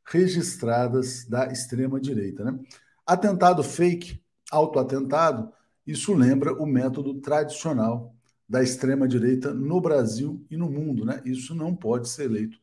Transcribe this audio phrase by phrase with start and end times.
[0.05, 2.43] registradas da extrema-direita.
[2.43, 2.59] Né?
[3.05, 4.22] Atentado fake
[4.53, 5.51] autoatentado,
[5.85, 8.15] isso lembra o método tradicional
[8.47, 11.05] da extrema-direita no Brasil e no mundo.
[11.05, 11.21] Né?
[11.25, 12.57] Isso não pode ser eleito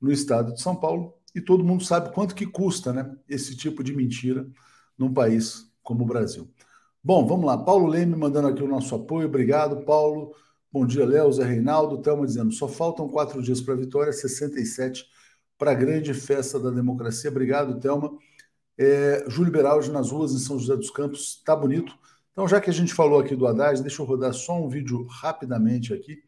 [0.00, 1.14] no estado de São Paulo.
[1.34, 4.48] E todo mundo sabe quanto que custa né, esse tipo de mentira
[4.96, 6.50] num país como o Brasil.
[7.04, 7.56] Bom, vamos lá.
[7.58, 9.28] Paulo Leme mandando aqui o nosso apoio.
[9.28, 10.34] Obrigado, Paulo.
[10.72, 11.98] Bom dia, Léo, Zé Reinaldo.
[11.98, 15.04] Thelma dizendo, só faltam quatro dias para a vitória, 67
[15.58, 17.30] para a grande festa da democracia.
[17.30, 18.10] Obrigado, Thelma.
[18.78, 21.96] É, Júlio Beraldi nas ruas em São José dos Campos, tá bonito.
[22.32, 25.06] Então, já que a gente falou aqui do Haddad, deixa eu rodar só um vídeo
[25.06, 26.22] rapidamente aqui.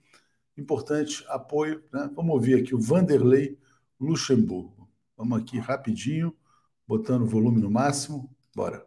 [0.57, 2.11] Importante apoio, né?
[2.15, 3.59] Vamos ouvir aqui o Vanderlei
[4.01, 4.89] Luxemburgo.
[5.17, 6.35] Vamos aqui rapidinho,
[6.87, 8.35] botando o volume no máximo.
[8.55, 8.87] Bora.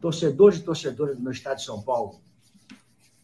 [0.00, 2.20] Torcedores e torcedoras do meu estado de São Paulo,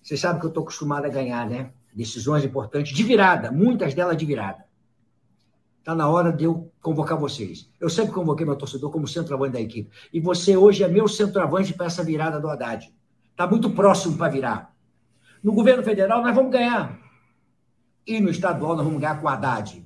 [0.08, 1.72] vocês sabem que eu estou acostumado a ganhar, né?
[1.92, 4.64] Decisões importantes de virada, muitas delas de virada.
[5.88, 7.67] Está na hora de eu convocar vocês.
[7.81, 9.88] Eu sempre convoquei meu torcedor como centroavante da equipe.
[10.12, 12.93] E você hoje é meu centroavante para essa virada do Haddad.
[13.31, 14.76] Está muito próximo para virar.
[15.43, 17.00] No governo federal, nós vamos ganhar.
[18.06, 19.82] E no estadual, nós vamos ganhar com o Haddad.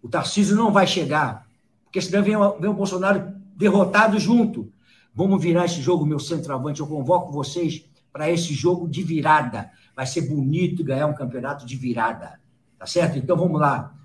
[0.00, 1.48] O Tarcísio não vai chegar,
[1.82, 4.72] porque senão vem, vem o Bolsonaro derrotado junto.
[5.12, 6.78] Vamos virar esse jogo, meu centroavante.
[6.78, 9.68] Eu convoco vocês para esse jogo de virada.
[9.96, 12.38] Vai ser bonito ganhar um campeonato de virada.
[12.78, 13.18] Tá certo?
[13.18, 13.98] Então vamos lá.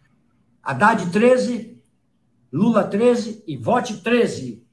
[0.67, 1.81] Haddad 13,
[2.51, 4.67] Lula 13 e vote 13.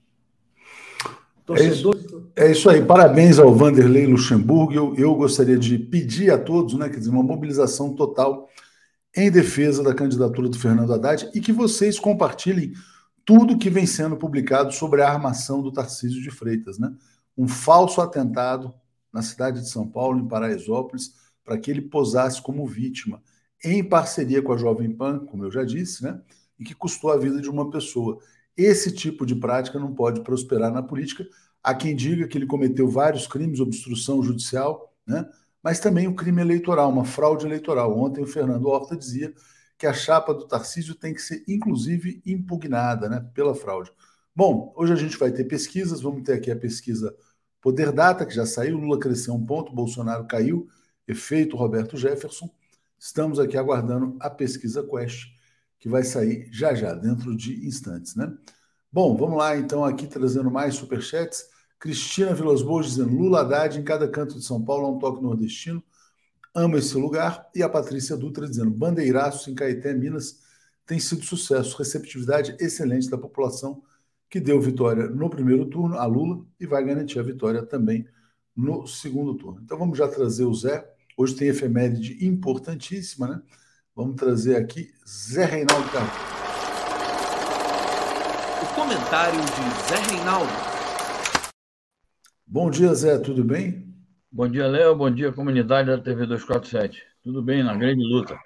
[1.51, 1.91] É isso,
[2.35, 2.85] é isso, aí.
[2.85, 4.73] Parabéns ao Vanderlei Luxemburgo.
[4.73, 8.49] Eu, eu gostaria de pedir a todos, né, quer dizer, uma mobilização total
[9.17, 12.73] em defesa da candidatura do Fernando Haddad e que vocês compartilhem
[13.25, 16.93] tudo que vem sendo publicado sobre a armação do Tarcísio de Freitas, né?
[17.39, 18.75] Um falso atentado
[19.13, 21.13] na cidade de São Paulo, em Paraisópolis,
[21.45, 23.23] para que ele posasse como vítima
[23.65, 26.21] em parceria com a Jovem Pan, como eu já disse, né?
[26.59, 28.19] E que custou a vida de uma pessoa.
[28.57, 31.27] Esse tipo de prática não pode prosperar na política.
[31.63, 35.29] Há quem diga que ele cometeu vários crimes, obstrução judicial, né?
[35.63, 37.99] mas também o crime eleitoral, uma fraude eleitoral.
[37.99, 39.35] Ontem o Fernando Horta dizia
[39.79, 43.91] que a chapa do Tarcísio tem que ser, inclusive, impugnada né, pela fraude.
[44.37, 47.17] Bom, hoje a gente vai ter pesquisas, vamos ter aqui a pesquisa
[47.61, 50.69] Poder Data, que já saiu, Lula cresceu um ponto, Bolsonaro caiu,
[51.09, 52.51] efeito Roberto Jefferson.
[53.05, 55.27] Estamos aqui aguardando a pesquisa Quest,
[55.79, 58.35] que vai sair já já, dentro de instantes, né?
[58.91, 61.45] Bom, vamos lá então aqui trazendo mais superchats.
[61.79, 65.23] Cristina Vilas Boas dizendo Lula Haddad em cada canto de São Paulo, é um toque
[65.23, 65.85] nordestino.
[66.55, 67.47] Amo esse lugar.
[67.55, 70.41] E a Patrícia Dutra dizendo Bandeiraço em Caeté, Minas,
[70.87, 73.83] tem sido sucesso, receptividade excelente da população
[74.31, 78.09] que deu vitória no primeiro turno a Lula e vai garantir a vitória também
[78.57, 79.61] no segundo turno.
[79.63, 83.41] Então vamos já trazer o Zé Hoje tem efeméride importantíssima, né?
[83.95, 86.13] Vamos trazer aqui Zé Reinaldo Carlos.
[88.63, 90.53] O comentário de Zé Reinaldo.
[92.45, 93.95] Bom dia, Zé, tudo bem?
[94.31, 94.97] Bom dia, Léo.
[94.97, 97.01] Bom dia, comunidade da TV 247.
[97.23, 98.37] Tudo bem, na grande luta.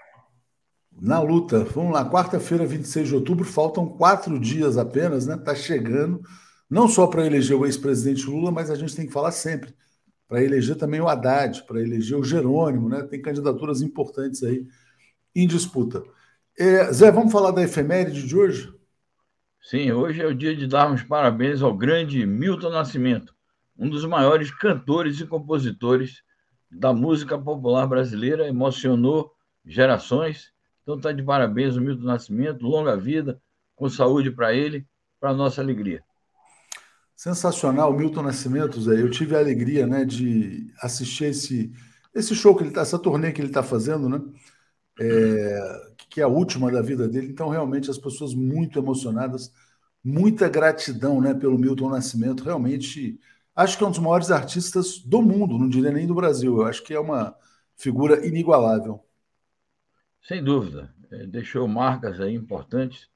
[0.93, 1.65] Na luta.
[1.65, 5.37] Vamos lá, quarta-feira, 26 de outubro, faltam quatro dias apenas, né?
[5.37, 6.21] Está chegando,
[6.69, 9.75] não só para eleger o ex-presidente Lula, mas a gente tem que falar sempre,
[10.29, 13.03] para eleger também o Haddad, para eleger o Jerônimo, né?
[13.05, 14.67] Tem candidaturas importantes aí
[15.35, 16.03] em disputa.
[16.59, 18.73] É, Zé, vamos falar da efeméride de hoje?
[19.61, 23.35] Sim, hoje é o dia de darmos parabéns ao grande Milton Nascimento,
[23.77, 26.23] um dos maiores cantores e compositores
[26.71, 29.33] da música popular brasileira, emocionou
[29.65, 30.53] gerações.
[30.83, 33.41] Então está de parabéns o Milton Nascimento, longa vida,
[33.75, 34.87] com saúde para ele,
[35.21, 36.03] para nossa alegria.
[37.19, 39.03] Sensacional, Milton Nascimento, Zé.
[39.03, 41.73] Eu tive a alegria né, de assistir esse,
[42.15, 44.21] esse show que ele está, essa turnê que ele está fazendo, né?
[45.01, 47.27] É, que é a última da vida dele.
[47.27, 49.53] Então, realmente, as pessoas muito emocionadas,
[50.03, 52.45] muita gratidão né, pelo Milton Nascimento.
[52.45, 53.19] Realmente,
[53.57, 56.59] acho que é um dos maiores artistas do mundo, não diria nem do Brasil.
[56.59, 57.35] Eu acho que é uma
[57.77, 59.05] figura inigualável.
[60.23, 60.95] Sem dúvida.
[61.29, 63.09] Deixou marcas aí importantes,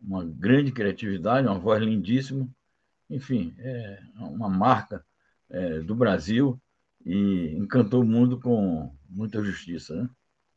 [0.00, 2.48] uma grande criatividade, uma voz lindíssima.
[3.08, 5.04] Enfim, é uma marca
[5.48, 6.60] é, do Brasil
[7.04, 10.10] e encantou o mundo com muita justiça, né?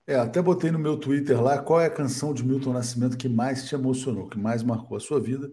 [0.07, 3.29] É, até botei no meu Twitter lá qual é a canção de Milton Nascimento que
[3.29, 5.51] mais te emocionou, que mais marcou a sua vida.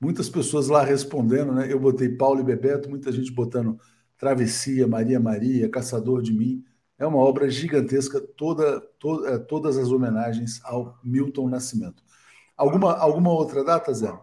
[0.00, 1.72] Muitas pessoas lá respondendo, né?
[1.72, 3.80] Eu botei Paulo e Bebeto, muita gente botando
[4.16, 6.62] Travessia, Maria Maria, Caçador de Mim.
[6.96, 12.00] É uma obra gigantesca, toda, toda, é, todas as homenagens ao Milton Nascimento.
[12.56, 14.16] Alguma, alguma outra data, Zé?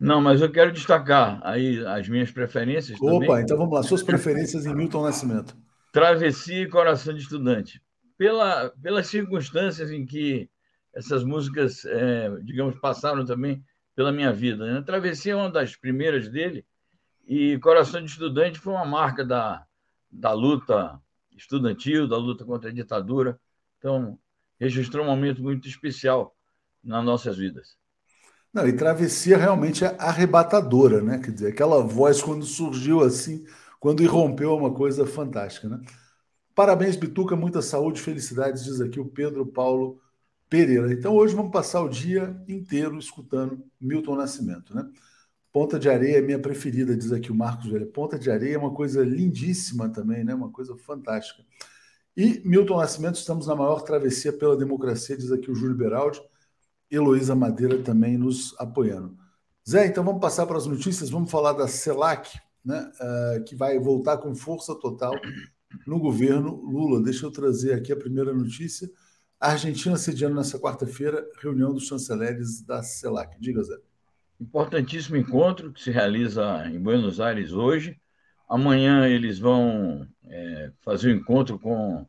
[0.00, 2.98] Não, mas eu quero destacar aí as minhas preferências.
[3.00, 3.42] Opa, também.
[3.42, 5.54] então vamos lá, suas preferências em Milton Nascimento.
[5.92, 7.82] Travessia e Coração de Estudante
[8.20, 10.50] pela, pelas circunstâncias em que
[10.94, 13.64] essas músicas, é, digamos, passaram também
[13.96, 14.66] pela minha vida.
[14.66, 14.82] Né?
[14.82, 16.66] Travessia é uma das primeiras dele,
[17.26, 19.64] e Coração de Estudante foi uma marca da,
[20.10, 21.00] da luta
[21.34, 23.40] estudantil, da luta contra a ditadura.
[23.78, 24.18] Então,
[24.58, 26.36] registrou um momento muito especial
[26.84, 27.79] nas nossas vidas.
[28.52, 31.18] Não, e Travessia realmente é arrebatadora, né?
[31.18, 33.44] Quer dizer, aquela voz quando surgiu assim,
[33.78, 35.80] quando irrompeu, é uma coisa fantástica, né?
[36.54, 40.00] Parabéns, Bituca, muita saúde, felicidades, diz aqui o Pedro Paulo
[40.48, 40.92] Pereira.
[40.92, 44.88] Então hoje vamos passar o dia inteiro escutando Milton Nascimento, né?
[45.52, 47.86] Ponta de Areia é minha preferida, diz aqui o Marcos Velho.
[47.86, 50.34] Ponta de Areia é uma coisa lindíssima também, né?
[50.34, 51.44] Uma coisa fantástica.
[52.16, 56.20] E Milton Nascimento, estamos na maior travessia pela democracia, diz aqui o Júlio Beraldi.
[56.90, 59.16] Heloísa Madeira também nos apoiando.
[59.68, 62.90] Zé, então vamos passar para as notícias, vamos falar da CELAC, né?
[63.00, 65.12] Uh, que vai voltar com força total
[65.86, 67.02] no governo Lula.
[67.02, 68.90] Deixa eu trazer aqui a primeira notícia.
[69.38, 73.36] A Argentina sediando nessa quarta-feira reunião dos chanceleres da CELAC.
[73.40, 73.76] Diga, Zé.
[74.40, 77.98] Importantíssimo encontro que se realiza em Buenos Aires hoje.
[78.48, 82.06] Amanhã eles vão é, fazer o um encontro com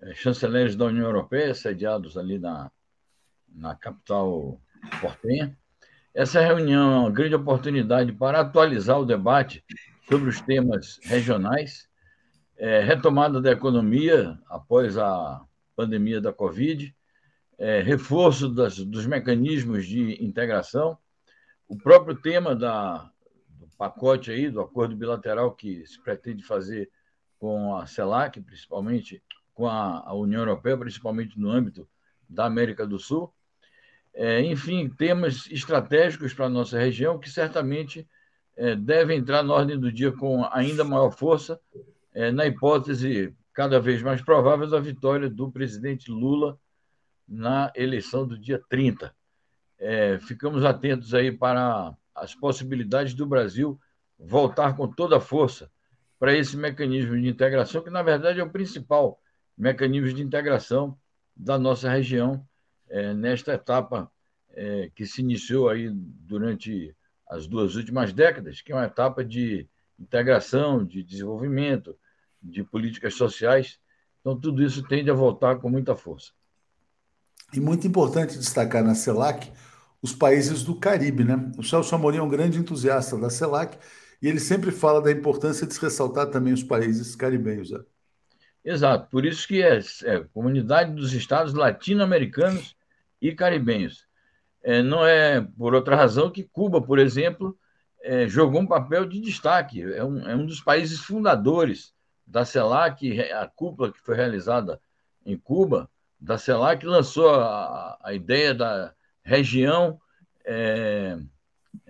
[0.00, 2.70] é, chanceleres da União Europeia, sediados ali na,
[3.54, 4.60] na capital
[5.00, 5.56] portenha.
[6.14, 9.64] Essa reunião é uma grande oportunidade para atualizar o debate
[10.08, 11.88] sobre os temas regionais
[12.62, 15.44] é, retomada da economia após a
[15.74, 16.94] pandemia da Covid,
[17.58, 20.96] é, reforço das, dos mecanismos de integração,
[21.66, 23.10] o próprio tema da,
[23.48, 26.90] do pacote aí, do acordo bilateral que se pretende fazer
[27.38, 29.22] com a CELAC, principalmente
[29.54, 31.88] com a, a União Europeia, principalmente no âmbito
[32.28, 33.32] da América do Sul.
[34.14, 38.06] É, enfim, temas estratégicos para a nossa região que certamente
[38.56, 41.58] é, devem entrar na ordem do dia com ainda maior força
[42.12, 46.58] é, na hipótese cada vez mais provável da vitória do presidente Lula
[47.26, 49.14] na eleição do dia 30.
[49.78, 53.80] É, ficamos atentos aí para as possibilidades do Brasil
[54.18, 55.70] voltar com toda a força
[56.18, 59.18] para esse mecanismo de integração, que na verdade é o principal
[59.56, 60.96] mecanismo de integração
[61.34, 62.46] da nossa região
[62.92, 64.10] é, nesta etapa
[64.50, 66.94] é, que se iniciou aí durante
[67.28, 69.66] as duas últimas décadas, que é uma etapa de
[69.98, 71.96] integração, de desenvolvimento,
[72.42, 73.78] de políticas sociais.
[74.20, 76.32] Então, tudo isso tende a voltar com muita força.
[77.54, 79.50] E muito importante destacar na CELAC
[80.02, 81.50] os países do Caribe, né?
[81.56, 83.78] O Celso Amorim é um grande entusiasta da CELAC
[84.20, 87.70] e ele sempre fala da importância de se ressaltar também os países caribenhos.
[87.70, 87.80] Né?
[88.64, 92.76] Exato, por isso que é, é Comunidade dos Estados Latino-Americanos
[93.22, 94.06] e Caribenhos.
[94.62, 97.56] É, não é por outra razão que Cuba, por exemplo,
[98.02, 99.80] é, jogou um papel de destaque.
[99.80, 101.94] É um, é um dos países fundadores
[102.26, 104.80] da CELAC, a cúpula que foi realizada
[105.24, 105.88] em Cuba,
[106.20, 108.92] da CELAC lançou a, a ideia da
[109.24, 110.00] região,
[110.44, 111.18] é,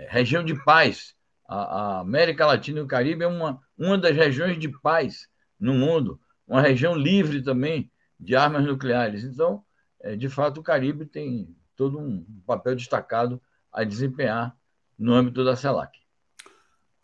[0.09, 1.15] região de paz.
[1.47, 5.75] A, a, América Latina e o Caribe é uma, uma das regiões de paz no
[5.75, 9.23] mundo, uma região livre também de armas nucleares.
[9.25, 9.72] Então, é,
[10.16, 13.40] de fato, o Caribe tem todo um papel destacado
[13.73, 14.56] a desempenhar
[14.99, 16.02] no âmbito da CELAC.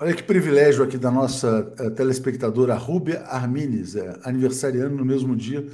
[0.01, 5.67] Olha que privilégio aqui da nossa uh, telespectadora Rúbia Armines, é, aniversariando no mesmo dia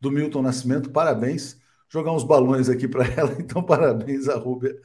[0.00, 0.90] do Milton Nascimento.
[0.90, 1.60] Parabéns.
[1.88, 4.78] Jogar uns balões aqui para ela, então parabéns a Rúbia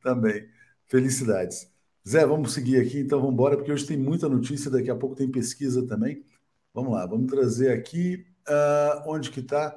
[0.00, 0.48] também.
[0.86, 1.68] Felicidades.
[2.08, 5.16] Zé, vamos seguir aqui, então vamos embora, porque hoje tem muita notícia, daqui a pouco
[5.16, 6.24] tem pesquisa também.
[6.72, 9.76] Vamos lá, vamos trazer aqui uh, onde que está.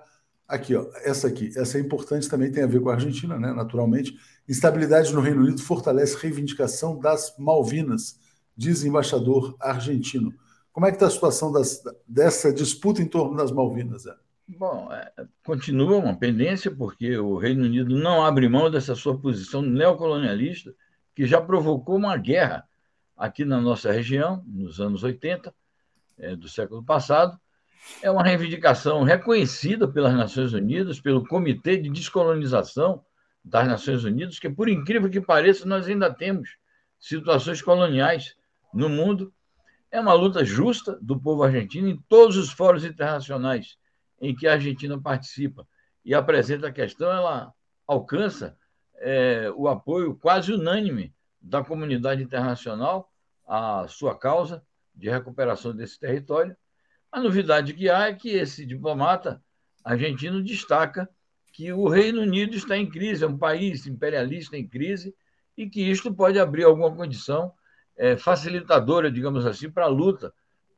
[0.50, 3.54] Aqui, ó, essa aqui, essa é importante também, tem a ver com a Argentina, né?
[3.54, 4.18] Naturalmente.
[4.48, 8.20] Instabilidade no Reino Unido fortalece reivindicação das Malvinas,
[8.58, 10.34] diz embaixador argentino.
[10.72, 14.04] Como é que está a situação das, dessa disputa em torno das Malvinas?
[14.04, 14.16] Zé?
[14.48, 15.12] Bom, é,
[15.46, 20.74] continua uma pendência, porque o Reino Unido não abre mão dessa sua posição neocolonialista
[21.14, 22.68] que já provocou uma guerra
[23.16, 25.54] aqui na nossa região, nos anos 80
[26.18, 27.40] é, do século passado.
[28.02, 33.04] É uma reivindicação reconhecida pelas Nações Unidas, pelo Comitê de Descolonização
[33.44, 36.58] das Nações Unidas, que, por incrível que pareça, nós ainda temos
[37.00, 38.36] situações coloniais
[38.74, 39.34] no mundo.
[39.92, 43.78] É uma luta justa do povo argentino em todos os fóruns internacionais
[44.22, 45.68] em que a Argentina participa
[46.04, 47.54] e apresenta a questão, ela
[47.88, 48.58] alcança
[48.96, 53.12] é, o apoio quase unânime da comunidade internacional
[53.48, 56.56] à sua causa de recuperação desse território.
[57.12, 59.42] A novidade que há é que esse diplomata
[59.84, 61.10] argentino destaca
[61.52, 65.14] que o Reino Unido está em crise, é um país imperialista em crise,
[65.58, 67.52] e que isto pode abrir alguma condição
[67.98, 70.34] é, facilitadora, digamos assim, para a luta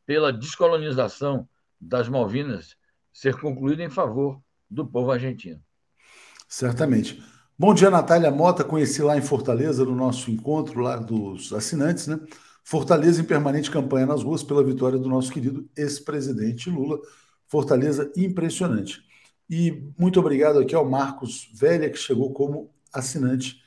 [0.05, 1.47] pela descolonização
[1.79, 2.75] das Malvinas
[3.13, 5.61] ser concluída em favor do povo argentino.
[6.47, 7.21] Certamente.
[7.57, 8.63] Bom dia, Natália Mota.
[8.63, 12.19] Conheci lá em Fortaleza, no nosso encontro lá dos assinantes, né?
[12.63, 16.99] Fortaleza em permanente campanha nas ruas pela vitória do nosso querido ex-presidente Lula.
[17.47, 19.01] Fortaleza impressionante.
[19.49, 23.61] E muito obrigado aqui ao Marcos Velha, que chegou como assinante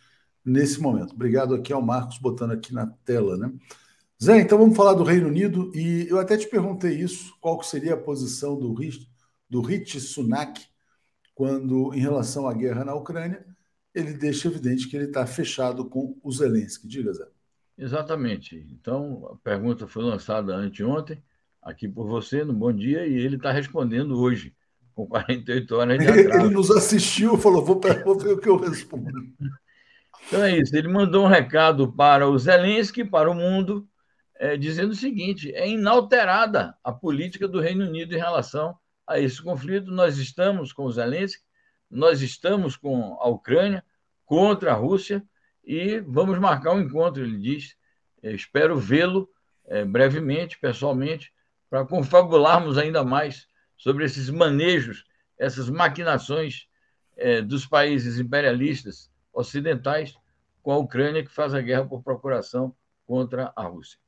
[0.44, 1.14] nesse momento.
[1.14, 3.52] Obrigado aqui ao Marcos, botando aqui na tela, né?
[4.22, 5.70] Zé, então vamos falar do Reino Unido.
[5.74, 8.74] E eu até te perguntei isso: qual seria a posição do,
[9.50, 10.64] do Rishi Sunak
[11.34, 13.44] quando, em relação à guerra na Ucrânia?
[13.94, 16.88] ele deixa evidente que ele está fechado com o Zelensky.
[16.88, 17.26] Diga, Zé.
[17.76, 18.66] Exatamente.
[18.70, 21.22] Então, a pergunta foi lançada anteontem,
[21.60, 24.54] aqui por você, no Bom Dia, e ele está respondendo hoje,
[24.94, 26.46] com 48 horas de atraso.
[26.46, 29.10] Ele nos assistiu, falou, vou, vou ver o que eu respondo.
[30.26, 33.86] Então é isso, ele mandou um recado para o Zelensky, para o mundo,
[34.36, 39.42] é, dizendo o seguinte: é inalterada a política do Reino Unido em relação a esse
[39.42, 39.90] conflito.
[39.90, 41.42] Nós estamos com o Zelensky,
[41.90, 43.84] nós estamos com a Ucrânia
[44.24, 45.22] contra a Rússia
[45.66, 47.76] e vamos marcar um encontro, ele diz.
[48.22, 49.28] Espero vê-lo
[49.66, 51.32] é, brevemente, pessoalmente,
[51.68, 53.46] para confabularmos ainda mais
[53.76, 55.04] sobre esses manejos,
[55.38, 56.66] essas maquinações
[57.16, 60.14] é, dos países imperialistas ocidentais
[60.62, 62.74] com a Ucrânia, que faz a guerra por procuração
[63.06, 63.98] contra a Rússia.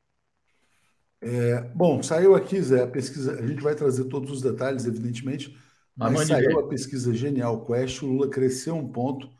[1.21, 3.39] É, bom, saiu aqui, Zé, a pesquisa.
[3.39, 5.57] A gente vai trazer todos os detalhes, evidentemente,
[5.97, 9.31] mas saiu a pesquisa Genial Quest, o Lula cresceu um ponto,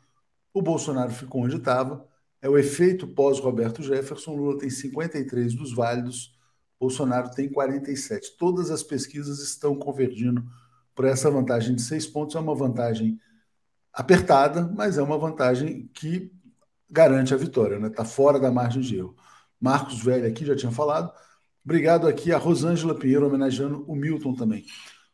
[0.57, 2.07] o Bolsonaro ficou onde estava.
[2.41, 4.35] É o efeito pós-Roberto Jefferson.
[4.35, 6.37] Lula tem 53 dos válidos,
[6.79, 8.37] Bolsonaro tem 47.
[8.37, 10.43] Todas as pesquisas estão convergindo
[10.95, 12.35] para essa vantagem de seis pontos.
[12.35, 13.19] É uma vantagem
[13.93, 16.31] apertada, mas é uma vantagem que
[16.89, 17.93] garante a vitória, está né?
[17.93, 19.15] Tá fora da margem de erro.
[19.59, 21.11] Marcos Velho aqui já tinha falado.
[21.65, 24.65] Obrigado aqui a Rosângela Pinheiro, homenageando o Milton também.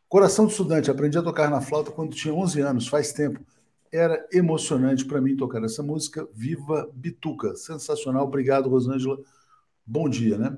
[0.08, 3.40] Coração de Estudante, aprendi a tocar na flauta quando tinha 11 anos, faz tempo.
[3.94, 6.26] Era emocionante para mim tocar essa música.
[6.34, 7.54] Viva Bituca.
[7.54, 8.24] Sensacional.
[8.24, 9.16] Obrigado, Rosângela.
[9.86, 10.56] Bom dia, né?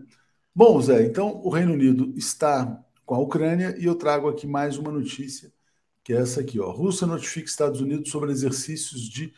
[0.55, 4.79] Bom, Zé, então o Reino Unido está com a Ucrânia e eu trago aqui mais
[4.79, 5.53] uma notícia,
[6.03, 6.70] que é essa aqui, ó.
[6.70, 9.35] Rússia notifica Estados Unidos sobre exercícios de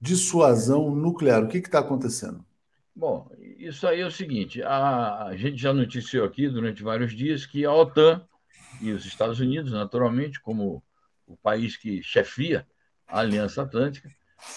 [0.00, 1.42] dissuasão nuclear.
[1.42, 2.44] O que está acontecendo?
[2.94, 7.44] Bom, isso aí é o seguinte: a, a gente já noticiou aqui durante vários dias
[7.46, 8.24] que a OTAN
[8.80, 10.80] e os Estados Unidos, naturalmente, como
[11.26, 12.64] o país que chefia
[13.10, 14.10] Aliança Atlântica,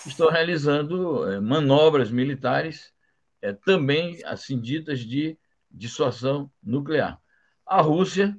[0.05, 2.93] estão realizando é, manobras militares
[3.41, 5.37] é, também, assim ditas, de
[5.69, 7.19] dissuasão nuclear.
[7.65, 8.37] A Rússia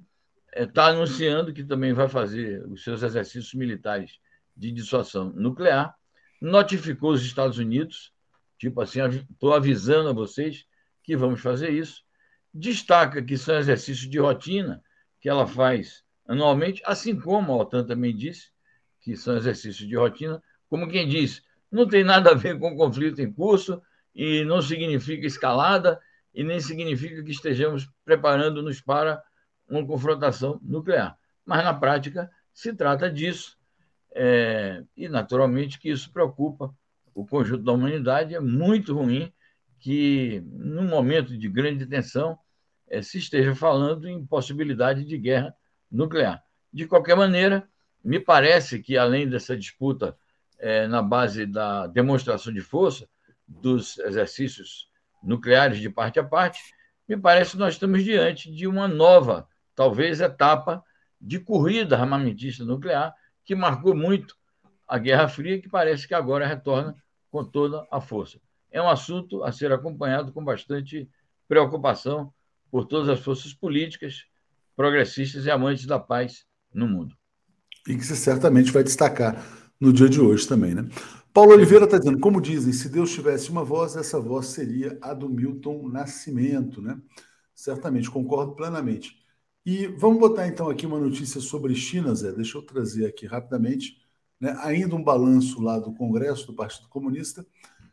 [0.55, 4.18] está é, anunciando que também vai fazer os seus exercícios militares
[4.57, 5.94] de dissuasão nuclear,
[6.40, 8.12] notificou os Estados Unidos,
[8.59, 9.00] tipo assim,
[9.31, 10.64] estou avisando a vocês
[11.03, 12.03] que vamos fazer isso,
[12.53, 14.83] destaca que são exercícios de rotina,
[15.20, 18.53] que ela faz anualmente, assim como a OTAN também disse,
[19.04, 23.20] que são exercícios de rotina, como quem diz, não tem nada a ver com conflito
[23.20, 23.82] em curso
[24.14, 26.00] e não significa escalada
[26.32, 29.22] e nem significa que estejamos preparando-nos para
[29.68, 31.16] uma confrontação nuclear.
[31.44, 33.58] Mas, na prática, Se trata disso,
[34.14, 36.72] é, e naturalmente que isso preocupa
[37.12, 38.32] o conjunto da humanidade.
[38.32, 39.32] É muito ruim
[39.80, 42.38] que, num momento de grande tensão,
[42.86, 45.52] é, se esteja falando em possibilidade de guerra
[45.90, 46.44] nuclear.
[46.72, 47.68] De qualquer maneira,
[48.04, 50.16] me parece que, além dessa disputa
[50.58, 53.08] é, na base da demonstração de força,
[53.48, 54.88] dos exercícios
[55.22, 56.60] nucleares de parte a parte,
[57.08, 60.84] me parece que nós estamos diante de uma nova, talvez, etapa
[61.20, 63.14] de corrida armamentista nuclear
[63.44, 64.36] que marcou muito
[64.86, 66.94] a Guerra Fria, que parece que agora retorna
[67.30, 68.38] com toda a força.
[68.70, 71.08] É um assunto a ser acompanhado com bastante
[71.48, 72.32] preocupação
[72.70, 74.26] por todas as forças políticas,
[74.76, 77.16] progressistas e amantes da paz no mundo.
[77.87, 79.44] E que você certamente vai destacar
[79.81, 80.88] no dia de hoje também, né?
[81.33, 85.12] Paulo Oliveira está dizendo, como dizem, se Deus tivesse uma voz, essa voz seria a
[85.12, 86.97] do Milton Nascimento, né?
[87.55, 89.16] Certamente, concordo plenamente.
[89.66, 92.33] E vamos botar então aqui uma notícia sobre China, Zé.
[92.33, 93.97] Deixa eu trazer aqui rapidamente.
[94.38, 94.55] Né?
[94.61, 97.47] Ainda um balanço lá do Congresso do Partido Comunista.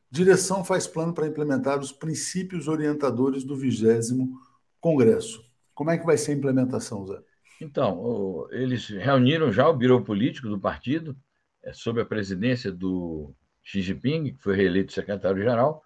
[0.10, 4.38] Direção faz plano para implementar os princípios orientadores do vigésimo
[4.82, 5.42] Congresso.
[5.74, 7.22] Como é que vai ser a implementação, Zé?
[7.62, 11.16] Então, eles reuniram já o Biro Político do partido,
[11.62, 15.84] é, sob a presidência do Xi Jinping, que foi reeleito secretário-geral,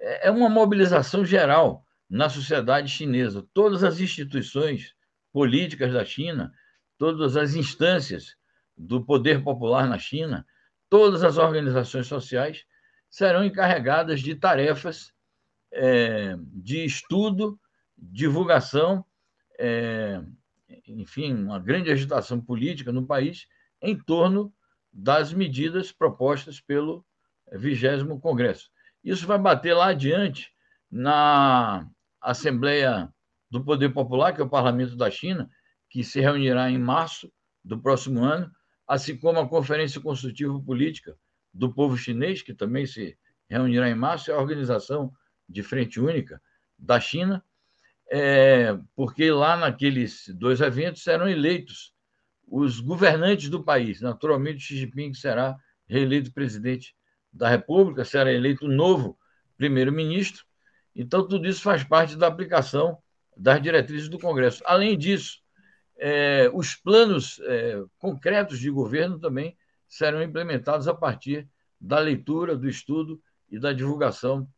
[0.00, 3.46] é, é uma mobilização geral na sociedade chinesa.
[3.54, 4.92] Todas as instituições
[5.32, 6.52] políticas da China,
[6.98, 8.34] todas as instâncias
[8.76, 10.44] do poder popular na China,
[10.90, 12.64] todas as organizações sociais
[13.08, 15.12] serão encarregadas de tarefas
[15.72, 17.56] é, de estudo,
[17.96, 19.04] divulgação,
[19.60, 20.20] é,
[20.88, 23.46] enfim, uma grande agitação política no país
[23.80, 24.52] em torno
[24.92, 27.04] das medidas propostas pelo
[27.52, 28.70] vigésimo Congresso.
[29.02, 30.52] Isso vai bater lá adiante
[30.90, 31.88] na
[32.20, 33.12] Assembleia
[33.50, 35.50] do Poder Popular, que é o Parlamento da China,
[35.90, 38.50] que se reunirá em março do próximo ano,
[38.86, 41.16] assim como a Conferência Consultiva Política
[41.52, 43.16] do Povo Chinês, que também se
[43.48, 45.12] reunirá em março, é a organização
[45.48, 46.40] de Frente Única
[46.78, 47.44] da China,
[48.10, 51.92] é, porque lá naqueles dois eventos serão eleitos
[52.46, 54.00] os governantes do país.
[54.00, 56.94] Naturalmente, Xi Jinping será reeleito presidente
[57.32, 59.18] da República, será eleito novo
[59.56, 60.44] primeiro-ministro.
[60.94, 62.98] Então, tudo isso faz parte da aplicação
[63.36, 64.62] das diretrizes do Congresso.
[64.66, 65.40] Além disso,
[65.96, 69.56] é, os planos é, concretos de governo também
[69.88, 71.48] serão implementados a partir
[71.80, 74.48] da leitura, do estudo e da divulgação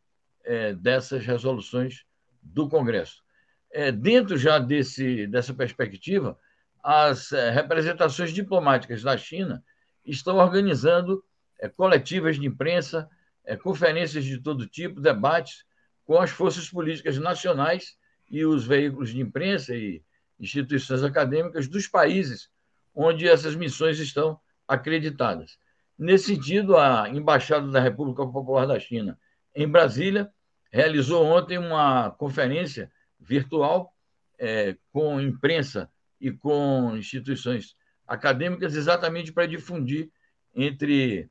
[0.43, 2.03] é, dessas resoluções
[2.41, 3.23] do Congresso.
[3.71, 6.37] É, dentro já desse, dessa perspectiva,
[6.83, 9.63] as é, representações diplomáticas da China
[10.05, 11.23] estão organizando
[11.59, 13.09] é, coletivas de imprensa,
[13.43, 15.65] é, conferências de todo tipo, debates
[16.05, 17.97] com as forças políticas nacionais
[18.29, 20.01] e os veículos de imprensa e
[20.39, 22.49] instituições acadêmicas dos países
[22.97, 25.59] onde essas missões estão acreditadas.
[25.97, 29.19] Nesse sentido, a Embaixada da República Popular da China
[29.55, 30.31] em Brasília
[30.71, 33.93] realizou ontem uma conferência virtual
[34.39, 37.75] é, com imprensa e com instituições
[38.07, 40.09] acadêmicas, exatamente para difundir
[40.55, 41.29] entre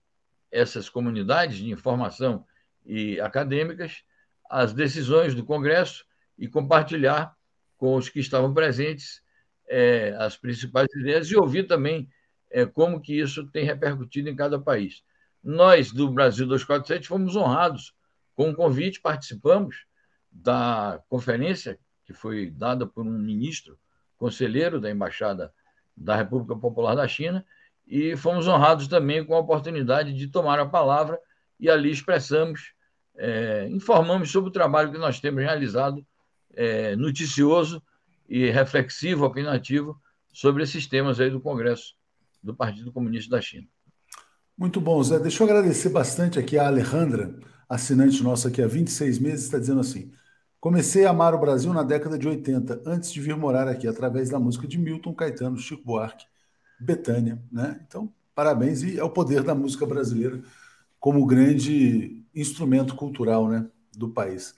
[0.50, 2.44] essas comunidades de informação
[2.84, 4.04] e acadêmicas
[4.48, 6.04] as decisões do Congresso
[6.38, 7.34] e compartilhar
[7.76, 9.20] com os que estavam presentes
[9.68, 12.08] é, as principais ideias e ouvir também
[12.50, 15.02] é, como que isso tem repercutido em cada país.
[15.42, 17.94] Nós, do Brasil 247, fomos honrados
[18.34, 19.86] com o convite, participamos
[20.42, 23.78] da conferência que foi dada por um ministro
[24.16, 25.52] conselheiro da Embaixada
[25.96, 27.44] da República Popular da China,
[27.86, 31.18] e fomos honrados também com a oportunidade de tomar a palavra
[31.58, 32.72] e ali expressamos,
[33.16, 36.04] é, informamos sobre o trabalho que nós temos realizado,
[36.54, 37.82] é, noticioso
[38.28, 40.00] e reflexivo, opinativo,
[40.32, 41.94] sobre esses temas aí do Congresso
[42.42, 43.66] do Partido Comunista da China.
[44.56, 45.18] Muito bom, Zé.
[45.18, 47.34] Deixa eu agradecer bastante aqui a Alejandra,
[47.68, 50.12] assinante nossa aqui há 26 meses, está dizendo assim:
[50.66, 54.28] Comecei a amar o Brasil na década de 80, antes de vir morar aqui, através
[54.28, 56.26] da música de Milton, Caetano, Chico Buarque,
[56.80, 57.40] Betânia.
[57.52, 57.80] Né?
[57.86, 60.42] Então, parabéns, e é o poder da música brasileira
[60.98, 63.64] como grande instrumento cultural né,
[63.96, 64.56] do país.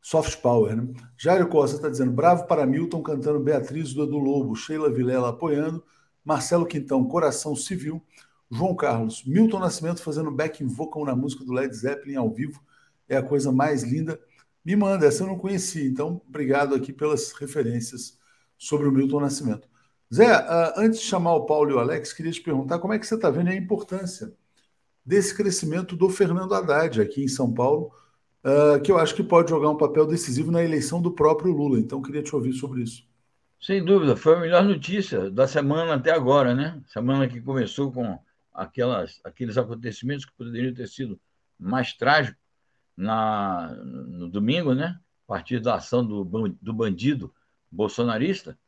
[0.00, 0.92] Soft power, né?
[1.16, 5.82] Jairo Costa está dizendo: bravo para Milton cantando Beatriz do Edu Lobo, Sheila Vilela apoiando,
[6.24, 8.00] Marcelo Quintão, Coração Civil,
[8.48, 12.62] João Carlos, Milton Nascimento fazendo backing vocal na música do Led Zeppelin ao vivo,
[13.08, 14.20] é a coisa mais linda.
[14.64, 18.18] Me manda, essa eu não conhecia, então obrigado aqui pelas referências
[18.56, 19.68] sobre o Milton Nascimento.
[20.12, 22.98] Zé, uh, antes de chamar o Paulo e o Alex, queria te perguntar como é
[22.98, 24.32] que você está vendo a importância
[25.04, 27.92] desse crescimento do Fernando Haddad aqui em São Paulo,
[28.44, 31.78] uh, que eu acho que pode jogar um papel decisivo na eleição do próprio Lula.
[31.78, 33.06] Então, queria te ouvir sobre isso.
[33.60, 36.80] Sem dúvida, foi a melhor notícia da semana até agora, né?
[36.86, 38.18] Semana que começou com
[38.52, 41.18] aquelas, aqueles acontecimentos que poderiam ter sido
[41.58, 42.47] mais trágicos
[42.98, 44.98] na, no domingo, né?
[45.24, 46.24] A partir da ação do,
[46.60, 47.32] do bandido
[47.70, 48.58] bolsonarista.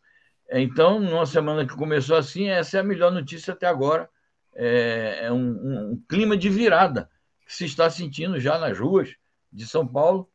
[0.49, 4.09] Então, numa semana que começou assim, essa é a melhor notícia até agora.
[4.55, 7.11] É, é um, um, clima de virada
[7.45, 9.14] que se está sentindo já nas ruas
[9.53, 10.31] de São Paulo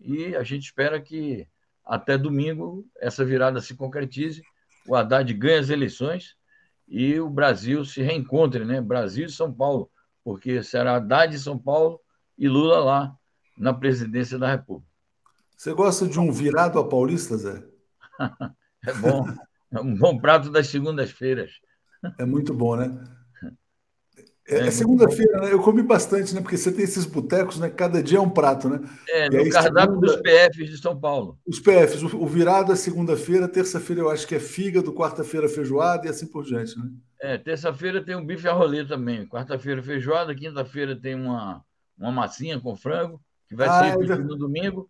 [0.00, 1.46] e a gente espera que
[1.84, 4.42] até domingo essa virada se concretize,
[4.86, 6.34] o Haddad ganhe as eleições
[6.86, 8.80] e o Brasil se reencontre, né?
[8.80, 9.90] Brasil e São Paulo,
[10.24, 12.00] porque será Haddad em São Paulo
[12.36, 13.18] e Lula lá
[13.58, 14.88] na presidência da República.
[15.56, 17.62] Você gosta de um virado a paulista, Zé?
[18.86, 19.26] é bom.
[19.70, 21.50] É um bom prato das segundas-feiras.
[22.18, 23.04] É muito bom, né?
[24.48, 25.52] É, é segunda-feira, né?
[25.52, 26.40] Eu comi bastante, né?
[26.40, 27.68] Porque você tem esses botecos, né?
[27.68, 28.80] Cada dia é um prato, né?
[29.06, 30.06] É, no cardápio segunda...
[30.06, 31.38] dos PFs de São Paulo.
[31.46, 36.10] Os PFs, o, virado é segunda-feira, terça-feira eu acho que é fígado, quarta-feira feijoada e
[36.10, 36.88] assim por diante, né?
[37.20, 41.62] É, terça-feira tem um bife a rolê também, quarta-feira feijoada, quinta-feira tem uma,
[41.98, 44.88] uma massinha com frango, que vai ah, ser no domingo,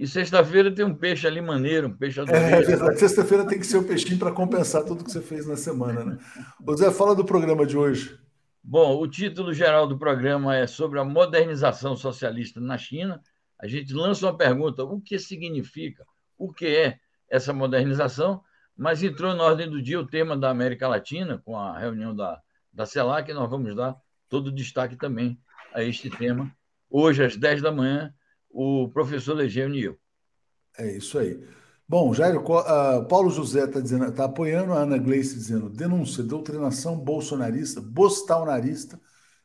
[0.00, 2.46] e sexta-feira tem um peixe ali maneiro, um peixe adoreiro.
[2.46, 2.98] É, é verdade.
[2.98, 6.02] Sexta-feira tem que ser o um peixinho para compensar tudo que você fez na semana,
[6.02, 6.18] né?
[6.66, 8.18] Ô Zé, fala do programa de hoje.
[8.64, 13.20] Bom, o título geral do programa é sobre a modernização socialista na China.
[13.58, 16.02] A gente lança uma pergunta: o que significa,
[16.38, 16.98] o que é
[17.28, 18.42] essa modernização?
[18.74, 22.40] Mas entrou na ordem do dia o tema da América Latina, com a reunião da,
[22.72, 23.94] da CELAC, e nós vamos dar
[24.30, 25.38] todo o destaque também
[25.74, 26.50] a este tema.
[26.90, 28.12] Hoje, às 10 da manhã,
[28.50, 29.98] o professor Legênio e eu.
[30.76, 31.40] É isso aí.
[31.88, 37.80] Bom, Jairo, uh, Paulo José está está apoiando a Ana Gleice dizendo denúncia, doutrinação bolsonarista,
[37.80, 39.00] bostalnarista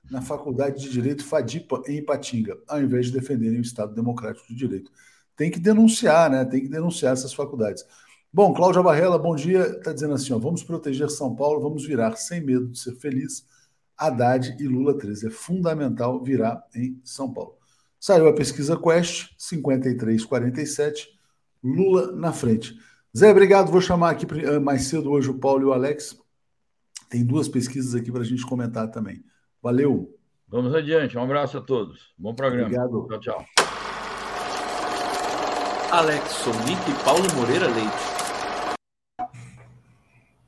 [0.09, 4.55] na Faculdade de Direito Fadipa, em Ipatinga, ao invés de defenderem o Estado Democrático de
[4.55, 4.91] Direito.
[5.35, 6.45] Tem que denunciar, né?
[6.45, 7.83] Tem que denunciar essas faculdades.
[8.31, 9.61] Bom, Cláudia Barrela, bom dia.
[9.61, 13.45] Está dizendo assim: ó, vamos proteger São Paulo, vamos virar sem medo de ser feliz.
[13.97, 15.27] Haddad e Lula 13.
[15.27, 17.55] É fundamental virar em São Paulo.
[17.99, 21.07] Saiu a pesquisa Quest, 53,47
[21.63, 22.77] Lula na frente.
[23.17, 23.71] Zé, obrigado.
[23.71, 26.19] Vou chamar aqui eh, mais cedo hoje o Paulo e o Alex.
[27.09, 29.23] Tem duas pesquisas aqui para a gente comentar também.
[29.61, 30.13] Valeu.
[30.47, 31.17] Vamos adiante.
[31.17, 32.13] Um abraço a todos.
[32.17, 32.65] Bom programa.
[32.65, 33.07] Obrigado.
[33.07, 33.45] Tchau, tchau.
[35.91, 38.14] Alex Sonic e Paulo Moreira Leite.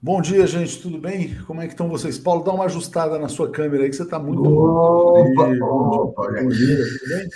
[0.07, 0.81] Bom dia, gente.
[0.81, 1.35] Tudo bem?
[1.45, 2.17] Como é que estão vocês?
[2.17, 4.41] Paulo, dá uma ajustada na sua câmera aí, que você está muito.
[4.41, 7.29] Opa, opa, bom dia, tudo bem?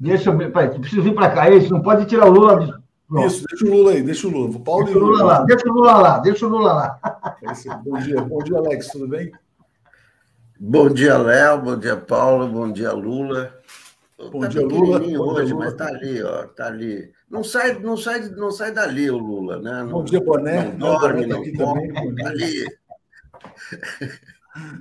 [0.00, 1.50] Deixa eu ver, pai, preciso vir para cá.
[1.50, 3.26] Isso, não pode tirar o Lula Pronto.
[3.26, 4.48] Isso, deixa o Lula aí, deixa o Lula.
[4.48, 7.00] O Paulo deixa o Lula, Lula lá, deixa o Lula lá, deixa o Lula lá.
[7.42, 9.32] É bom dia, bom dia, Alex, tudo bem?
[10.58, 13.54] Bom dia, Léo, bom dia, Paulo, bom dia, Lula.
[14.32, 15.00] Bom tá dia, Lula.
[15.00, 15.66] Bom hoje, dia, Lula.
[15.66, 17.12] mas tá ali, ó, tá ali.
[17.28, 19.82] Não sai, não sai, não sai dali o Lula, né?
[19.82, 20.72] Não, bom dia, Boné.
[20.72, 22.66] Não dorme, não, come, ali.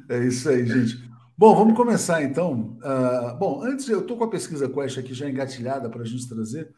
[0.08, 1.10] É isso aí, gente.
[1.38, 2.77] Bom, vamos começar então.
[2.79, 6.29] Uh, bom, antes, eu estou com a pesquisa Quest aqui já engatilhada para a gente
[6.29, 6.73] trazer.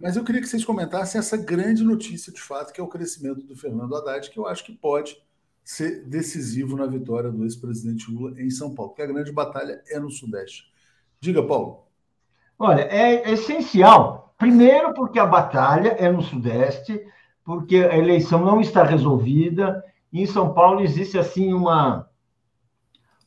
[0.00, 3.46] Mas eu queria que vocês comentassem essa grande notícia de fato, que é o crescimento
[3.46, 5.16] do Fernando Haddad, que eu acho que pode
[5.62, 9.98] ser decisivo na vitória do ex-presidente Lula em São Paulo, porque a grande batalha é
[10.00, 10.64] no Sudeste.
[11.20, 11.86] Diga, Paulo.
[12.58, 14.23] Olha, é essencial.
[14.38, 17.00] Primeiro, porque a batalha é no Sudeste,
[17.44, 19.82] porque a eleição não está resolvida.
[20.12, 22.08] Em São Paulo existe assim uma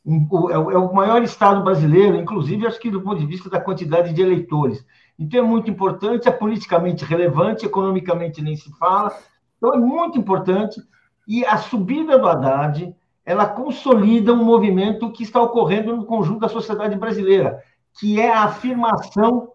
[0.04, 4.12] um, é o maior estado brasileiro, inclusive acho que do ponto de vista da quantidade
[4.14, 4.84] de eleitores.
[5.18, 9.14] Então é muito importante, é politicamente relevante, economicamente nem se fala.
[9.56, 10.80] Então é muito importante.
[11.26, 12.94] E a subida do Haddad,
[13.24, 17.62] ela consolida um movimento que está ocorrendo no conjunto da sociedade brasileira,
[17.98, 19.50] que é a afirmação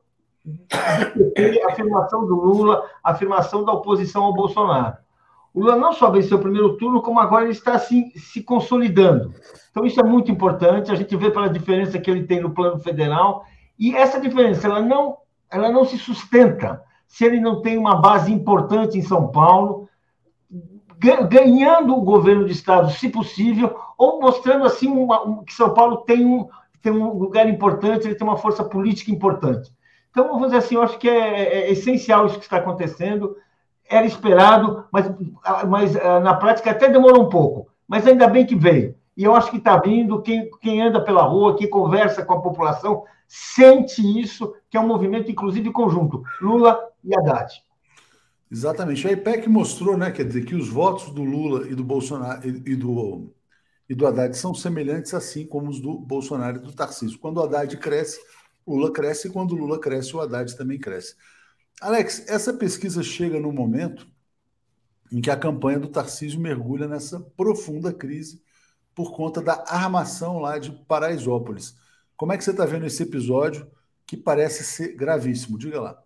[0.73, 4.97] a afirmação do Lula, a afirmação da oposição ao Bolsonaro.
[5.53, 9.33] O Lula não só venceu o primeiro turno, como agora ele está assim, se consolidando.
[9.69, 10.91] Então, isso é muito importante.
[10.91, 13.45] A gente vê pela diferença que ele tem no plano federal.
[13.77, 15.17] E essa diferença, ela não
[15.51, 15.97] ela não se
[17.07, 19.87] se ele não tem uma base importante em São Paulo,
[21.29, 26.25] ganhando o governo do estado, se possível, ou mostrando assim uma, que São Paulo tem
[26.25, 26.47] um,
[26.81, 29.71] tem um lugar importante, ele tem uma força política importante.
[30.13, 33.35] Então, vamos dizer assim, eu acho que é, é, é essencial isso que está acontecendo.
[33.89, 35.11] Era esperado, mas,
[35.67, 37.67] mas ah, na prática até demorou um pouco.
[37.87, 38.95] Mas ainda bem que veio.
[39.17, 42.41] E eu acho que está vindo, quem, quem anda pela rua, quem conversa com a
[42.41, 47.51] população, sente isso, que é um movimento, inclusive, conjunto, Lula e Haddad.
[48.51, 49.07] Exatamente.
[49.07, 52.75] A IPEC mostrou, né, quer dizer, que os votos do Lula e do Bolsonaro e
[52.75, 53.33] do,
[53.89, 57.17] e do Haddad são semelhantes, assim como os do Bolsonaro e do Tarcísio.
[57.17, 58.19] Quando o Haddad cresce,
[58.65, 61.15] Lula cresce, e quando Lula cresce, o Haddad também cresce.
[61.81, 64.07] Alex, essa pesquisa chega no momento
[65.11, 68.41] em que a campanha do Tarcísio mergulha nessa profunda crise
[68.95, 71.75] por conta da armação lá de Paraisópolis.
[72.15, 73.69] Como é que você está vendo esse episódio
[74.05, 75.57] que parece ser gravíssimo?
[75.57, 76.03] Diga lá.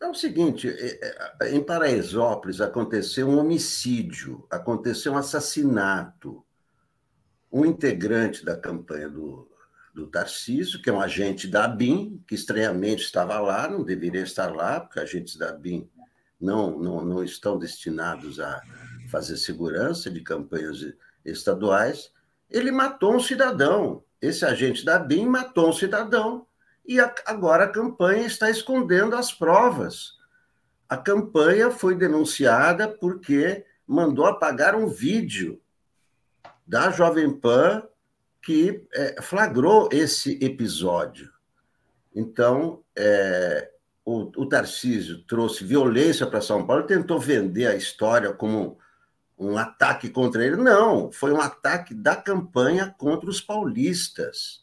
[0.00, 6.44] É o seguinte, é, é, em Paraisópolis aconteceu um homicídio, aconteceu um assassinato.
[7.52, 9.48] Um integrante da campanha do,
[9.92, 14.54] do Tarcísio, que é um agente da ABIN, que estranhamente estava lá, não deveria estar
[14.54, 15.88] lá, porque agentes da ABIN
[16.40, 18.62] não, não, não estão destinados a
[19.08, 20.78] fazer segurança de campanhas
[21.24, 22.10] estaduais,
[22.50, 24.02] ele matou um cidadão.
[24.20, 26.46] Esse agente da BIM matou um cidadão
[26.86, 30.18] e agora a campanha está escondendo as provas.
[30.88, 35.60] A campanha foi denunciada porque mandou apagar um vídeo
[36.66, 37.82] da Jovem Pan
[38.42, 41.30] que é, flagrou esse episódio.
[42.14, 43.70] Então, é,
[44.04, 48.78] o, o Tarcísio trouxe violência para São Paulo, tentou vender a história como
[49.38, 50.56] um ataque contra ele.
[50.56, 54.60] Não, foi um ataque da campanha contra os paulistas.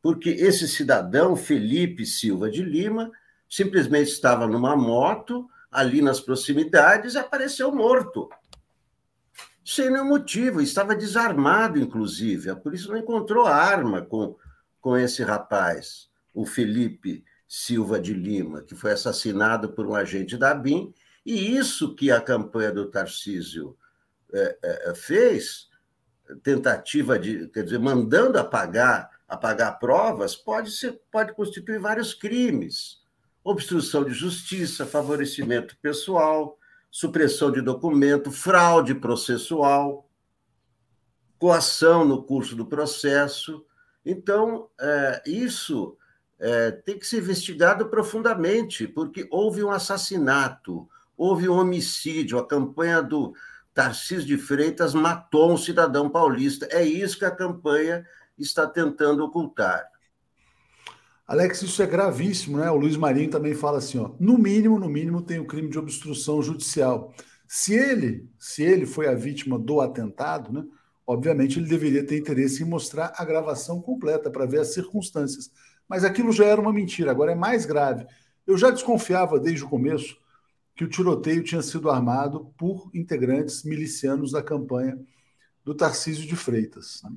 [0.00, 3.10] Porque esse cidadão, Felipe Silva de Lima,
[3.48, 8.28] simplesmente estava numa moto ali nas proximidades e apareceu morto.
[9.64, 12.50] Sem nenhum motivo, estava desarmado, inclusive.
[12.50, 14.36] A polícia não encontrou arma com,
[14.80, 20.54] com esse rapaz, o Felipe Silva de Lima, que foi assassinado por um agente da
[20.54, 20.92] BIM,
[21.24, 23.76] e isso que a campanha do Tarcísio
[24.32, 25.68] é, é, é, fez,
[26.42, 33.02] tentativa de, quer dizer, mandando apagar, apagar provas, pode, ser, pode constituir vários crimes.
[33.44, 36.58] Obstrução de justiça, favorecimento pessoal,
[36.92, 40.06] supressão de documento, fraude processual,
[41.38, 43.64] coação no curso do processo.
[44.04, 45.96] Então, é, isso
[46.38, 53.02] é, tem que ser investigado profundamente, porque houve um assassinato, houve um homicídio, a campanha
[53.02, 53.32] do
[53.72, 56.68] Tarcísio de Freitas matou um cidadão paulista.
[56.70, 58.06] É isso que a campanha
[58.38, 59.91] está tentando ocultar.
[61.26, 62.70] Alex, isso é gravíssimo, né?
[62.70, 65.78] O Luiz Marinho também fala assim, ó, no mínimo, no mínimo tem o crime de
[65.78, 67.14] obstrução judicial.
[67.46, 70.64] Se ele, se ele foi a vítima do atentado, né?
[71.06, 75.50] Obviamente ele deveria ter interesse em mostrar a gravação completa para ver as circunstâncias
[75.92, 78.06] mas aquilo já era uma mentira, agora é mais grave.
[78.46, 80.16] Eu já desconfiava desde o começo
[80.74, 84.98] que o tiroteio tinha sido armado por integrantes milicianos da campanha
[85.62, 87.02] do Tarcísio de Freitas.
[87.04, 87.10] Né?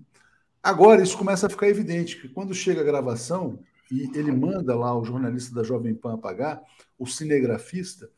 [0.62, 3.60] Agora isso começa a ficar evidente, que quando chega a gravação
[3.92, 6.62] e ele manda lá o jornalista da Jovem Pan apagar,
[6.98, 8.10] o cinegrafista,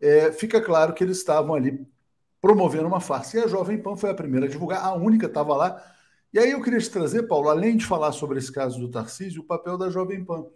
[0.00, 1.86] é, fica claro que eles estavam ali
[2.40, 3.38] promovendo uma farsa.
[3.38, 5.82] E a Jovem Pan foi a primeira a divulgar, a única estava lá
[6.32, 9.42] e aí eu queria te trazer, Paulo, além de falar sobre esse caso do Tarcísio,
[9.42, 10.46] o papel da Jovem Pan.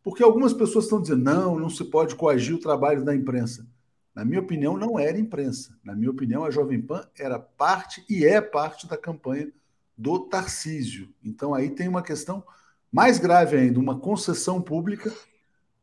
[0.00, 3.66] Porque algumas pessoas estão dizendo, não, não se pode coagir o trabalho da imprensa.
[4.14, 5.76] Na minha opinião, não era imprensa.
[5.82, 9.50] Na minha opinião, a Jovem Pan era parte e é parte da campanha
[9.98, 11.12] do Tarcísio.
[11.24, 12.44] Então aí tem uma questão
[12.92, 15.12] mais grave ainda, uma concessão pública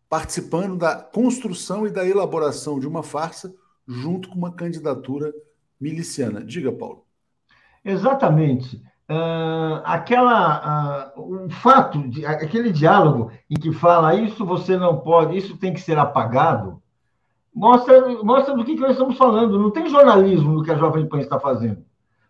[0.09, 3.53] participando da construção e da elaboração de uma farsa
[3.87, 5.33] junto com uma candidatura
[5.79, 6.43] miliciana.
[6.43, 7.05] Diga, Paulo.
[7.83, 14.97] Exatamente uh, aquela uh, o fato de aquele diálogo em que fala isso você não
[14.97, 16.81] pode, isso tem que ser apagado,
[17.53, 19.59] mostra mostra do que, que nós estamos falando.
[19.59, 21.83] Não tem jornalismo no que a Jovem Pan está fazendo,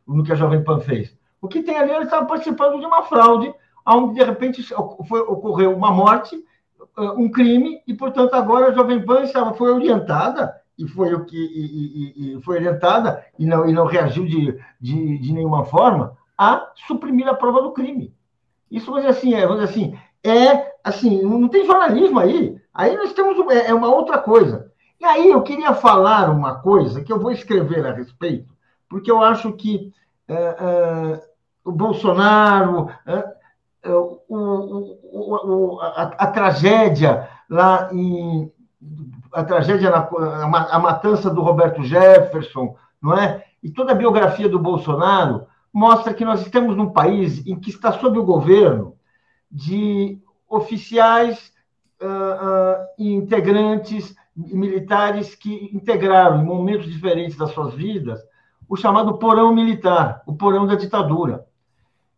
[0.08, 1.16] no que a Jovem Pan fez.
[1.42, 3.54] O que tem ali, ele estava participando de uma fraude,
[3.86, 4.63] onde de repente
[5.08, 6.36] foi, ocorreu uma morte,
[6.98, 11.38] um crime, e portanto agora a Jovem Pan estava, foi orientada e foi o que
[11.38, 16.17] e, e, e foi orientada e não, e não reagiu de, de, de nenhuma forma
[16.38, 18.13] a suprimir a prova do crime.
[18.69, 22.58] Isso, vamos dizer assim, é, vamos dizer assim, é assim, não tem jornalismo aí.
[22.74, 24.72] Aí nós temos é, é uma outra coisa.
[25.00, 28.54] E aí eu queria falar uma coisa que eu vou escrever a respeito,
[28.89, 29.91] porque eu acho que
[30.28, 31.22] é, é,
[31.63, 33.24] o Bolsonaro, é,
[33.86, 38.52] o, o, o, a, a, tragédia lá em
[39.34, 40.08] a tragédia na
[40.71, 43.44] a matança do Roberto Jefferson, não é?
[43.62, 47.92] E toda a biografia do Bolsonaro mostra que nós estamos num país em que está
[47.94, 48.96] sob o governo
[49.52, 51.52] de oficiais
[52.02, 58.19] uh, uh, e integrantes militares que integraram, em momentos diferentes das suas vidas,
[58.67, 61.46] o chamado porão militar, o porão da ditadura.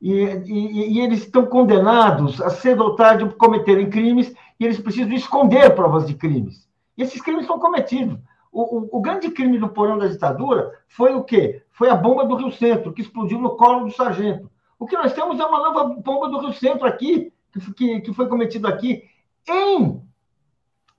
[0.06, 0.12] E,
[0.46, 5.74] e, e, eles estão condenados a cedo ou tarde cometerem crimes e eles precisam esconder
[5.74, 6.70] provas de crimes.
[6.96, 8.20] E esses crimes são cometidos.
[8.52, 11.64] O, o, o, grande crime do porão da ditadura foi o quê?
[11.72, 14.48] Foi a bomba do Rio Centro, que explodiu no colo do sargento.
[14.78, 17.34] O que nós temos é uma nova bomba do Rio Centro aqui,
[17.76, 19.06] que, que foi cometido aqui,
[19.50, 20.04] em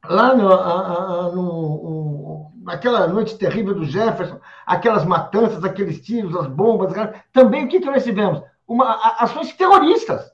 [0.04, 6.92] lá no, no, aquela noite terrível do Jefferson, aquelas matanças, aqueles tiros, as bombas,
[7.32, 8.42] também o que, que nós tivemos?
[8.66, 10.32] Uma, ações terroristas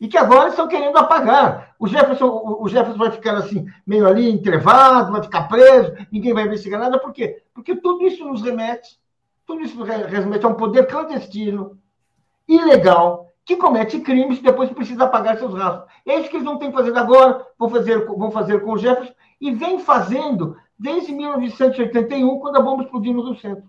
[0.00, 1.74] e que agora estão querendo apagar.
[1.78, 6.44] O Jefferson, o Jefferson vai ficar assim, meio ali entrevado, vai ficar preso, ninguém vai
[6.44, 7.42] investigar nada, por quê?
[7.52, 8.98] Porque tudo isso nos remete,
[9.46, 11.78] tudo isso remete a um poder clandestino,
[12.46, 15.90] ilegal, que comete crimes e depois precisa apagar seus rastros.
[16.06, 19.14] É isso que eles não têm fazendo agora, vão fazer, vão fazer com o Jefferson,
[19.40, 23.64] e vem fazendo desde 1981, quando a bomba explodiu no centro.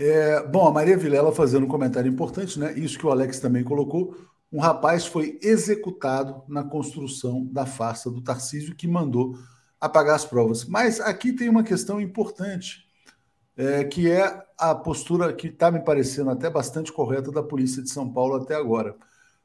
[0.00, 2.72] É, bom, a Maria Vilela fazendo um comentário importante, né?
[2.78, 4.14] Isso que o Alex também colocou
[4.52, 9.36] um rapaz foi executado na construção da farsa do Tarcísio que mandou
[9.80, 10.64] apagar as provas.
[10.64, 12.86] Mas aqui tem uma questão importante,
[13.56, 17.90] é, que é a postura que está me parecendo até bastante correta da polícia de
[17.90, 18.94] São Paulo até agora.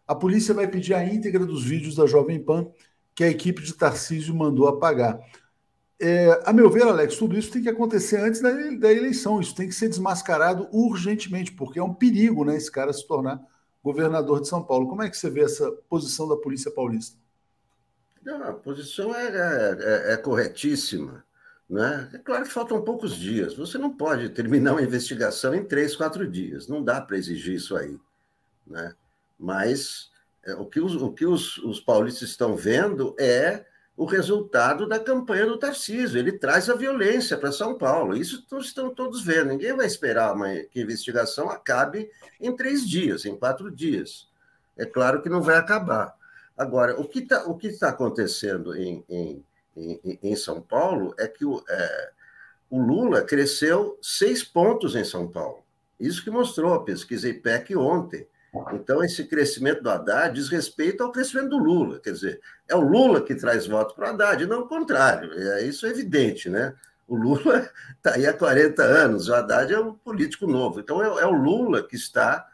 [0.08, 2.68] A polícia vai pedir a íntegra dos vídeos da Jovem Pan
[3.16, 5.20] que a equipe de Tarcísio mandou apagar.
[6.06, 9.40] É, a meu ver, Alex, tudo isso tem que acontecer antes da, da eleição.
[9.40, 13.42] Isso tem que ser desmascarado urgentemente, porque é um perigo, né, esse cara se tornar
[13.82, 14.90] governador de São Paulo.
[14.90, 17.18] Como é que você vê essa posição da Polícia Paulista?
[18.22, 21.24] Não, a posição é, é, é, é corretíssima.
[21.70, 22.10] Né?
[22.14, 23.56] É claro que faltam poucos dias.
[23.56, 26.68] Você não pode terminar uma investigação em três, quatro dias.
[26.68, 27.98] Não dá para exigir isso aí.
[28.68, 28.94] Né?
[29.40, 30.12] Mas
[30.46, 33.66] é, o que, os, o que os, os paulistas estão vendo é
[33.96, 36.20] o resultado da campanha do Tarcísio.
[36.20, 38.16] Ele traz a violência para São Paulo.
[38.16, 39.50] Isso estão todos vendo.
[39.50, 44.28] Ninguém vai esperar uma, que a investigação acabe em três dias, em quatro dias.
[44.76, 46.16] É claro que não vai acabar.
[46.58, 47.44] Agora, o que está
[47.80, 52.12] tá acontecendo em, em, em, em, São Paulo é que o, é,
[52.70, 55.64] o Lula cresceu seis pontos em São Paulo.
[56.00, 58.28] Isso que mostrou a pesquisa IPEC ontem.
[58.74, 62.00] Então, esse crescimento do Haddad diz respeito ao crescimento do Lula.
[62.00, 65.34] Quer dizer, é o Lula que traz voto para o Haddad, não o contrário.
[65.34, 66.76] É, isso é evidente, né?
[67.08, 70.80] O Lula está aí há 40 anos, o Haddad é um político novo.
[70.80, 72.48] Então, é, é o Lula que está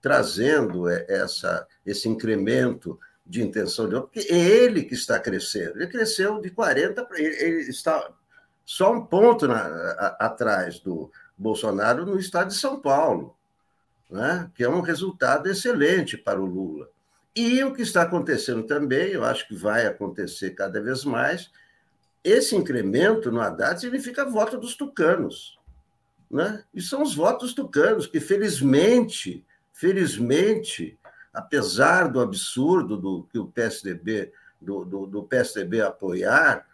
[0.00, 5.76] trazendo é, essa, esse incremento de intenção de voto, porque é ele que está crescendo.
[5.76, 7.18] Ele cresceu de 40 para.
[7.18, 8.10] Ele, ele está
[8.64, 13.33] só um ponto na, a, atrás do Bolsonaro no estado de São Paulo
[14.14, 14.48] né?
[14.54, 16.88] que é um resultado excelente para o Lula.
[17.34, 21.50] E o que está acontecendo também, eu acho que vai acontecer cada vez mais,
[22.22, 25.58] esse incremento no Haddad significa voto dos tucanos.
[26.30, 26.62] Né?
[26.72, 30.96] E são os votos tucanos que, felizmente, felizmente,
[31.32, 36.64] apesar do absurdo do que o PSDB, do, do, do PSDB apoiar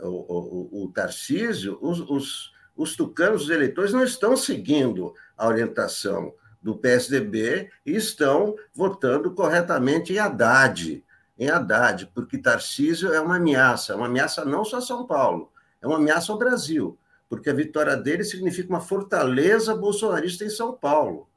[0.00, 6.32] o, o, o Tarcísio, os, os, os tucanos, os eleitores, não estão seguindo a orientação
[6.60, 11.04] do PSDB estão votando corretamente em Haddad,
[11.38, 15.50] em Haddad, porque Tarcísio é uma ameaça, uma ameaça não só a São Paulo,
[15.80, 16.98] é uma ameaça ao Brasil,
[17.28, 21.28] porque a vitória dele significa uma fortaleza bolsonarista em São Paulo.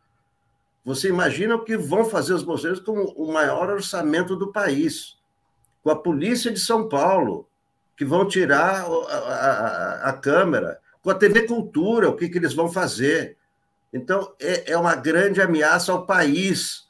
[0.83, 5.17] Você imagina o que vão fazer os bolsonaristas com o maior orçamento do país,
[5.83, 7.47] com a polícia de São Paulo,
[7.95, 12.53] que vão tirar a, a, a Câmara, com a TV Cultura, o que, que eles
[12.53, 13.37] vão fazer
[13.93, 16.87] então, é, é uma grande ameaça ao país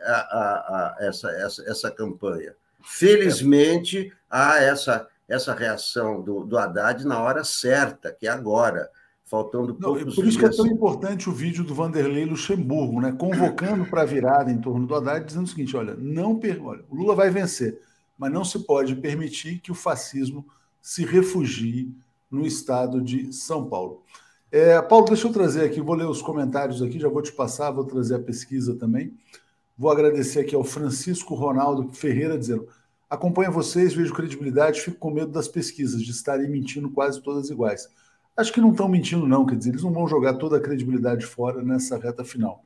[0.00, 2.54] a, a, a essa, essa, essa campanha.
[2.82, 8.88] Felizmente, há essa, essa reação do, do Haddad na hora certa, que é agora,
[9.24, 10.54] faltando poucos Não, Por isso dias.
[10.54, 14.60] que é tão importante o vídeo do Vanderlei Luxemburgo, né, convocando para a virada em
[14.60, 16.64] torno do Haddad, dizendo o seguinte: olha, não per...
[16.64, 17.80] olha, o Lula vai vencer,
[18.16, 20.46] mas não se pode permitir que o fascismo
[20.80, 21.92] se refugie
[22.30, 24.02] no estado de São Paulo.
[24.50, 27.70] É, Paulo, deixa eu trazer aqui, vou ler os comentários aqui, já vou te passar,
[27.72, 29.12] vou trazer a pesquisa também.
[29.76, 32.68] Vou agradecer aqui ao Francisco Ronaldo Ferreira, dizendo:
[33.10, 37.88] acompanho vocês, vejo credibilidade, fico com medo das pesquisas, de estarem mentindo quase todas iguais.
[38.36, 41.26] Acho que não estão mentindo, não, quer dizer, eles não vão jogar toda a credibilidade
[41.26, 42.62] fora nessa reta final.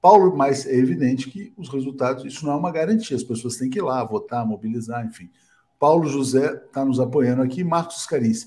[0.00, 3.68] Paulo, mas é evidente que os resultados, isso não é uma garantia, as pessoas têm
[3.68, 5.30] que ir lá, votar, mobilizar, enfim.
[5.78, 8.46] Paulo José está nos apoiando aqui, Marcos Carince.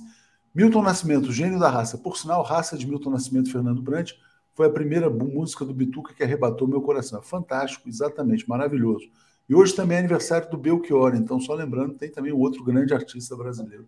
[0.60, 1.98] Milton Nascimento, gênio da raça.
[1.98, 4.12] Por sinal, raça de Milton Nascimento Fernando Brant
[4.54, 7.22] foi a primeira música do Bituca que arrebatou meu coração.
[7.22, 9.08] Fantástico, exatamente, maravilhoso.
[9.48, 13.38] E hoje também é aniversário do Belchior, então só lembrando, tem também outro grande artista
[13.38, 13.88] brasileiro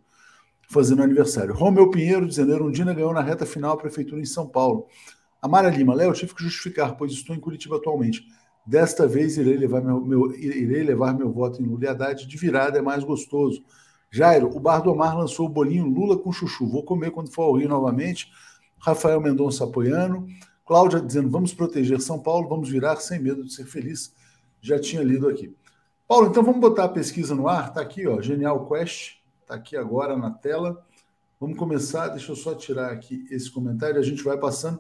[0.69, 1.53] fazendo aniversário.
[1.53, 4.88] Romeu Pinheiro, dizendo, Erundina ganhou na reta final a prefeitura em São Paulo.
[5.41, 8.24] Amara Lima, Léo, tive que justificar, pois estou em Curitiba atualmente.
[8.65, 12.80] Desta vez irei levar meu, meu, irei levar meu voto em Lula Haddad, de virada
[12.80, 13.61] é mais gostoso.
[14.14, 16.68] Jairo, o Bar do Mar lançou o bolinho Lula com chuchu.
[16.68, 18.30] Vou comer quando for ao Rio novamente.
[18.78, 20.28] Rafael Mendonça apoiando.
[20.66, 24.14] Cláudia dizendo: vamos proteger São Paulo, vamos virar sem medo de ser feliz.
[24.59, 25.55] Já tinha lido aqui.
[26.07, 27.70] Paulo, então vamos botar a pesquisa no ar.
[27.70, 29.22] Está aqui, ó, Genial Quest.
[29.41, 30.86] Está aqui agora na tela.
[31.39, 34.80] Vamos começar, deixa eu só tirar aqui esse comentário, a gente vai passando.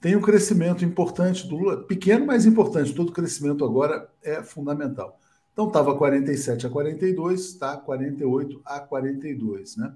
[0.00, 2.94] Tem um crescimento importante do Lula, pequeno, mas importante.
[2.94, 5.20] Todo crescimento agora é fundamental.
[5.54, 9.94] Então estava 47 a 42, está 48 a 42, né?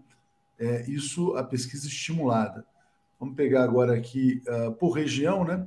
[0.56, 2.64] É, isso a pesquisa estimulada.
[3.18, 5.66] Vamos pegar agora aqui uh, por região, né?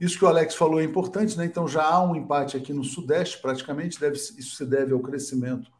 [0.00, 1.44] Isso que o Alex falou é importante, né?
[1.44, 4.00] Então já há um empate aqui no Sudeste, praticamente.
[4.00, 5.70] Deve, isso se deve ao crescimento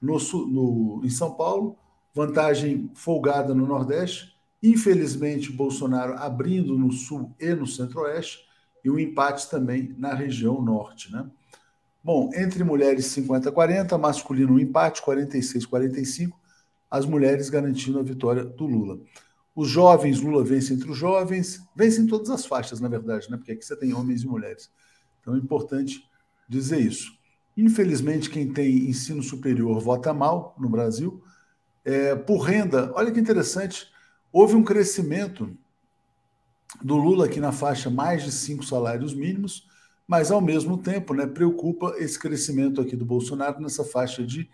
[0.00, 0.18] no,
[0.48, 1.76] no, em São Paulo,
[2.12, 4.36] vantagem folgada no Nordeste.
[4.60, 8.40] Infelizmente, Bolsonaro abrindo no Sul e no Centro-Oeste,
[8.84, 11.30] e um empate também na região Norte, né?
[12.04, 16.32] Bom, entre mulheres 50-40, masculino um empate, 46-45,
[16.90, 19.00] as mulheres garantindo a vitória do Lula.
[19.54, 23.36] Os jovens, Lula vence entre os jovens, vence em todas as faixas, na verdade, né?
[23.36, 24.70] Porque aqui você tem homens e mulheres.
[25.20, 26.02] Então é importante
[26.48, 27.12] dizer isso.
[27.56, 31.22] Infelizmente, quem tem ensino superior vota mal no Brasil.
[31.84, 33.88] É, por renda, olha que interessante,
[34.32, 35.56] houve um crescimento
[36.82, 39.68] do Lula aqui na faixa mais de cinco salários mínimos,
[40.06, 44.48] mas ao mesmo tempo né, preocupa esse crescimento aqui do Bolsonaro nessa faixa de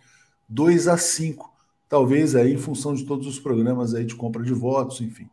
[0.49, 1.53] 2 a 5,
[1.89, 5.29] talvez aí em função de todos os programas aí de compra de votos, enfim.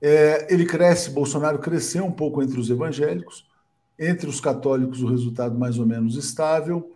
[0.00, 3.48] É, ele cresce, Bolsonaro cresceu um pouco entre os evangélicos,
[3.98, 6.92] entre os católicos o resultado mais ou menos estável.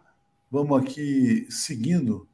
[0.50, 2.26] Vamos aqui seguindo,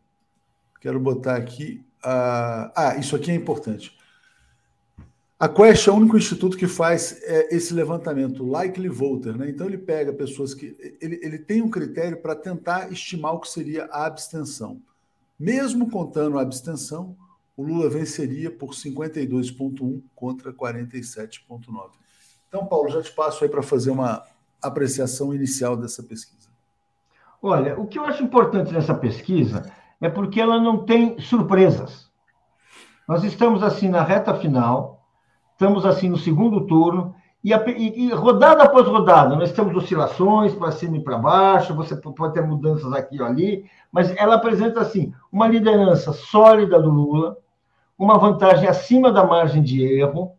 [0.81, 1.85] quero botar aqui.
[2.03, 2.73] A...
[2.75, 3.97] Ah, isso aqui é importante.
[5.43, 9.51] A Quest é o único instituto que faz é, esse levantamento, likely voter, né?
[9.51, 10.77] Então ele pega pessoas que.
[11.01, 14.81] Ele, ele tem um critério para tentar estimar o que seria a abstenção.
[15.37, 17.17] Mesmo contando a abstenção,
[17.57, 21.91] o Lula venceria por 52,1 contra 47,9.
[22.47, 24.23] Então, Paulo, já te passo aí para fazer uma
[24.63, 26.51] apreciação inicial dessa pesquisa.
[27.43, 32.09] Olha, o que eu acho importante nessa pesquisa é porque ela não tem surpresas.
[33.09, 35.02] Nós estamos assim na reta final
[35.63, 40.53] estamos assim no segundo turno, e, a, e, e, rodada após rodada, nós temos oscilações
[40.55, 44.81] para cima e para baixo, você pode ter mudanças aqui ou ali, mas ela apresenta
[44.81, 47.37] assim uma liderança sólida do Lula,
[47.97, 50.33] uma vantagem acima da margem de erro,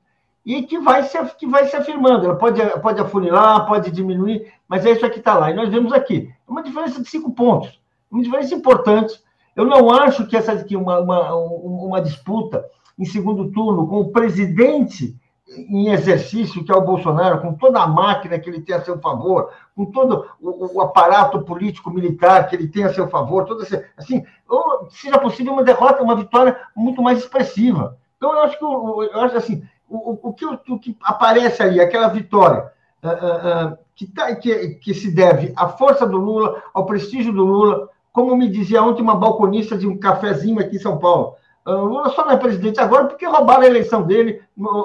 [0.45, 2.25] e que vai se, que vai se afirmando.
[2.25, 5.51] Ela pode, pode afunilar, pode diminuir, mas é isso que está lá.
[5.51, 7.79] E nós vemos aqui uma diferença de cinco pontos,
[8.11, 9.21] uma diferença importante.
[9.55, 12.65] Eu não acho que essa aqui uma, uma, uma disputa
[12.97, 15.15] em segundo turno com o presidente
[15.47, 18.99] em exercício, que é o Bolsonaro, com toda a máquina que ele tem a seu
[18.99, 24.25] favor, com todo o, o aparato político-militar que ele tem a seu favor, esse, assim,
[24.47, 27.97] ou, seja possível uma derrota, uma vitória muito mais expressiva.
[28.17, 32.07] Então, eu acho que, eu acho assim, o, o, que, o que aparece ali, aquela
[32.07, 32.71] vitória,
[33.03, 37.43] uh, uh, que, tá, que, que se deve à força do Lula, ao prestígio do
[37.43, 41.35] Lula, como me dizia ontem uma balconista de um cafezinho aqui em São Paulo,
[41.65, 44.41] o Lula só não é presidente agora porque roubaram a eleição dele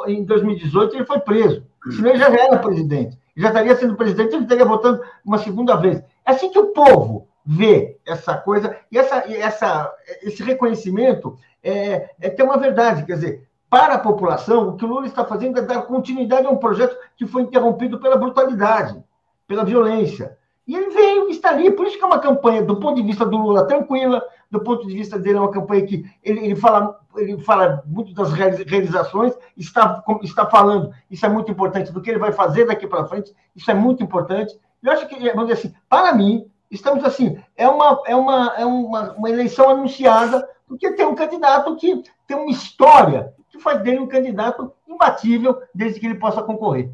[0.06, 1.64] em 2018 e ele foi preso.
[1.90, 3.18] Senão ele já era presidente.
[3.36, 5.98] Ele já estaria sendo presidente, ele estaria votando uma segunda vez.
[6.24, 12.28] É assim que o povo vê essa coisa, e essa, essa, esse reconhecimento é, é
[12.28, 13.06] ter uma verdade.
[13.06, 16.50] Quer dizer, para a população, o que o Lula está fazendo é dar continuidade a
[16.50, 19.02] um projeto que foi interrompido pela brutalidade,
[19.46, 20.36] pela violência.
[20.66, 23.24] E ele veio, está ali, por isso que é uma campanha, do ponto de vista
[23.24, 26.98] do Lula, tranquila, do ponto de vista dele, é uma campanha que ele, ele, fala,
[27.16, 32.18] ele fala muito das realizações, está, está falando, isso é muito importante, do que ele
[32.18, 34.58] vai fazer daqui para frente, isso é muito importante.
[34.82, 38.64] Eu acho que, vamos dizer assim, para mim, estamos assim, é uma, é uma, é
[38.64, 43.98] uma, uma eleição anunciada, porque tem um candidato que tem uma história que faz dele
[43.98, 46.90] um candidato imbatível desde que ele possa concorrer.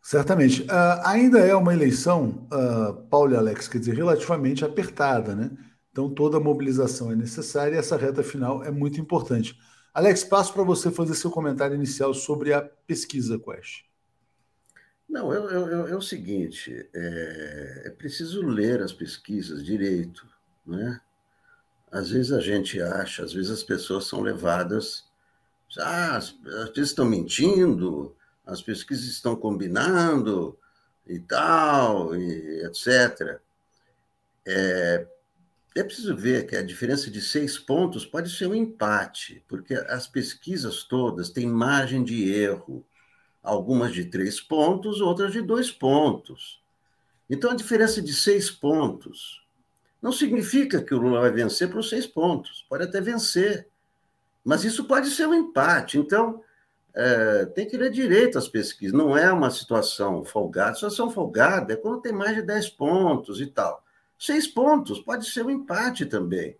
[0.00, 0.62] Certamente.
[0.62, 5.50] Uh, ainda é uma eleição, uh, Paulo e Alex, quer dizer, relativamente apertada, né?
[5.94, 9.56] Então toda a mobilização é necessária e essa reta final é muito importante.
[9.94, 13.84] Alex, passo para você fazer seu comentário inicial sobre a pesquisa Quest.
[15.08, 20.26] Não, é, é, é o seguinte: é, é, preciso ler as pesquisas direito,
[20.66, 21.00] né?
[21.92, 25.04] Às vezes a gente acha, às vezes as pessoas são levadas,
[25.78, 30.58] ah, as pesquisas estão mentindo, as pesquisas estão combinando
[31.06, 33.38] e tal, e etc.
[34.44, 35.06] É,
[35.74, 40.06] é preciso ver que a diferença de seis pontos pode ser um empate, porque as
[40.06, 42.86] pesquisas todas têm margem de erro,
[43.42, 46.62] algumas de três pontos, outras de dois pontos.
[47.28, 49.44] Então, a diferença de seis pontos
[50.00, 53.68] não significa que o Lula vai vencer por seis pontos, pode até vencer,
[54.44, 55.98] mas isso pode ser um empate.
[55.98, 56.42] Então,
[56.94, 58.96] é, tem que ler direito as pesquisas.
[58.96, 60.74] Não é uma situação folgada.
[60.74, 63.83] Situação folgada é quando tem mais de 10 pontos e tal.
[64.24, 66.56] Seis pontos, pode ser um empate também.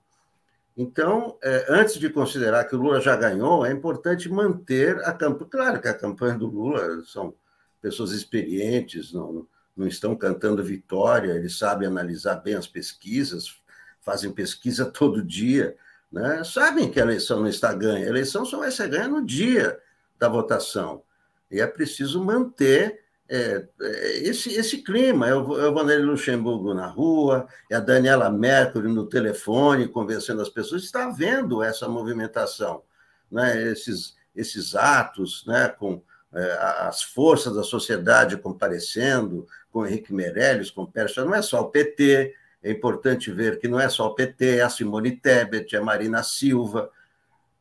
[0.76, 5.50] Então, é, antes de considerar que o Lula já ganhou, é importante manter a campanha.
[5.50, 7.34] Claro que a campanha do Lula são
[7.80, 13.62] pessoas experientes, não, não estão cantando vitória, eles sabem analisar bem as pesquisas,
[14.02, 15.74] fazem pesquisa todo dia,
[16.12, 16.44] né?
[16.44, 18.04] sabem que a eleição não está ganha.
[18.04, 19.80] A eleição só vai ser ganha no dia
[20.18, 21.02] da votação.
[21.50, 25.28] E é preciso manter é, é, esse, esse clima.
[25.28, 30.42] É o, é o Vanderlei Luxemburgo na rua, é a Daniela Mercury no telefone convencendo
[30.42, 30.84] as pessoas.
[30.84, 32.82] Está vendo essa movimentação,
[33.30, 33.70] né?
[33.70, 35.68] esses, esses atos né?
[35.68, 36.02] com
[36.32, 41.16] é, as forças da sociedade comparecendo, com Henrique Meirelles, com Pérez.
[41.16, 44.62] Não é só o PT, é importante ver que não é só o PT, é
[44.62, 46.90] a Simone Tebet, é a Marina Silva.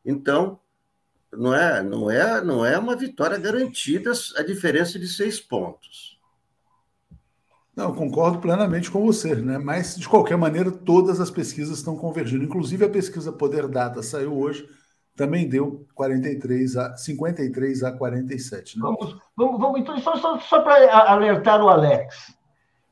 [0.06, 0.60] Então,
[1.38, 6.20] não é, não é, não é uma vitória garantida a diferença de seis pontos.
[7.76, 9.58] Não, concordo plenamente com você, né?
[9.58, 12.44] Mas de qualquer maneira todas as pesquisas estão convergindo.
[12.44, 14.68] Inclusive a pesquisa Poder Data saiu hoje,
[15.16, 18.78] também deu 43 a 53 a 47.
[18.78, 18.84] Né?
[18.84, 22.36] Vamos, vamos, vamos então só, só, só para alertar o Alex.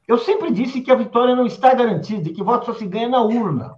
[0.07, 3.07] Eu sempre disse que a vitória não está garantida e que voto só se ganha
[3.07, 3.75] na urna.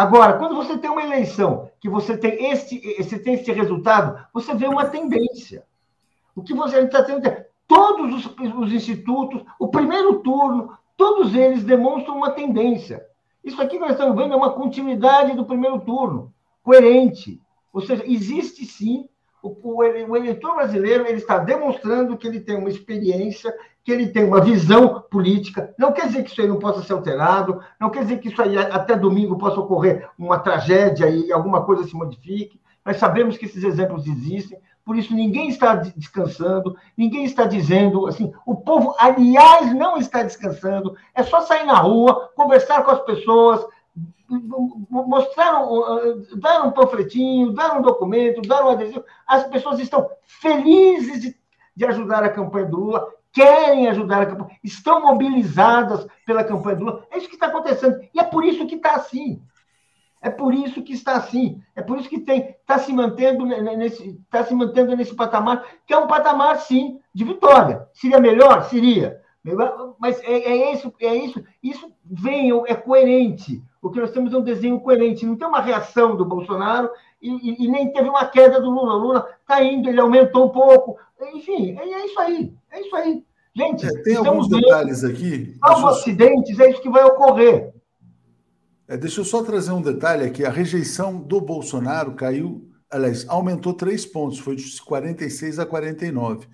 [0.00, 4.54] Agora, quando você tem uma eleição que você tem este, você tem este resultado, você
[4.54, 5.62] vê uma tendência.
[6.34, 7.30] O que você está tendo.
[7.68, 13.06] Todos os, os institutos, o primeiro turno, todos eles demonstram uma tendência.
[13.44, 16.32] Isso aqui que nós estamos vendo é uma continuidade do primeiro turno,
[16.62, 17.38] coerente.
[17.70, 19.06] Ou seja, existe sim
[19.42, 24.24] o, o, eleitor brasileiro ele está demonstrando que ele tem uma experiência, que ele tem
[24.24, 25.74] uma visão política.
[25.78, 28.40] Não quer dizer que isso aí não possa ser alterado, não quer dizer que isso
[28.42, 32.60] aí até domingo possa ocorrer uma tragédia e alguma coisa se modifique.
[32.84, 38.32] Nós sabemos que esses exemplos existem, por isso ninguém está descansando, ninguém está dizendo assim.
[38.44, 40.96] O povo, aliás, não está descansando.
[41.14, 43.64] É só sair na rua, conversar com as pessoas,
[44.90, 45.62] mostrar,
[46.36, 49.04] dar um panfletinho, dar um documento, dar um adesivo.
[49.26, 51.36] As pessoas estão felizes de,
[51.74, 56.84] de ajudar a campanha do Lula, querem ajudar a campanha, estão mobilizadas pela campanha do
[56.84, 57.06] Lula.
[57.10, 58.00] É isso que está acontecendo.
[58.14, 59.42] E é por isso que está assim.
[60.22, 61.62] É por isso que está assim.
[61.74, 65.94] É por isso que tem está se mantendo nesse está se mantendo nesse patamar que
[65.94, 67.88] é um patamar sim de vitória.
[67.92, 69.20] Seria melhor, seria.
[69.98, 71.42] Mas é, é isso, é isso.
[71.62, 73.62] Isso vem é coerente.
[73.82, 75.24] O que nós temos é um desenho coerente.
[75.24, 78.94] Não tem uma reação do Bolsonaro e, e, e nem teve uma queda do Lula.
[78.94, 80.98] O Lula está indo, ele aumentou um pouco.
[81.34, 82.54] Enfim, é, é isso aí.
[82.70, 83.24] É isso aí.
[83.54, 85.56] Gente, é, tem alguns detalhes aqui.
[85.58, 87.74] Salvo acidentes, é isso que vai ocorrer.
[88.86, 90.44] É, deixa eu só trazer um detalhe aqui.
[90.44, 96.46] A rejeição do Bolsonaro caiu, aliás, aumentou três pontos, foi de 46 a 49.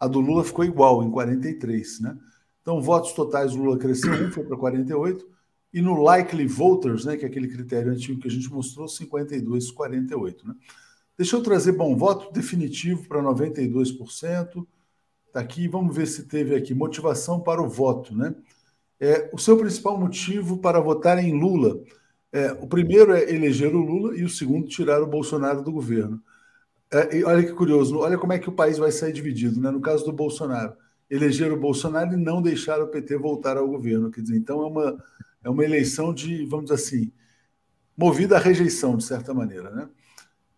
[0.00, 2.16] A do Lula ficou igual, em 43, né?
[2.60, 5.24] Então, votos totais, o Lula cresceu um, foi para 48,
[5.72, 9.70] e no likely voters, né, que é aquele critério antigo que a gente mostrou, 52,
[9.70, 10.54] 48, né?
[11.16, 14.66] Deixa eu trazer bom voto definitivo para 92%.
[15.26, 18.34] Está aqui, vamos ver se teve aqui motivação para o voto, né?
[18.98, 21.82] É, o seu principal motivo para votar em Lula.
[22.30, 26.22] É, o primeiro é eleger o Lula e o segundo, tirar o Bolsonaro do governo.
[26.90, 29.60] É, olha que curioso, olha como é que o país vai sair dividido.
[29.60, 29.70] Né?
[29.70, 30.74] No caso do Bolsonaro,
[31.10, 34.10] eleger o Bolsonaro e não deixar o PT voltar ao governo.
[34.10, 35.04] Quer dizer, então é uma,
[35.44, 37.12] é uma eleição de, vamos dizer assim,
[37.96, 39.70] movida à rejeição, de certa maneira.
[39.70, 39.88] Né?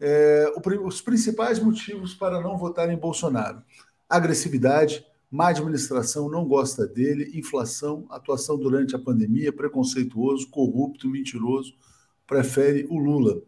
[0.00, 0.52] É,
[0.84, 3.62] os principais motivos para não votar em Bolsonaro:
[4.08, 11.74] agressividade, má administração, não gosta dele, inflação, atuação durante a pandemia, preconceituoso, corrupto, mentiroso,
[12.26, 13.42] prefere o Lula.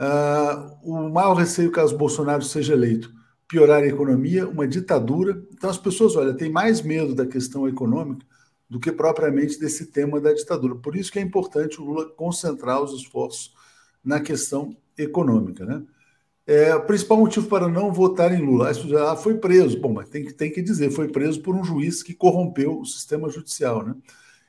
[0.00, 3.12] Uh, o maior receio caso Bolsonaro seja eleito,
[3.46, 5.44] piorar a economia, uma ditadura.
[5.52, 8.26] Então as pessoas, olha, têm mais medo da questão econômica
[8.72, 10.74] do que propriamente desse tema da ditadura.
[10.76, 13.52] Por isso que é importante o Lula concentrar os esforços
[14.02, 15.82] na questão econômica, né?
[16.46, 18.72] É, o principal motivo para não votar em Lula.
[19.10, 19.78] Ah, foi preso.
[19.78, 22.86] Bom, mas tem que, tem que dizer, foi preso por um juiz que corrompeu o
[22.86, 23.94] sistema judicial, né?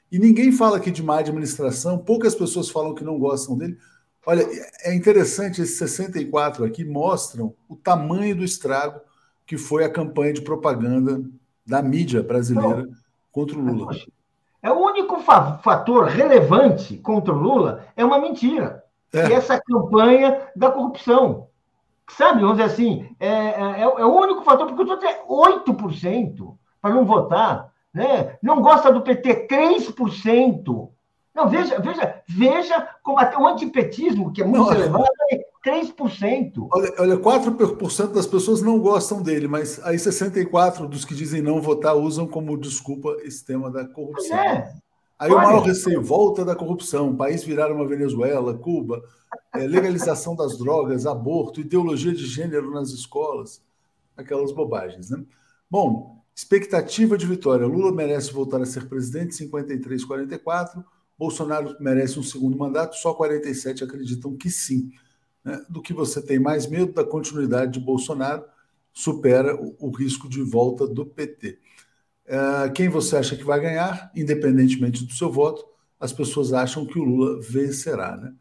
[0.09, 3.77] E ninguém fala aqui de má administração, poucas pessoas falam que não gostam dele.
[4.25, 4.47] Olha,
[4.83, 9.01] é interessante, esses 64 aqui mostram o tamanho do estrago
[9.45, 11.21] que foi a campanha de propaganda
[11.65, 12.87] da mídia brasileira
[13.33, 13.91] contra o Lula.
[14.61, 18.81] É o único fator relevante contra o Lula é uma mentira.
[19.13, 19.27] É.
[19.27, 21.47] E essa campanha da corrupção.
[22.09, 26.55] Sabe, vamos dizer assim, é, é, é o único fator, porque os outros é 8%
[26.81, 27.71] para não votar.
[27.93, 28.37] Né?
[28.41, 30.89] Não gosta do PT 3%.
[31.33, 36.67] Não, veja, veja, veja como até o antipetismo, que é muito não, elevado, é 3%.
[36.71, 41.61] Olha, olha, 4% das pessoas não gostam dele, mas aí 64% dos que dizem não
[41.61, 44.37] votar usam como desculpa esse tema da corrupção.
[44.37, 44.75] É.
[45.17, 45.39] Aí Olha.
[45.39, 49.01] o maior receio, volta da corrupção, país virar uma Venezuela, Cuba,
[49.53, 53.63] é, legalização das drogas, aborto, ideologia de gênero nas escolas,
[54.17, 55.23] aquelas bobagens, né?
[55.71, 57.65] Bom, expectativa de vitória.
[57.65, 60.83] Lula merece voltar a ser presidente, 53, 44.
[61.17, 64.91] Bolsonaro merece um segundo mandato, só 47 acreditam que sim.
[65.43, 65.63] Né?
[65.69, 68.43] Do que você tem mais medo da continuidade de Bolsonaro,
[68.91, 71.59] supera o, o risco de volta do PT.
[72.25, 75.65] É, quem você acha que vai ganhar, independentemente do seu voto,
[75.99, 78.15] as pessoas acham que o Lula vencerá.
[78.17, 78.33] Né?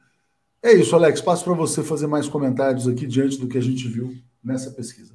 [0.62, 1.20] É isso, Alex.
[1.20, 5.14] Passo para você fazer mais comentários aqui diante do que a gente viu nessa pesquisa.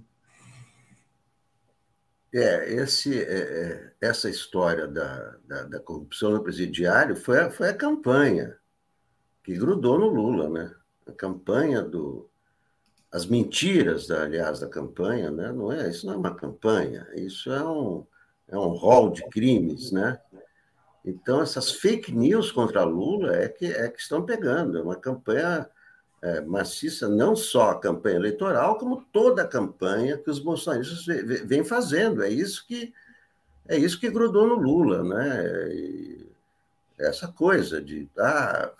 [2.34, 7.70] É, esse, é, é, essa história da, da, da, corrupção no presidiário foi a, foi
[7.70, 8.58] a campanha
[9.44, 10.76] que grudou no Lula, né?
[11.08, 12.30] A campanha do.
[13.12, 15.52] As mentiras, aliás, da campanha, né?
[15.52, 18.06] Não é, isso não é uma campanha, isso é um,
[18.50, 20.20] é um rol de crimes, né?
[21.06, 24.78] Então, essas fake news contra Lula é que, é que estão pegando.
[24.78, 25.70] É uma campanha
[26.22, 31.06] é, maciça, não só a campanha eleitoral, como toda a campanha que os bolsonaristas
[31.46, 32.22] vêm fazendo.
[32.22, 32.94] É isso que
[33.70, 35.74] é isso que grudou no Lula, né?
[35.74, 36.27] E
[37.00, 38.72] essa coisa de ah,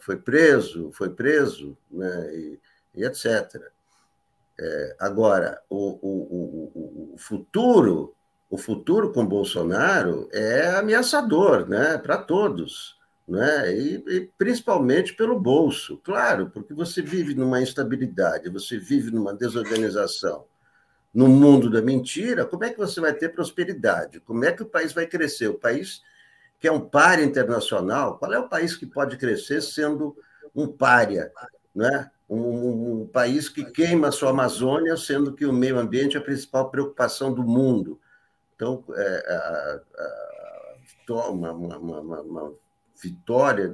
[0.00, 2.34] foi preso, foi preso, né?
[2.34, 2.60] E,
[2.94, 3.62] e etc.
[4.58, 8.16] É, agora, o, o, o, o futuro
[8.48, 12.96] o futuro com Bolsonaro é ameaçador né, para todos,
[13.26, 13.72] né?
[13.72, 20.44] E, e, principalmente pelo bolso, claro, porque você vive numa instabilidade, você vive numa desorganização,
[21.12, 24.20] no mundo da mentira, como é que você vai ter prosperidade?
[24.20, 25.48] Como é que o país vai crescer?
[25.48, 26.02] O país
[26.58, 30.16] que é um páreo internacional, qual é o país que pode crescer sendo
[30.54, 31.30] um párea,
[31.74, 32.10] né?
[32.28, 36.22] Um, um, país que queima a sua Amazônia, sendo que o meio ambiente é a
[36.22, 38.00] principal preocupação do mundo.
[38.56, 39.80] Então, é, a,
[41.12, 42.54] a, uma, uma, uma, uma,
[43.00, 43.70] vitória,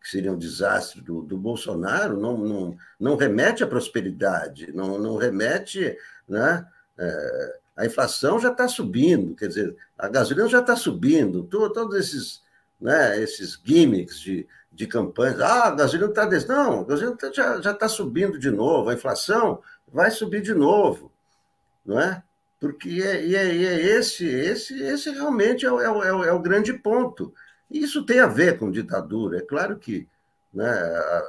[0.00, 5.16] que seria um desastre do, do Bolsonaro, não, não, não remete à prosperidade, não, não
[5.16, 5.96] remete.
[6.28, 6.64] Né,
[6.98, 11.96] é, a inflação já está subindo, quer dizer, a gasolina já está subindo, to, todos
[11.96, 12.42] esses,
[12.80, 15.40] né, esses gimmicks de, de campanhas.
[15.40, 16.26] Ah, a gasolina está.
[16.52, 21.12] Não, a gasolina tá, já está subindo de novo, a inflação vai subir de novo.
[21.86, 22.22] Não é?
[22.60, 27.32] porque é, é, é esse, esse, esse realmente é, é, é, o grande ponto.
[27.70, 29.38] E isso tem a ver com ditadura.
[29.38, 30.08] É claro que
[30.52, 30.70] né,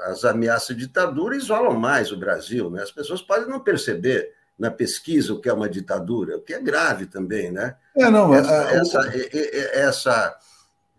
[0.06, 2.70] as ameaças de ditadura isolam mais o Brasil.
[2.70, 2.82] Né?
[2.82, 6.62] As pessoas podem não perceber na pesquisa o que é uma ditadura, o que é
[6.62, 7.78] grave também, né?
[7.96, 10.40] É, não, essa, é, essa, é, essa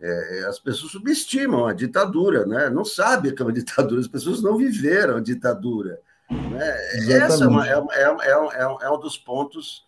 [0.01, 2.69] é, as pessoas subestimam a ditadura, né?
[2.71, 5.99] Não sabem o que é uma ditadura, as pessoas não viveram a ditadura.
[6.29, 7.17] Né?
[7.17, 9.85] Essa é, uma, é, é, é, um, é um dos pontos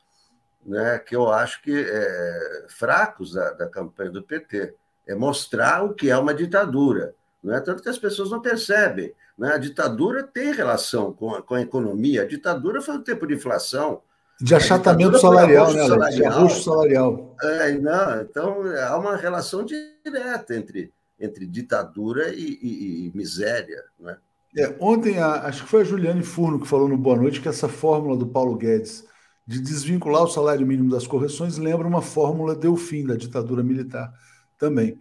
[0.65, 4.75] né, que eu acho que é, fracos da, da, campanha do PT.
[5.05, 7.13] É mostrar o que é uma ditadura.
[7.43, 7.59] Não é?
[7.59, 9.13] Tanto que as pessoas não percebem.
[9.37, 9.53] Né?
[9.53, 12.21] A ditadura tem relação com a, com a economia.
[12.21, 14.01] A ditadura foi um tempo de inflação.
[14.39, 16.11] De achatamento salarial, né, salarial.
[16.11, 17.35] De arroxo salarial.
[17.41, 23.83] É, não, então, há uma relação direta entre, entre ditadura e, e, e miséria.
[23.99, 24.17] Né?
[24.57, 27.49] É, ontem, a, acho que foi a Juliane Furno que falou no Boa Noite que
[27.49, 29.05] essa fórmula do Paulo Guedes
[29.45, 34.13] de desvincular o salário mínimo das correções lembra uma fórmula Delfim, da ditadura militar
[34.57, 34.97] também.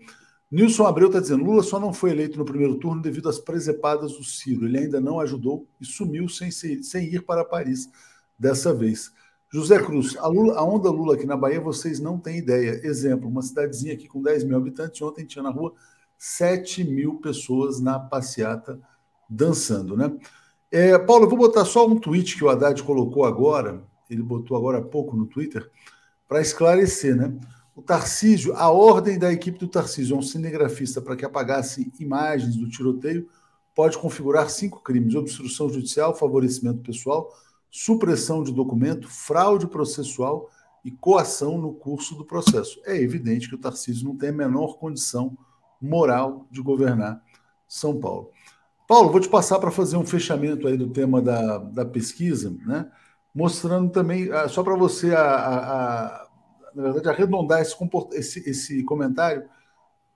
[0.53, 4.13] Nilson Abreu está dizendo: Lula só não foi eleito no primeiro turno devido às presepadas
[4.13, 4.67] do Ciro.
[4.67, 7.89] Ele ainda não ajudou e sumiu sem, sem ir para Paris
[8.39, 9.11] dessa vez.
[9.51, 12.81] José Cruz, a, Lula, a, onda Lula aqui na Bahia, vocês não têm ideia.
[12.87, 15.73] Exemplo, uma cidadezinha aqui com 10 mil habitantes, ontem tinha na rua
[16.19, 18.79] 7 mil pessoas na passeata
[19.29, 20.15] dançando, né?
[20.71, 24.57] É, Paulo, eu vou botar só um tweet que o Haddad colocou agora, ele botou
[24.57, 25.71] agora há pouco no Twitter,
[26.29, 27.39] para esclarecer, né?
[27.75, 32.57] O Tarcísio, a ordem da equipe do Tarcísio, é um cinegrafista para que apagasse imagens
[32.57, 33.29] do tiroteio,
[33.75, 37.33] pode configurar cinco crimes: obstrução judicial, favorecimento pessoal,
[37.71, 40.51] supressão de documento, fraude processual
[40.85, 42.81] e coação no curso do processo.
[42.85, 45.37] É evidente que o Tarcísio não tem a menor condição
[45.81, 47.23] moral de governar
[47.67, 48.31] São Paulo.
[48.87, 52.91] Paulo, vou te passar para fazer um fechamento aí do tema da, da pesquisa, né?
[53.35, 55.57] mostrando também, ah, só para você, a, a,
[56.05, 56.22] a,
[56.75, 57.77] na verdade, arredondar esse,
[58.13, 59.45] esse, esse comentário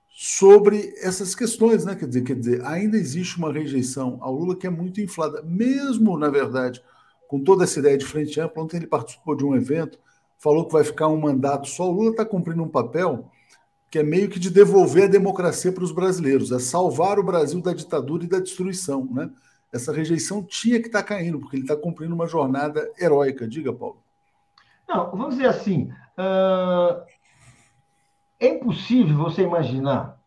[0.09, 1.95] sobre essas questões, né?
[1.95, 6.17] Quer dizer, quer dizer, ainda existe uma rejeição ao Lula que é muito inflada, mesmo,
[6.17, 6.81] na verdade,
[7.27, 8.63] com toda essa ideia de frente ampla.
[8.63, 9.99] Ontem ele participou de um evento,
[10.37, 11.87] falou que vai ficar um mandato só.
[11.87, 13.29] O Lula está cumprindo um papel
[13.89, 17.61] que é meio que de devolver a democracia para os brasileiros, é salvar o Brasil
[17.61, 19.29] da ditadura e da destruição, né?
[19.71, 23.47] essa rejeição tinha que estar tá caindo, porque ele está cumprindo uma jornada heróica.
[23.47, 24.01] Diga, Paulo.
[24.87, 27.03] Não, vamos dizer assim: uh,
[28.39, 30.17] é impossível você imaginar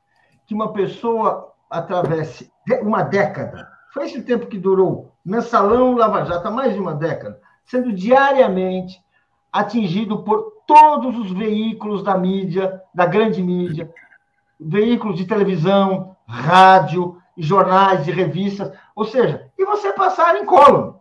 [0.47, 2.51] que uma pessoa atravesse
[2.83, 5.13] uma década, foi esse tempo que durou.
[5.25, 9.01] Mensalão Lava Jato, há mais de uma década, sendo diariamente
[9.53, 13.93] atingido por todos os veículos da mídia, da grande mídia,
[14.59, 20.95] veículos de televisão, rádio, jornais e revistas, ou seja, e você passar em column.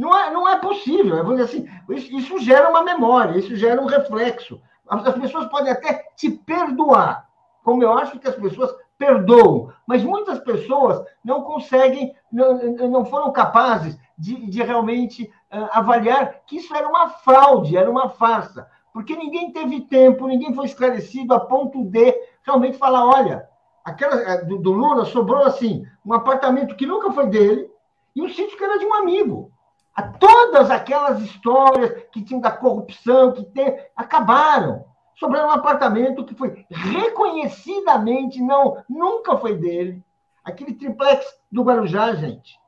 [0.00, 1.22] Não é, não é possível.
[1.24, 4.58] Dizer assim, isso, isso gera uma memória, isso gera um reflexo.
[4.88, 7.28] As, as pessoas podem até te perdoar,
[7.62, 12.56] como eu acho que as pessoas perdoam, mas muitas pessoas não conseguem, não,
[12.88, 18.08] não foram capazes de, de realmente uh, avaliar que isso era uma fraude, era uma
[18.08, 23.46] farsa, porque ninguém teve tempo, ninguém foi esclarecido a ponto de realmente falar: olha,
[23.84, 27.70] aquela eh, do, do Lula sobrou assim, um apartamento que nunca foi dele
[28.16, 29.50] e um sítio que era de um amigo.
[29.94, 34.84] A todas aquelas histórias que tinham da corrupção, que tem, acabaram.
[35.16, 40.02] Sobrou um apartamento que foi reconhecidamente, não, nunca foi dele.
[40.42, 42.58] Aquele triplex do Guarujá, gente,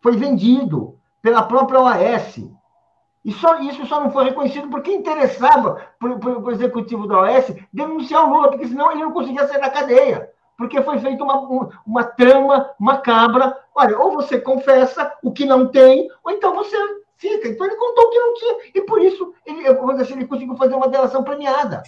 [0.00, 2.38] foi vendido pela própria OAS.
[3.24, 8.24] E só, isso só não foi reconhecido porque interessava para o executivo da OAS denunciar
[8.24, 10.30] o Lula, porque senão ele não conseguia sair da cadeia.
[10.58, 13.56] Porque foi feita uma, uma trama macabra.
[13.74, 16.76] Olha, ou você confessa o que não tem, ou então você
[17.16, 17.48] fica.
[17.48, 18.56] Então ele contou o que não tinha.
[18.74, 21.82] E por isso ele, assim, ele conseguiu fazer uma delação premiada.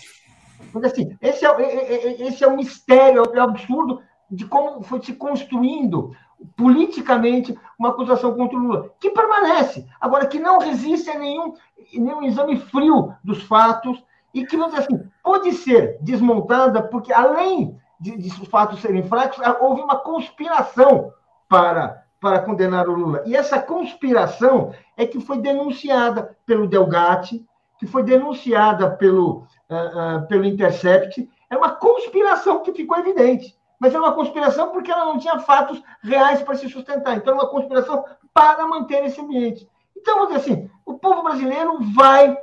[0.73, 4.01] Mas, assim, esse é, esse é o mistério, é o absurdo
[4.31, 6.14] de como foi se construindo
[6.57, 9.87] politicamente uma acusação contra o Lula, que permanece.
[10.01, 11.55] Agora, que não resiste a nenhum,
[11.93, 14.03] nenhum exame frio dos fatos
[14.33, 19.03] e que, vamos dizer assim, pode ser desmontada, porque além de, de os fatos serem
[19.03, 21.13] fracos, houve uma conspiração
[21.49, 23.23] para, para condenar o Lula.
[23.27, 27.45] E essa conspiração é que foi denunciada pelo Delgatti,
[27.79, 31.29] que foi denunciada pelo, uh, uh, pelo Intercept.
[31.49, 35.83] É uma conspiração que ficou evidente mas era uma conspiração porque ela não tinha fatos
[36.03, 37.17] reais para se sustentar.
[37.17, 39.67] Então, era uma conspiração para manter esse ambiente.
[39.97, 42.37] Então, vamos dizer assim, o povo brasileiro vai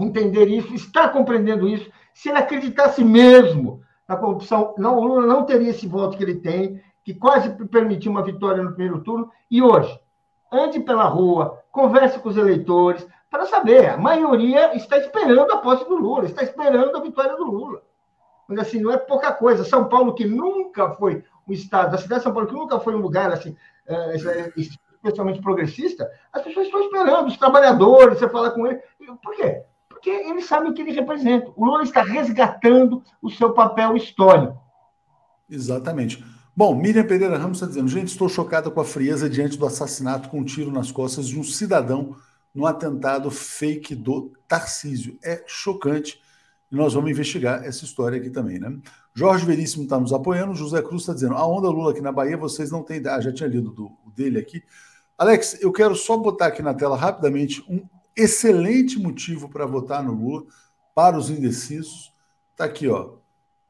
[0.00, 1.90] entender isso, está compreendendo isso.
[2.14, 6.36] Se ele acreditasse mesmo na corrupção, não, o Lula não teria esse voto que ele
[6.36, 9.30] tem, que quase permitiu uma vitória no primeiro turno.
[9.50, 10.00] E hoje,
[10.50, 15.84] ande pela rua, converse com os eleitores, para saber, a maioria está esperando a posse
[15.84, 17.82] do Lula, está esperando a vitória do Lula
[18.48, 19.62] mas assim, não é pouca coisa.
[19.62, 22.94] São Paulo, que nunca foi um estado, a cidade de São Paulo, que nunca foi
[22.94, 23.54] um lugar assim,
[23.86, 24.16] é,
[24.56, 28.82] especialmente progressista, as pessoas estão esperando, os trabalhadores, você fala com eles.
[29.22, 29.62] Por quê?
[29.98, 31.50] Porque eles sabem o que ele representa.
[31.56, 34.56] O Lula está resgatando o seu papel histórico.
[35.50, 36.24] Exatamente.
[36.56, 40.28] Bom, Miriam Pereira Ramos está dizendo: gente, estou chocada com a frieza diante do assassinato
[40.28, 42.16] com um tiro nas costas de um cidadão
[42.54, 45.18] no atentado fake do Tarcísio.
[45.22, 46.20] É chocante
[46.70, 48.78] e nós vamos investigar essa história aqui também, né?
[49.14, 52.36] Jorge Veríssimo está nos apoiando, José Cruz está dizendo: a onda Lula aqui na Bahia,
[52.36, 53.02] vocês não têm.
[53.06, 54.62] Ah, já tinha lido do, dele aqui.
[55.16, 57.84] Alex, eu quero só botar aqui na tela rapidamente um
[58.18, 60.44] excelente motivo para votar no Lula
[60.94, 62.12] para os indecisos.
[62.52, 63.14] Está aqui, ó.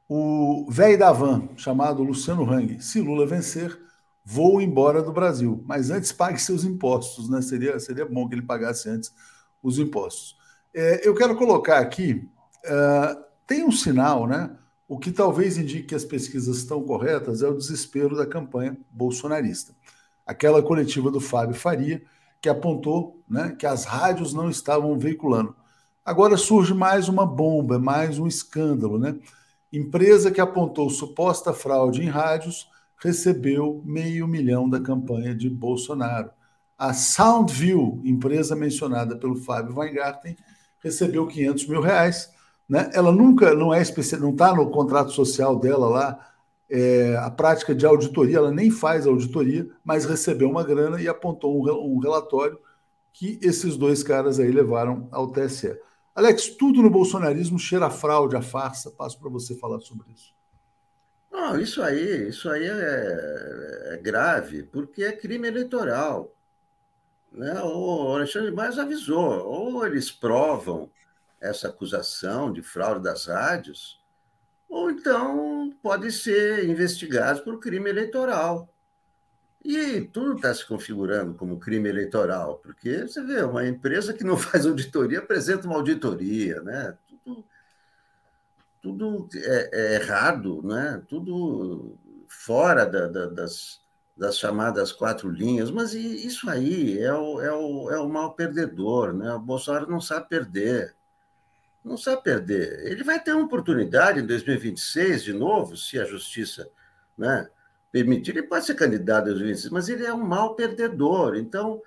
[0.08, 2.80] O velho da van, chamado Luciano Hang.
[2.80, 3.78] Se Lula vencer,
[4.24, 5.62] vou embora do Brasil.
[5.66, 7.42] Mas antes pague seus impostos, né?
[7.42, 9.12] Seria, seria bom que ele pagasse antes
[9.62, 10.36] os impostos.
[10.74, 12.26] É, eu quero colocar aqui
[12.64, 14.50] uh, tem um sinal, né?
[14.86, 19.74] O que talvez indique que as pesquisas estão corretas é o desespero da campanha bolsonarista.
[20.26, 22.02] Aquela coletiva do Fábio Faria,
[22.40, 25.54] que apontou né, que as rádios não estavam veiculando.
[26.04, 28.98] Agora surge mais uma bomba, mais um escândalo.
[28.98, 29.16] Né?
[29.72, 32.68] Empresa que apontou suposta fraude em rádios
[33.00, 36.30] recebeu meio milhão da campanha de Bolsonaro.
[36.76, 40.36] A Soundview, empresa mencionada pelo Fábio Weingarten,
[40.82, 42.32] recebeu 500 mil reais
[42.68, 42.90] né?
[42.92, 46.18] Ela nunca não é especial, não está no contrato social dela lá
[46.70, 51.56] é, a prática de auditoria, ela nem faz auditoria, mas recebeu uma grana e apontou
[51.56, 52.58] um, um relatório
[53.12, 55.78] que esses dois caras aí levaram ao TSE.
[56.14, 58.90] Alex, tudo no bolsonarismo cheira a fraude, a farsa.
[58.90, 60.34] Passo para você falar sobre isso.
[61.30, 66.34] Não, isso aí, isso aí é, é grave, porque é crime eleitoral.
[67.30, 67.60] Né?
[67.62, 70.90] O Alexandre mais avisou, ou eles provam
[71.40, 73.97] essa acusação de fraude das rádios,
[74.68, 78.68] ou então pode ser investigado por crime eleitoral.
[79.64, 84.36] E tudo está se configurando como crime eleitoral, porque você vê, uma empresa que não
[84.38, 86.96] faz auditoria apresenta uma auditoria, né?
[87.06, 87.44] Tudo,
[88.80, 91.02] tudo é, é errado, né?
[91.08, 91.98] tudo
[92.28, 93.80] fora da, da, das,
[94.16, 99.12] das chamadas quatro linhas, mas isso aí é o, é o, é o mal perdedor,
[99.12, 99.32] né?
[99.34, 100.94] O Bolsonaro não sabe perder.
[101.84, 102.86] Não sabe perder.
[102.86, 106.68] Ele vai ter uma oportunidade em 2026 de novo, se a justiça
[107.16, 107.48] né,
[107.90, 108.32] permitir.
[108.32, 111.36] Ele pode ser candidato em 2026, mas ele é um mau perdedor.
[111.36, 111.80] Então,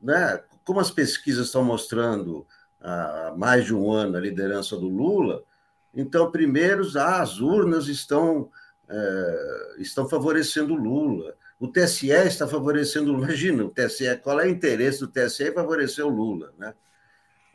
[0.00, 2.46] né, como as pesquisas estão mostrando
[2.80, 5.44] há mais de um ano a liderança do Lula,
[5.94, 8.50] então, primeiro, as urnas estão,
[8.88, 11.34] é, estão favorecendo o Lula.
[11.58, 13.26] O TSE está favorecendo o Lula.
[13.26, 16.52] Imagina, o TSE, qual é o interesse do TSE em favorecer o Lula?
[16.56, 16.74] Né?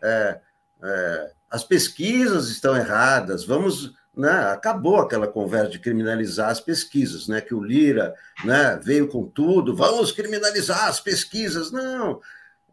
[0.04, 0.42] É,
[0.84, 3.94] é, as pesquisas estão erradas, vamos.
[4.16, 8.16] Né, acabou aquela conversa de criminalizar as pesquisas, né, que o Lira
[8.46, 11.70] né, veio com tudo, vamos criminalizar as pesquisas.
[11.70, 12.22] Não,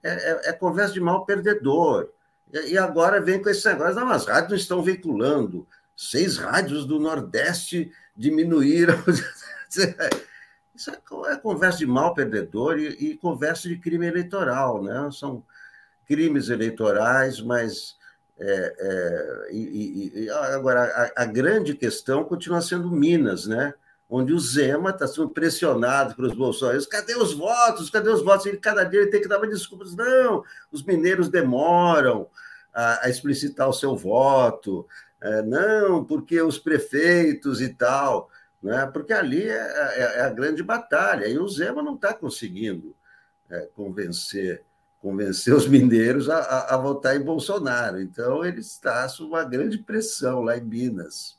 [0.05, 2.11] é, é, é conversa de mal perdedor.
[2.53, 5.67] E, e agora vem com esse negócio, não, as rádios não estão veiculando,
[5.97, 9.03] seis rádios do Nordeste diminuíram.
[10.75, 15.11] Isso é, é conversa de mal perdedor e, e conversa de crime eleitoral, né?
[15.13, 15.45] São
[16.07, 17.97] crimes eleitorais, mas
[18.45, 20.83] é, é, e, e, agora,
[21.17, 23.73] a, a, grande questão continua sendo Minas, né?
[24.11, 26.91] onde o Zema está sendo pressionado pelos bolsonaristas.
[26.91, 27.89] Cadê os votos?
[27.89, 28.45] Cadê os votos?
[28.47, 29.85] Ele, cada dia ele tem que dar uma desculpa.
[29.97, 32.29] Não, os mineiros demoram
[32.75, 34.87] a, a explicitar o seu voto.
[35.21, 38.29] É, não, porque os prefeitos e tal.
[38.61, 38.85] Né?
[38.93, 41.27] Porque ali é, é, é a grande batalha.
[41.27, 42.95] E o Zema não está conseguindo
[43.49, 44.65] é, convencer
[45.03, 48.01] convencer os mineiros a, a, a, votar em Bolsonaro.
[48.01, 51.37] Então, ele está sob uma grande pressão lá em Minas.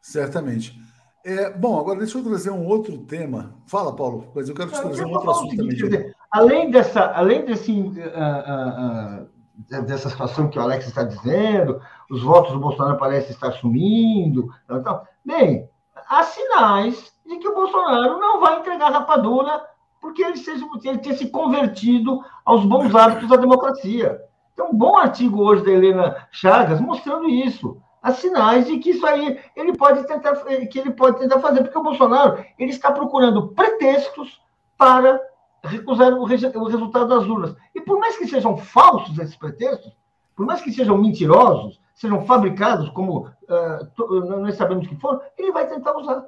[0.00, 0.76] Certamente.
[1.24, 3.54] É, bom, agora deixa eu trazer um outro tema.
[3.68, 5.76] Fala, Paulo, mas eu quero te trazer um outro assunto também.
[5.76, 11.80] Dizer, além dessa, além desse, uh, uh, uh, dessa situação que o Alex está dizendo,
[12.10, 14.52] os votos do Bolsonaro parecem estar sumindo.
[14.64, 15.70] Então, bem,
[16.08, 19.71] há sinais de que o Bolsonaro não vai entregar rapadura
[20.02, 24.20] porque ele, seja, ele se convertido aos bons hábitos da democracia.
[24.56, 27.80] Tem um bom artigo hoje da Helena Chagas mostrando isso.
[28.02, 30.34] Há sinais de que isso aí ele pode tentar,
[30.66, 34.42] que ele pode tentar fazer, porque o Bolsonaro ele está procurando pretextos
[34.76, 35.20] para
[35.62, 37.54] recusar o, o resultado das urnas.
[37.72, 39.92] E por mais que sejam falsos esses pretextos,
[40.34, 45.68] por mais que sejam mentirosos, sejam fabricados como uh, nós sabemos que foram, ele vai
[45.68, 46.24] tentar usar.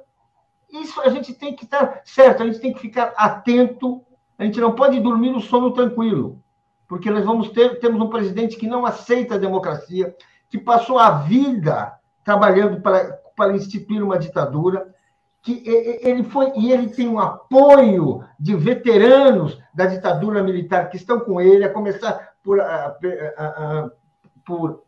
[0.71, 4.03] Isso a gente tem que estar certo, a gente tem que ficar atento,
[4.37, 6.41] a gente não pode dormir o sono tranquilo,
[6.87, 10.15] porque nós vamos ter temos um presidente que não aceita a democracia,
[10.49, 11.93] que passou a vida
[12.23, 14.93] trabalhando para, para instituir uma ditadura,
[15.41, 21.19] que ele foi e ele tem um apoio de veteranos da ditadura militar que estão
[21.19, 22.97] com ele, a começar por, a,
[23.37, 23.91] a, a,
[24.43, 24.83] por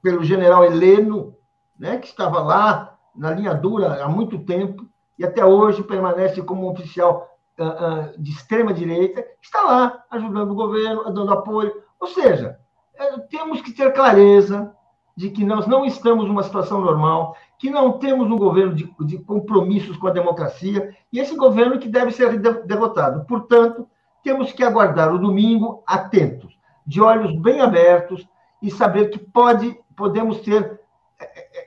[0.00, 1.36] pelo general Heleno,
[1.78, 4.86] né, que estava lá na linha dura há muito tempo
[5.18, 10.52] e até hoje permanece como um oficial uh, uh, de extrema direita, está lá ajudando
[10.52, 11.72] o governo, dando apoio.
[11.98, 12.58] Ou seja,
[12.94, 14.72] uh, temos que ter clareza
[15.16, 19.18] de que nós não estamos numa situação normal, que não temos um governo de, de
[19.18, 23.24] compromissos com a democracia e esse governo que deve ser derrotado.
[23.26, 23.88] Portanto,
[24.22, 26.56] temos que aguardar o domingo atentos,
[26.86, 28.28] de olhos bem abertos
[28.62, 30.80] e saber que pode, podemos ter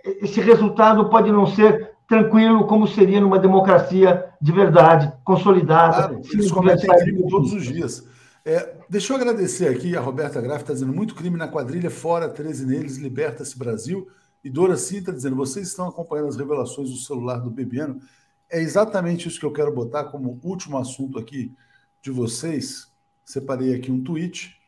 [0.04, 6.10] esse resultado pode não ser tranquilo como seria numa democracia de verdade, consolidada.
[6.10, 8.06] Claro, eles cometem crime todos os dias.
[8.44, 12.28] É, deixa eu agradecer aqui, a Roberta Graff está dizendo muito crime na quadrilha, fora
[12.28, 14.08] 13 neles, liberta-se Brasil.
[14.44, 18.02] E Dora Cinta dizendo, vocês estão acompanhando as revelações do celular do Bebiano.
[18.50, 21.56] É exatamente isso que eu quero botar como último assunto aqui
[22.02, 22.92] de vocês.
[23.24, 24.60] Separei aqui um tweet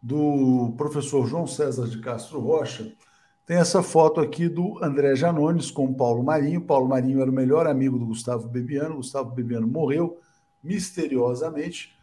[0.00, 2.92] do professor João César de Castro Rocha,
[3.46, 6.60] tem essa foto aqui do André Janones com o Paulo Marinho.
[6.60, 8.96] Paulo Marinho era o melhor amigo do Gustavo Bebiano.
[8.96, 10.20] Gustavo Bebiano morreu
[10.60, 11.96] misteriosamente.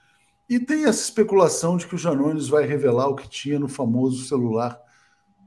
[0.50, 4.26] E tem essa especulação de que o Janones vai revelar o que tinha no famoso
[4.26, 4.80] celular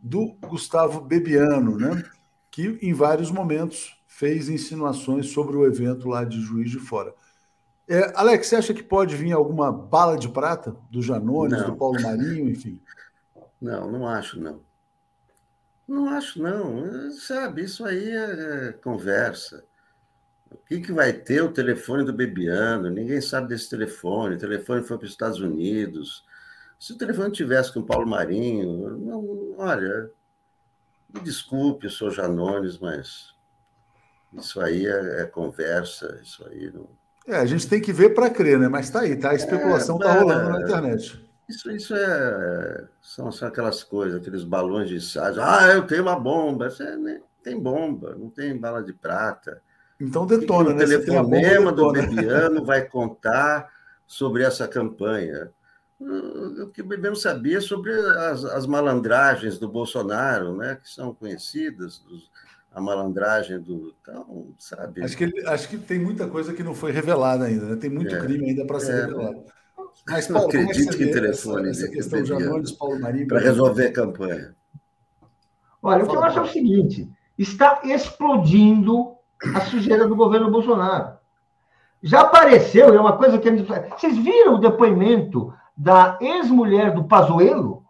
[0.03, 2.05] do Gustavo Bebiano, né?
[2.51, 7.15] que em vários momentos fez insinuações sobre o evento lá de Juiz de Fora.
[7.89, 11.71] É, Alex, você acha que pode vir alguma bala de prata do Janones, não.
[11.71, 12.81] do Paulo Marinho, enfim?
[13.61, 14.66] Não, não acho, não.
[15.87, 17.11] Não acho, não.
[17.13, 19.65] Sabe, isso aí é, é conversa.
[20.51, 22.91] O que, que vai ter o telefone do Bebiano?
[22.91, 24.37] Ninguém sabe desse telefone.
[24.37, 26.25] O telefone foi para os Estados Unidos.
[26.79, 30.11] Se o telefone tivesse com o Paulo Marinho, não, olha,
[31.13, 33.35] me desculpe, eu sou Janones, mas
[34.35, 36.89] isso aí é, é conversa, isso aí não.
[37.27, 38.69] É, a gente tem que ver para crer, né?
[38.69, 39.31] Mas está aí, tá?
[39.31, 41.26] A especulação está é, rolando na internet.
[41.49, 45.41] Isso, isso é, são, são aquelas coisas, aqueles balões de ensaio.
[45.41, 46.69] Ah, eu tenho uma bomba.
[46.69, 49.63] Você nem tem bomba, não tem bala de prata.
[50.01, 50.85] Então detona, né?
[50.85, 53.73] O telefonema do Bebiano vai contar
[54.05, 55.51] sobre essa campanha.
[55.99, 62.31] Eu queria mesmo saber sobre as, as, malandragens do Bolsonaro, né, que são conhecidas, dos,
[62.71, 63.95] a malandragem do.
[64.03, 65.03] Então, sabe.
[65.03, 67.77] Acho que, ele, acho que tem muita coisa que não foi revelada ainda, né?
[67.77, 69.45] tem muito é, crime ainda para ser é, revelado.
[70.09, 73.27] Mas, Paulo, não acredito é que, que telefone essa, essa questão de Janones, Paulo Marinho.
[73.27, 74.55] Para resolver a campanha.
[75.83, 79.15] Olha, o que eu acho é o seguinte: está explodindo
[79.55, 81.17] a sujeira do governo Bolsonaro.
[82.03, 83.51] Já apareceu, é uma coisa que.
[83.51, 87.85] Vocês viram o depoimento da ex-mulher do Pazuello?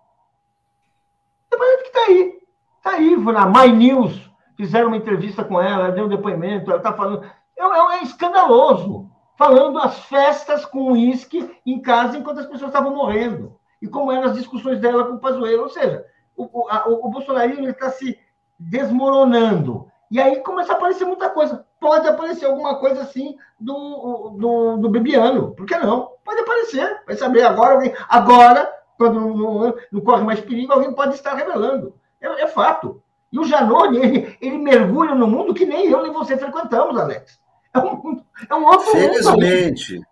[1.50, 2.38] Depoimento que está aí.
[2.78, 4.30] Está aí, na My News.
[4.56, 7.24] Fizeram uma entrevista com ela, ela deu um depoimento, ela está falando.
[7.58, 9.10] É, é, é escandaloso.
[9.36, 13.58] Falando as festas com uísque em casa enquanto as pessoas estavam morrendo.
[13.80, 15.64] E como eram as discussões dela com o Pazuello.
[15.64, 16.04] Ou seja,
[16.36, 18.18] o, o, o bolsonarismo está se
[18.58, 19.90] desmoronando.
[20.10, 21.66] E aí começa a aparecer muita coisa.
[21.80, 25.54] Pode aparecer alguma coisa assim do, do, do Bebiano.
[25.54, 26.12] Por que não?
[26.24, 27.02] Pode aparecer.
[27.06, 27.74] Vai saber agora.
[27.74, 31.94] Alguém, agora, quando não, não corre mais perigo, alguém pode estar revelando.
[32.20, 33.02] É, é fato.
[33.32, 37.38] E o Janone, ele, ele, mergulha no mundo que nem eu nem você frequentamos, Alex.
[37.76, 39.94] É um, é um outro Felizmente.
[39.94, 40.06] mundo.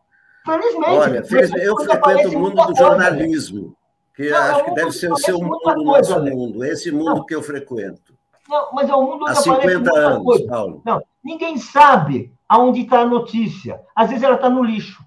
[0.44, 0.90] Felizmente.
[0.90, 3.76] Olha, felizmente, eu frequento o mundo do jornalismo,
[4.14, 7.16] que não, acho é que deve ser o seu mundo, o nosso mundo, esse mundo
[7.16, 7.26] não.
[7.26, 8.14] que eu frequento.
[8.48, 10.46] Não, mas é o mundo Há 50 anos, coisa.
[10.46, 10.82] Paulo.
[10.84, 13.80] Não, ninguém sabe aonde está a notícia.
[13.96, 15.02] Às vezes ela está no lixo.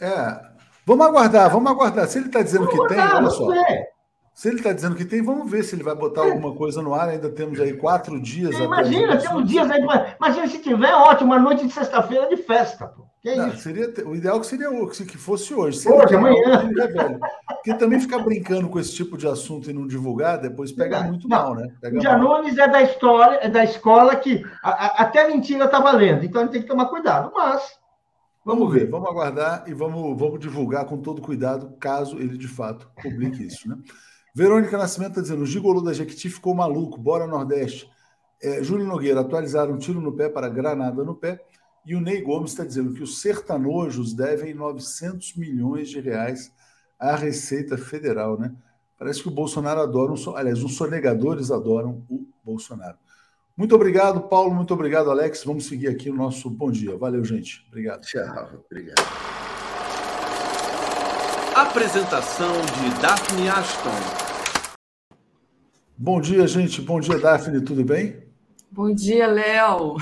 [0.00, 0.48] É.
[0.84, 2.06] Vamos aguardar, vamos aguardar.
[2.06, 3.54] Se ele está dizendo vamos que aguardar, tem, olha só.
[3.54, 3.88] É.
[4.38, 6.30] Se ele está dizendo que tem, vamos ver se ele vai botar é.
[6.30, 7.08] alguma coisa no ar.
[7.08, 8.56] Ainda temos aí quatro dias.
[8.56, 9.80] Imagina, temos dias aí.
[9.82, 12.86] Imagina se tiver, ótimo, uma noite de sexta-feira de festa.
[12.86, 13.02] Pô.
[13.20, 13.58] Que não, isso?
[13.58, 14.68] Seria, o ideal seria
[15.08, 15.78] que fosse hoje.
[15.78, 16.70] Se hoje, amanhã.
[16.72, 17.18] velho.
[17.48, 21.08] Porque também ficar brincando com esse tipo de assunto e não divulgar, depois pega não,
[21.08, 21.36] muito não.
[21.36, 21.66] mal, né?
[21.80, 25.80] Pega o Janones é da história, é da escola que a, a, até mentira está
[25.80, 27.32] valendo, então a gente tem que tomar cuidado.
[27.34, 27.76] Mas
[28.44, 32.38] vamos, vamos ver, ver, vamos aguardar e vamos, vamos divulgar com todo cuidado, caso ele
[32.38, 33.74] de fato publique isso, né?
[34.34, 37.90] Verônica Nascimento está dizendo: o gigolô da Jequiti ficou maluco, bora Nordeste.
[38.40, 41.40] É, Júlio Nogueira, atualizaram um tiro no pé para granada no pé.
[41.84, 46.52] E o Ney Gomes está dizendo que os sertanojos devem 900 milhões de reais
[46.98, 48.54] à Receita Federal, né?
[48.98, 52.98] Parece que o Bolsonaro adora, um, aliás, os sonegadores adoram o Bolsonaro.
[53.56, 54.54] Muito obrigado, Paulo.
[54.54, 55.44] Muito obrigado, Alex.
[55.44, 56.96] Vamos seguir aqui o nosso bom dia.
[56.96, 57.64] Valeu, gente.
[57.68, 58.02] Obrigado.
[58.02, 58.64] Tchau.
[58.70, 59.37] Obrigado.
[61.58, 63.90] Apresentação de Daphne Ashton.
[65.96, 66.80] Bom dia, gente.
[66.80, 67.60] Bom dia, Daphne.
[67.64, 68.22] Tudo bem?
[68.70, 69.96] Bom dia, Léo.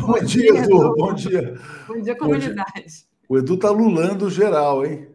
[0.00, 0.94] Bom, Bom, dia, dia Edu.
[0.94, 1.60] Bom dia.
[1.86, 3.04] Bom dia, comunidade.
[3.28, 5.06] O Edu tá lulando geral, hein?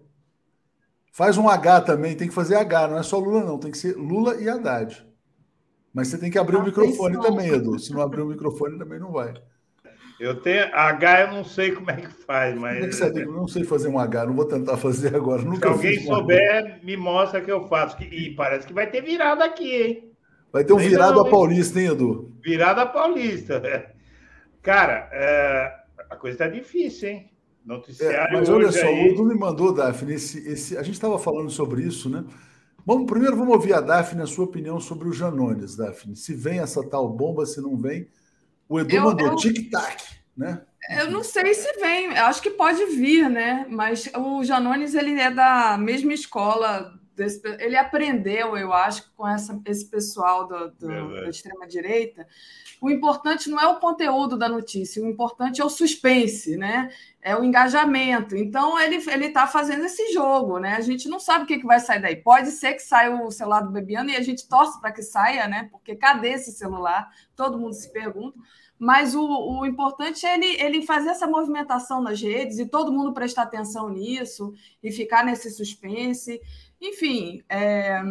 [1.11, 3.77] Faz um H também, tem que fazer H, não é só Lula, não, tem que
[3.79, 5.03] ser Lula e Haddad.
[5.91, 6.83] Mas você tem que abrir Atenção.
[6.83, 7.79] o microfone também, Edu.
[7.79, 9.33] Se não abrir o microfone, também não vai.
[10.19, 12.99] Eu tenho H, eu não sei como é que faz, mas.
[12.99, 15.41] É que eu não sei fazer um H, não vou tentar fazer agora.
[15.41, 17.95] Nunca Se alguém souber, me mostra que eu faço.
[18.03, 20.11] E parece que vai ter virada aqui, hein?
[20.51, 22.33] Vai ter um virado a Paulista, hein, Edu?
[22.43, 23.61] Virada a Paulista.
[24.61, 25.73] Cara, é...
[26.09, 27.31] a coisa está difícil, hein?
[27.65, 29.09] Noticiário é, mas olha só, aí...
[29.09, 30.77] o Edu me mandou, Daphne, esse, esse...
[30.77, 32.25] a gente estava falando sobre isso, né?
[32.85, 36.15] Vamos, primeiro vamos ouvir a Daphne, a sua opinião sobre os Janones, Daphne.
[36.15, 38.07] Se vem essa tal bomba, se não vem.
[38.69, 39.35] O Edu eu, mandou eu...
[39.35, 40.03] tic-tac,
[40.37, 40.61] né?
[40.89, 43.65] Eu não sei se vem, eu acho que pode vir, né?
[43.69, 49.59] Mas o Janones ele é da mesma escola desse, ele aprendeu, eu acho, com essa,
[49.65, 52.25] esse pessoal do, do da extrema-direita.
[52.81, 56.89] O importante não é o conteúdo da notícia, o importante é o suspense, né?
[57.21, 58.35] É o engajamento.
[58.37, 60.75] Então, ele está fazendo esse jogo, né?
[60.75, 62.15] A gente não sabe o que, que vai sair daí.
[62.15, 65.45] Pode ser que saia o celular do Bebiano e a gente torce para que saia,
[65.47, 65.67] né?
[65.69, 67.09] Porque cadê esse celular?
[67.35, 68.39] Todo mundo se pergunta.
[68.79, 73.13] Mas o, o importante é ele, ele fazer essa movimentação nas redes e todo mundo
[73.13, 76.41] prestar atenção nisso e ficar nesse suspense.
[76.81, 78.01] Enfim, é,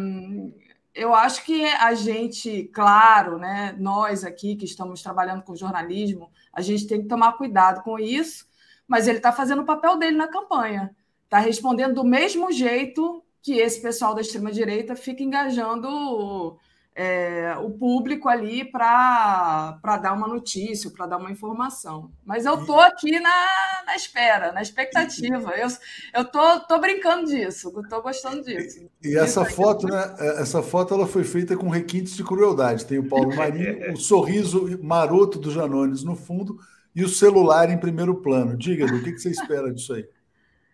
[0.93, 6.61] eu acho que a gente, claro, né, nós aqui que estamos trabalhando com jornalismo, a
[6.61, 8.45] gente tem que tomar cuidado com isso,
[8.87, 13.53] mas ele está fazendo o papel dele na campanha, está respondendo do mesmo jeito que
[13.53, 16.59] esse pessoal da extrema-direita fica engajando
[17.01, 22.11] é, o público ali para dar uma notícia, para dar uma informação.
[22.25, 23.47] Mas eu estou aqui na,
[23.85, 25.53] na espera, na expectativa.
[25.55, 28.89] Eu estou tô, tô brincando disso, estou gostando disso.
[29.01, 30.13] E, e essa foto, né?
[30.19, 32.85] É, essa foto ela foi feita com requintes de crueldade.
[32.85, 36.59] Tem o Paulo Marinho, o sorriso maroto do Janones no fundo
[36.93, 38.57] e o celular em primeiro plano.
[38.57, 40.05] Diga, o que, que você espera disso aí?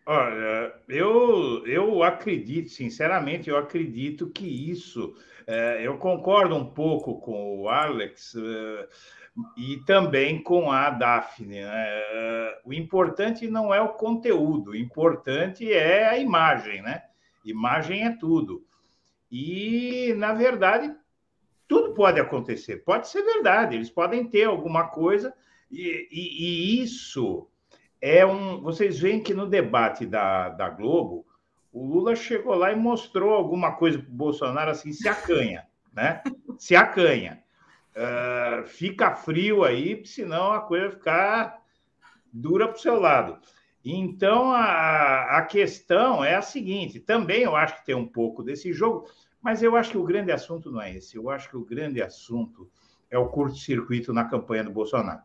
[0.08, 5.35] Olha, eu, eu acredito, sinceramente, eu acredito que isso é,
[5.84, 8.88] eu concordo um pouco com o Alex é,
[9.58, 11.62] e também com a Daphne.
[11.62, 12.04] Né?
[12.66, 17.04] O importante não é o conteúdo, o importante é a imagem, né?
[17.44, 18.66] Imagem é tudo.
[19.32, 20.96] E, na verdade,
[21.68, 22.78] tudo pode acontecer.
[22.78, 25.34] Pode ser verdade, eles podem ter alguma coisa,
[25.72, 27.48] e, e, e isso
[28.02, 28.62] é um.
[28.62, 31.25] Vocês veem que no debate da, da Globo,
[31.76, 36.24] o Lula chegou lá e mostrou alguma coisa para o Bolsonaro assim, se acanha, né?
[36.58, 37.44] Se acanha.
[37.92, 41.62] Uh, fica frio aí, senão a coisa vai ficar
[42.32, 43.38] dura para o seu lado.
[43.84, 48.72] Então, a, a questão é a seguinte: também eu acho que tem um pouco desse
[48.72, 49.10] jogo,
[49.42, 51.18] mas eu acho que o grande assunto não é esse.
[51.18, 52.72] Eu acho que o grande assunto
[53.12, 55.22] é o curto-circuito na campanha do Bolsonaro.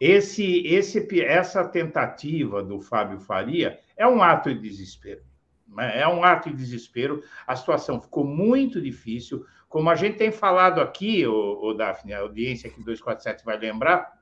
[0.00, 5.20] Esse, esse, essa tentativa do Fábio Faria é um ato de desespero.
[5.68, 6.00] Né?
[6.00, 7.22] É um ato de desespero.
[7.46, 9.44] A situação ficou muito difícil.
[9.68, 14.18] Como a gente tem falado aqui, o, o Daphne, a audiência aqui 247 vai lembrar,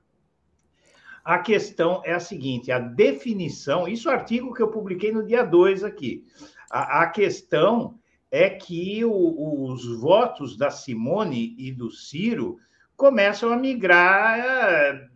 [1.24, 5.44] a questão é a seguinte: a definição, isso é artigo que eu publiquei no dia
[5.44, 6.26] 2 aqui.
[6.70, 7.98] A, a questão
[8.30, 12.58] é que o, os votos da Simone e do Ciro
[12.96, 15.08] começam a migrar eh,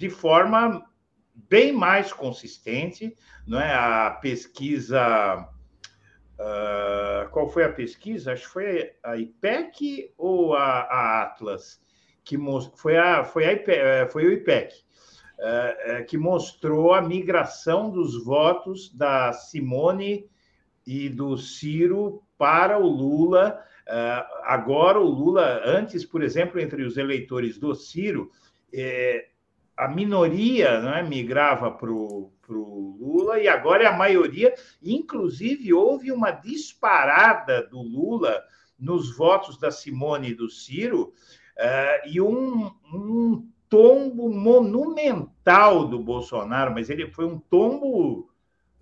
[0.00, 0.82] de forma
[1.50, 3.14] bem mais consistente,
[3.46, 3.74] não é?
[3.74, 5.46] A pesquisa,
[6.38, 8.32] uh, qual foi a pesquisa?
[8.32, 11.82] Acho que foi a IPEC ou a, a Atlas
[12.24, 12.38] que
[12.76, 18.24] foi a foi a IPEC, eh, foi o IPEC uh, que mostrou a migração dos
[18.24, 20.30] votos da Simone
[20.86, 23.62] e do Ciro para o Lula.
[23.86, 28.30] Uh, agora, o Lula, antes, por exemplo, entre os eleitores do Ciro,
[28.72, 29.26] eh,
[29.80, 32.30] a minoria né, migrava para o
[33.00, 34.54] Lula e agora é a maioria.
[34.82, 38.42] Inclusive, houve uma disparada do Lula
[38.78, 41.14] nos votos da Simone e do Ciro
[41.56, 48.28] uh, e um, um tombo monumental do Bolsonaro, mas ele foi um tombo.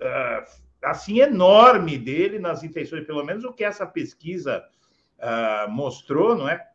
[0.00, 4.64] Uh, assim enorme dele nas intenções, pelo menos o que essa pesquisa
[5.18, 6.68] uh, mostrou, não é?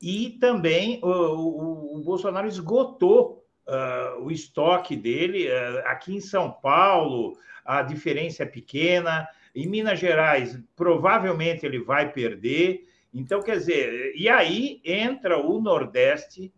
[0.00, 6.50] E também o, o, o Bolsonaro esgotou uh, o estoque dele uh, aqui em São
[6.50, 7.36] Paulo.
[7.64, 9.28] A diferença é pequena.
[9.54, 12.88] Em Minas Gerais, provavelmente ele vai perder.
[13.12, 16.52] Então, quer dizer, e aí entra o Nordeste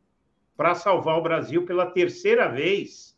[0.56, 3.12] para salvar o Brasil pela terceira vez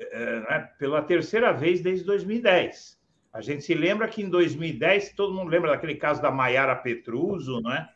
[0.00, 2.98] é, né, pela terceira vez desde 2010.
[3.32, 7.60] A gente se lembra que em 2010, todo mundo lembra daquele caso da Maiara Petruso,
[7.68, 7.88] é,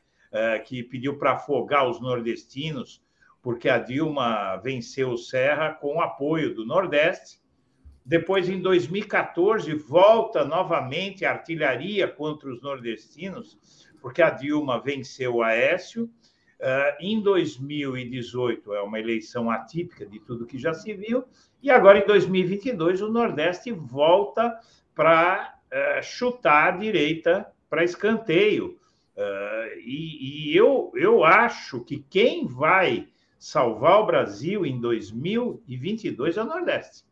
[0.65, 3.03] que pediu para afogar os nordestinos,
[3.43, 7.41] porque a Dilma venceu o Serra com o apoio do Nordeste.
[8.05, 13.59] Depois, em 2014, volta novamente a artilharia contra os nordestinos,
[14.01, 16.05] porque a Dilma venceu o Aécio.
[16.05, 21.25] Uh, em 2018, é uma eleição atípica de tudo que já se viu,
[21.63, 24.59] e agora, em 2022, o Nordeste volta
[24.95, 28.79] para eh, chutar a direita para escanteio.
[29.17, 33.09] Uh, e, e eu, eu acho que quem vai
[33.39, 37.05] salvar o Brasil em 2022 é o Nordeste.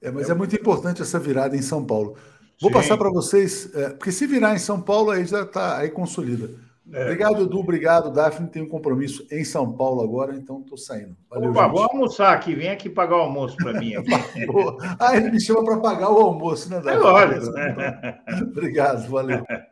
[0.00, 2.16] É, mas é muito importante essa virada em São Paulo.
[2.60, 2.76] Vou Sim.
[2.76, 6.50] passar para vocês, é, porque se virar em São Paulo, aí já está aí consolida.
[6.92, 7.04] É.
[7.04, 7.58] Obrigado, Edu.
[7.58, 8.48] Obrigado, Daphne.
[8.48, 11.16] Tenho um compromisso em São Paulo agora, então estou saindo.
[11.30, 11.72] Valeu, Opa, gente.
[11.72, 12.54] vou almoçar aqui.
[12.54, 13.94] Vem aqui pagar o almoço para mim.
[14.98, 16.92] ah, ele me chama para pagar o almoço, né, Daphne?
[16.92, 17.52] É lógico.
[17.52, 18.18] Né?
[18.42, 19.42] Obrigado, valeu.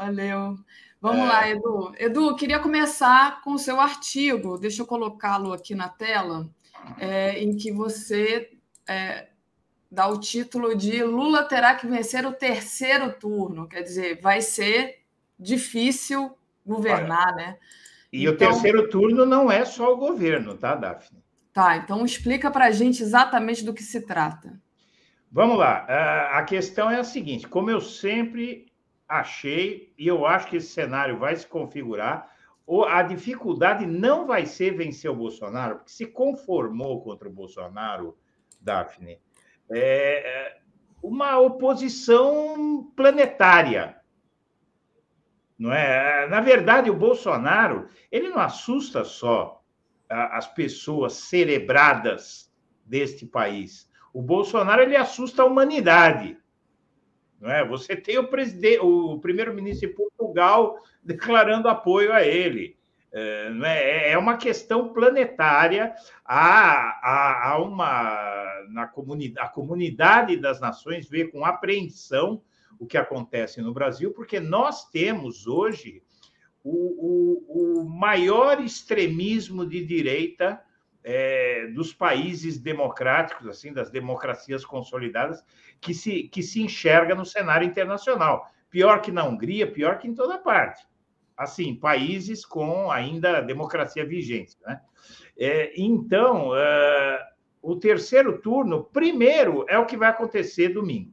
[0.00, 0.56] Valeu.
[0.98, 1.28] Vamos é...
[1.28, 1.92] lá, Edu.
[1.98, 4.56] Edu, queria começar com o seu artigo.
[4.56, 6.48] Deixa eu colocá-lo aqui na tela,
[6.98, 8.50] é, em que você
[8.88, 9.28] é,
[9.90, 13.68] dá o título de Lula terá que vencer o terceiro turno.
[13.68, 15.00] Quer dizer, vai ser
[15.38, 17.58] difícil governar, né?
[18.10, 21.22] E então, o terceiro turno não é só o governo, tá, Daphne?
[21.52, 24.58] Tá, então explica para a gente exatamente do que se trata.
[25.30, 25.84] Vamos lá.
[26.32, 28.69] A questão é a seguinte: como eu sempre
[29.10, 32.30] achei, e eu acho que esse cenário vai se configurar,
[32.88, 38.16] a dificuldade não vai ser vencer o Bolsonaro, porque se conformou contra o Bolsonaro,
[38.60, 39.18] Daphne,
[39.70, 40.56] é
[41.02, 44.00] uma oposição planetária
[45.60, 46.26] não é?
[46.26, 49.62] Na verdade, o Bolsonaro ele não assusta só
[50.08, 52.50] as pessoas cerebradas
[52.86, 53.86] deste país.
[54.10, 56.38] O Bolsonaro ele assusta a humanidade.
[57.40, 57.64] Não é?
[57.66, 58.28] Você tem o
[58.82, 62.76] o primeiro-ministro de Portugal declarando apoio a ele.
[63.12, 64.10] É, não é?
[64.10, 65.94] é uma questão planetária.
[66.24, 68.84] Há, há, há uma na
[69.38, 72.42] a comunidade das nações vê com apreensão
[72.78, 76.02] o que acontece no Brasil, porque nós temos hoje
[76.62, 80.62] o, o, o maior extremismo de direita
[81.02, 85.44] é, dos países democráticos, assim, das democracias consolidadas,
[85.80, 88.50] que se, que se enxerga no cenário internacional.
[88.68, 90.86] Pior que na Hungria, pior que em toda parte.
[91.36, 94.56] Assim, países com ainda democracia vigente.
[94.66, 94.80] Né?
[95.38, 97.18] É, então, uh,
[97.62, 101.12] o terceiro turno, primeiro, é o que vai acontecer domingo.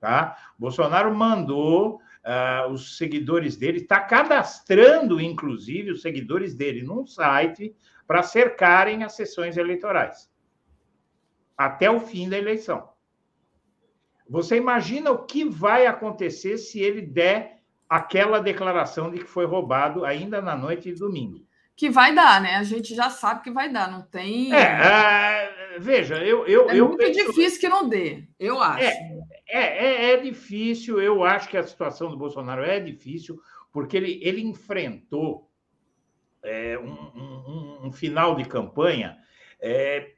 [0.00, 0.36] Tá?
[0.58, 7.74] Bolsonaro mandou uh, os seguidores dele, está cadastrando, inclusive, os seguidores dele num site
[8.06, 10.30] para cercarem as sessões eleitorais
[11.56, 12.88] até o fim da eleição.
[14.28, 20.04] Você imagina o que vai acontecer se ele der aquela declaração de que foi roubado
[20.04, 21.46] ainda na noite de domingo?
[21.76, 22.56] Que vai dar, né?
[22.56, 24.52] A gente já sabe que vai dar, não tem.
[24.52, 26.46] É, uh, veja, eu.
[26.46, 27.26] eu é eu muito penso...
[27.26, 28.82] difícil que não dê, eu acho.
[28.82, 29.18] É,
[29.48, 33.38] é, é, é, difícil, eu acho que a situação do Bolsonaro é difícil,
[33.70, 35.48] porque ele, ele enfrentou
[36.46, 39.18] é, um, um, um, final de campanha
[39.60, 40.12] é,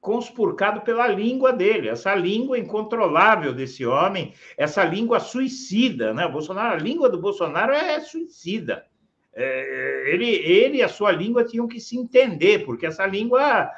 [0.00, 6.26] conspurcado pela língua dele, essa língua incontrolável desse homem, essa língua suicida, né?
[6.26, 8.84] O Bolsonaro, a língua do Bolsonaro é suicida.
[9.32, 13.70] É, ele, ele e a sua língua tinham que se entender, porque essa língua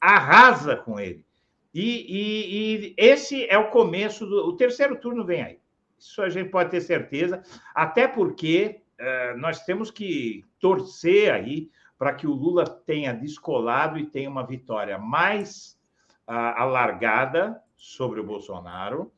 [0.00, 1.24] arrasa com ele.
[1.74, 4.48] E, e, e esse é o começo do.
[4.48, 5.58] O terceiro turno vem aí.
[5.98, 7.42] Isso a gente pode ter certeza,
[7.74, 8.80] até porque
[9.36, 14.96] nós temos que torcer aí para que o Lula tenha descolado e tenha uma vitória
[14.98, 15.78] mais
[16.28, 19.12] uh, alargada sobre o Bolsonaro,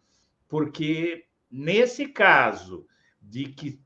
[0.48, 2.86] porque nesse caso
[3.20, 3.78] de que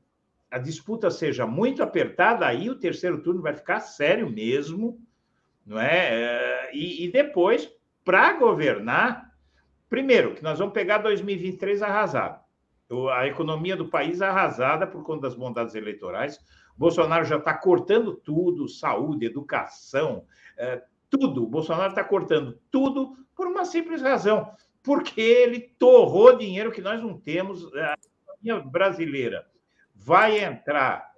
[0.49, 5.01] a disputa seja muito apertada, aí o terceiro turno vai ficar sério mesmo,
[5.65, 6.69] não é?
[6.69, 7.69] é e, e depois,
[8.05, 9.33] para governar,
[9.89, 12.44] primeiro, que nós vamos pegar 2023 arrasado.
[13.13, 16.39] A economia do país arrasada por conta das bondades eleitorais,
[16.77, 20.25] Bolsonaro já está cortando tudo, saúde, educação,
[20.57, 21.47] é, tudo.
[21.47, 24.51] Bolsonaro está cortando tudo por uma simples razão,
[24.83, 27.65] porque ele torrou dinheiro que nós não temos.
[27.73, 27.95] A
[28.43, 29.47] economia brasileira
[29.93, 31.11] vai entrar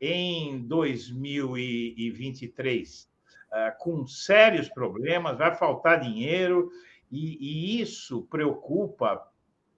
[0.00, 3.08] em 2023
[3.52, 6.70] é, com sérios problemas, vai faltar dinheiro,
[7.10, 9.31] e, e isso preocupa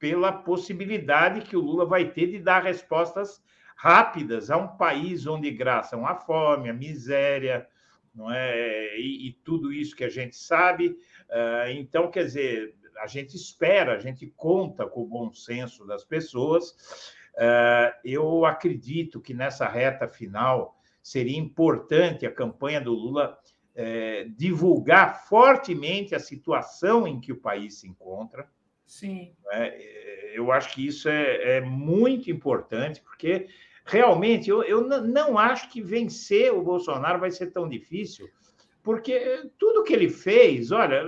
[0.05, 3.43] pela possibilidade que o Lula vai ter de dar respostas
[3.74, 7.66] rápidas a um país onde graçam a fome, a miséria,
[8.14, 8.98] não é?
[8.98, 10.89] E, e tudo isso que a gente sabe.
[11.31, 16.05] Uh, então, quer dizer, a gente espera, a gente conta com o bom senso das
[16.05, 17.14] pessoas.
[17.36, 23.39] Uh, eu acredito que nessa reta final seria importante a campanha do Lula
[23.74, 28.47] uh, divulgar fortemente a situação em que o país se encontra.
[28.86, 29.35] Sim.
[29.52, 33.47] É, eu acho que isso é, é muito importante, porque
[33.85, 38.28] realmente eu, eu não acho que vencer o Bolsonaro vai ser tão difícil,
[38.82, 41.02] porque tudo que ele fez, olha,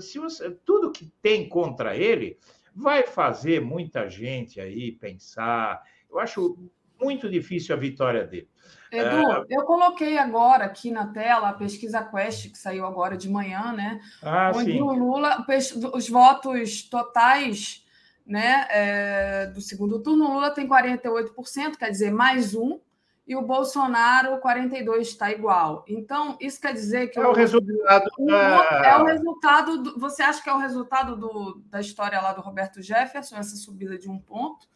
[0.00, 2.38] se você, tudo que tem contra ele
[2.74, 5.82] vai fazer muita gente aí pensar.
[6.10, 6.58] Eu acho
[7.00, 8.48] muito difícil a vitória dele.
[8.90, 9.44] Edu, é...
[9.50, 14.00] eu coloquei agora aqui na tela a pesquisa Quest, que saiu agora de manhã, né?
[14.22, 14.80] Ah, onde sim.
[14.80, 15.44] o Lula,
[15.92, 17.84] os votos totais
[18.26, 22.80] né, é, do segundo turno, o Lula tem 48%, quer dizer, mais um,
[23.26, 25.84] e o Bolsonaro 42% está igual.
[25.88, 27.18] Então, isso quer dizer que.
[27.18, 28.10] É o, o resultado.
[28.18, 28.82] Da...
[28.84, 29.82] É o resultado.
[29.82, 33.56] Do, você acha que é o resultado do, da história lá do Roberto Jefferson, essa
[33.56, 34.68] subida de um ponto?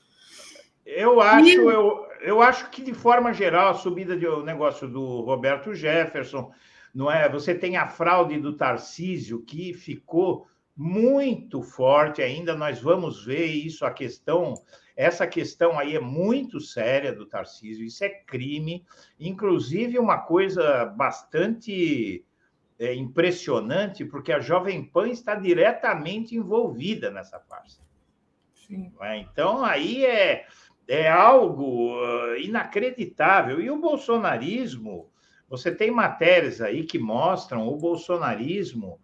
[0.91, 1.55] Eu acho, e...
[1.55, 6.51] eu, eu acho que, de forma geral, a subida do negócio do Roberto Jefferson,
[6.95, 7.29] não é?
[7.29, 12.55] Você tem a fraude do Tarcísio, que ficou muito forte ainda.
[12.55, 14.55] Nós vamos ver isso, a questão.
[14.97, 18.87] Essa questão aí é muito séria do Tarcísio, isso é crime.
[19.21, 22.25] Inclusive, uma coisa bastante
[22.79, 27.87] é, impressionante, porque a Jovem Pan está diretamente envolvida nessa farsa.
[28.55, 28.93] Sim.
[29.01, 29.19] É?
[29.19, 30.47] Então, aí é
[30.89, 33.61] é algo ah, inacreditável.
[33.61, 35.11] E o bolsonarismo,
[35.49, 38.99] você tem matérias aí que mostram o bolsonarismo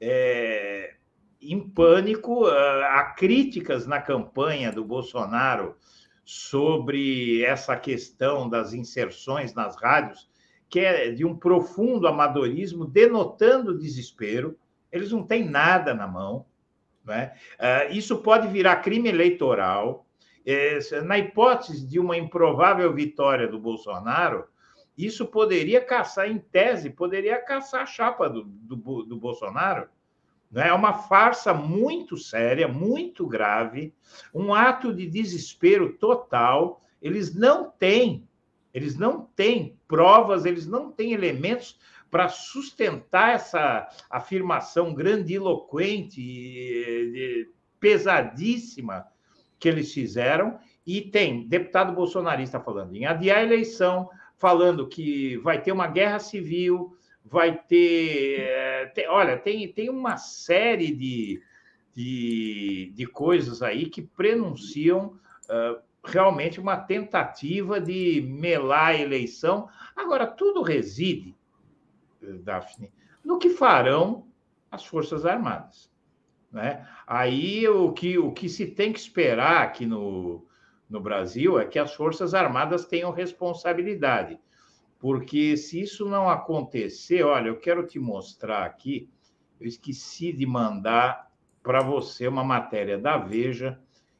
[0.00, 0.96] é,
[1.40, 2.44] em pânico.
[2.46, 5.76] Ah, há críticas na campanha do Bolsonaro
[6.24, 10.28] sobre essa questão das inserções nas rádios,
[10.68, 14.58] que é de um profundo amadorismo, denotando desespero.
[14.92, 16.44] Eles não têm nada na mão.
[17.02, 17.32] Né?
[17.90, 20.06] Isso pode virar crime eleitoral
[21.04, 24.44] na hipótese de uma improvável vitória do Bolsonaro,
[24.98, 29.88] isso poderia caçar, em tese, poderia caçar a chapa do, do, do Bolsonaro.
[30.52, 33.94] É uma farsa muito séria, muito grave,
[34.34, 36.82] um ato de desespero total.
[37.00, 38.26] Eles não têm,
[38.74, 41.78] eles não têm provas, eles não têm elementos
[42.10, 46.18] para sustentar essa afirmação grandiloquente,
[47.78, 49.06] pesadíssima
[49.58, 50.58] que eles fizeram.
[50.86, 56.18] E tem deputado bolsonarista falando em adiar a eleição, falando que vai ter uma guerra
[56.18, 58.40] civil, vai ter.
[58.40, 61.42] É, tem, olha, tem, tem uma série de,
[61.94, 65.18] de, de coisas aí que prenunciam
[65.48, 69.68] uh, realmente uma tentativa de melar a eleição.
[69.94, 71.36] Agora, tudo reside,
[72.42, 72.90] Daphne,
[73.24, 74.26] no que farão
[74.70, 75.90] as Forças Armadas.
[76.50, 76.86] Né?
[77.06, 80.46] Aí o que, o que se tem que esperar aqui no,
[80.88, 84.38] no Brasil é que as Forças Armadas tenham responsabilidade.
[84.98, 89.08] Porque se isso não acontecer, olha, eu quero te mostrar aqui,
[89.60, 91.30] eu esqueci de mandar
[91.62, 93.78] para você uma matéria da Veja.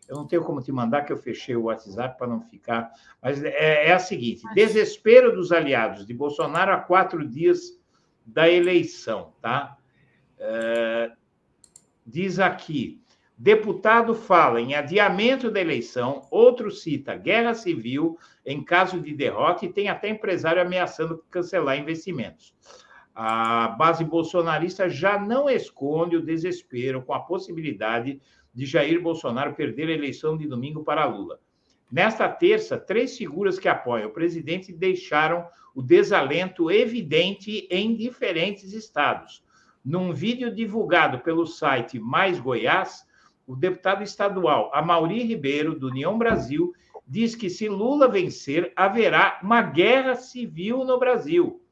[0.08, 2.90] Eu não tenho como te mandar, que eu fechei o WhatsApp para não ficar.
[3.20, 7.78] Mas é, é a seguinte: desespero dos aliados de Bolsonaro a quatro dias
[8.24, 9.76] da eleição, tá?
[10.38, 11.12] É,
[12.08, 13.00] diz aqui:
[13.36, 19.72] deputado fala em adiamento da eleição, outro cita guerra civil em caso de derrota e
[19.72, 22.54] tem até empresário ameaçando cancelar investimentos.
[23.14, 28.20] A base bolsonarista já não esconde o desespero com a possibilidade
[28.54, 31.40] de Jair Bolsonaro perder a eleição de domingo para Lula.
[31.90, 39.42] Nesta terça, três figuras que apoiam o presidente deixaram o desalento evidente em diferentes estados.
[39.84, 43.06] Num vídeo divulgado pelo site Mais Goiás,
[43.46, 46.72] o deputado estadual Amauri Ribeiro, do União Brasil,
[47.06, 51.62] diz que se Lula vencer, haverá uma guerra civil no Brasil.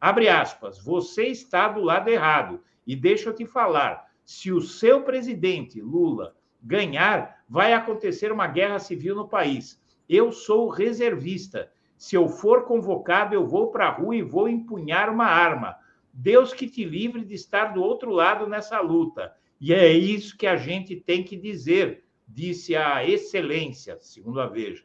[0.00, 2.60] Abre aspas, você está do lado errado.
[2.86, 8.78] E deixa eu te falar: se o seu presidente, Lula, ganhar, vai acontecer uma guerra
[8.78, 9.80] civil no país.
[10.08, 11.70] Eu sou reservista.
[11.96, 15.76] Se eu for convocado, eu vou para a rua e vou empunhar uma arma.
[16.12, 19.34] Deus que te livre de estar do outro lado nessa luta.
[19.60, 24.84] E é isso que a gente tem que dizer, disse a excelência, segundo a Veja.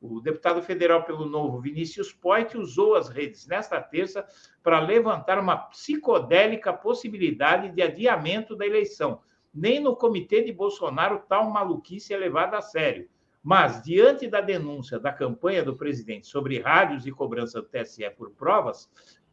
[0.00, 4.26] O deputado federal pelo Novo, Vinícius Poit, usou as redes nesta terça
[4.62, 9.20] para levantar uma psicodélica possibilidade de adiamento da eleição.
[9.54, 13.08] Nem no comitê de Bolsonaro tal maluquice é levada a sério.
[13.42, 18.30] Mas, diante da denúncia da campanha do presidente sobre rádios e cobrança do TSE por
[18.30, 18.90] provas,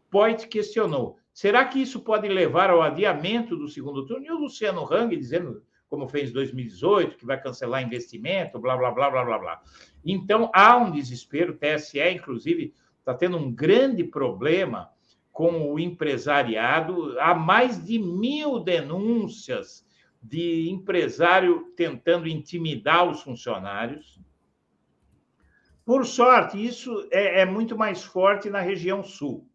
[0.09, 4.25] Poit questionou: será que isso pode levar ao adiamento do segundo turno?
[4.25, 8.91] E o Luciano Hang dizendo, como fez em 2018, que vai cancelar investimento, blá, blá,
[8.91, 9.61] blá, blá, blá, blá.
[10.05, 11.53] Então, há um desespero.
[11.53, 14.89] O TSE, inclusive, está tendo um grande problema
[15.31, 17.19] com o empresariado.
[17.19, 19.85] Há mais de mil denúncias
[20.21, 24.19] de empresário tentando intimidar os funcionários.
[25.83, 29.50] Por sorte, isso é, é muito mais forte na região sul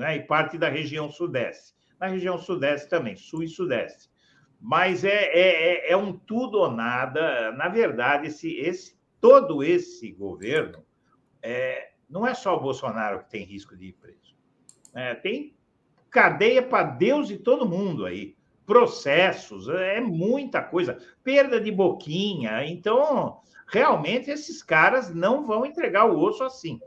[0.00, 0.16] né?
[0.16, 1.74] e parte da região sudeste.
[2.00, 4.08] Na região sudeste também, sul e sudeste.
[4.58, 7.52] Mas é, é, é, é um tudo ou nada.
[7.52, 10.82] Na verdade, esse, esse, todo esse governo
[11.42, 14.34] é, não é só o Bolsonaro que tem risco de ir preso.
[14.94, 15.54] É, tem
[16.10, 18.34] cadeia para Deus e todo mundo aí.
[18.64, 20.98] Processos, é muita coisa.
[21.22, 22.64] Perda de boquinha.
[22.64, 26.80] Então, realmente, esses caras não vão entregar o osso assim.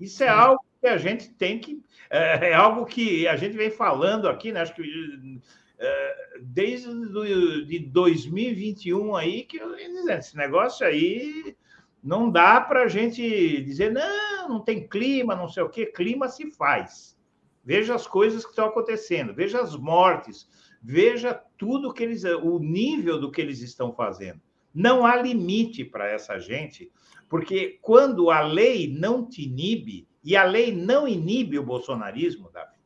[0.00, 1.82] Isso é algo que a gente tem que.
[2.10, 4.60] É, é algo que a gente vem falando aqui, né?
[4.60, 5.40] Acho que
[5.78, 11.56] é, desde do, de 2021 aí, que eu esse negócio aí
[12.02, 13.22] não dá para a gente
[13.62, 15.86] dizer, não, não tem clima, não sei o quê.
[15.86, 17.18] Clima se faz.
[17.64, 20.46] Veja as coisas que estão acontecendo, veja as mortes,
[20.82, 24.38] veja tudo que eles, o nível do que eles estão fazendo.
[24.74, 26.92] Não há limite para essa gente,
[27.26, 32.78] porque quando a lei não te inibe, e a lei não inibe o bolsonarismo, Davi.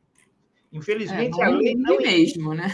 [0.71, 2.67] Infelizmente, é, a lei não inibe mesmo, né?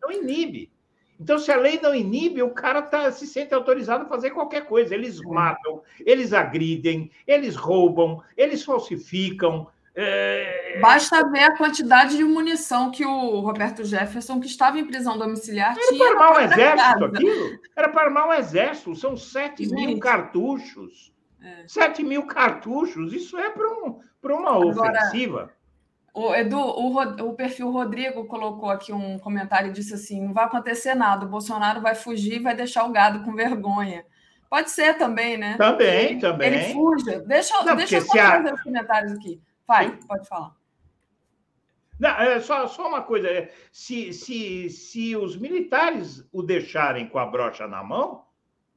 [0.00, 0.72] Não inibe.
[1.18, 4.66] Então, se a lei não inibe, o cara tá, se sente autorizado a fazer qualquer
[4.66, 4.92] coisa.
[4.92, 5.26] Eles é.
[5.26, 9.68] matam, eles agridem, eles roubam, eles falsificam.
[9.94, 10.80] É...
[10.80, 15.76] Basta ver a quantidade de munição que o Roberto Jefferson, que estava em prisão domiciliar,
[15.76, 16.04] Era tinha.
[16.04, 17.58] Era para armar um exército aquilo?
[17.76, 18.96] Era para armar um exército.
[18.96, 19.74] São 7 Gente.
[19.74, 21.11] mil cartuchos.
[21.42, 21.66] É.
[21.66, 25.50] 7 mil cartuchos, isso é para um, uma Agora, ofensiva.
[26.14, 30.44] O Edu, o, o, perfil Rodrigo colocou aqui um comentário e disse assim: não vai
[30.44, 34.04] acontecer nada, o Bolsonaro vai fugir e vai deixar o gado com vergonha.
[34.48, 35.56] Pode ser também, né?
[35.56, 36.52] Também, ele, também.
[36.52, 37.20] Ele fuja.
[37.20, 38.54] Deixa, não, deixa eu só fazer a...
[38.54, 39.40] os comentários aqui.
[39.66, 40.54] Vai, pode falar.
[41.98, 47.18] Não, é só, só uma coisa: é, se, se, se os militares o deixarem com
[47.18, 48.26] a brocha na mão,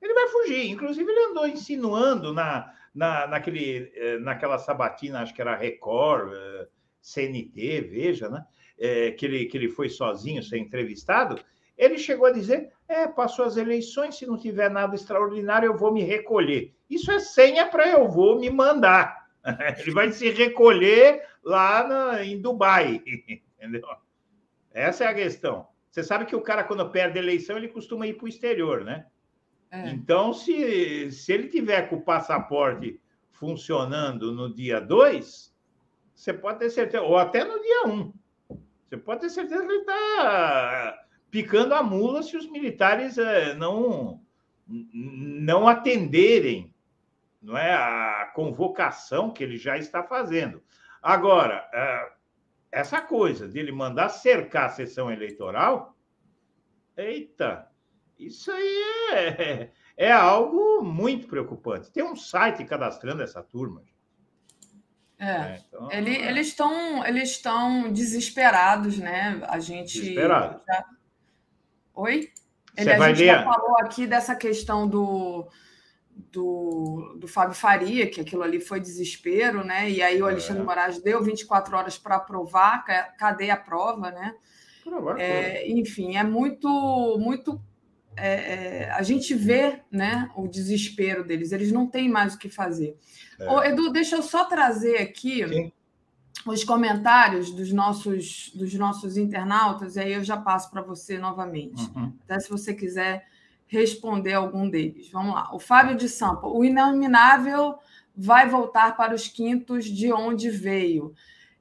[0.05, 0.69] ele vai fugir.
[0.69, 6.67] Inclusive, ele andou insinuando na, na, naquele, eh, naquela sabatina, acho que era Record, eh,
[7.01, 8.45] CNT, veja, né?
[8.77, 11.39] É, que, ele, que ele foi sozinho ser entrevistado,
[11.77, 15.93] ele chegou a dizer: é, passou as eleições, se não tiver nada extraordinário, eu vou
[15.93, 16.73] me recolher.
[16.89, 19.25] Isso é senha para eu vou me mandar.
[19.79, 23.01] Ele vai se recolher lá na, em Dubai,
[23.59, 23.85] entendeu?
[24.73, 25.67] Essa é a questão.
[25.89, 28.83] Você sabe que o cara, quando perde a eleição, ele costuma ir para o exterior,
[28.83, 29.05] né?
[29.75, 29.89] É.
[29.89, 32.99] Então, se, se ele tiver com o passaporte
[33.31, 35.53] funcionando no dia 2,
[36.13, 38.13] você pode ter certeza, ou até no dia 1, um,
[38.87, 44.21] você pode ter certeza que ele está picando a mula se os militares é, não,
[44.65, 46.73] não atenderem
[47.41, 50.63] não é, a convocação que ele já está fazendo.
[51.01, 52.11] Agora, é,
[52.71, 55.95] essa coisa dele mandar cercar a sessão eleitoral,
[56.95, 57.69] eita,
[58.17, 58.83] isso aí
[59.13, 61.91] é, é algo muito preocupante.
[61.91, 63.83] Tem um site cadastrando essa turma.
[65.17, 66.29] É, é então, ele, é.
[66.29, 69.41] eles estão eles estão desesperados, né?
[69.47, 70.61] A gente desesperado.
[70.67, 70.85] Já...
[71.95, 72.29] Oi.
[72.77, 75.47] Ele, a gente já falou aqui dessa questão do,
[76.31, 79.89] do, do Fábio Faria, que aquilo ali foi desespero, né?
[79.89, 80.65] E aí o Alexandre é.
[80.65, 82.83] Moraes deu 24 horas para aprovar,
[83.17, 84.35] cadê a prova, né?
[85.17, 86.69] É, enfim, é muito,
[87.17, 87.61] muito
[88.17, 92.49] é, é, a gente vê né, o desespero deles, eles não têm mais o que
[92.49, 92.97] fazer.
[93.39, 93.49] É.
[93.49, 95.71] Ô, Edu, deixa eu só trazer aqui Sim.
[96.45, 101.81] os comentários dos nossos, dos nossos internautas, e aí eu já passo para você novamente.
[101.95, 102.13] Uhum.
[102.23, 103.27] Até se você quiser
[103.67, 105.09] responder algum deles.
[105.11, 105.53] Vamos lá.
[105.53, 107.75] O Fábio de Sampa, o inominável
[108.15, 111.13] vai voltar para os quintos de onde veio.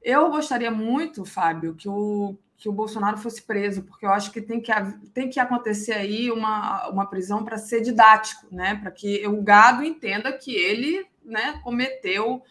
[0.03, 4.41] Eu gostaria muito, Fábio, que o, que o Bolsonaro fosse preso, porque eu acho que
[4.41, 4.73] tem que,
[5.13, 8.77] tem que acontecer aí uma, uma prisão para ser didático, né?
[8.77, 12.43] Para que o gado entenda que ele né, cometeu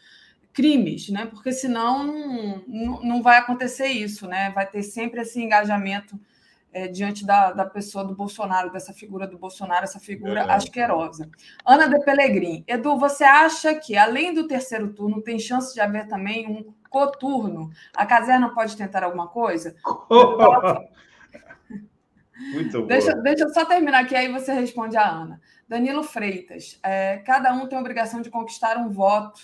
[0.54, 1.26] crimes, né?
[1.26, 2.04] Porque senão
[2.68, 4.52] não, não vai acontecer isso, né?
[4.52, 6.20] Vai ter sempre esse engajamento
[6.74, 10.52] é, diante da, da pessoa do Bolsonaro, dessa figura do Bolsonaro, essa figura é.
[10.52, 11.30] asquerosa.
[11.66, 16.08] Ana de Pellegrin, Edu, você acha que, além do terceiro turno, tem chance de haver
[16.08, 17.72] também um coturno?
[17.98, 19.76] A caserna pode tentar alguma coisa?
[22.54, 22.88] Muito bom.
[22.88, 25.42] Deixa, deixa eu só terminar aqui, aí você responde a Ana.
[25.68, 29.42] Danilo Freitas, é, cada um tem a obrigação de conquistar um voto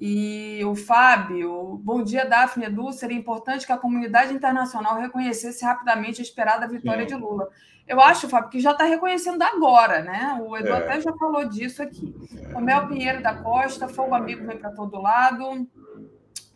[0.00, 2.92] e o Fábio, bom dia, Daphne Edu.
[2.92, 7.16] Seria importante que a comunidade internacional reconhecesse rapidamente a esperada vitória Sim.
[7.16, 7.48] de Lula.
[7.86, 10.38] Eu acho, Fábio, que já está reconhecendo agora, né?
[10.42, 10.76] O Edu é.
[10.76, 12.14] até já falou disso aqui.
[12.52, 12.56] É.
[12.56, 15.66] O Mel Pinheiro da Costa, Fogo Amigo vem para todo lado.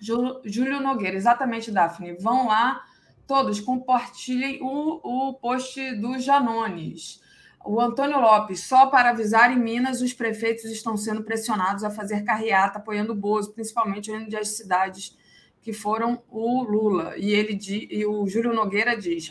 [0.03, 2.15] Júlio Nogueira, exatamente, Daphne.
[2.15, 2.85] Vão lá,
[3.27, 7.21] todos compartilhem o, o post do Janones.
[7.65, 12.25] O Antônio Lopes, só para avisar, em Minas, os prefeitos estão sendo pressionados a fazer
[12.25, 15.17] carreata apoiando o Bozo, principalmente onde as cidades
[15.63, 17.15] que foram o Lula.
[17.17, 17.57] E ele
[17.89, 19.31] e o Júlio Nogueira diz: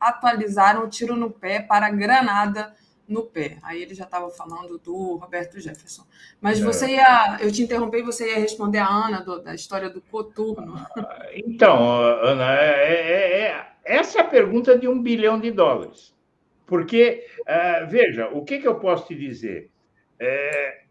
[0.00, 2.74] atualizaram o tiro no pé para granada
[3.08, 3.58] no pé.
[3.62, 6.04] Aí ele já estava falando do Roberto Jefferson.
[6.40, 6.64] Mas é.
[6.64, 10.74] você ia, eu te interrompi, você ia responder a Ana do, da história do coturno.
[11.34, 11.78] Então,
[12.22, 16.14] Ana, é, é, é, essa é a pergunta de um bilhão de dólares.
[16.66, 19.70] Porque, uh, veja, o que, que, eu posso te dizer?
[20.18, 20.82] É,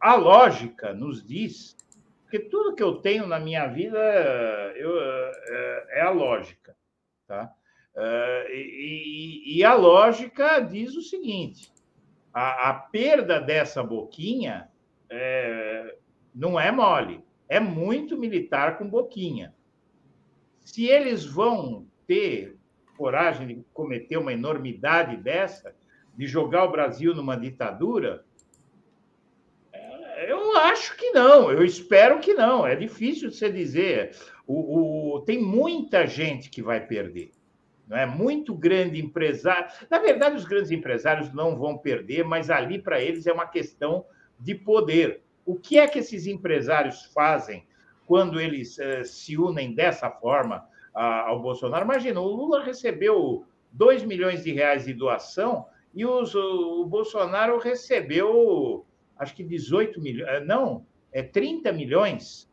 [0.00, 1.76] a lógica nos diz
[2.30, 3.98] que tudo que eu tenho na minha vida
[4.76, 6.76] eu, é, é a lógica.
[7.26, 7.50] Tá?
[7.96, 11.72] Uh, e, e, a lógica diz o seguinte:
[12.32, 14.68] a, a perda dessa boquinha
[15.08, 15.96] é,
[16.34, 19.54] não é mole, é muito militar com boquinha.
[20.60, 22.58] Se eles vão ter
[22.96, 25.74] coragem de cometer uma enormidade dessa,
[26.16, 28.24] de jogar o Brasil numa ditadura?
[29.72, 32.66] É, eu acho que não, eu espero que não.
[32.66, 34.16] É difícil você dizer.
[34.46, 37.30] O, o, tem muita gente que vai perder.
[37.86, 39.70] Não é muito grande empresário.
[39.88, 44.04] Na verdade, os grandes empresários não vão perder, mas ali para eles é uma questão
[44.38, 45.22] de poder.
[45.44, 47.64] O que é que esses empresários fazem
[48.06, 51.84] quando eles uh, se unem dessa forma ao Bolsonaro.
[51.84, 58.86] Imagina, o Lula recebeu 2 milhões de reais de doação e os, o Bolsonaro recebeu,
[59.18, 62.50] acho que 18 milhões, eh, não, é 30 milhões.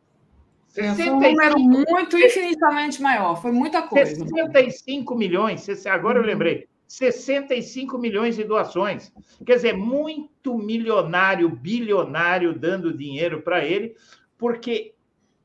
[0.76, 4.14] É, foi um número muito infinitamente maior, foi muita coisa.
[4.26, 6.28] 65 milhões, agora eu uhum.
[6.28, 9.12] lembrei, 65 milhões de doações.
[9.44, 13.94] Quer dizer, muito milionário, bilionário dando dinheiro para ele,
[14.36, 14.94] porque,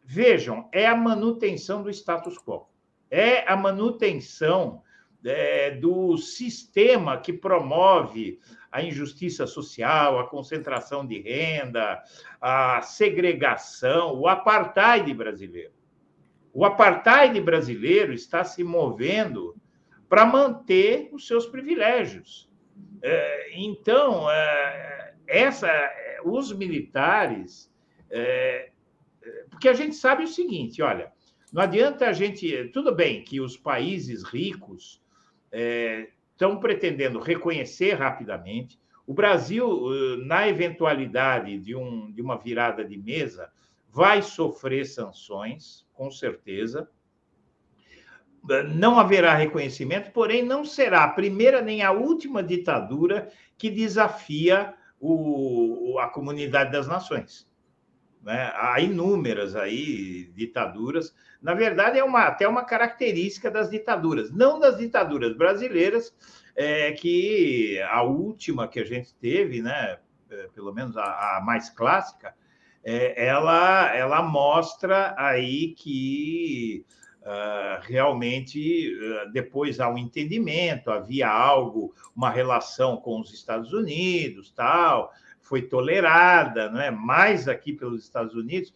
[0.04, 2.70] vejam, é a manutenção do status quo
[3.10, 4.82] é a manutenção
[5.26, 8.40] é, do sistema que promove
[8.72, 12.02] a injustiça social, a concentração de renda,
[12.40, 15.74] a segregação, o apartheid brasileiro.
[16.54, 19.56] O apartheid brasileiro está se movendo
[20.08, 22.50] para manter os seus privilégios.
[23.02, 25.70] É, então, é, essa,
[26.24, 27.72] os militares,
[28.10, 28.72] é,
[29.50, 31.12] porque a gente sabe o seguinte, olha,
[31.54, 35.02] não adianta a gente, tudo bem que os países ricos
[36.40, 38.80] estão pretendendo reconhecer rapidamente.
[39.06, 39.68] O Brasil,
[40.26, 43.52] na eventualidade de, um, de uma virada de mesa,
[43.92, 46.90] vai sofrer sanções, com certeza
[48.74, 55.98] não haverá reconhecimento, porém não será a primeira nem a última ditadura que desafia o,
[56.00, 57.49] a comunidade das nações.
[58.22, 58.52] Né?
[58.56, 61.16] Há inúmeras aí ditaduras.
[61.42, 66.14] Na verdade, é uma, até uma característica das ditaduras, não das ditaduras brasileiras,
[66.56, 69.98] é, que a última que a gente teve, né,
[70.30, 72.34] é, pelo menos a, a mais clássica,
[72.84, 76.86] é, ela, ela mostra aí que
[77.20, 84.52] Uh, realmente uh, depois há um entendimento, havia algo, uma relação com os Estados Unidos,
[84.52, 85.12] tal,
[85.50, 86.92] foi tolerada, não é?
[86.92, 88.72] Mais aqui pelos Estados Unidos.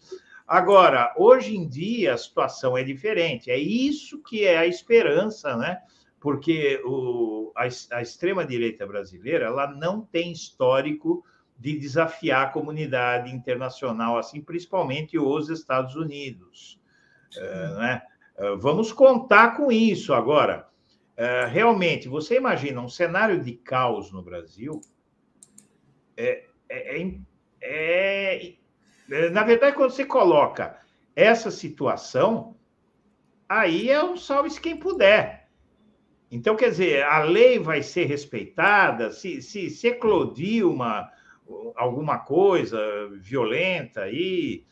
[0.47, 3.51] Agora, hoje em dia a situação é diferente.
[3.51, 5.79] É isso que é a esperança, né?
[6.19, 7.63] Porque o, a,
[7.97, 11.23] a extrema direita brasileira ela não tem histórico
[11.57, 16.79] de desafiar a comunidade internacional, assim, principalmente os Estados Unidos,
[17.77, 18.01] né?
[18.59, 20.67] Vamos contar com isso agora.
[21.15, 24.81] Eh, realmente, você imagina um cenário de caos no Brasil?
[26.17, 27.15] É, é,
[27.61, 28.53] é,
[29.11, 30.77] é, na verdade, quando você coloca
[31.15, 32.55] essa situação,
[33.47, 35.49] aí é um salve-se quem puder.
[36.31, 41.11] Então, quer dizer, a lei vai ser respeitada, se, se, se eclodir uma,
[41.75, 42.79] alguma coisa
[43.21, 44.65] violenta aí,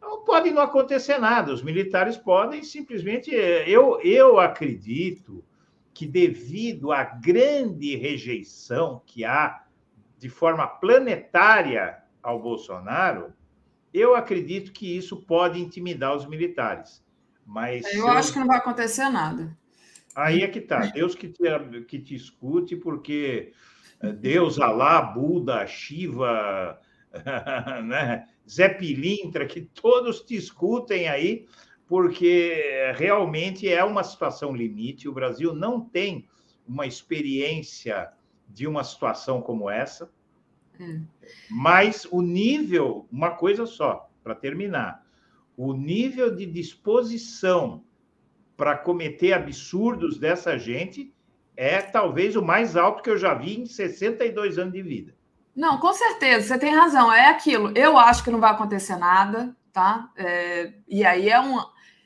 [0.00, 1.52] não pode não acontecer nada.
[1.52, 3.34] Os militares podem simplesmente.
[3.34, 5.44] É, eu, eu acredito
[5.94, 9.65] que, devido à grande rejeição que há
[10.18, 13.32] de forma planetária ao Bolsonaro,
[13.92, 17.04] eu acredito que isso pode intimidar os militares.
[17.44, 18.08] Mas eu, eu...
[18.08, 19.56] acho que não vai acontecer nada.
[20.14, 20.80] Aí é que está.
[20.80, 21.44] Deus que te,
[21.86, 23.52] que te escute, porque
[24.00, 26.80] é, Deus, Alá, Buda, Shiva,
[27.84, 28.26] né?
[28.48, 31.46] Zé Pilintra, que todos te escutem aí,
[31.86, 35.08] porque realmente é uma situação limite.
[35.08, 36.28] O Brasil não tem
[36.66, 38.10] uma experiência
[38.48, 40.10] de uma situação como essa,
[40.80, 41.04] hum.
[41.50, 45.04] mas o nível, uma coisa só, para terminar,
[45.56, 47.82] o nível de disposição
[48.56, 51.12] para cometer absurdos dessa gente
[51.56, 55.14] é talvez o mais alto que eu já vi em 62 anos de vida.
[55.54, 57.10] Não, com certeza, você tem razão.
[57.10, 57.72] É aquilo.
[57.74, 60.10] Eu acho que não vai acontecer nada, tá?
[60.16, 61.58] É, e aí é, um,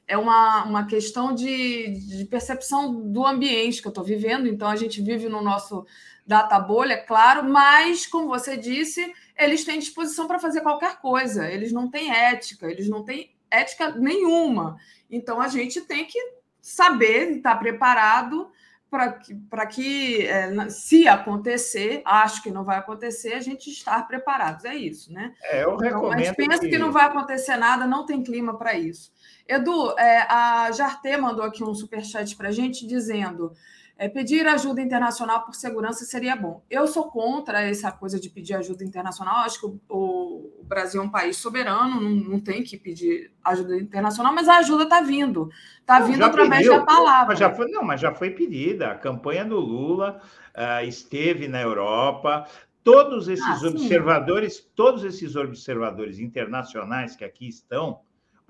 [0.07, 1.89] é uma, uma questão de,
[2.19, 4.47] de percepção do ambiente que eu estou vivendo.
[4.47, 5.85] Então, a gente vive no nosso
[6.31, 11.51] data bolha, claro, mas, como você disse, eles têm disposição para fazer qualquer coisa.
[11.51, 14.77] Eles não têm ética, eles não têm ética nenhuma.
[15.11, 16.19] Então, a gente tem que
[16.63, 18.49] saber, estar tá preparado
[18.89, 24.07] para que, pra que é, se acontecer, acho que não vai acontecer, a gente estar
[24.07, 24.65] preparados.
[24.65, 25.35] É isso, né?
[25.43, 26.21] É, eu recomendo.
[26.21, 26.69] Então, mas pensa que...
[26.69, 26.79] que...
[26.79, 29.13] não vai acontecer nada, não tem clima para isso.
[29.49, 33.53] Edu, é, a Jartê mandou aqui um superchat para a gente dizendo
[34.01, 36.65] é, pedir ajuda internacional por segurança seria bom.
[36.71, 39.45] Eu sou contra essa coisa de pedir ajuda internacional.
[39.45, 43.77] Acho que o, o, Brasil é um país soberano, não, não, tem que pedir ajuda
[43.77, 45.51] internacional, mas a ajuda está vindo.
[45.81, 46.79] Está vindo através pediu.
[46.79, 47.27] da palavra.
[47.27, 48.93] Mas já foi, não, mas já foi pedida.
[48.93, 50.19] A campanha do Lula
[50.57, 52.47] uh, esteve na Europa.
[52.83, 58.01] Todos esses ah, observadores, todos esses observadores internacionais que aqui estão,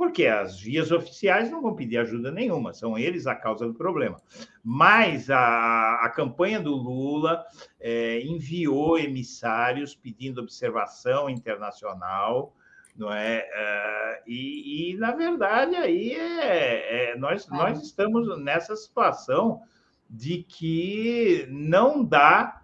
[0.01, 4.19] porque as vias oficiais não vão pedir ajuda nenhuma, são eles a causa do problema.
[4.65, 7.45] Mas a, a campanha do Lula
[7.79, 12.57] é, enviou emissários pedindo observação internacional,
[12.97, 13.47] não é?
[13.53, 17.51] é e, e, na verdade, aí é, é nós, é.
[17.51, 19.61] nós estamos nessa situação
[20.09, 22.60] de que não dá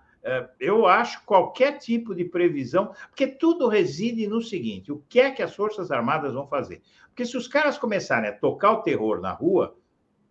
[0.59, 5.43] eu acho qualquer tipo de previsão, porque tudo reside no seguinte: o que é que
[5.43, 6.83] as Forças Armadas vão fazer?
[7.09, 9.77] Porque se os caras começarem a tocar o terror na rua,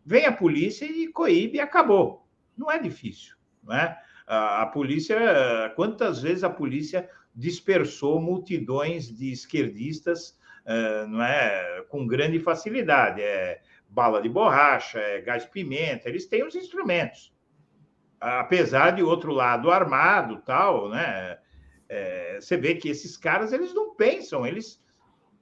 [0.05, 2.27] vem a polícia e coíbe e acabou.
[2.57, 3.97] Não é difícil, não é?
[4.27, 5.17] A, polícia,
[5.75, 13.21] quantas vezes a polícia dispersou multidões de esquerdistas, uh, não é, com grande facilidade?
[13.21, 17.34] É bala de borracha, é gás pimenta, eles têm os instrumentos
[18.25, 21.37] apesar de outro lado armado, tal, né?
[21.87, 24.83] É, você vê que esses caras eles não pensam, eles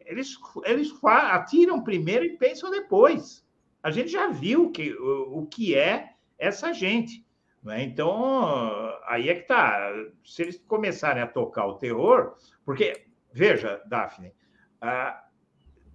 [0.05, 3.45] eles eles atiram primeiro e pensam depois.
[3.81, 7.25] A gente já viu que, o, o que é essa gente.
[7.63, 7.83] Né?
[7.83, 9.89] Então, aí é que está.
[10.25, 12.35] Se eles começarem a tocar o terror,
[12.65, 14.33] porque, veja, Daphne,
[14.81, 15.23] ah,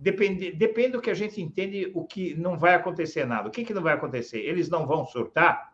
[0.01, 3.49] depende, depende do que a gente entende o que não vai acontecer nada.
[3.49, 4.39] O que, que não vai acontecer?
[4.39, 5.68] Eles não vão surtar?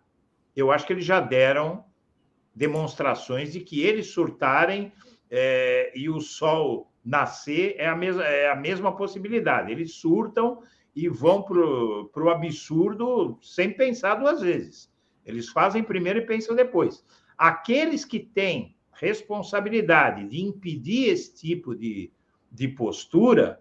[0.54, 1.84] Eu acho que eles já deram
[2.54, 4.92] demonstrações de que eles surtarem
[5.30, 9.72] é, e o sol nascer é a mesma, é a mesma possibilidade.
[9.72, 10.62] Eles surtam
[10.94, 14.92] e vão para o absurdo sem pensar duas vezes.
[15.26, 17.04] Eles fazem primeiro e pensam depois.
[17.36, 22.12] Aqueles que têm responsabilidade de impedir esse tipo de,
[22.50, 23.60] de postura,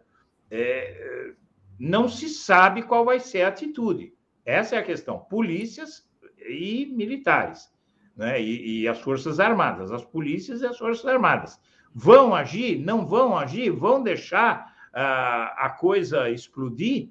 [0.52, 1.34] é,
[1.80, 4.14] não se sabe qual vai ser a atitude.
[4.46, 5.20] Essa é a questão.
[5.20, 6.08] Polícias
[6.48, 7.72] e militares,
[8.16, 8.42] né?
[8.42, 11.60] e, e as Forças Armadas, as polícias e as Forças Armadas.
[11.94, 12.80] Vão agir?
[12.80, 13.70] Não vão agir?
[13.70, 17.10] Vão deixar uh, a coisa explodir?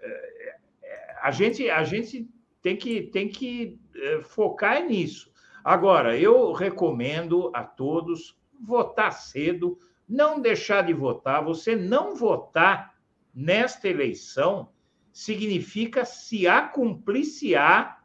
[0.00, 0.84] Uh,
[1.22, 2.28] a gente, a gente
[2.60, 5.32] tem que, tem que uh, focar nisso.
[5.62, 11.44] Agora, eu recomendo a todos votar cedo, não deixar de votar.
[11.44, 12.94] Você não votar
[13.34, 14.68] nesta eleição
[15.12, 18.03] significa se acumpliciar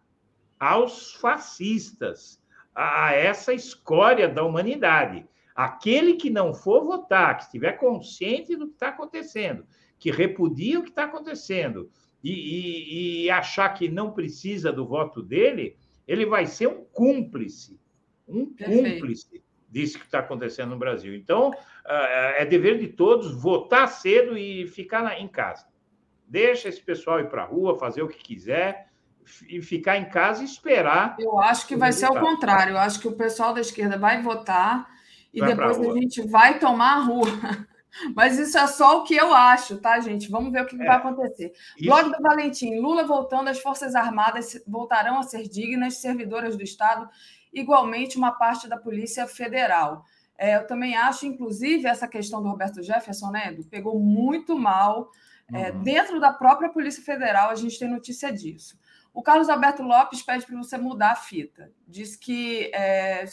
[0.59, 2.39] aos fascistas,
[2.75, 5.25] a essa escória da humanidade.
[5.55, 9.65] Aquele que não for votar, que estiver consciente do que está acontecendo,
[9.97, 11.89] que repudia o que está acontecendo
[12.23, 15.77] e, e, e, achar que não precisa do voto dele,
[16.07, 17.79] ele vai ser um cúmplice,
[18.27, 18.93] um Perfeito.
[18.93, 21.13] cúmplice disso que está acontecendo no Brasil.
[21.15, 21.53] Então,
[21.85, 25.67] é dever de todos votar cedo e ficar em casa.
[26.25, 28.88] Deixa esse pessoal ir para a rua, fazer o que quiser
[29.47, 31.15] e ficar em casa e esperar.
[31.19, 32.73] Eu acho que vai ser ao contrário.
[32.73, 34.87] Eu acho que o pessoal da esquerda vai votar
[35.33, 37.27] e vai depois a gente vai tomar a rua.
[38.15, 40.29] Mas isso é só o que eu acho, tá, gente?
[40.29, 41.51] Vamos ver o que, é, vai acontecer.
[41.77, 41.89] Isso...
[41.89, 47.09] Blog do Valentim: Lula voltando, as Forças Armadas voltarão a ser dignas, servidoras do Estado,
[47.53, 50.05] igualmente uma parte da Polícia Federal.
[50.37, 55.11] É, eu também acho, inclusive, essa questão do Roberto Jefferson, né, Edu, pegou muito mal.
[55.51, 55.81] É, uhum.
[55.81, 58.77] Dentro da própria Polícia Federal, a gente tem notícia disso.
[59.13, 61.71] O Carlos Alberto Lopes pede para você mudar a fita.
[61.87, 63.25] Diz que, é,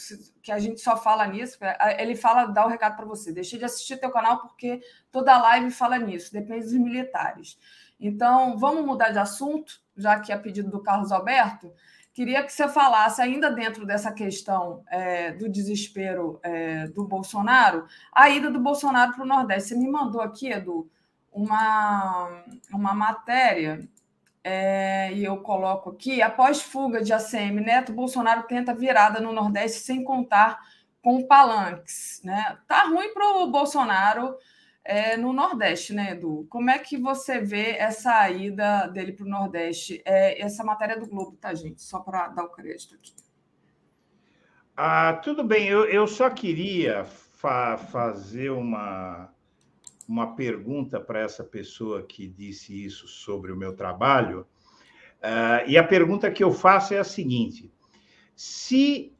[0.42, 1.58] que a gente só fala nisso.
[1.62, 3.32] É, ele fala, dá o um recado para você.
[3.32, 4.80] Deixei de assistir teu canal porque
[5.12, 6.32] toda live fala nisso.
[6.32, 7.58] Depende dos militares.
[8.00, 11.72] Então, vamos mudar de assunto, já que é pedido do Carlos Alberto.
[12.12, 18.30] Queria que você falasse, ainda dentro dessa questão é, do desespero é, do Bolsonaro, a
[18.30, 19.68] ida do Bolsonaro para o Nordeste.
[19.68, 20.90] Você me mandou aqui, Edu,
[21.30, 22.42] uma,
[22.72, 23.86] uma matéria
[24.48, 29.80] é, e eu coloco aqui: após fuga de ACM Neto, Bolsonaro tenta virada no Nordeste
[29.80, 30.60] sem contar
[31.02, 32.20] com palanques.
[32.22, 32.56] Né?
[32.68, 34.36] Tá ruim para o Bolsonaro
[34.84, 36.46] é, no Nordeste, né, Edu?
[36.48, 40.00] Como é que você vê essa ida dele para o Nordeste?
[40.04, 41.82] É, essa matéria do Globo, tá, gente?
[41.82, 43.14] Só para dar o crédito aqui.
[44.76, 49.28] Ah, tudo bem, eu, eu só queria fa fazer uma
[50.08, 54.46] uma pergunta para essa pessoa que disse isso sobre o meu trabalho.
[55.18, 57.72] Uh, e a pergunta que eu faço é a seguinte:
[58.34, 59.12] se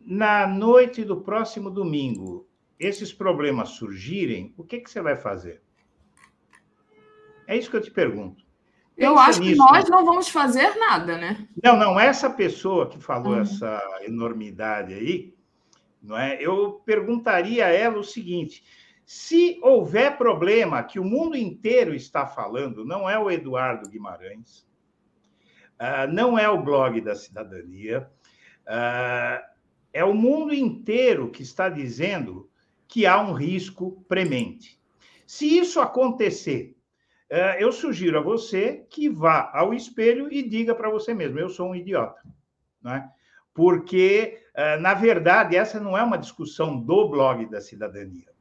[0.00, 2.48] na noite do próximo domingo
[2.78, 5.62] esses problemas surgirem, o que, que você vai fazer?
[7.46, 8.42] É isso que eu te pergunto.
[8.96, 9.52] Pensa eu acho nisso.
[9.52, 11.46] que nós não vamos fazer nada, né?
[11.62, 11.98] Não, não.
[11.98, 13.40] Essa pessoa que falou uhum.
[13.40, 15.34] essa enormidade aí,
[16.02, 16.40] não é?
[16.40, 18.64] Eu perguntaria a ela o seguinte:
[19.04, 24.66] se houver problema que o mundo inteiro está falando, não é o Eduardo Guimarães,
[25.80, 28.08] uh, não é o blog da cidadania,
[28.62, 29.44] uh,
[29.92, 32.48] é o mundo inteiro que está dizendo
[32.86, 34.80] que há um risco premente.
[35.26, 36.76] Se isso acontecer,
[37.30, 41.48] uh, eu sugiro a você que vá ao espelho e diga para você mesmo: eu
[41.48, 42.22] sou um idiota.
[42.80, 43.08] Né?
[43.54, 44.40] Porque,
[44.80, 48.31] na verdade, essa não é uma discussão do blog da cidadania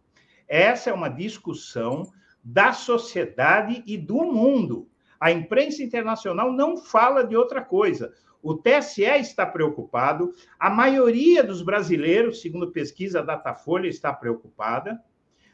[0.51, 2.11] essa é uma discussão
[2.43, 4.89] da sociedade e do mundo.
[5.17, 8.13] A imprensa internacional não fala de outra coisa.
[8.43, 15.01] O TSE está preocupado, a maioria dos brasileiros, segundo pesquisa Datafolha, está preocupada.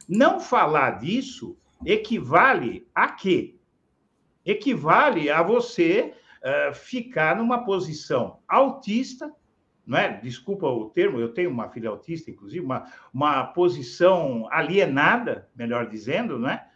[0.10, 1.56] Não falar disso
[1.86, 3.56] equivale a quê?
[4.44, 9.32] Equivale a você uh, ficar numa posição autista,
[9.88, 10.20] não é?
[10.20, 16.38] Desculpa o termo, eu tenho uma filha autista, inclusive, uma, uma posição alienada, melhor dizendo,
[16.38, 16.68] não é?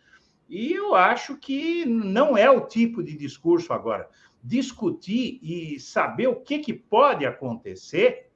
[0.48, 4.10] E eu acho que não é o tipo de discurso agora.
[4.42, 8.30] Discutir e saber o que, que pode acontecer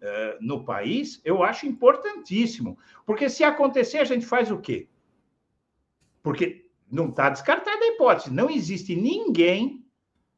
[0.00, 2.78] uh, no país, eu acho importantíssimo.
[3.04, 4.88] Porque se acontecer, a gente faz o quê?
[6.22, 8.32] Porque não está descartada a hipótese.
[8.32, 9.83] Não existe ninguém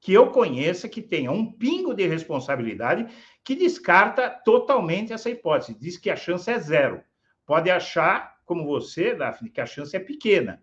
[0.07, 3.13] que eu conheça que tenha um pingo de responsabilidade
[3.43, 5.75] que descarta totalmente essa hipótese.
[5.75, 7.03] Diz que a chance é zero.
[7.45, 10.63] Pode achar, como você, Daphne, que a chance é pequena,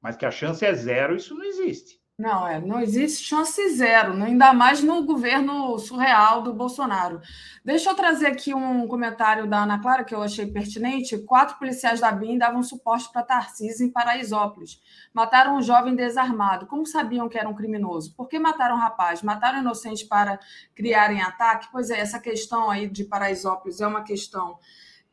[0.00, 2.02] mas que a chance é zero, isso não existe.
[2.18, 7.20] Não, é, não existe chance zero, ainda mais no governo surreal do Bolsonaro.
[7.62, 11.18] Deixa eu trazer aqui um comentário da Ana Clara que eu achei pertinente.
[11.18, 14.80] Quatro policiais da BIM davam suporte para Tarcísio em Paraisópolis.
[15.12, 16.66] Mataram um jovem desarmado.
[16.66, 18.14] Como sabiam que era um criminoso?
[18.14, 19.22] Por que mataram o rapaz?
[19.22, 20.40] Mataram inocentes para
[20.74, 21.68] criarem ataque?
[21.70, 24.58] Pois é, essa questão aí de Paraisópolis é uma questão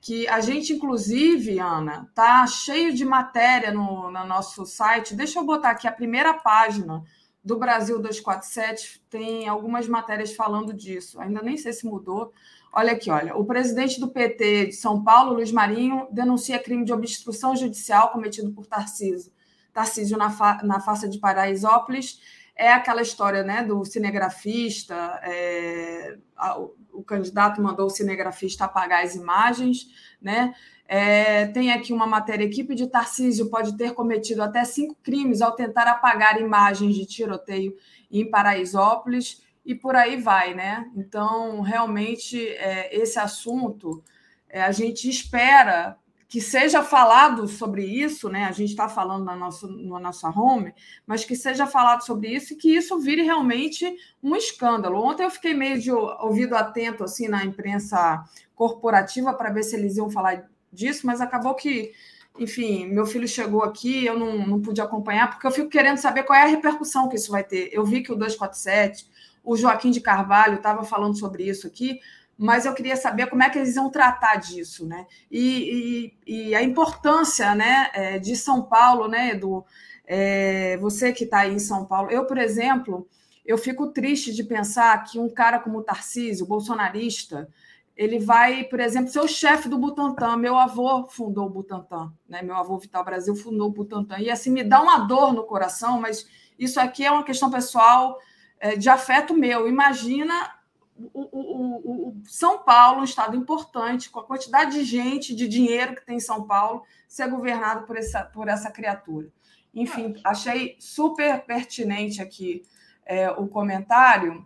[0.03, 5.15] que a gente, inclusive, Ana, tá cheio de matéria no, no nosso site.
[5.15, 7.01] Deixa eu botar aqui a primeira página
[7.41, 11.21] do Brasil 247, tem algumas matérias falando disso.
[11.21, 12.33] Ainda nem sei se mudou.
[12.73, 13.33] Olha aqui, olha.
[13.37, 18.51] O presidente do PT de São Paulo, Luiz Marinho, denuncia crime de obstrução judicial cometido
[18.51, 19.31] por Tarcísio.
[19.71, 22.19] Tarcísio na, fa na face de Paraisópolis
[22.55, 29.15] é aquela história né, do cinegrafista, é, a, o candidato mandou o cinegrafista apagar as
[29.15, 29.87] imagens,
[30.21, 30.53] né?
[30.85, 35.55] É, tem aqui uma matéria: equipe de Tarcísio pode ter cometido até cinco crimes ao
[35.55, 37.75] tentar apagar imagens de tiroteio
[38.11, 40.89] em Paraisópolis, e por aí vai, né?
[40.95, 44.03] Então, realmente, é, esse assunto
[44.49, 45.97] é, a gente espera
[46.33, 48.45] que seja falado sobre isso, né?
[48.45, 50.73] A gente está falando na nossa, na nossa home,
[51.05, 54.99] mas que seja falado sobre isso e que isso vire realmente um escândalo.
[54.99, 58.23] Ontem eu fiquei meio de ouvido atento assim na imprensa
[58.55, 61.91] corporativa para ver se eles iam falar disso, mas acabou que,
[62.39, 66.23] enfim, meu filho chegou aqui, eu não, não pude acompanhar, porque eu fico querendo saber
[66.23, 67.69] qual é a repercussão que isso vai ter.
[67.71, 69.07] Eu vi que o 247,
[69.43, 71.99] o Joaquim de Carvalho estava falando sobre isso aqui,
[72.43, 75.07] mas eu queria saber como é que eles vão tratar disso, né?
[75.31, 79.63] E, e, e a importância, né, é, de São Paulo, né, Edu?
[80.05, 83.07] É, você que está aí em São Paulo, eu, por exemplo,
[83.45, 87.47] eu fico triste de pensar que um cara como o Tarcísio, bolsonarista,
[87.95, 90.35] ele vai, por exemplo, ser o chefe do Butantan.
[90.35, 92.41] Meu avô fundou o Butantan, né?
[92.41, 94.19] Meu avô Vital Brasil fundou o Butantan.
[94.19, 96.27] E assim me dá uma dor no coração, mas
[96.59, 98.19] isso aqui é uma questão pessoal
[98.59, 99.65] é, de afeto meu.
[99.65, 100.61] Imagina
[100.97, 105.95] o, o, o, São Paulo, um estado importante, com a quantidade de gente, de dinheiro
[105.95, 109.29] que tem em São Paulo, ser governado por essa, por essa criatura.
[109.73, 112.63] Enfim, achei super pertinente aqui
[113.05, 114.45] é, o comentário.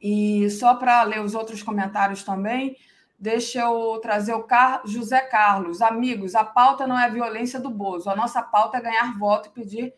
[0.00, 2.76] E só para ler os outros comentários também,
[3.18, 4.80] deixa eu trazer o Car...
[4.86, 5.82] José Carlos.
[5.82, 8.08] Amigos, a pauta não é a violência do Bozo.
[8.08, 9.94] A nossa pauta é ganhar voto e pedir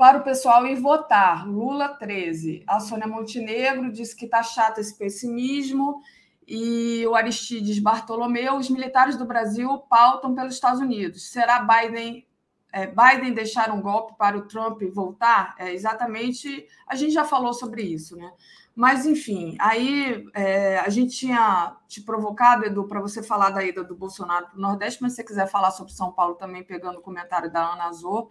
[0.00, 1.46] para o pessoal ir votar.
[1.46, 2.64] Lula 13.
[2.66, 6.00] A Sônia Montenegro disse que está chato esse pessimismo.
[6.48, 11.30] E o Aristides Bartolomeu, os militares do Brasil pautam pelos Estados Unidos.
[11.30, 12.26] Será Biden
[12.72, 15.54] é, Biden deixar um golpe para o Trump voltar?
[15.58, 16.66] É exatamente.
[16.86, 18.32] A gente já falou sobre isso, né?
[18.74, 23.84] Mas, enfim, aí é, a gente tinha te provocado, Edu, para você falar da ida
[23.84, 27.00] do Bolsonaro para o Nordeste, mas se você quiser falar sobre São Paulo também, pegando
[27.00, 28.30] o comentário da Ana Azor,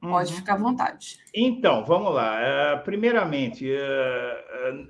[0.00, 0.36] Pode uhum.
[0.36, 1.18] ficar à vontade.
[1.34, 2.38] Então, vamos lá.
[2.38, 4.88] Uh, primeiramente, uh, uh,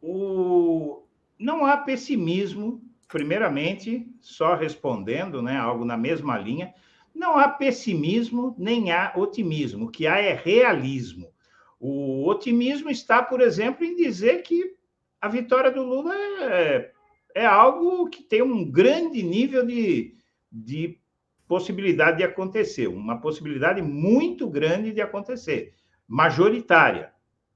[0.00, 1.06] o...
[1.38, 6.72] não há pessimismo, primeiramente, só respondendo, né, algo na mesma linha,
[7.14, 9.86] não há pessimismo nem há otimismo.
[9.86, 11.32] O que há é realismo.
[11.78, 14.74] O otimismo está, por exemplo, em dizer que
[15.20, 16.90] a vitória do Lula é,
[17.34, 20.14] é algo que tem um grande nível de,
[20.50, 20.98] de
[21.46, 25.74] possibilidade de acontecer, uma possibilidade muito grande de acontecer,
[26.06, 27.12] majoritária.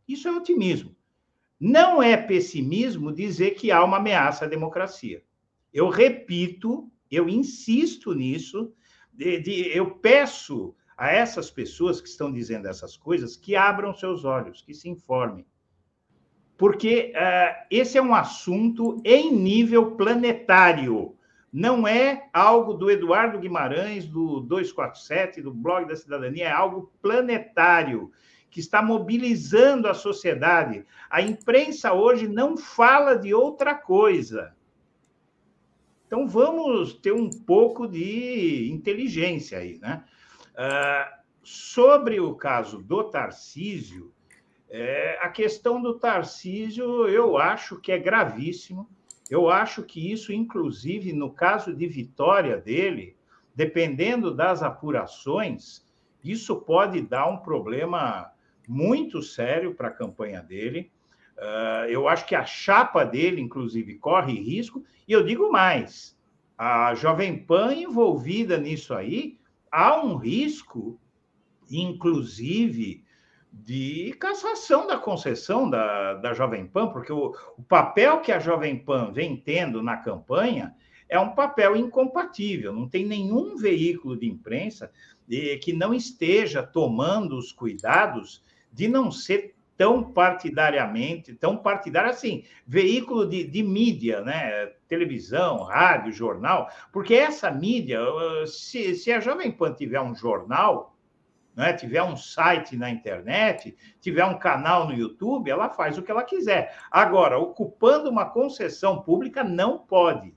[0.07, 0.95] Isso é otimismo.
[1.61, 5.23] Não é pessimismo dizer que há uma ameaça à democracia.
[5.73, 8.73] Eu repito, eu insisto nisso,
[9.13, 14.25] de, de, eu peço a essas pessoas que estão dizendo essas coisas que abram seus
[14.25, 15.47] olhos, que se informem.
[16.57, 21.18] Porque uh, esse é um assunto em nível planetário
[21.53, 28.13] não é algo do Eduardo Guimarães, do 247, do Blog da Cidadania, é algo planetário,
[28.51, 30.85] que está mobilizando a sociedade.
[31.11, 34.55] A imprensa hoje não fala de outra coisa.
[36.07, 40.03] Então, vamos ter um pouco de inteligência aí, né?
[40.55, 44.13] Uh, sobre o caso do Tarcísio,
[44.71, 48.89] é, a questão do Tarcísio eu acho que é gravíssimo
[49.31, 53.17] eu acho que isso, inclusive, no caso de vitória dele,
[53.55, 55.87] dependendo das apurações,
[56.25, 58.31] isso pode dar um problema
[58.67, 60.91] muito sério para a campanha dele.
[61.37, 64.85] Uh, eu acho que a chapa dele, inclusive, corre risco.
[65.07, 66.19] E eu digo mais:
[66.57, 69.39] a Jovem Pan envolvida nisso aí,
[69.71, 70.99] há um risco
[71.71, 73.05] inclusive
[73.65, 78.79] de cassação da concessão da, da Jovem Pan, porque o, o papel que a Jovem
[78.79, 80.75] Pan vem tendo na campanha
[81.09, 82.73] é um papel incompatível.
[82.73, 84.91] Não tem nenhum veículo de imprensa
[85.61, 93.29] que não esteja tomando os cuidados de não ser tão partidariamente, tão partidário assim, veículo
[93.29, 94.73] de, de mídia, né?
[94.89, 98.01] televisão, rádio, jornal, porque essa mídia,
[98.47, 100.98] se, se a Jovem Pan tiver um jornal,
[101.59, 106.11] né, tiver um site na internet, tiver um canal no YouTube, ela faz o que
[106.13, 106.79] ela quiser.
[106.89, 110.33] Agora, ocupando uma concessão pública, não pode.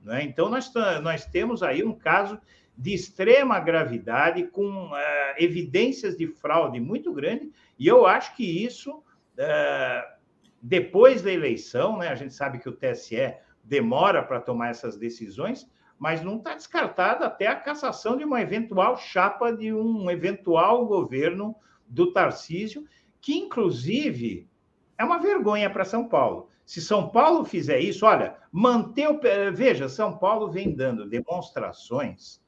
[0.00, 0.22] Né?
[0.22, 0.72] Então, nós,
[1.02, 2.40] nós temos aí um caso
[2.78, 4.96] de extrema gravidade, com uh,
[5.36, 10.14] evidências de fraude muito grande, e eu acho que isso, uh,
[10.62, 13.34] depois da eleição, né, a gente sabe que o TSE
[13.64, 15.68] demora para tomar essas decisões,
[16.00, 21.54] mas não está descartada até a cassação de uma eventual chapa de um eventual governo
[21.86, 22.86] do Tarcísio,
[23.20, 24.48] que, inclusive,
[24.96, 26.48] é uma vergonha para São Paulo.
[26.64, 29.20] Se São Paulo fizer isso, olha, manter o.
[29.52, 32.40] Veja, São Paulo vem dando demonstrações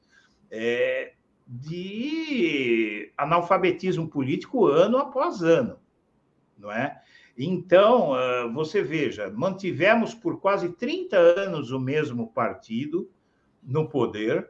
[0.49, 1.13] é,
[1.45, 5.77] de analfabetismo político ano após ano,
[6.57, 6.99] não é?
[7.37, 13.11] Então, ah, você veja, mantivemos por quase 30 anos o mesmo partido
[13.65, 14.49] no poder,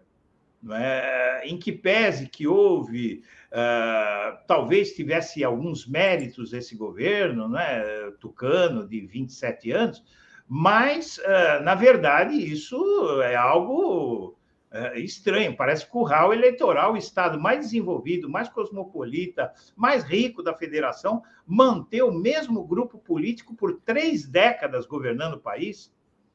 [0.72, 1.42] é?
[1.46, 3.22] em que pese que houve,
[3.52, 10.04] uh, talvez tivesse alguns méritos esse governo, né, tucano, de 27 anos,
[10.48, 14.38] mas, uh, na verdade, isso é algo
[14.72, 21.24] uh, estranho, parece curral eleitoral, o estado mais desenvolvido, mais cosmopolita, mais rico da federação,
[21.46, 25.92] manter o mesmo grupo político por três décadas governando o país,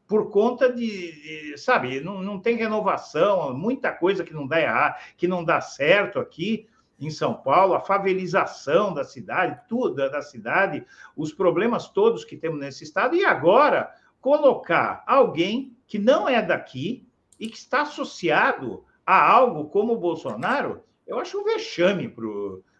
[0.08, 4.96] por conta de, de, sabe, não, não tem renovação, muita coisa que não dá errado,
[5.18, 6.66] que não dá certo aqui
[6.98, 12.58] em São Paulo, a favelização da cidade, tudo da cidade, os problemas todos que temos
[12.58, 17.06] nesse estado, e agora colocar alguém que não é daqui
[17.38, 22.26] e que está associado a algo como o Bolsonaro, eu acho um vexame para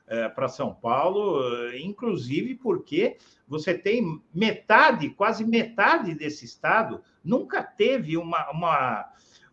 [0.09, 1.41] é, para São Paulo,
[1.77, 9.13] inclusive porque você tem metade, quase metade desse estado, nunca teve uma, uma,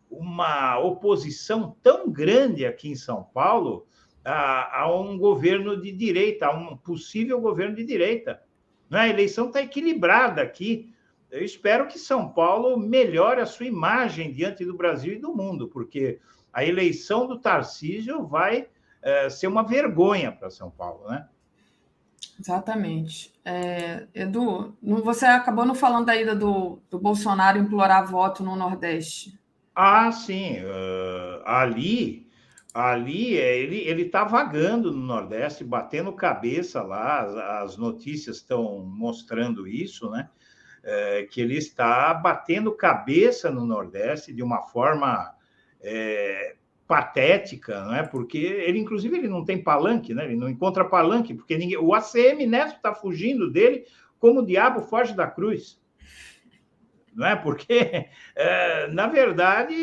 [0.09, 3.85] uma oposição tão grande aqui em São Paulo
[4.23, 8.41] a, a um governo de direita, a um possível governo de direita.
[8.89, 8.99] Né?
[8.99, 10.93] A eleição está equilibrada aqui.
[11.29, 15.67] Eu espero que São Paulo melhore a sua imagem diante do Brasil e do mundo,
[15.67, 16.19] porque
[16.51, 18.67] a eleição do Tarcísio vai
[19.05, 21.27] é, ser uma vergonha para São Paulo, né?
[22.39, 23.31] Exatamente.
[23.45, 29.39] É, Edu, você acabou não falando da ida do, do Bolsonaro implorar voto no Nordeste.
[29.75, 30.57] Ah, sim.
[30.63, 32.27] Uh, ali,
[32.73, 37.21] ali é, ele ele está vagando no Nordeste, batendo cabeça lá.
[37.21, 40.29] As, as notícias estão mostrando isso, né?
[40.83, 45.33] É, que ele está batendo cabeça no Nordeste de uma forma
[45.81, 46.55] é,
[46.87, 48.03] patética, não é?
[48.03, 50.25] Porque ele, inclusive, ele não tem palanque, né?
[50.25, 53.85] Ele não encontra palanque, porque ninguém, o ACM Neto está fugindo dele
[54.19, 55.81] como o diabo foge da cruz.
[57.13, 57.35] Não é?
[57.35, 59.73] Porque, é, na verdade,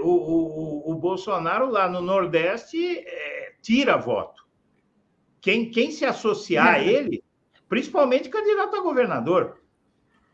[0.00, 4.44] o, o, o, Bolsonaro lá no Nordeste é, tira voto.
[5.40, 7.22] Quem, quem se associar a ele,
[7.68, 9.60] principalmente candidato a governador,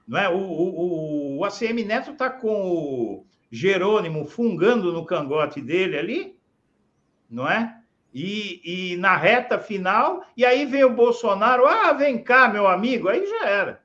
[0.06, 0.28] não é?
[0.28, 6.39] O, o, o ACM Neto está com o Jerônimo fungando no cangote dele ali,
[7.31, 7.81] não é?
[8.12, 13.09] E, e, na reta final, e aí vem o Bolsonaro, ah, vem cá, meu amigo,
[13.09, 13.82] aí já era.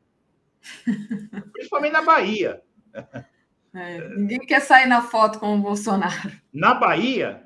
[1.51, 2.61] Principalmente na Bahia.
[3.73, 6.31] É, ninguém quer sair na foto com o Bolsonaro.
[6.53, 7.45] Na Bahia?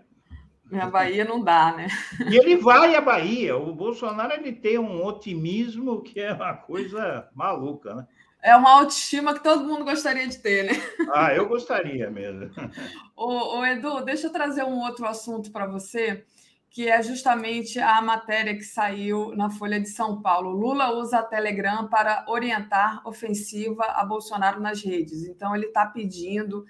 [0.71, 1.87] Na Bahia não dá, né?
[2.29, 3.55] E ele vai à Bahia.
[3.55, 8.07] O Bolsonaro ele tem um otimismo que é uma coisa maluca, né?
[8.45, 10.73] É uma autoestima que todo mundo gostaria de ter, né?
[11.11, 12.51] Ah, eu gostaria mesmo.
[13.17, 16.23] ô, ô Edu, deixa eu trazer um outro assunto para você,
[16.69, 20.51] que é justamente a matéria que saiu na Folha de São Paulo.
[20.51, 25.23] Lula usa a Telegram para orientar ofensiva a Bolsonaro nas redes.
[25.23, 26.63] Então, ele está pedindo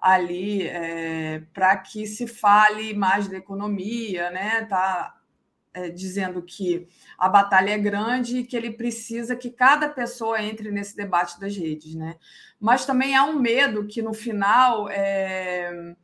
[0.00, 4.64] ali é, para que se fale mais da economia, né?
[4.64, 5.14] Tá
[5.72, 6.88] é, dizendo que
[7.18, 11.56] a batalha é grande e que ele precisa que cada pessoa entre nesse debate das
[11.56, 12.16] redes, né?
[12.58, 15.94] Mas também há um medo que no final, é,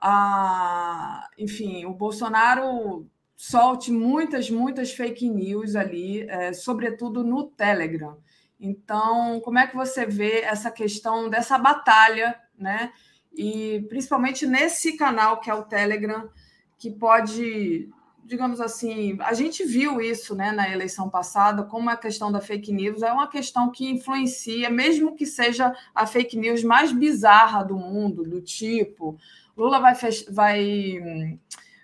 [0.00, 8.18] a, enfim, o Bolsonaro solte muitas, muitas fake news ali, é, sobretudo no Telegram.
[8.60, 12.92] Então, como é que você vê essa questão dessa batalha, né?
[13.32, 16.28] E principalmente nesse canal que é o Telegram,
[16.76, 17.88] que pode
[18.28, 22.72] digamos assim, a gente viu isso né, na eleição passada, como a questão da fake
[22.72, 27.76] news é uma questão que influencia, mesmo que seja a fake news mais bizarra do
[27.76, 29.18] mundo, do tipo,
[29.56, 29.94] Lula vai,
[30.30, 31.38] vai,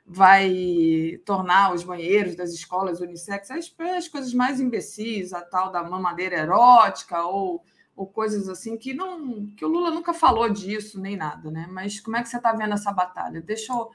[0.06, 5.82] vai tornar os banheiros das escolas unissex as, as coisas mais imbecis, a tal da
[5.82, 7.64] mamadeira erótica ou
[7.96, 11.68] ou coisas assim que não que o Lula nunca falou disso nem nada, né?
[11.70, 13.40] Mas como é que você está vendo essa batalha?
[13.40, 13.88] Deixa eu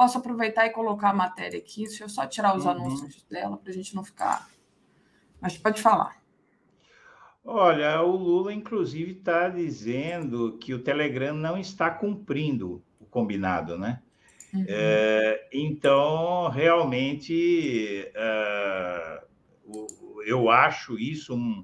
[0.00, 1.84] posso aproveitar e colocar a matéria aqui.
[1.84, 2.70] Deixa eu só tirar os uhum.
[2.70, 4.48] anúncios dela para a gente não ficar.
[5.38, 6.16] Mas pode falar.
[7.44, 14.00] Olha, o Lula, inclusive, está dizendo que o Telegram não está cumprindo o combinado, né?
[14.54, 14.64] Uhum.
[14.66, 19.84] É, então, realmente, uh,
[20.24, 21.62] eu acho isso um,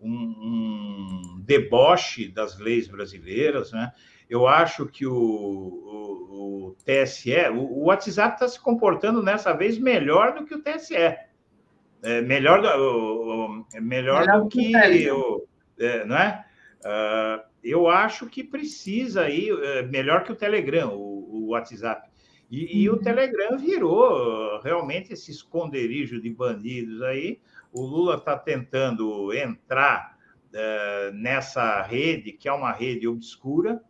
[0.00, 3.92] um, um deboche das leis brasileiras, né?
[4.28, 9.78] Eu acho que o, o, o TSE, o, o WhatsApp está se comportando nessa vez
[9.78, 10.94] melhor do que o TSE.
[10.96, 15.46] É, melhor, o, melhor, melhor do que, que o,
[15.78, 16.44] é, não é?
[16.80, 22.10] Uh, eu acho que precisa aí, é, melhor que o Telegram, o, o WhatsApp.
[22.50, 22.98] E, e, o uhum.
[22.98, 27.40] Telegram virou realmente esse esconderijo de bandidos aí,
[27.72, 30.16] o Lula está tentando entrar
[30.50, 33.82] uh, nessa rede, que é uma rede obscura,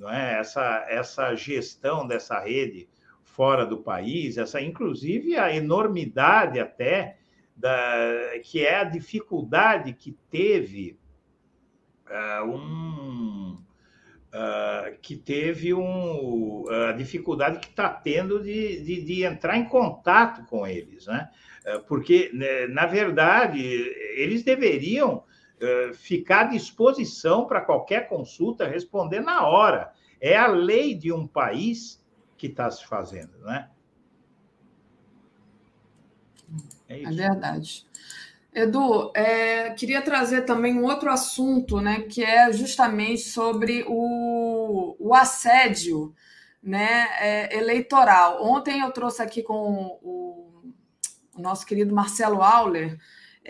[0.00, 0.40] não é?
[0.40, 2.88] essa, essa gestão dessa rede
[3.22, 7.18] fora do país, essa inclusive a enormidade até
[7.54, 10.98] da, que é a dificuldade que teve
[12.08, 13.62] uh, um
[14.30, 20.44] uh, que teve um, a dificuldade que está tendo de, de, de, entrar em contato
[20.46, 21.28] com eles, né?
[21.64, 23.60] Eh, porque, né, na verdade,
[24.16, 25.24] eles deveriam
[25.94, 29.92] ficar à disposição para qualquer consulta, responder na hora.
[30.20, 32.02] É a lei de um país
[32.36, 33.68] que está se fazendo, né?
[36.88, 37.86] É, é verdade.
[38.52, 45.14] Edu, é, queria trazer também um outro assunto, né, que é justamente sobre o, o
[45.14, 46.12] assédio
[46.60, 48.44] né, é, eleitoral.
[48.44, 50.40] Ontem eu trouxe aqui com o
[51.40, 52.98] o nosso querido Marcelo Auler,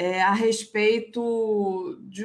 [0.01, 2.25] é, a respeito de,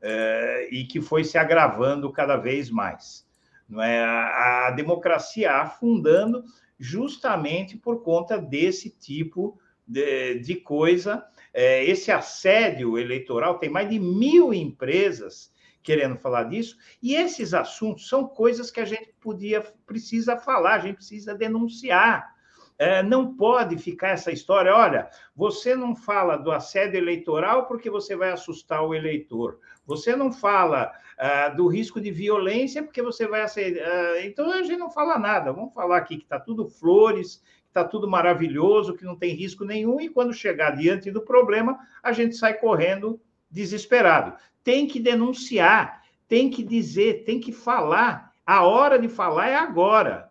[0.00, 3.26] eh, e que foi se agravando cada vez mais.
[3.68, 4.02] Não é?
[4.02, 6.44] a, democracia afundando
[6.78, 11.26] justamente por conta desse tipo de, coisa.
[11.52, 15.52] Esse assédio eleitoral tem mais de mil empresas
[15.82, 20.78] querendo falar disso, e esses assuntos são coisas que a gente podia, precisa falar, a
[20.78, 22.36] gente precisa denunciar.
[22.80, 28.14] É, não pode ficar essa história, olha, você não fala do assédio eleitoral porque você
[28.14, 29.58] vai assustar o eleitor.
[29.84, 33.44] Você não fala uh, do risco de violência porque você vai.
[33.44, 35.52] Uh, então a gente não fala nada.
[35.52, 39.64] Vamos falar aqui que está tudo flores, que está tudo maravilhoso, que não tem risco
[39.64, 44.34] nenhum, e quando chegar diante do problema, a gente sai correndo desesperado
[44.68, 48.34] tem que denunciar, tem que dizer, tem que falar.
[48.44, 50.30] A hora de falar é agora.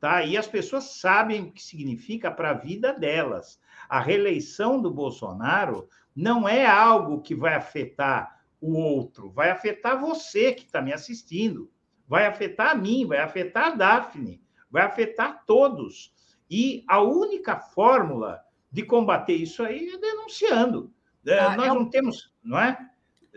[0.00, 0.24] Tá?
[0.24, 3.60] E as pessoas sabem o que significa para a vida delas.
[3.86, 10.54] A reeleição do Bolsonaro não é algo que vai afetar o outro, vai afetar você
[10.54, 11.70] que está me assistindo,
[12.08, 16.14] vai afetar a mim, vai afetar a Daphne, vai afetar todos.
[16.50, 18.40] E a única fórmula
[18.72, 20.90] de combater isso aí é denunciando.
[21.26, 21.74] É, ah, Nós eu...
[21.74, 22.78] não temos, não é?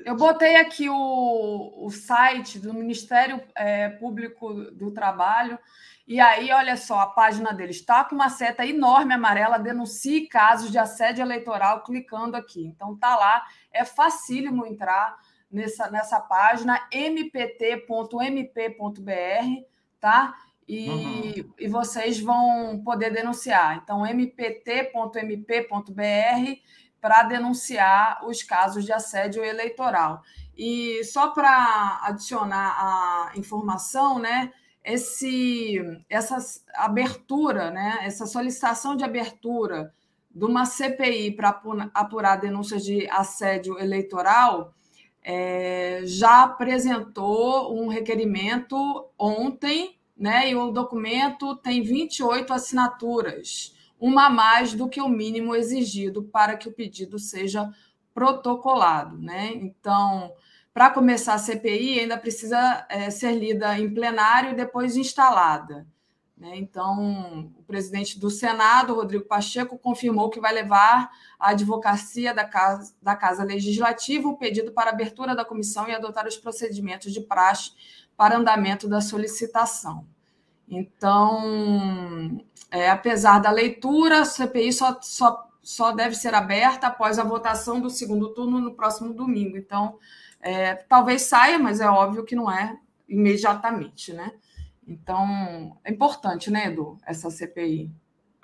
[0.06, 5.60] Eu botei aqui o, o site do Ministério é, Público do Trabalho,
[6.10, 10.72] e aí, olha só, a página deles está com uma seta enorme amarela, denuncie casos
[10.72, 12.65] de assédio eleitoral, clicando aqui.
[12.65, 15.19] Então, tá lá, é facílimo entrar
[15.52, 17.53] nessa, nessa página, mpt.mp.br,
[19.99, 20.36] tá?
[20.68, 21.53] E, uhum.
[21.60, 23.80] e vocês vão poder denunciar.
[23.84, 24.49] Então, mpt.mp.br
[27.02, 30.22] para denunciar os casos de assédio eleitoral.
[30.58, 34.52] E só para adicionar a informação, né,
[34.84, 36.38] esse, essa
[36.76, 39.94] abertura, né, essa solicitação de abertura
[40.30, 41.62] de uma CPI para
[41.94, 44.74] apurar denúncias de assédio eleitoral
[45.24, 54.30] é, já apresentou um requerimento ontem, né, e o documento tem 28 assinaturas uma a
[54.30, 57.70] mais do que o mínimo exigido para que o pedido seja
[58.14, 59.18] protocolado.
[59.18, 59.52] Né?
[59.56, 60.34] Então,
[60.74, 65.86] para começar a CPI, ainda precisa é, ser lida em plenário e depois instalada.
[66.38, 66.56] Né?
[66.56, 72.96] Então, o presidente do Senado, Rodrigo Pacheco, confirmou que vai levar à advocacia da Casa,
[73.02, 77.72] da Casa Legislativa o pedido para abertura da comissão e adotar os procedimentos de praxe
[78.16, 80.08] para andamento da solicitação.
[80.70, 82.40] Então,
[82.70, 87.82] é, apesar da leitura, a CPI só, só, só deve ser aberta após a votação
[87.82, 89.58] do segundo turno no próximo domingo.
[89.58, 89.98] Então,
[90.40, 92.78] é, talvez saia, mas é óbvio que não é
[93.08, 94.32] imediatamente, né?
[94.88, 97.91] Então, é importante, né, Edu, essa CPI.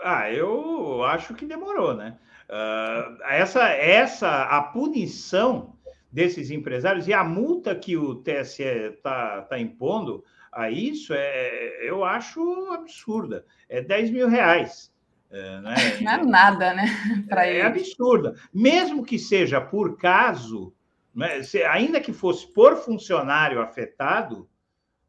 [0.03, 2.17] Ah, eu acho que demorou, né?
[2.47, 5.75] Uh, essa, essa, a punição
[6.11, 10.23] desses empresários e a multa que o TSE está tá impondo
[10.55, 13.45] a isso, é, eu acho absurda.
[13.67, 14.91] É 10 mil reais.
[15.29, 15.75] É, né?
[16.01, 16.85] Não é nada, né?
[17.27, 18.33] Para é, é absurda.
[18.53, 20.73] Mesmo que seja por caso,
[21.13, 21.43] né?
[21.43, 24.49] Se, ainda que fosse por funcionário afetado,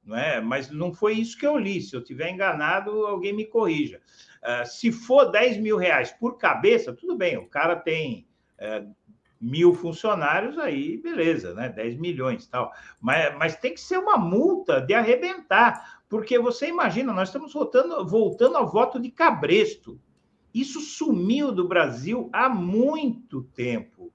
[0.04, 0.40] não é?
[0.40, 1.80] mas não foi isso que eu li.
[1.80, 4.00] Se eu tiver enganado, alguém me corrija.
[4.42, 8.24] Uh, se for 10 mil reais por cabeça, tudo bem, o cara tem
[8.60, 8.94] uh,
[9.40, 11.68] mil funcionários, aí beleza, né?
[11.68, 12.72] 10 milhões tal.
[13.00, 18.06] Mas, mas tem que ser uma multa de arrebentar, porque você imagina, nós estamos voltando,
[18.06, 20.00] voltando ao voto de cabresto.
[20.54, 24.10] Isso sumiu do Brasil há muito tempo.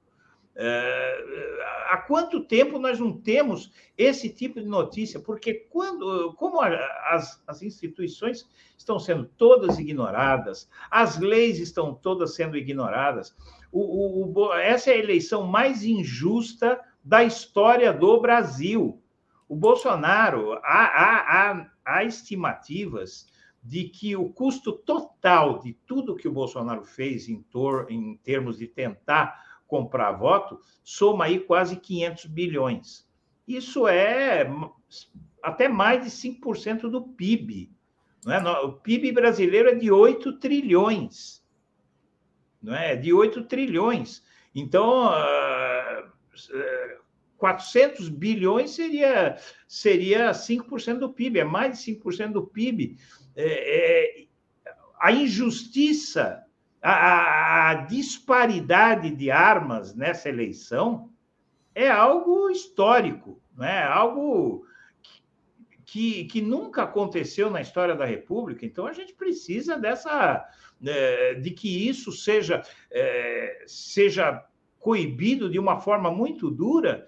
[0.56, 5.19] É, há quanto tempo nós não temos esse tipo de notícia?
[5.19, 12.57] Porque quando, como as, as instituições estão sendo todas ignoradas, as leis estão todas sendo
[12.57, 13.35] ignoradas,
[13.72, 19.02] o, o, o, essa é a eleição mais injusta da história do Brasil.
[19.48, 23.27] O Bolsonaro, há, há, há, há estimativas
[23.64, 27.45] de que o custo total de tudo que o Bolsonaro fez em,
[27.89, 33.07] em termos de tentar comprar voto soma aí quase 500 bilhões.
[33.48, 34.49] Isso é
[35.41, 37.72] até mais de 5% do PIB.
[38.26, 38.60] Não é?
[38.61, 41.40] O PIB brasileiro é de 8 trilhões
[42.61, 42.95] não é?
[42.95, 44.23] de 8 trilhões.
[44.53, 46.11] Então, uh, ah,
[47.38, 52.97] 400 bilhões seria, seria 5% do PIB, é mais de 5% do PIB.
[53.35, 54.25] É, é,
[54.99, 56.43] a injustiça,
[56.81, 61.09] a, a disparidade de armas nessa eleição
[61.73, 64.63] é algo histórico, não é algo
[65.91, 68.65] que, que nunca aconteceu na história da República.
[68.65, 70.47] Então, a gente precisa dessa
[70.81, 74.41] é, de que isso seja, é, seja
[74.80, 77.05] coibido de uma forma muito dura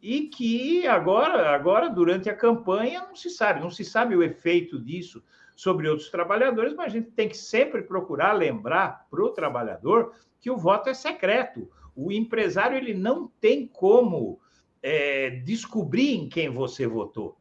[0.00, 4.78] e que agora, agora, durante a campanha, não se sabe, não se sabe o efeito
[4.78, 5.20] disso
[5.56, 10.52] sobre outros trabalhadores, mas a gente tem que sempre procurar lembrar para o trabalhador que
[10.52, 11.68] o voto é secreto.
[11.96, 14.38] O empresário ele não tem como
[14.80, 17.39] é, descobrir em quem você votou.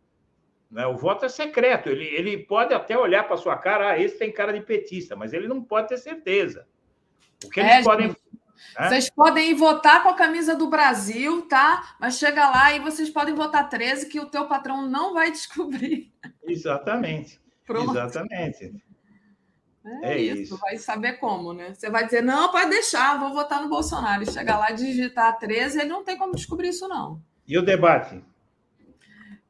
[0.70, 0.86] Né?
[0.86, 1.90] O voto é secreto.
[1.90, 5.34] Ele, ele pode até olhar para sua cara, ah, esse tem cara de petista, mas
[5.34, 6.68] ele não pode ter certeza.
[7.44, 8.08] O que eles é, podem.
[8.10, 8.16] Né?
[8.78, 11.96] Vocês podem ir votar com a camisa do Brasil, tá?
[12.00, 16.12] Mas chega lá e vocês podem votar 13, que o teu patrão não vai descobrir.
[16.44, 17.40] Exatamente.
[17.66, 17.92] Pronto.
[17.92, 18.74] Exatamente.
[20.04, 20.42] É, é isso.
[20.42, 20.58] isso.
[20.58, 21.74] vai saber como, né?
[21.74, 24.24] Você vai dizer, não, pode deixar, vou votar no Bolsonaro.
[24.24, 27.22] E chegar lá e digitar 13, ele não tem como descobrir isso, não.
[27.48, 28.22] E o debate?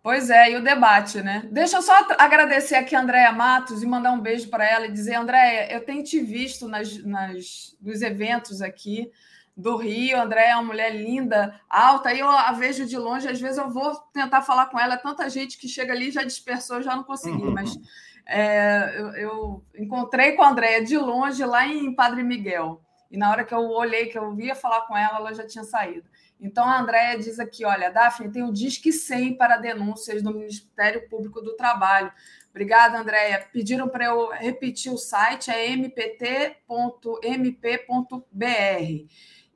[0.02, 1.48] Pois é, e o debate, né?
[1.52, 4.92] Deixa eu só agradecer aqui a Andréia Matos e mandar um beijo para ela e
[4.92, 9.12] dizer, Andréia, eu tenho te visto nas, nas, nos eventos aqui
[9.58, 10.18] do Rio.
[10.18, 13.58] A Andréia é uma mulher linda, alta, aí eu a vejo de longe, às vezes
[13.58, 16.96] eu vou tentar falar com ela, é tanta gente que chega ali já dispersou, já
[16.96, 17.52] não consegui, uhum.
[17.52, 17.78] mas
[18.32, 22.80] É, eu, eu, encontrei com a Andréia de longe lá em Padre Miguel.
[23.10, 25.64] E na hora que eu olhei, que eu via falar com ela, ela já tinha
[25.64, 26.08] saído.
[26.40, 31.07] Então a Andréia diz aqui: olha, Daphne, tem o Disque 100 para denúncias do Ministério
[31.10, 32.11] Público do Trabalho.
[32.49, 33.48] Obrigada, Andréia.
[33.52, 36.60] Pediram para eu repetir o site, é mpt.mp.br.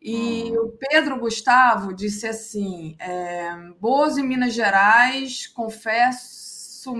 [0.01, 0.65] E uhum.
[0.65, 6.93] o Pedro Gustavo disse assim: é, Boas em Minas Gerais, confesso,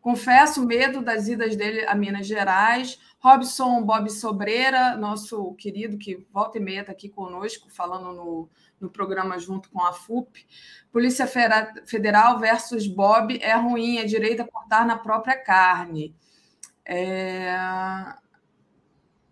[0.00, 2.98] confesso medo das idas dele a Minas Gerais.
[3.18, 8.48] Robson Bob Sobreira, nosso querido, que volta e meia está aqui conosco, falando no,
[8.82, 10.46] no programa junto com a FUP.
[10.90, 16.14] Polícia Federal versus Bob é ruim, é direita cortar na própria carne.
[16.84, 17.54] É...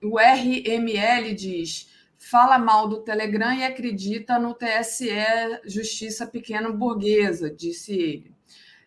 [0.02, 5.10] O RML diz: fala mal do Telegram e acredita no TSE
[5.64, 8.34] Justiça Pequeno Burguesa, disse ele.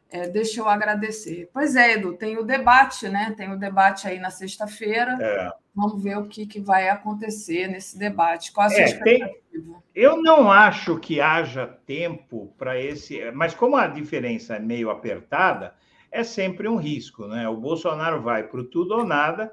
[0.09, 1.49] É, deixa eu agradecer.
[1.51, 3.33] Pois é, Edu, tem o debate, né?
[3.35, 5.17] Tem o debate aí na sexta-feira.
[5.19, 5.62] É.
[5.75, 8.51] Vamos ver o que, que vai acontecer nesse debate.
[8.51, 9.33] Qual a sua é, expectativa?
[9.43, 9.83] Tem...
[9.95, 13.31] Eu não acho que haja tempo para esse.
[13.31, 15.75] Mas como a diferença é meio apertada,
[16.11, 17.47] é sempre um risco, né?
[17.49, 19.51] O Bolsonaro vai para o tudo ou nada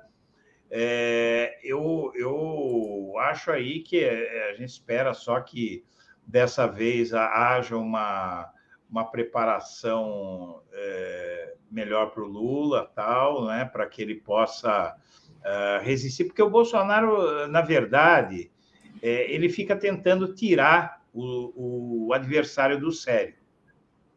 [0.70, 5.84] é, eu, eu acho aí que é, a gente espera só que
[6.24, 8.52] dessa vez haja uma,
[8.88, 14.96] uma preparação é, melhor para o Lula, tal, né, para que ele possa
[15.40, 18.50] uh, resistir, porque o Bolsonaro, na verdade,
[19.02, 23.34] é, ele fica tentando tirar o, o adversário do sério.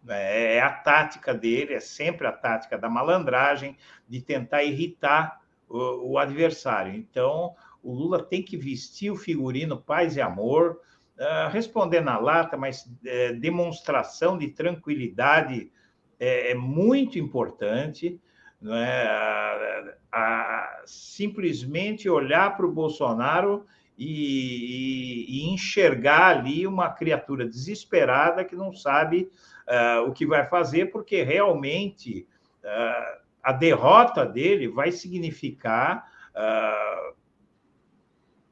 [0.03, 0.55] Né?
[0.55, 3.77] É a tática dele, é sempre a tática da malandragem,
[4.07, 6.93] de tentar irritar o, o adversário.
[6.93, 10.79] Então, o Lula tem que vestir o figurino paz e amor,
[11.17, 15.71] uh, responder na lata, mas uh, demonstração de tranquilidade
[16.19, 18.19] é, é muito importante.
[18.63, 19.07] Não é?
[19.07, 23.65] A, a, simplesmente olhar para o Bolsonaro
[23.97, 29.29] e, e, e, enxergar ali uma criatura desesperada que não sabe
[29.67, 32.25] uh, o que vai fazer, porque realmente
[32.63, 37.15] uh, a derrota dele vai significar, uh,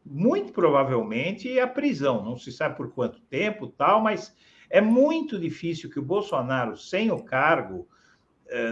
[0.06, 2.22] muito provavelmente, a prisão.
[2.24, 4.36] Não se sabe por quanto tempo, tal, mas
[4.70, 7.88] é muito difícil que o Bolsonaro, sem o cargo,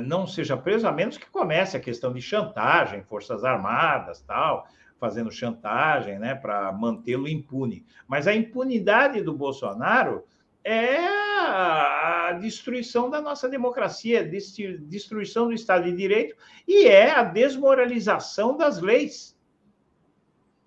[0.05, 4.67] não seja preso, a menos que comece a questão de chantagem, forças armadas, tal,
[4.99, 7.85] fazendo chantagem, né, para mantê-lo impune.
[8.07, 10.25] Mas a impunidade do Bolsonaro
[10.63, 16.35] é a, destruição da nossa democracia, destruição do Estado de Direito
[16.67, 19.35] e é a desmoralização das leis.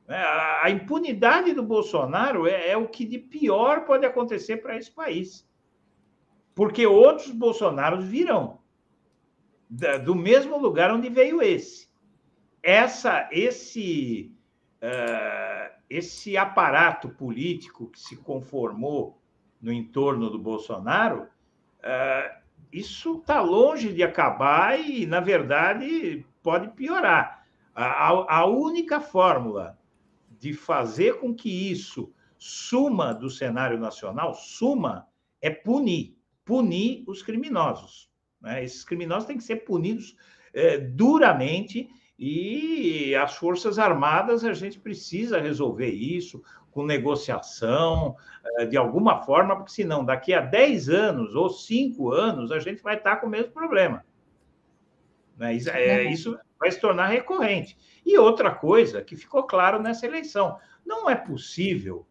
[0.09, 0.17] É,
[0.63, 5.47] a impunidade do Bolsonaro é, é o que de pior pode acontecer para esse país.
[6.55, 8.62] Porque outros Bolsonaros virão
[10.05, 11.89] do mesmo lugar onde veio esse.
[12.63, 14.31] Essa, esse,
[14.83, 19.19] uh, esse aparato político que se conformou
[19.61, 27.47] no entorno do Bolsonaro, uh, isso está longe de acabar e, na verdade, pode piorar.
[27.75, 29.79] A, a, única fórmula
[30.39, 35.09] de fazer com que isso suma do cenário nacional, suma,
[35.41, 36.15] é punir.
[36.45, 38.12] Punir os criminosos.
[38.43, 38.65] Né?
[38.65, 40.17] Esses criminosos têm que ser punidos
[40.53, 41.89] é, duramente
[42.19, 48.17] e as Forças Armadas, a gente precisa resolver isso com negociação,
[48.59, 52.83] eh, de alguma forma, porque senão daqui a 10 anos ou 5 anos a gente
[52.83, 54.05] vai estar com o mesmo problema.
[55.37, 55.57] Né?
[55.73, 57.77] É, isso vai se tornar recorrente.
[58.07, 60.57] E outra coisa que ficou claro nessa eleição:
[60.87, 62.07] não é possível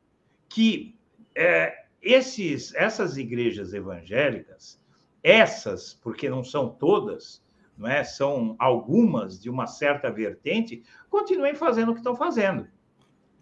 [0.50, 0.94] que
[1.36, 4.81] é, esses, essas igrejas evangélicas,
[5.24, 7.44] essas, porque não são todas,
[7.78, 8.04] não é?
[8.04, 12.68] são algumas de uma certa vertente, continuem fazendo o que estão fazendo.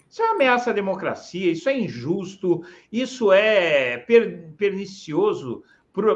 [0.10, 5.64] Isso é uma ameaça à democracia, isso é injusto, isso é per pernicioso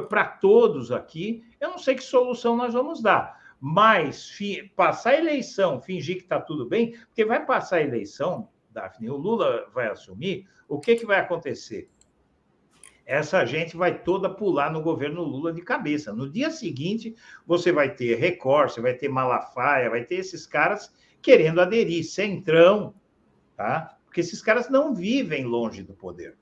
[0.10, 1.44] para todos aqui.
[1.60, 4.35] Eu não sei que solução nós vamos dar, mas
[4.76, 9.15] passar a eleição, fingir que está tudo bem, porque vai passar a eleição, Daphne, o
[9.15, 11.90] Lula vai assumir, o que, que vai acontecer?
[13.05, 16.13] Essa gente vai toda pular no governo Lula de cabeça.
[16.13, 17.15] No dia seguinte,
[17.45, 22.93] você vai ter Record, você vai ter Malafaia, vai ter esses caras querendo aderir, Centrão,
[23.55, 23.97] tá?
[24.05, 26.38] Porque esses caras não vivem longe do poder.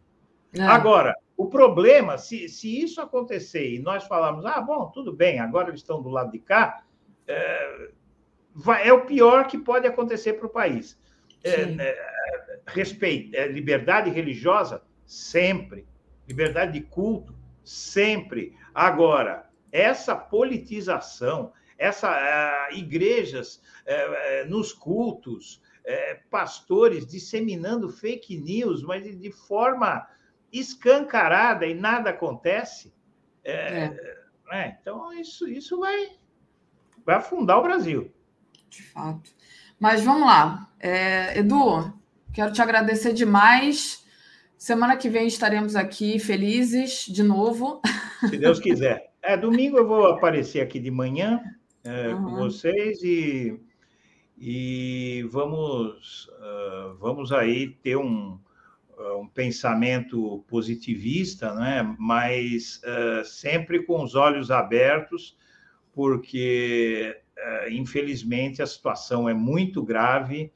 [0.53, 0.61] É.
[0.61, 5.69] Agora, o problema, se, se isso acontecer e nós falarmos, ah, bom, tudo bem, agora
[5.69, 6.83] eles estão do lado de cá,
[7.27, 7.89] é,
[8.53, 10.99] vai, é o pior que pode acontecer para o país.
[11.43, 15.88] É, é, respeito, é, liberdade religiosa, sempre.
[16.31, 18.57] Liberdade de culto, sempre.
[18.73, 25.61] Agora, essa politização, essa uh, igrejas uh, nos cultos,
[26.29, 30.07] pastores disseminando fake news, mas de, de, forma
[30.53, 32.93] escancarada e nada acontece.
[33.43, 33.91] É.
[34.51, 36.11] É, então, isso, isso vai,
[37.05, 38.13] vai afundar o Brasil.
[38.69, 39.31] De fato.
[39.79, 40.69] Mas vamos lá.
[40.79, 41.93] É, Edu,
[42.33, 44.05] quero te agradecer demais.
[44.61, 47.81] Semana que vem estaremos aqui felizes de novo.
[48.29, 49.11] Se Deus quiser.
[49.19, 51.41] É, domingo eu vou aparecer aqui de manhã
[51.83, 52.23] é, uhum.
[52.23, 53.59] com vocês e,
[54.38, 58.39] e vamos, uh, vamos aí ter um,
[59.19, 61.95] um pensamento positivista, né?
[61.97, 65.35] mas uh, sempre com os olhos abertos,
[65.91, 70.53] porque uh, infelizmente a situação é muito grave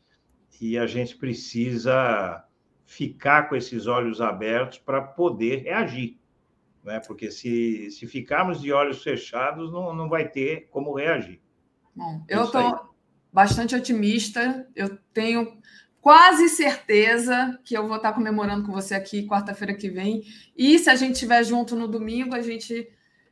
[0.61, 2.44] e a gente precisa
[2.85, 6.17] ficar com esses olhos abertos para poder reagir.
[6.83, 6.99] Né?
[6.99, 11.41] Porque se, se ficarmos de olhos fechados, não, não vai ter como reagir.
[11.95, 12.93] Bom, eu estou
[13.33, 15.57] bastante otimista, eu tenho
[15.99, 20.21] quase certeza que eu vou estar comemorando com você aqui quarta-feira que vem.
[20.55, 22.87] E se a gente estiver junto no domingo, a gente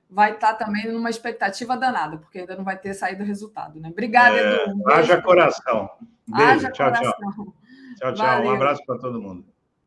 [0.09, 3.89] vai estar também numa expectativa danada, porque ainda não vai ter saído o resultado, né?
[3.89, 4.75] Obrigada, é, Edu.
[4.77, 5.89] Um haja coração.
[6.27, 7.13] Beijo, haja tchau, coração.
[7.33, 7.62] tchau.
[8.03, 8.25] Tchau, tchau.
[8.25, 8.51] Valeu.
[8.51, 9.45] Um abraço para todo mundo.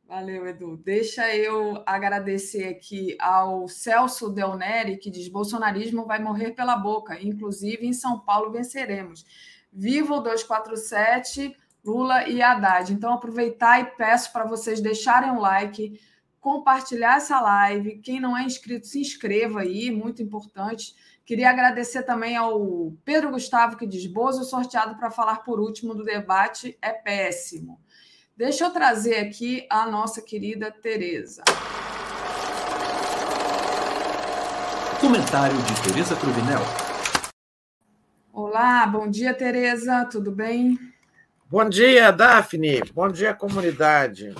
[0.08, 0.76] Valeu, Edu.
[0.78, 7.20] Deixa eu agradecer aqui ao Celso Del Neri, que diz: bolsonarismo vai morrer pela boca,
[7.20, 9.26] inclusive em São Paulo venceremos.
[9.70, 11.54] Viva o 247!
[11.84, 12.92] Lula e Haddad.
[12.92, 16.00] Então, aproveitar e peço para vocês deixarem um like,
[16.40, 17.98] compartilhar essa live.
[17.98, 20.94] Quem não é inscrito, se inscreva aí, muito importante.
[21.24, 26.02] Queria agradecer também ao Pedro Gustavo, que diz: Bozo sorteado para falar por último do
[26.02, 27.80] debate é péssimo.
[28.36, 31.42] Deixa eu trazer aqui a nossa querida Tereza.
[35.00, 36.60] Comentário de Tereza Cruvinel.
[38.30, 40.78] Olá, bom dia, Tereza, tudo bem?
[41.48, 42.82] Bom dia, Daphne.
[42.92, 44.34] Bom dia, comunidade.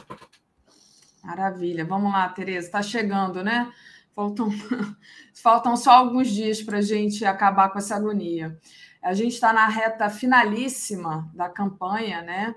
[1.24, 1.82] Maravilha.
[1.82, 2.66] Vamos lá, Tereza.
[2.66, 3.72] Está chegando, né?
[4.14, 4.50] Faltam,
[5.42, 8.58] faltam só alguns dias para a gente acabar com essa agonia.
[9.02, 12.54] A gente está na reta finalíssima da campanha, né?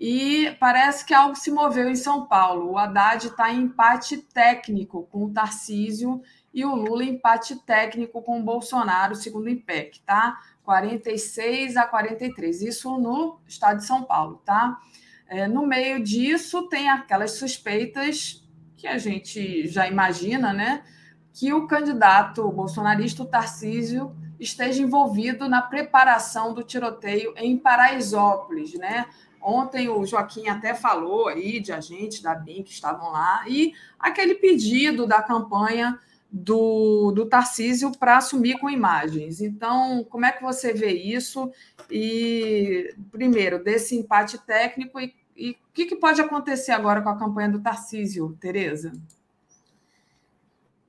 [0.00, 2.70] E parece que algo se moveu em São Paulo.
[2.70, 6.22] O Haddad está em empate técnico com o Tarcísio
[6.54, 10.38] e o Lula em empate técnico com o Bolsonaro, segundo o IPEC, tá?
[10.62, 14.78] 46 a 43, isso no estado de São Paulo, tá?
[15.26, 18.44] É, no meio disso, tem aquelas suspeitas
[18.76, 20.84] que a gente já imagina, né?
[21.32, 29.06] Que o candidato bolsonarista, o Tarcísio, esteja envolvido na preparação do tiroteio em Paraisópolis, né?
[29.50, 34.34] Ontem o Joaquim até falou aí de agentes da BIM que estavam lá, e aquele
[34.34, 35.98] pedido da campanha
[36.30, 39.40] do, do Tarcísio para assumir com imagens.
[39.40, 41.50] Então, como é que você vê isso?
[41.90, 47.18] E, primeiro, desse empate técnico e, e o que, que pode acontecer agora com a
[47.18, 48.92] campanha do Tarcísio, Tereza?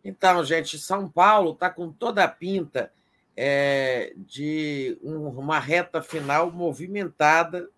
[0.04, 2.92] Então, gente, São Paulo está com toda a pinta
[3.38, 7.70] é, de uma reta final movimentada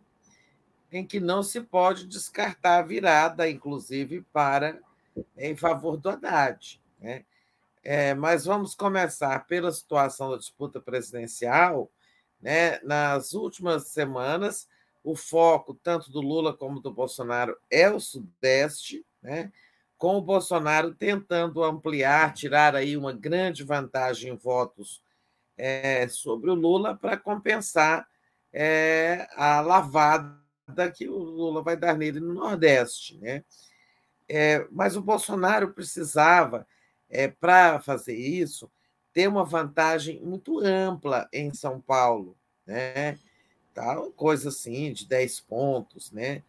[0.91, 4.77] em que não se pode descartar a virada, inclusive, para
[5.37, 6.81] em favor do Haddad.
[6.99, 7.23] Né?
[7.83, 11.89] É, mas vamos começar pela situação da disputa presidencial.
[12.41, 12.79] Né?
[12.81, 14.67] Nas últimas semanas,
[15.03, 19.51] o foco, tanto do Lula como do Bolsonaro, é o Sudeste, né?
[19.97, 25.01] com o Bolsonaro tentando ampliar, tirar aí uma grande vantagem em votos
[25.57, 28.07] é, sobre o Lula para compensar
[28.51, 30.40] é, a lavada
[30.91, 33.17] que o Lula vai dar nele no Nordeste.
[33.17, 33.43] Né?
[34.27, 36.65] É, mas o Bolsonaro precisava
[37.09, 38.71] é, para fazer isso,
[39.13, 43.19] ter uma vantagem muito ampla em São Paulo, né?
[43.73, 46.43] Tal coisa assim, de 10 pontos, né?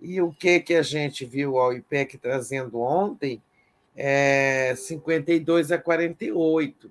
[0.00, 3.42] E o que, que a gente viu ao IPEC trazendo ontem
[3.94, 6.90] é 52 a 48.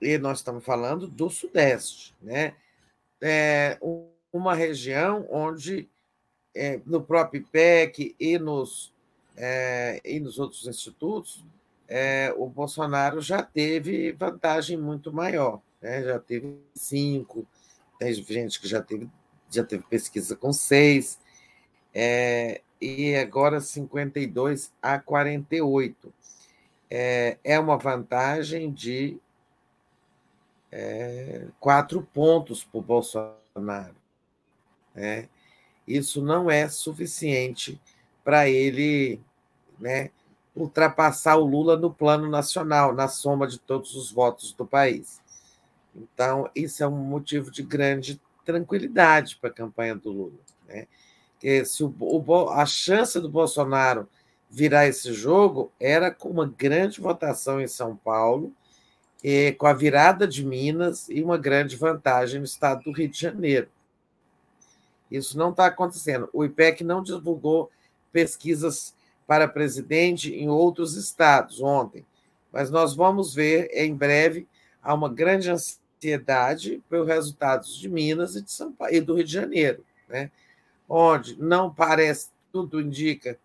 [0.00, 2.54] E nós estamos falando do Sudeste, né?
[3.20, 3.76] É
[4.32, 5.88] uma região onde,
[6.54, 8.92] é, no próprio IPEC e nos
[9.36, 11.44] é, e nos outros institutos,
[11.88, 16.02] é, o Bolsonaro já teve vantagem muito maior, né?
[16.02, 17.46] já teve cinco,
[17.98, 19.08] tem gente que já teve,
[19.50, 21.18] já teve pesquisa com seis,
[21.94, 26.12] é, e agora 52 a 48.
[26.88, 29.18] É, é uma vantagem de
[30.72, 33.99] é, quatro pontos para o Bolsonaro.
[34.94, 35.28] Né?
[35.86, 37.80] Isso não é suficiente
[38.22, 39.20] para ele
[39.78, 40.10] né,
[40.54, 45.20] ultrapassar o Lula no plano nacional, na soma de todos os votos do país.
[45.94, 50.38] Então, isso é um motivo de grande tranquilidade para a campanha do Lula.
[50.68, 50.86] Né?
[51.38, 54.08] Que se o, o, a chance do Bolsonaro
[54.50, 58.52] virar esse jogo era com uma grande votação em São Paulo,
[59.22, 63.18] e com a virada de Minas e uma grande vantagem no estado do Rio de
[63.18, 63.68] Janeiro.
[65.10, 66.28] Isso não está acontecendo.
[66.32, 67.70] O IPEC não divulgou
[68.12, 68.94] pesquisas
[69.26, 72.04] para presidente em outros estados ontem,
[72.52, 74.46] mas nós vamos ver em breve
[74.82, 79.24] há uma grande ansiedade pelos resultados de Minas e de São Paulo e do Rio
[79.24, 80.30] de Janeiro, né?
[80.88, 83.38] Onde não parece, tudo indica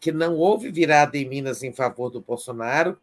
[0.00, 2.98] que não houve virada em Minas em favor do Bolsonaro,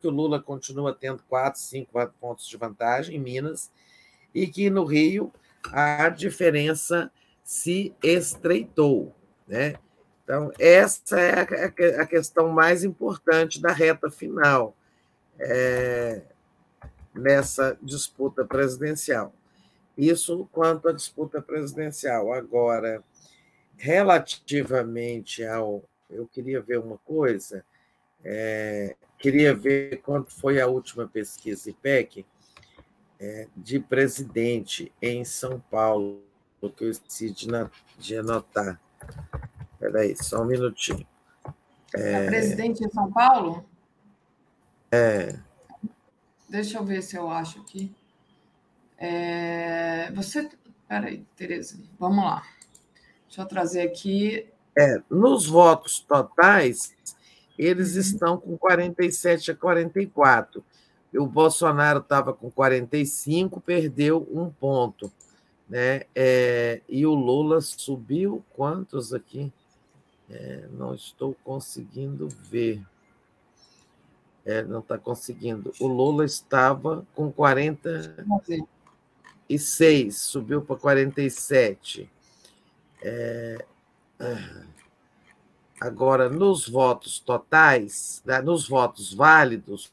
[0.00, 3.72] que o Lula continua tendo quatro, cinco pontos de vantagem em Minas,
[4.34, 5.32] e que no Rio
[5.72, 7.10] a diferença
[7.44, 9.14] se estreitou.
[9.46, 9.74] Né?
[10.24, 11.40] Então, essa é
[12.00, 14.74] a questão mais importante da reta final
[15.38, 16.22] é,
[17.14, 19.34] nessa disputa presidencial.
[19.96, 22.32] Isso quanto à disputa presidencial.
[22.32, 23.04] Agora,
[23.76, 25.84] relativamente ao.
[26.10, 27.64] Eu queria ver uma coisa.
[28.24, 32.24] É, queria ver quanto foi a última pesquisa IPEC
[33.20, 36.22] é, de presidente em São Paulo,
[36.70, 37.46] que eu esqueci de,
[37.98, 38.80] de anotar.
[39.72, 41.06] Espera aí, só um minutinho.
[41.94, 43.64] É, presidente em São Paulo?
[44.90, 45.38] É.
[46.48, 47.94] Deixa eu ver se eu acho aqui.
[48.98, 50.48] É, você.
[50.88, 52.42] Peraí, Tereza, vamos lá.
[53.26, 54.48] Deixa eu trazer aqui.
[54.76, 56.94] É, nos votos totais,
[57.58, 58.00] eles uhum.
[58.00, 60.64] estão com 47 a 44.
[61.16, 65.12] O Bolsonaro estava com 45, perdeu um ponto.
[65.68, 66.02] Né?
[66.14, 69.52] É, e o Lula subiu quantos aqui?
[70.30, 72.82] É, não estou conseguindo ver.
[74.44, 75.72] É, não está conseguindo.
[75.80, 82.10] O Lula estava com 46, subiu para 47.
[83.02, 83.64] É,
[84.20, 84.64] ah,
[85.80, 89.92] Agora, nos votos totais, né, nos votos válidos,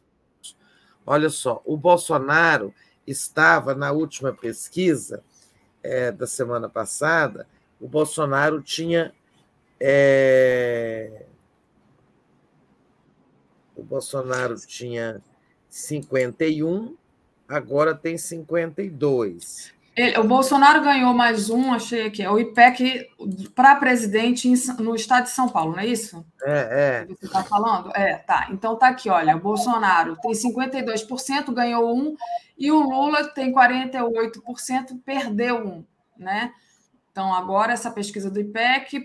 [1.05, 2.73] olha só, o Bolsonaro
[3.05, 5.21] estava na última pesquisa
[5.83, 7.47] é, da semana passada,
[7.79, 9.13] o Bolsonaro tinha.
[9.79, 11.25] É,
[13.75, 15.21] o Bolsonaro tinha
[15.69, 16.95] 51,
[17.47, 19.73] agora tem 52.
[19.95, 23.09] Ele, o Bolsonaro ganhou mais um, achei aqui, é o IPEC
[23.53, 24.49] para presidente
[24.79, 26.25] no estado de São Paulo, não é isso?
[26.43, 27.05] É, é.
[27.07, 27.91] Você está falando?
[27.93, 28.47] É, tá.
[28.51, 32.15] Então tá aqui, olha, o Bolsonaro tem 52%, ganhou um,
[32.57, 35.85] e o Lula tem 48%, perdeu um,
[36.17, 36.53] né?
[37.11, 39.03] Então, agora essa pesquisa do IPEC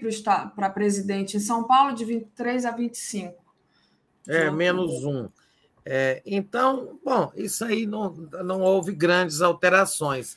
[0.55, 3.35] para presidente em São Paulo, de 23 a 25.
[4.29, 5.29] É, menos um.
[5.85, 8.13] É, então, bom, isso aí não,
[8.45, 10.37] não houve grandes alterações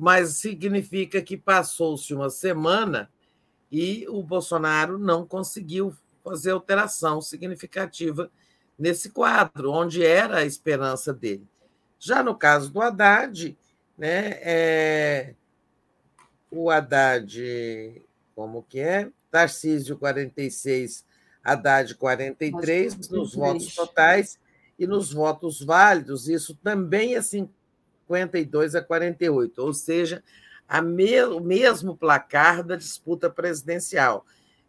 [0.00, 3.10] mas significa que passou-se uma semana
[3.70, 5.94] e o Bolsonaro não conseguiu
[6.24, 8.30] fazer alteração significativa
[8.78, 11.46] nesse quadro, onde era a esperança dele.
[11.98, 13.54] Já no caso do Haddad,
[13.98, 15.34] né, é,
[16.50, 18.02] o Haddad,
[18.34, 19.10] como que é?
[19.30, 21.04] Tarcísio 46,
[21.44, 23.08] Haddad 43, 43.
[23.10, 24.40] nos votos totais
[24.78, 27.18] e nos votos válidos, isso também é
[28.10, 30.22] 52 a 48, ou seja,
[30.82, 34.26] me, o mesmo placar da disputa presidencial.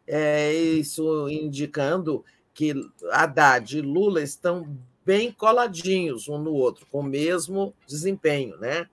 [0.07, 2.23] É, isso indicando
[2.53, 2.73] que
[3.11, 8.87] Haddad e Lula estão bem coladinhos um no outro, com o mesmo desempenho, né?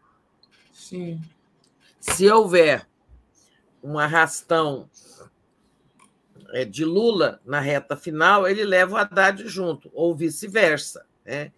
[0.73, 1.20] Sim.
[2.01, 2.87] Se houver
[3.83, 4.89] um arrastão
[6.51, 11.05] é, de Lula na reta final, ele leva o Haddad junto, ou vice-versa.
[11.25, 11.53] Né?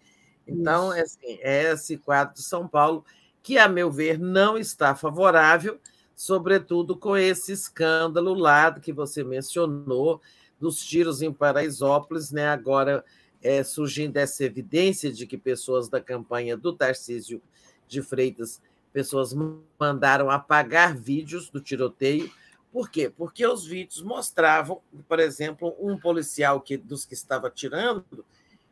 [0.47, 3.05] Então, é, assim, é esse quadro de São Paulo
[3.41, 5.79] que, a meu ver, não está favorável,
[6.15, 10.21] sobretudo com esse escândalo lá que você mencionou,
[10.59, 12.47] dos tiros em Paraisópolis, né?
[12.47, 13.03] agora
[13.41, 17.41] é, surgindo essa evidência de que pessoas da campanha do Tarcísio
[17.87, 18.61] de Freitas,
[18.93, 19.35] pessoas
[19.79, 22.31] mandaram apagar vídeos do tiroteio.
[22.71, 23.09] Por quê?
[23.09, 28.23] Porque os vídeos mostravam, por exemplo, um policial que dos que estava tirando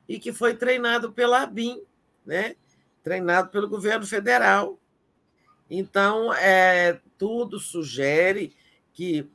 [0.10, 1.84] e que foi treinado pela ABIN,
[2.26, 2.56] né?
[3.04, 4.80] treinado pelo governo federal.
[5.70, 8.56] Então, é, tudo sugere
[8.92, 9.30] que,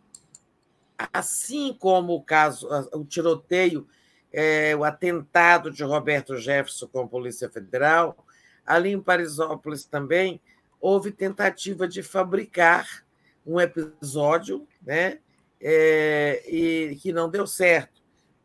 [1.13, 3.87] assim como o caso, o tiroteio,
[4.33, 8.27] é, o atentado de Roberto Jefferson com a Polícia Federal,
[8.67, 10.41] ali em Parisópolis também
[10.81, 13.05] houve tentativa de fabricar
[13.47, 15.21] um episódio, né,
[15.61, 17.94] é, e que não deu certo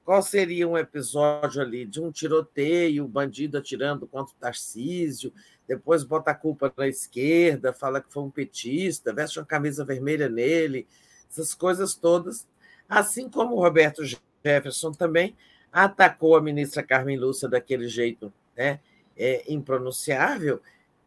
[0.10, 5.32] qual seria um episódio ali de um tiroteio, bandido atirando contra o Tarcísio,
[5.68, 10.28] depois bota a culpa na esquerda, fala que foi um petista, veste uma camisa vermelha
[10.28, 10.88] nele,
[11.30, 12.48] essas coisas todas.
[12.90, 15.38] Assim como o Roberto Jefferson também
[15.72, 18.80] atacou a ministra Carmen Lúcia daquele jeito né,
[19.16, 20.60] é, impronunciável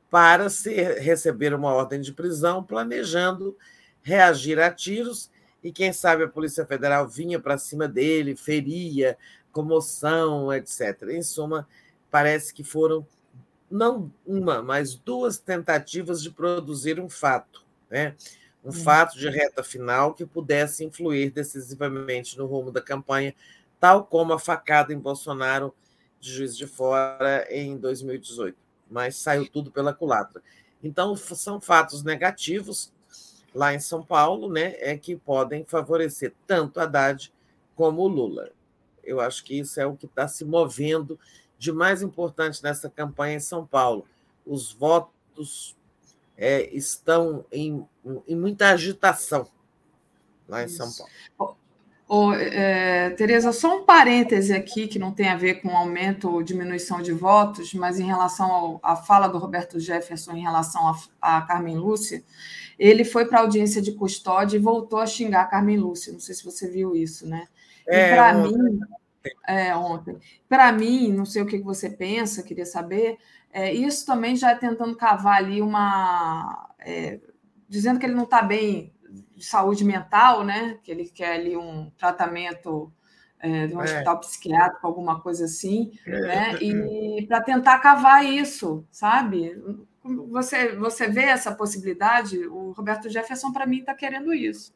[0.09, 3.59] para ser, receber uma ordem de prisão, planejando
[4.01, 5.29] reagir a tiros,
[5.63, 9.17] e quem sabe a Polícia Federal vinha para cima dele, feria,
[9.53, 11.03] comoção, etc.
[11.11, 11.69] Em suma,
[12.11, 13.07] parece que foram
[13.71, 18.15] não uma, mas duas tentativas de produzir um fato, né?
[18.65, 18.73] um hum.
[18.73, 23.35] fato de reta final que pudesse influir decisivamente no rumo da campanha,
[23.81, 25.75] tal como a facada em Bolsonaro
[26.21, 28.57] de Juiz de Fora em 2018.
[28.91, 30.43] Mas saiu tudo pela culatra.
[30.83, 32.92] Então, são fatos negativos
[33.55, 37.33] lá em São Paulo, né, é que podem favorecer tanto Haddad
[37.75, 38.51] como o Lula.
[39.05, 41.19] Eu acho que isso é o que está se movendo
[41.59, 44.07] de mais importante nessa campanha em São Paulo.
[44.47, 45.77] Os votos
[46.37, 47.87] é, estão em,
[48.27, 49.47] em, muita agitação
[50.49, 50.77] lá em Isso.
[50.77, 51.57] São Paulo.
[52.15, 56.43] Oh, é, Tereza, só um parêntese aqui que não tem a ver com aumento ou
[56.43, 60.87] diminuição de votos, mas em relação à fala do Roberto Jefferson em relação
[61.23, 62.23] a, a Carmen Lúcia,
[62.79, 66.13] ele foi para a audiência de custódia e voltou a xingar a Carmen Lúcia.
[66.13, 67.49] Não sei se você viu isso, né?
[67.89, 68.81] É, e para mim,
[69.49, 70.19] é, ontem.
[70.47, 73.17] Para mim, não sei o que você pensa, queria saber,
[73.51, 76.75] é, isso também já é tentando cavar ali uma.
[76.79, 77.19] É,
[77.67, 78.93] dizendo que ele não está bem
[79.37, 80.79] de saúde mental, né?
[80.83, 82.93] Que ele quer ali um tratamento
[83.39, 83.85] é, de um é.
[83.85, 86.21] hospital psiquiátrico, alguma coisa assim, é.
[86.21, 86.59] né?
[86.61, 89.61] E para tentar cavar isso, sabe?
[90.31, 92.39] Você, você vê essa possibilidade?
[92.47, 94.75] O Roberto Jefferson, para mim, está querendo isso.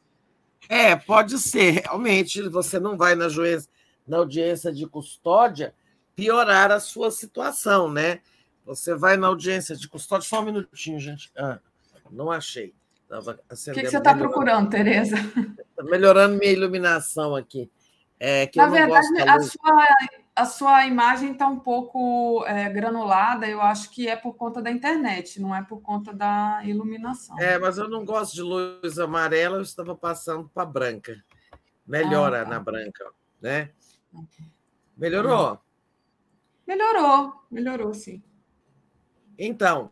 [0.68, 1.82] É, pode ser.
[1.82, 3.68] Realmente, você não vai na juíza
[4.06, 5.74] na audiência de custódia
[6.14, 8.20] piorar a sua situação, né?
[8.64, 11.30] Você vai na audiência de custódia, só um minutinho, gente.
[11.36, 11.60] Ah,
[12.10, 12.74] não achei.
[13.10, 15.16] O que, que, você está procurando, Tereza?
[15.16, 17.70] Está melhorando minha iluminação aqui.
[18.18, 19.86] É, na verdade, a sua,
[20.34, 24.70] a sua imagem está um pouco é, granulada, eu acho que é por conta da
[24.70, 27.38] internet, não é por conta da iluminação.
[27.38, 31.22] É, mas eu não gosto de luz amarela, eu estava passando para branca.
[31.86, 32.50] Melhora ah, tá.
[32.50, 33.04] na branca,
[33.40, 33.70] né?
[34.96, 35.60] Melhorou?
[36.66, 38.22] Melhorou, melhorou, sim.
[39.38, 39.90] Então,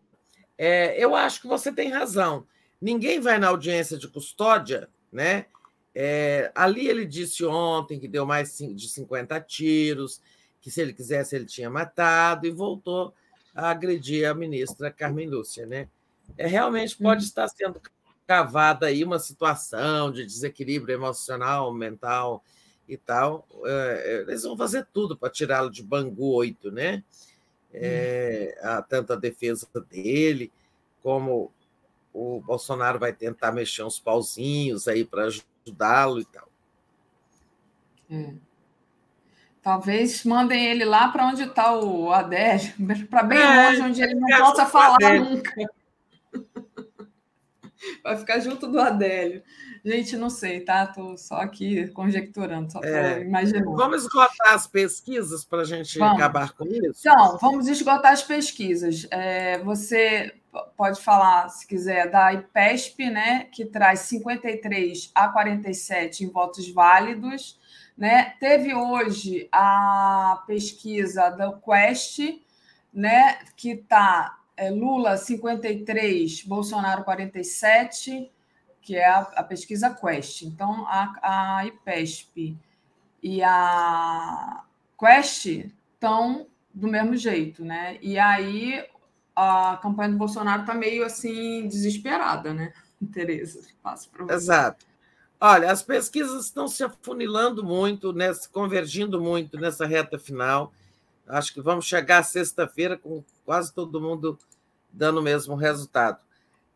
[0.57, 2.47] é, eu acho que você tem razão.
[2.84, 5.46] Ninguém vai na audiência de custódia, né?
[5.94, 10.20] É, ali ele disse ontem que deu mais de 50 tiros,
[10.60, 13.14] que se ele quisesse ele tinha matado, e voltou
[13.54, 15.88] a agredir a ministra Carmen Lúcia, né?
[16.36, 17.26] É, realmente pode uhum.
[17.26, 17.80] estar sendo
[18.26, 22.44] cavada aí uma situação de desequilíbrio emocional, mental
[22.86, 27.02] e tal, é, eles vão fazer tudo para tirá-lo de Bangu 8, né?
[27.72, 30.52] É, a, tanto a defesa dele,
[31.02, 31.50] como
[32.15, 36.49] o Bolsonaro vai tentar mexer uns pauzinhos aí para ajudá-lo e tal.
[38.09, 38.33] É.
[39.60, 42.73] Talvez mandem ele lá para onde está o Adélio,
[43.10, 45.52] para bem é, longe, onde ele não possa falar nunca.
[48.02, 49.43] Vai ficar junto do Adélio.
[49.84, 50.84] Gente, não sei, tá?
[50.84, 53.20] Estou só aqui conjecturando, só é.
[53.20, 53.76] imaginando.
[53.76, 56.17] Vamos esgotar as pesquisas para a gente vamos.
[56.17, 57.01] acabar com isso?
[57.01, 59.07] Então, vamos esgotar as pesquisas.
[59.10, 60.33] É, você
[60.76, 67.58] pode falar, se quiser, da IPESP, né, que traz 53 a 47 em votos válidos.
[67.97, 68.34] Né?
[68.41, 72.18] Teve hoje a pesquisa da Quest,
[72.92, 78.31] né, que está é, Lula 53, Bolsonaro 47
[78.84, 80.42] que é a, a pesquisa Quest.
[80.42, 82.57] Então, a, a IPESP
[83.23, 84.62] e a
[84.99, 87.99] Quest estão do mesmo jeito, né?
[88.02, 88.84] E aí
[89.34, 92.72] a campanha do Bolsonaro está meio assim desesperada, né?
[93.12, 94.34] Tereza, passo para você.
[94.34, 94.86] Exato.
[95.40, 100.72] Olha, as pesquisas estão se afunilando muito, nessa, convergindo muito nessa reta final.
[101.26, 104.38] Acho que vamos chegar sexta-feira com quase todo mundo
[104.92, 106.18] dando o mesmo resultado.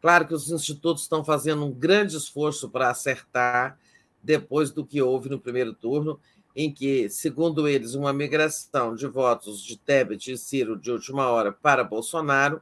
[0.01, 3.79] Claro que os institutos estão fazendo um grande esforço para acertar
[4.23, 6.21] depois do que houve no primeiro turno,
[6.61, 11.53] em que, segundo eles, uma migração de votos de Tebet e Ciro de última hora
[11.53, 12.61] para Bolsonaro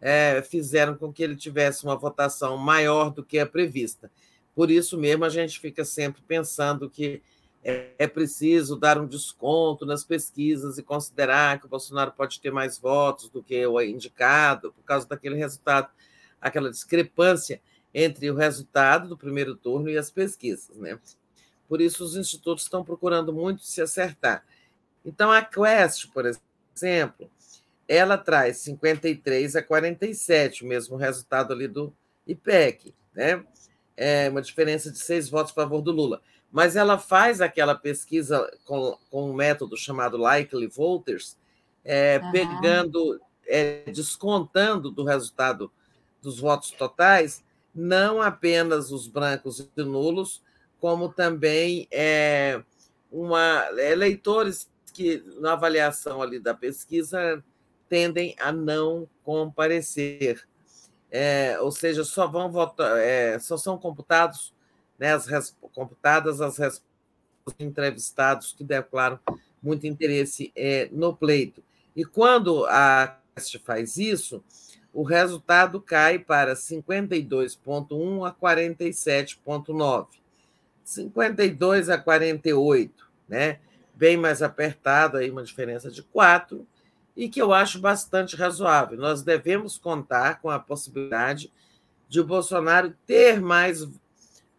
[0.00, 4.10] é, fizeram com que ele tivesse uma votação maior do que a prevista.
[4.52, 7.22] Por isso mesmo, a gente fica sempre pensando que
[7.62, 12.50] é, é preciso dar um desconto nas pesquisas e considerar que o Bolsonaro pode ter
[12.50, 15.88] mais votos do que o indicado, por causa daquele resultado
[16.40, 17.62] aquela discrepância
[17.94, 20.98] entre o resultado do primeiro turno e as pesquisas, né?
[21.68, 24.44] Por isso, os institutos estão procurando muito se acertar.
[25.04, 27.30] Então, a Quest, por exemplo,
[27.88, 31.92] ela traz 53 a 47, o mesmo resultado ali do
[32.26, 33.44] IPEC, né?
[33.96, 36.20] É uma diferença de seis votos a favor do Lula.
[36.52, 41.36] Mas ela faz aquela pesquisa com, com um método chamado Likely Voters,
[41.84, 42.32] é, uhum.
[42.32, 45.70] pegando, é, descontando do resultado
[46.20, 50.42] dos votos totais, não apenas os brancos e nulos,
[50.80, 52.62] como também é,
[53.10, 57.42] uma, eleitores que, na avaliação ali da pesquisa,
[57.88, 60.46] tendem a não comparecer.
[61.10, 64.52] É, ou seja, só vão votar, é, só são computados,
[64.98, 66.86] né, as, computadas as respostas
[67.58, 69.20] de entrevistados que declaram
[69.62, 71.62] muito interesse é, no pleito.
[71.94, 74.42] E quando a Quest faz isso,
[74.92, 80.06] o resultado cai para 52,1 a 47,9.
[80.86, 83.58] 52 a 48, né?
[83.92, 86.64] Bem mais apertado, aí uma diferença de 4,
[87.16, 88.96] e que eu acho bastante razoável.
[88.96, 91.52] Nós devemos contar com a possibilidade
[92.08, 93.86] de o Bolsonaro ter mais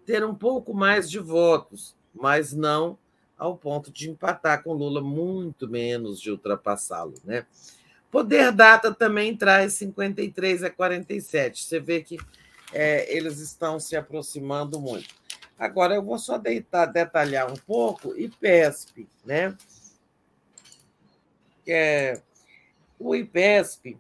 [0.06, 2.98] ter um pouco mais de votos, mas não
[3.38, 7.46] ao ponto de empatar com Lula, muito menos de ultrapassá-lo, né?
[8.12, 11.64] Poder Data também traz 53 a 47.
[11.64, 12.18] Você vê que
[12.74, 15.14] é, eles estão se aproximando muito.
[15.58, 19.58] Agora, eu vou só deitar, detalhar um pouco IPESP, né?
[21.66, 22.22] É,
[23.00, 23.98] o IPESP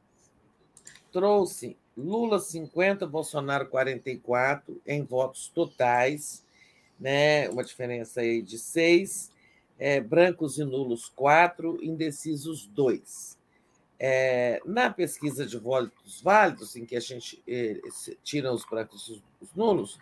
[1.11, 6.45] trouxe Lula 50, Bolsonaro 44 em votos totais,
[6.99, 7.49] né?
[7.49, 9.31] uma diferença aí de seis,
[9.79, 13.35] é, brancos e nulos quatro, indecisos dois.
[13.99, 17.79] É, na pesquisa de votos válidos, em que a gente eh,
[18.23, 19.99] tira os brancos e os nulos,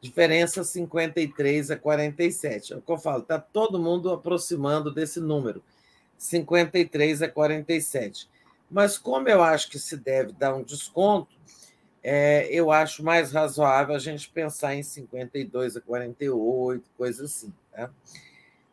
[0.00, 2.72] diferença 53 a 47.
[2.72, 5.62] É o que eu falo, está todo mundo aproximando desse número,
[6.16, 8.28] 53 a 47.
[8.70, 11.36] Mas como eu acho que se deve dar um desconto,
[12.02, 17.52] é, eu acho mais razoável a gente pensar em 52 a 48, coisa assim.
[17.72, 17.90] Tá?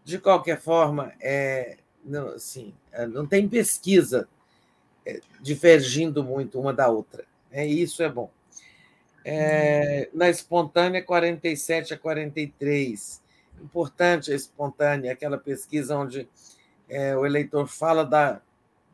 [0.03, 4.27] De qualquer forma, é, não, assim, é, não tem pesquisa
[5.05, 7.25] é, divergindo muito uma da outra.
[7.51, 8.29] É, isso é bom.
[9.25, 13.21] É, na espontânea, 47 a 43.
[13.61, 16.27] Importante a espontânea, aquela pesquisa onde
[16.89, 18.41] é, o eleitor fala da,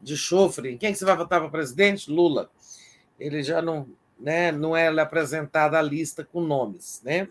[0.01, 0.77] de chofre.
[0.77, 2.11] Quem que você vai votar para presidente?
[2.11, 2.49] Lula.
[3.19, 3.87] Ele já não,
[4.19, 7.01] né, não é apresentada a lista com nomes.
[7.03, 7.27] Né?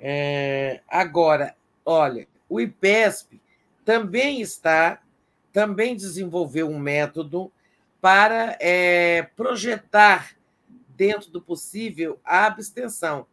[0.00, 3.40] É, agora, olha, o IPESP
[3.84, 5.00] também está
[5.52, 7.50] também desenvolveu um método
[8.00, 10.36] para é, projetar,
[10.98, 13.24] dentro do possível, a abstenção.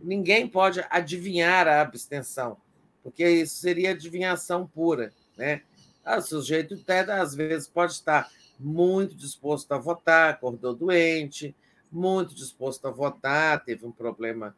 [0.00, 2.56] Ninguém pode adivinhar a abstenção,
[3.02, 5.12] porque isso seria adivinhação pura.
[5.36, 5.60] Né?
[6.02, 11.54] Ah, o sujeito até, às vezes, pode estar muito disposto a votar, acordou doente,
[11.92, 14.56] muito disposto a votar, teve um problema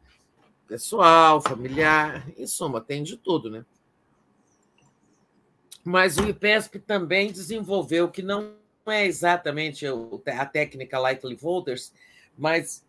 [0.65, 3.65] pessoal, familiar, em suma, tem de tudo, né?
[5.83, 8.53] Mas o IPESP também desenvolveu, que não
[8.87, 11.91] é exatamente a técnica Likely Voters,
[12.37, 12.85] mas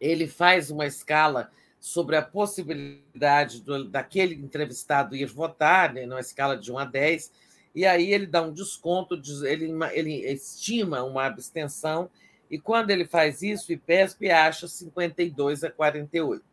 [0.00, 6.56] ele faz uma escala sobre a possibilidade do, daquele entrevistado ir votar, né, numa escala
[6.56, 7.32] de 1 a 10,
[7.74, 12.10] e aí ele dá um desconto, ele, ele estima uma abstenção,
[12.50, 16.44] e quando ele faz isso, o IPESP acha 52 a 48.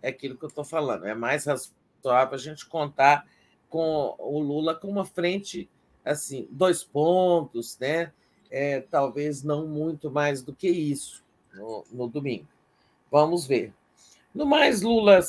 [0.00, 3.26] É aquilo que eu estou falando, é mais razoável a gente contar
[3.68, 5.68] com o Lula com uma frente
[6.04, 8.12] assim, dois pontos, né?
[8.56, 11.24] É, talvez não muito mais do que isso
[11.54, 12.46] no, no domingo.
[13.10, 13.72] Vamos ver.
[14.34, 15.20] No mais, Lula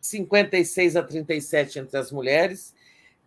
[0.00, 2.74] 56 a 37 entre as mulheres,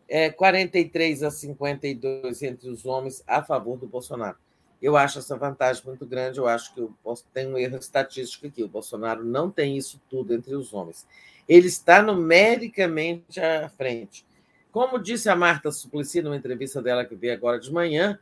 [0.07, 4.37] é, 43 a 52 entre os homens a favor do Bolsonaro.
[4.81, 6.39] Eu acho essa vantagem muito grande.
[6.39, 6.87] Eu acho que
[7.33, 8.63] tem um erro estatístico aqui.
[8.63, 11.05] O Bolsonaro não tem isso tudo entre os homens
[11.51, 14.25] ele está numericamente à frente.
[14.71, 18.17] Como disse a Marta Suplicy numa entrevista dela que veio agora de manhã,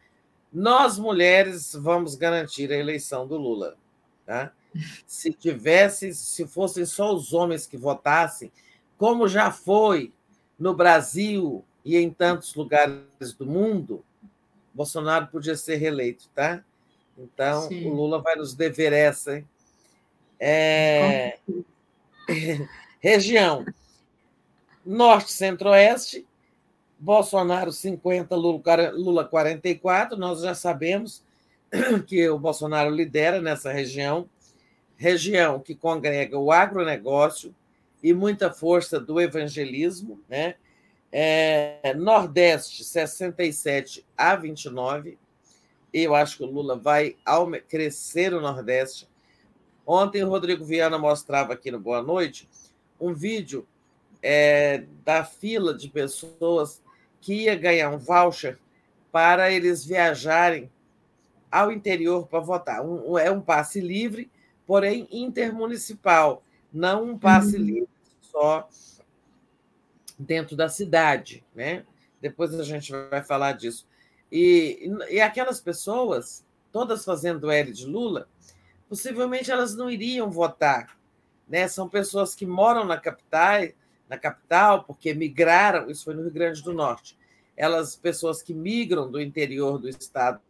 [0.51, 3.75] nós mulheres vamos garantir a eleição do Lula.
[4.25, 4.51] Tá?
[5.05, 8.51] Se tivesse, se fossem só os homens que votassem,
[8.97, 10.11] como já foi
[10.57, 14.03] no Brasil e em tantos lugares do mundo,
[14.73, 16.63] Bolsonaro podia ser reeleito, tá?
[17.17, 17.89] Então, Sim.
[17.89, 19.47] o Lula vai nos dever essa, hein?
[20.39, 21.37] É...
[23.01, 23.65] Região
[24.85, 26.25] Norte, Centro-Oeste,
[26.99, 30.17] Bolsonaro 50, Lula 44.
[30.17, 31.23] Nós já sabemos
[32.05, 34.29] que o Bolsonaro lidera nessa região,
[34.97, 37.55] região que congrega o agronegócio,
[38.01, 40.55] e muita força do evangelismo, né?
[41.11, 45.17] É, Nordeste, 67 a 29.
[45.91, 47.17] Eu acho que o Lula vai
[47.67, 49.07] crescer o Nordeste.
[49.85, 52.47] Ontem o Rodrigo Viana mostrava aqui no Boa Noite
[52.99, 53.67] um vídeo
[54.21, 56.81] é, da fila de pessoas
[57.21, 58.57] que ia ganhar um voucher
[59.11, 60.69] para eles viajarem
[61.51, 62.85] ao interior para votar.
[62.85, 64.29] Um, é um passe livre,
[64.65, 67.63] porém intermunicipal, não um passe uhum.
[67.63, 67.89] livre
[68.21, 68.69] só
[70.17, 71.85] dentro da cidade, né?
[72.21, 73.87] Depois a gente vai falar disso.
[74.31, 78.27] E, e aquelas pessoas, todas fazendo L de Lula,
[78.87, 80.97] possivelmente elas não iriam votar,
[81.47, 81.67] né?
[81.67, 83.69] São pessoas que moram na capital,
[84.09, 87.17] na capital, porque migraram, isso foi no Rio Grande do Norte.
[87.55, 90.41] Elas, pessoas que migram do interior do estado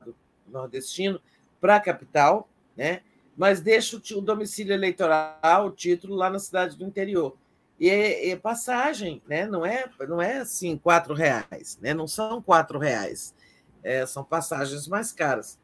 [0.48, 1.20] nordestino
[1.60, 3.02] para a capital, né?
[3.36, 7.36] Mas deixa o domicílio eleitoral, o título lá na cidade do interior.
[7.80, 9.46] E é, é passagem, né?
[9.46, 11.94] Não é, não é assim quatro reais, né?
[11.94, 13.34] Não são quatro reais,
[13.84, 15.58] é, são passagens mais caras.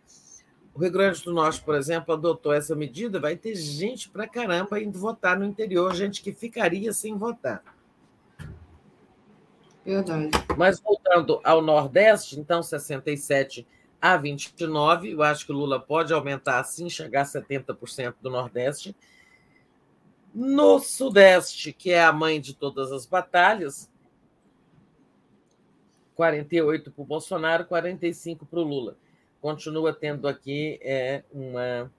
[0.73, 4.81] O Rio Grande do Norte, por exemplo, adotou essa medida, vai ter gente para caramba
[4.81, 7.63] indo votar no interior, gente que ficaria sem votar.
[9.85, 10.31] Verdade.
[10.57, 13.67] Mas voltando ao Nordeste, então 67
[14.01, 18.95] a 29, eu acho que o Lula pode aumentar assim, chegar a 70% do Nordeste.
[20.33, 23.89] No Sudeste, que é a mãe de todas as batalhas,
[26.15, 28.97] 48 para o Bolsonaro, 45 para o Lula.
[29.41, 31.91] Continua tendo aqui é, uma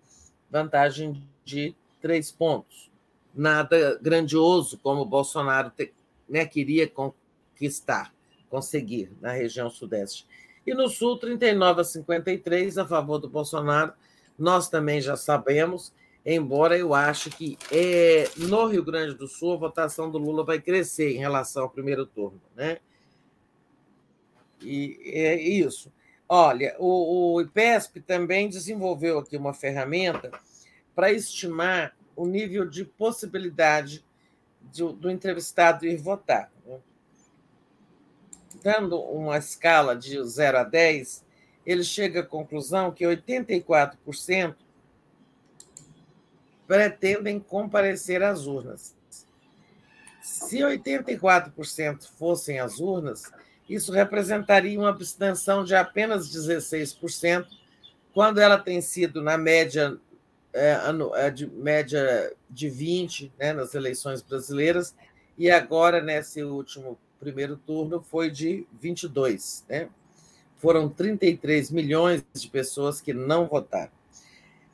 [0.51, 2.91] vantagem de três pontos.
[3.35, 5.93] Nada grandioso como o Bolsonaro te,
[6.29, 6.91] né, queria
[7.57, 8.15] conquistar,
[8.51, 10.27] conseguir na região Sudeste.
[10.67, 13.93] E no Sul, 39 a 53 a favor do Bolsonaro.
[14.39, 15.93] Nós também já sabemos
[16.27, 20.61] embora eu ache que é, no Rio Grande do Sul a votação do Lula vai
[20.61, 22.43] crescer em relação ao primeiro turno.
[22.57, 22.79] Né?
[24.61, 25.93] E é isso.
[26.29, 30.33] Olha, o, o IPESP também desenvolveu aqui uma ferramenta
[30.97, 34.05] para estimar o nível de possibilidade
[34.77, 36.51] do, do entrevistado ir votar.
[38.67, 41.25] Dando uma escala de 0 a 10,
[41.65, 44.57] ele chega à conclusão que 84%
[46.67, 48.93] pretendem comparecer às urnas.
[50.21, 53.31] Se 84% fossem às urnas,
[53.71, 57.47] isso representaria uma abstenção de apenas 16%,
[58.13, 59.97] quando ela tem sido, na média,
[60.53, 60.77] é,
[61.15, 64.93] é de, média de 20% né, nas eleições brasileiras,
[65.39, 69.65] e agora, nesse último primeiro turno, foi de 22%.
[69.69, 69.89] Né?
[70.59, 73.93] Foram 33 milhões de pessoas que não votaram.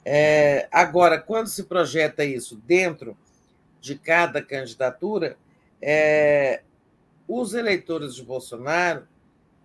[0.04, 3.16] É, agora, quando se projeta isso dentro
[3.80, 5.36] de cada candidatura,
[5.80, 6.62] é,
[7.26, 9.06] os eleitores de Bolsonaro,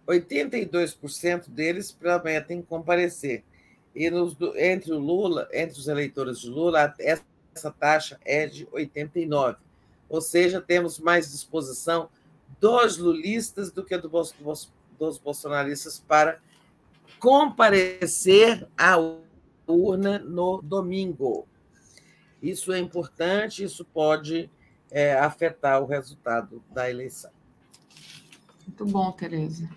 [0.07, 3.43] 82% deles prometem comparecer.
[3.95, 9.57] E nos, entre o Lula, entre os eleitores de Lula, essa taxa é de 89.
[10.07, 12.09] Ou seja, temos mais disposição
[12.59, 16.39] dos lulistas do que do, dos bolsonaristas para
[17.19, 19.21] comparecer ao
[19.67, 21.47] urna no domingo.
[22.41, 24.49] Isso é importante, isso pode
[24.89, 27.31] é, afetar o resultado da eleição.
[28.65, 29.69] Muito bom, Tereza.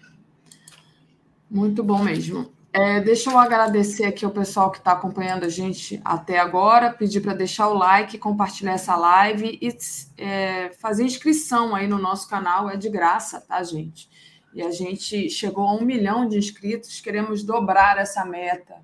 [1.51, 2.53] Muito bom mesmo.
[2.73, 7.21] É, deixa eu agradecer aqui ao pessoal que está acompanhando a gente até agora, pedir
[7.21, 9.77] para deixar o like, compartilhar essa live e
[10.17, 14.09] é, fazer inscrição aí no nosso canal, é de graça, tá, gente?
[14.55, 18.77] E a gente chegou a um milhão de inscritos, queremos dobrar essa meta.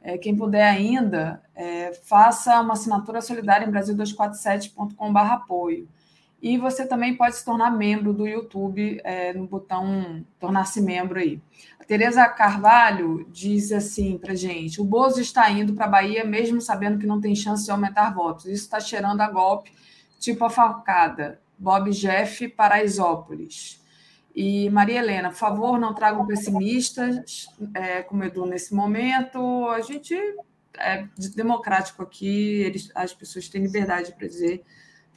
[0.00, 5.86] É, quem puder ainda, é, faça uma assinatura solidária em brasil247.com.br apoio.
[6.40, 11.42] E você também pode se tornar membro do YouTube é, no botão tornar-se membro aí.
[11.80, 16.60] A Tereza Carvalho diz assim para gente: o Bozo está indo para a Bahia mesmo
[16.60, 18.44] sabendo que não tem chance de aumentar votos.
[18.44, 19.72] Isso está cheirando a golpe,
[20.18, 21.40] tipo a facada.
[21.58, 23.82] Bob Jeff, Paraisópolis.
[24.34, 29.66] E Maria Helena, por favor, não tragam pessimistas, é, como Edu nesse momento.
[29.70, 30.14] A gente
[30.78, 34.64] é democrático aqui, eles, as pessoas têm liberdade para dizer,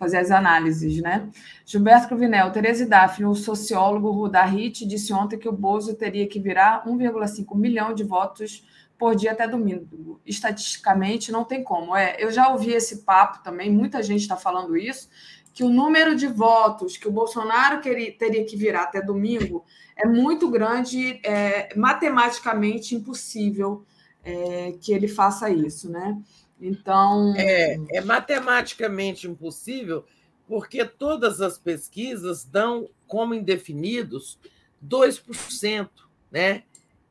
[0.02, 1.30] fazer as análises, né?
[1.64, 6.84] Gilberto Cruvinel, Tereza Daphne, o sociólogo Rudahit, disse ontem que o Bozo teria que virar
[6.88, 10.20] 1,5 milhão de votos por dia até domingo.
[10.26, 11.96] Estatisticamente, não tem como.
[11.96, 15.08] É, eu já ouvi esse papo também, muita gente está falando isso,
[15.54, 19.64] que o número de votos que o Bolsonaro queria, teria que virar até domingo
[19.96, 23.86] é muito grande, é matematicamente impossível
[24.24, 26.18] é, que ele faça isso, né?
[26.62, 27.34] Então.
[27.36, 30.06] É, é matematicamente impossível,
[30.48, 34.38] porque todas as pesquisas dão como indefinidos
[34.86, 35.90] 2%,
[36.32, 36.64] né?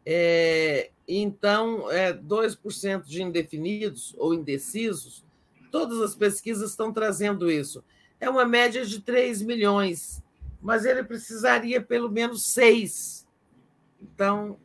[0.06, 5.24] É, então, é, 2% de indefinidos ou indecisos,
[5.70, 7.82] todas as pesquisas estão trazendo isso.
[8.20, 10.22] É uma média de 3 milhões,
[10.60, 13.26] mas ele precisaria pelo menos 6.
[14.00, 14.58] Então,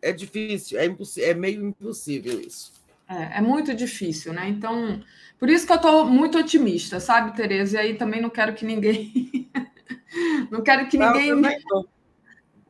[0.00, 0.86] é difícil, é,
[1.22, 2.77] é meio impossível isso.
[3.08, 4.48] É, é, muito difícil, né?
[4.48, 5.00] Então,
[5.38, 7.76] por isso que eu estou muito otimista, sabe, Tereza?
[7.76, 9.50] E aí também não quero que ninguém.
[10.50, 11.34] não quero que ninguém.
[11.34, 11.86] Não,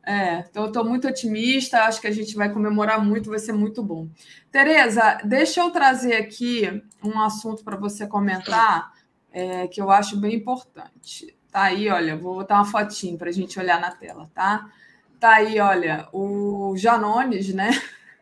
[0.09, 3.53] é, então eu estou muito otimista, acho que a gente vai comemorar muito, vai ser
[3.53, 4.07] muito bom.
[4.51, 8.93] Tereza, deixa eu trazer aqui um assunto para você comentar,
[9.31, 11.37] é, que eu acho bem importante.
[11.51, 14.71] Tá aí, olha, vou botar uma fotinho para a gente olhar na tela, tá?
[15.19, 17.69] Tá aí, olha, o Janones, né?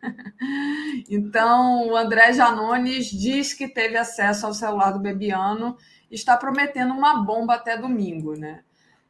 [1.09, 5.77] Então, o André Janones diz que teve acesso ao celular do Bebiano
[6.09, 8.63] e está prometendo uma bomba até domingo, né?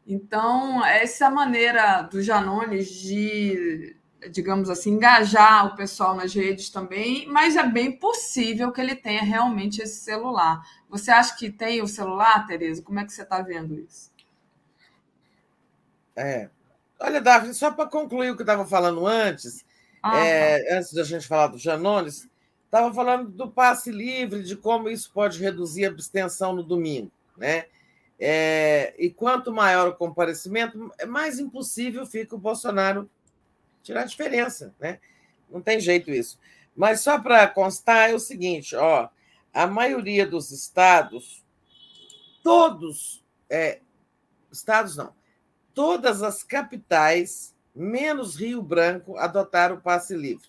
[0.05, 3.95] Então, essa é a maneira do Janones de,
[4.31, 9.21] digamos assim, engajar o pessoal nas redes também, mas é bem possível que ele tenha
[9.23, 10.61] realmente esse celular.
[10.89, 12.81] Você acha que tem o celular, Tereza?
[12.81, 14.11] Como é que você está vendo isso?
[16.15, 16.49] É.
[16.99, 19.63] Olha, Davi, só para concluir o que eu estava falando antes,
[20.01, 20.77] ah, é, tá.
[20.77, 22.27] antes da gente falar do Janones,
[22.65, 27.11] estava falando do passe livre, de como isso pode reduzir a abstenção no domingo.
[27.35, 27.65] Né?
[28.19, 33.09] É, e quanto maior o comparecimento, é mais impossível fica o Bolsonaro
[33.83, 34.73] tirar a diferença.
[34.79, 34.99] Né?
[35.49, 36.39] Não tem jeito isso.
[36.75, 39.09] Mas só para constar é o seguinte: ó,
[39.53, 41.43] a maioria dos estados,
[42.43, 43.79] todos, é,
[44.51, 45.13] estados não,
[45.73, 50.47] todas as capitais menos Rio Branco adotaram o passe livre.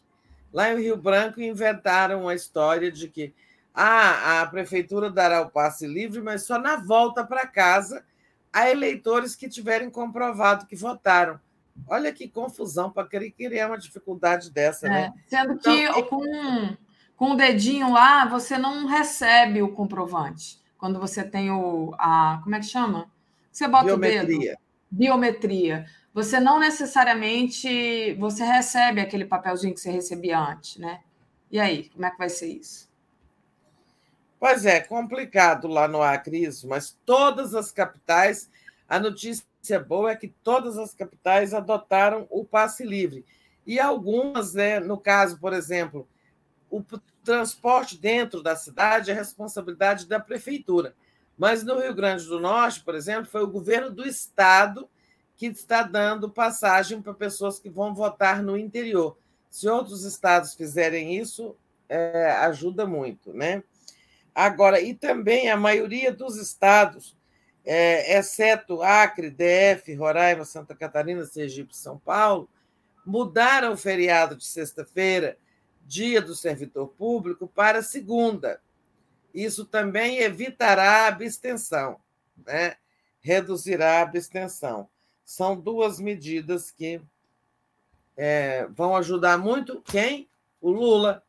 [0.53, 3.35] Lá em Rio Branco inventaram a história de que
[3.75, 8.05] ah, a prefeitura dará o passe livre, mas só na volta para casa
[8.53, 11.39] a eleitores que tiverem comprovado que votaram.
[11.87, 15.13] Olha que confusão para criar uma dificuldade dessa, é, né?
[15.27, 16.77] Sendo então, que com,
[17.15, 20.59] com o dedinho lá, você não recebe o comprovante.
[20.77, 21.95] Quando você tem o.
[21.99, 23.09] A, como é que chama?
[23.53, 24.23] Você bota Biometria.
[24.23, 24.59] o dedo.
[24.91, 31.01] Biometria você não necessariamente você recebe aquele papelzinho que você recebia antes, né?
[31.51, 32.89] E aí, como é que vai ser isso?
[34.41, 38.49] Pois é, complicado lá no Acre isso, mas todas as capitais,
[38.89, 39.45] a notícia
[39.87, 43.25] boa é que todas as capitais adotaram o passe livre.
[43.67, 46.09] E algumas, né, no caso, por exemplo,
[46.71, 46.83] o
[47.25, 50.95] transporte dentro da cidade é responsabilidade da prefeitura.
[51.37, 54.89] Mas no Rio Grande do Norte, por exemplo, foi o governo do estado
[55.39, 59.17] que está dando passagem para pessoas que vão votar no interior.
[59.49, 61.57] Se outros estados fizerem isso,
[61.89, 63.63] é, ajuda muito, né?
[64.35, 67.17] Agora, e também a maioria dos estados,
[67.65, 72.51] é, exceto Acre, DF, Roraima, Santa Catarina, Sergipe e São Paulo,
[73.07, 75.39] mudaram o feriado de sexta-feira,
[75.87, 78.61] dia do servidor público, para segunda.
[79.33, 82.01] Isso também evitará a abstenção,
[82.45, 82.75] né?
[83.21, 84.89] reduzirá a abstenção
[85.29, 87.03] são duas medidas que
[88.17, 90.27] é, vão ajudar muito quem?
[90.59, 91.23] O Lula,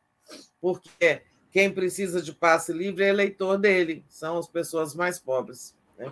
[0.58, 1.20] porque
[1.52, 5.76] quem precisa de passe livre é eleitor dele, são as pessoas mais pobres.
[5.98, 6.10] Né?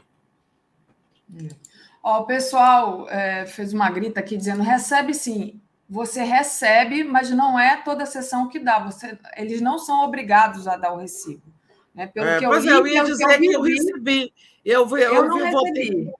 [2.02, 5.58] Ó, o pessoal é, fez uma grita aqui dizendo: recebe sim.
[5.88, 8.80] Você recebe, mas não é toda a sessão que dá.
[8.80, 11.42] Você, eles não são obrigados a dar o recibo.
[11.94, 12.06] Né?
[12.06, 14.34] Pelo é, que eu, li, eu ia dizer que eu, recebi.
[14.62, 16.12] Eu, eu, eu, eu não recebi.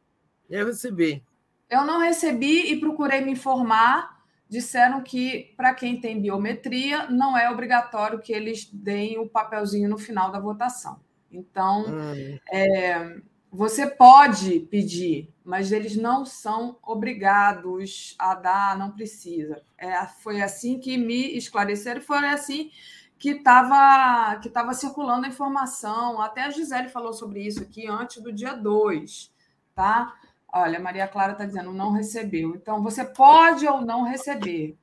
[0.49, 1.28] Eu recebi.
[1.69, 4.19] Eu não recebi e procurei me informar.
[4.49, 9.99] Disseram que para quem tem biometria não é obrigatório que eles deem o papelzinho no
[9.99, 10.99] final da votação.
[11.31, 12.39] Então, hum.
[12.51, 19.63] é, você pode pedir, mas eles não são obrigados a dar, não precisa.
[19.77, 22.71] É, foi assim que me esclareceram, foi assim
[23.19, 26.21] que estava que tava circulando a informação.
[26.21, 29.33] Até a Gisele falou sobre isso aqui antes do dia 2,
[29.75, 30.15] tá?
[30.53, 32.55] Olha, Maria Clara está dizendo não recebeu.
[32.55, 34.77] Então, você pode ou não receber.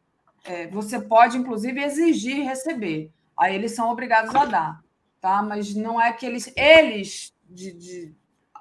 [0.43, 3.11] É, você pode, inclusive, exigir receber.
[3.37, 4.83] Aí eles são obrigados a dar,
[5.19, 5.41] tá?
[5.41, 8.15] Mas não é que eles, eles de, de,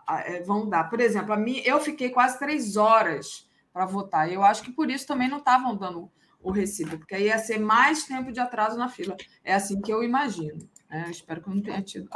[0.09, 0.85] é, vão dar.
[0.85, 4.33] Por exemplo, a mim, eu fiquei quase três horas para votar.
[4.33, 6.11] Eu acho que por isso também não estavam dando
[6.43, 9.17] o recibo, porque aí ia ser mais tempo de atraso na fila.
[9.43, 10.69] É assim que eu imagino.
[10.91, 12.09] É, eu espero que não tenha tido.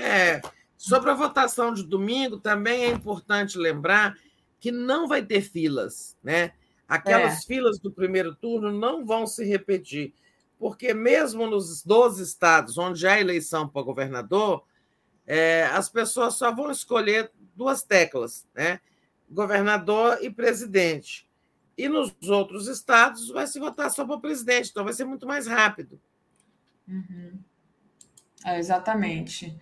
[0.00, 0.40] É.
[0.82, 4.18] Sobre a votação de domingo, também é importante lembrar
[4.58, 6.54] que não vai ter filas, né?
[6.88, 7.46] Aquelas é.
[7.46, 10.12] filas do primeiro turno não vão se repetir,
[10.58, 14.64] porque mesmo nos 12 estados onde há eleição para governador,
[15.24, 18.80] é, as pessoas só vão escolher duas teclas, né?
[19.30, 21.30] governador e presidente.
[21.78, 25.46] E nos outros estados vai se votar só para presidente, então vai ser muito mais
[25.46, 26.00] rápido.
[26.88, 27.38] Uhum.
[28.44, 29.56] É, exatamente.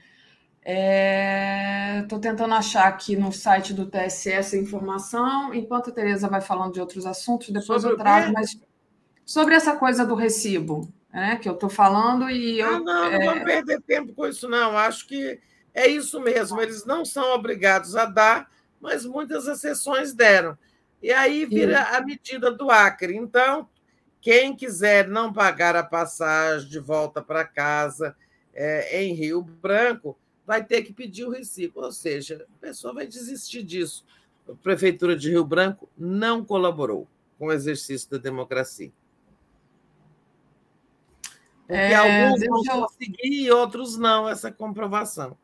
[0.63, 2.21] Estou é...
[2.21, 6.81] tentando achar aqui no site do TSE essa informação, enquanto a Tereza vai falando de
[6.81, 8.61] outros assuntos, depois sobre eu trago, mas
[9.25, 12.77] sobre essa coisa do recibo, né, que eu estou falando e eu.
[12.77, 13.25] Ah, não, não é...
[13.25, 14.77] vamos perder tempo com isso, não.
[14.77, 15.41] Acho que
[15.73, 16.61] é isso mesmo.
[16.61, 18.49] Eles não são obrigados a dar,
[18.81, 20.59] mas muitas exceções deram.
[21.03, 23.17] E aí vira a medida do Acre.
[23.17, 23.69] Então,
[24.21, 28.15] quem quiser não pagar a passagem de volta para casa
[28.53, 31.81] é, em Rio Branco, vai ter que pedir o recibo.
[31.83, 34.05] Ou seja, a pessoa vai desistir disso.
[34.49, 37.07] A Prefeitura de Rio Branco não colaborou
[37.39, 38.93] com o exercício da democracia.
[41.67, 45.37] Porque é, alguns vão conseguir e outros não, essa comprovação.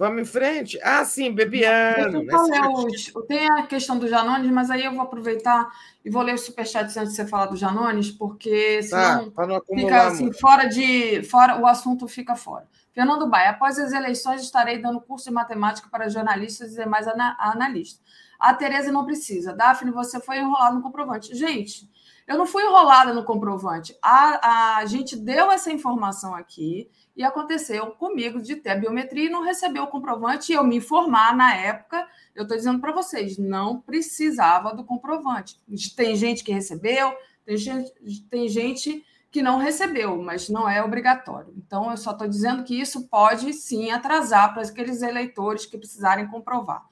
[0.00, 0.78] Vamos em frente?
[0.82, 2.22] Ah, sim, Bebiano.
[2.22, 5.70] É tem a questão do Janones, mas aí eu vou aproveitar
[6.02, 9.60] e vou ler o superchat antes de você falar do Janones, porque tá, senão tá,
[9.74, 11.22] fica assim, fora de.
[11.24, 12.66] fora O assunto fica fora.
[12.92, 18.02] Fernando Baia, após as eleições estarei dando curso de matemática para jornalistas e demais analistas.
[18.38, 19.54] A Tereza não precisa.
[19.54, 21.34] Daphne, você foi enrolado no comprovante.
[21.34, 21.88] Gente,
[22.26, 23.96] eu não fui enrolada no comprovante.
[24.00, 29.30] A, a gente deu essa informação aqui e aconteceu comigo de ter a biometria e
[29.30, 32.06] não receber o comprovante e eu me informar na época.
[32.34, 35.60] Eu estou dizendo para vocês, não precisava do comprovante.
[35.94, 37.12] Tem gente que recebeu,
[37.44, 37.92] tem gente,
[38.30, 41.54] tem gente que não recebeu, mas não é obrigatório.
[41.56, 46.26] Então, eu só estou dizendo que isso pode sim atrasar para aqueles eleitores que precisarem
[46.26, 46.84] comprovar.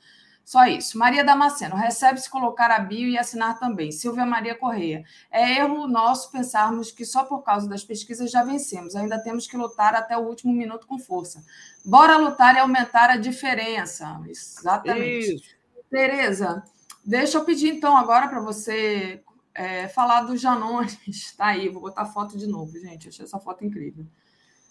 [0.48, 0.96] Só isso.
[0.96, 3.92] Maria Damasceno, recebe-se colocar a bio e assinar também.
[3.92, 8.96] Silvia Maria Correia, é erro nosso pensarmos que só por causa das pesquisas já vencemos.
[8.96, 11.44] Ainda temos que lutar até o último minuto com força.
[11.84, 14.18] Bora lutar e aumentar a diferença.
[14.26, 15.34] Exatamente.
[15.34, 15.44] Isso.
[15.90, 16.62] Tereza,
[17.04, 19.22] deixa eu pedir então agora para você
[19.58, 20.96] é, falar do Janones.
[21.06, 23.08] Está aí, vou botar foto de novo, gente.
[23.08, 24.06] Achei essa foto incrível.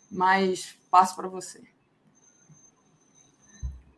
[0.09, 1.61] Mas passo para você.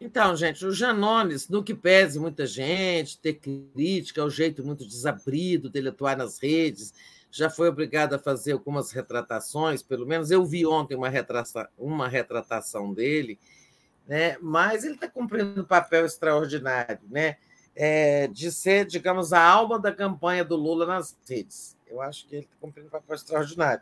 [0.01, 4.87] Então, gente, o Janones, no que pese muita gente, ter crítica, é o jeito muito
[4.87, 6.93] desabrido dele atuar nas redes,
[7.29, 12.07] já foi obrigado a fazer algumas retratações, pelo menos eu vi ontem uma, retrata, uma
[12.07, 13.37] retratação dele,
[14.07, 14.37] né?
[14.41, 17.35] mas ele está cumprindo um papel extraordinário, né?
[17.81, 21.77] É, de ser, digamos, a alma da campanha do Lula nas redes.
[21.87, 23.81] Eu acho que ele está cumprindo um papel extraordinário.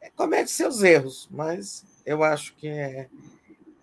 [0.00, 3.08] É, comete seus erros, mas eu acho que é,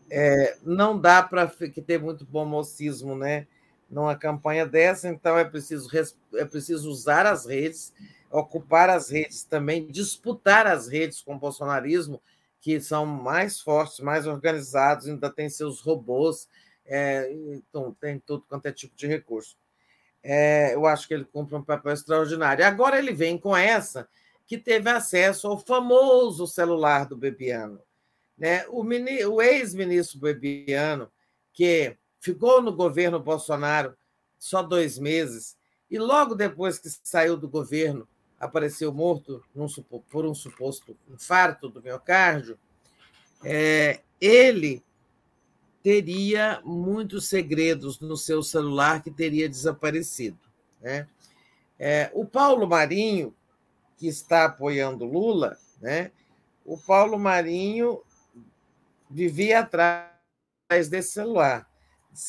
[0.10, 3.48] é, não dá para ter muito bom mocismo né,
[3.90, 5.90] numa campanha dessa, então é preciso,
[6.36, 7.94] é preciso usar as redes,
[8.30, 12.22] ocupar as redes também, disputar as redes com o bolsonarismo,
[12.60, 16.48] que são mais fortes, mais organizados, ainda tem seus robôs,
[16.86, 19.56] é, então tem tudo quanto é tipo de recurso.
[20.24, 22.66] É, eu acho que ele cumpre um papel extraordinário.
[22.66, 24.08] Agora ele vem com essa
[24.46, 27.82] que teve acesso ao famoso celular do Bebiano.
[28.38, 28.66] Né?
[28.68, 31.12] O, o ex-ministro Bebiano,
[31.54, 33.96] que ficou no governo Bolsonaro
[34.38, 35.58] só dois meses,
[35.90, 38.08] e logo depois que saiu do governo,
[38.40, 39.68] apareceu morto num,
[40.10, 42.58] por um suposto infarto do miocárdio,
[43.44, 44.84] é, ele
[45.84, 50.40] teria muitos segredos no seu celular que teria desaparecido.
[50.82, 51.08] Né?
[51.80, 53.36] É, o Paulo Marinho,
[53.98, 56.12] que está apoiando Lula, né?
[56.66, 58.02] o Paulo Marinho
[59.10, 61.70] vivia atrás desse celular.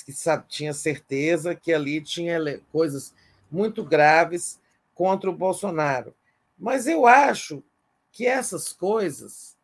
[0.05, 0.13] Que
[0.49, 2.39] tinha certeza que ali tinha
[2.71, 3.13] coisas
[3.51, 4.61] muito graves
[4.95, 6.15] contra o Bolsonaro.
[6.57, 7.63] Mas eu acho
[8.13, 9.57] que essas coisas,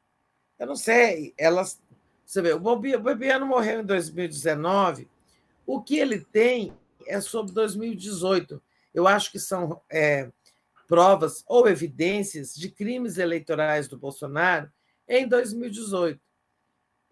[0.58, 1.80] eu não sei, elas.
[2.28, 5.08] Você vê, o Bobiano morreu em 2019,
[5.66, 6.76] o que ele tem
[7.06, 8.62] é sobre 2018.
[8.92, 10.30] Eu acho que são é,
[10.86, 14.70] provas ou evidências de crimes eleitorais do Bolsonaro
[15.08, 16.20] em 2018.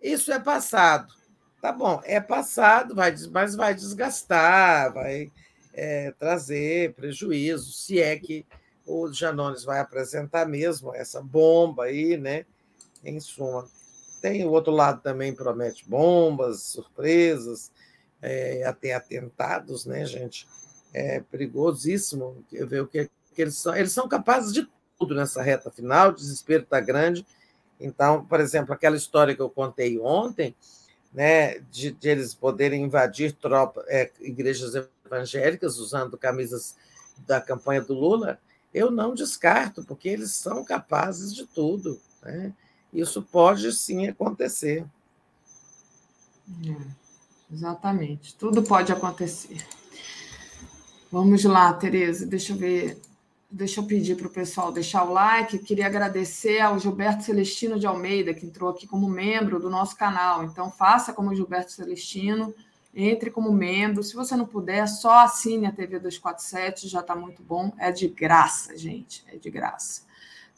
[0.02, 1.14] Isso é passado.
[1.62, 5.32] Tá bom, é passado, vai, mas vai desgastar, vai
[5.72, 8.44] é, trazer prejuízo, se é que
[8.84, 12.44] o Janones vai apresentar mesmo essa bomba aí, né?
[13.02, 13.66] Em suma.
[14.20, 17.70] Tem o outro lado também promete bombas, surpresas,
[18.20, 20.46] é, até atentados, né, gente?
[20.92, 23.74] É perigosíssimo ver o que, que eles são.
[23.76, 24.66] Eles são capazes de
[24.98, 27.26] tudo nessa reta final, o desespero está grande
[27.80, 30.54] então, por exemplo, aquela história que eu contei ontem,
[31.12, 36.76] né, de, de eles poderem invadir tropa, é, igrejas evangélicas usando camisas
[37.26, 38.38] da campanha do Lula,
[38.72, 42.00] eu não descarto, porque eles são capazes de tudo.
[42.22, 42.52] Né?
[42.92, 44.86] Isso pode sim acontecer.
[46.64, 46.76] É,
[47.52, 48.34] exatamente.
[48.36, 49.66] Tudo pode acontecer.
[51.10, 52.26] Vamos lá, Tereza.
[52.26, 53.00] Deixa eu ver.
[53.48, 55.58] Deixa eu pedir para o pessoal deixar o like.
[55.60, 60.44] Queria agradecer ao Gilberto Celestino de Almeida, que entrou aqui como membro do nosso canal.
[60.44, 62.52] Então, faça como Gilberto Celestino,
[62.92, 64.02] entre como membro.
[64.02, 67.72] Se você não puder, só assine a TV 247, já está muito bom.
[67.78, 69.24] É de graça, gente.
[69.28, 70.05] É de graça.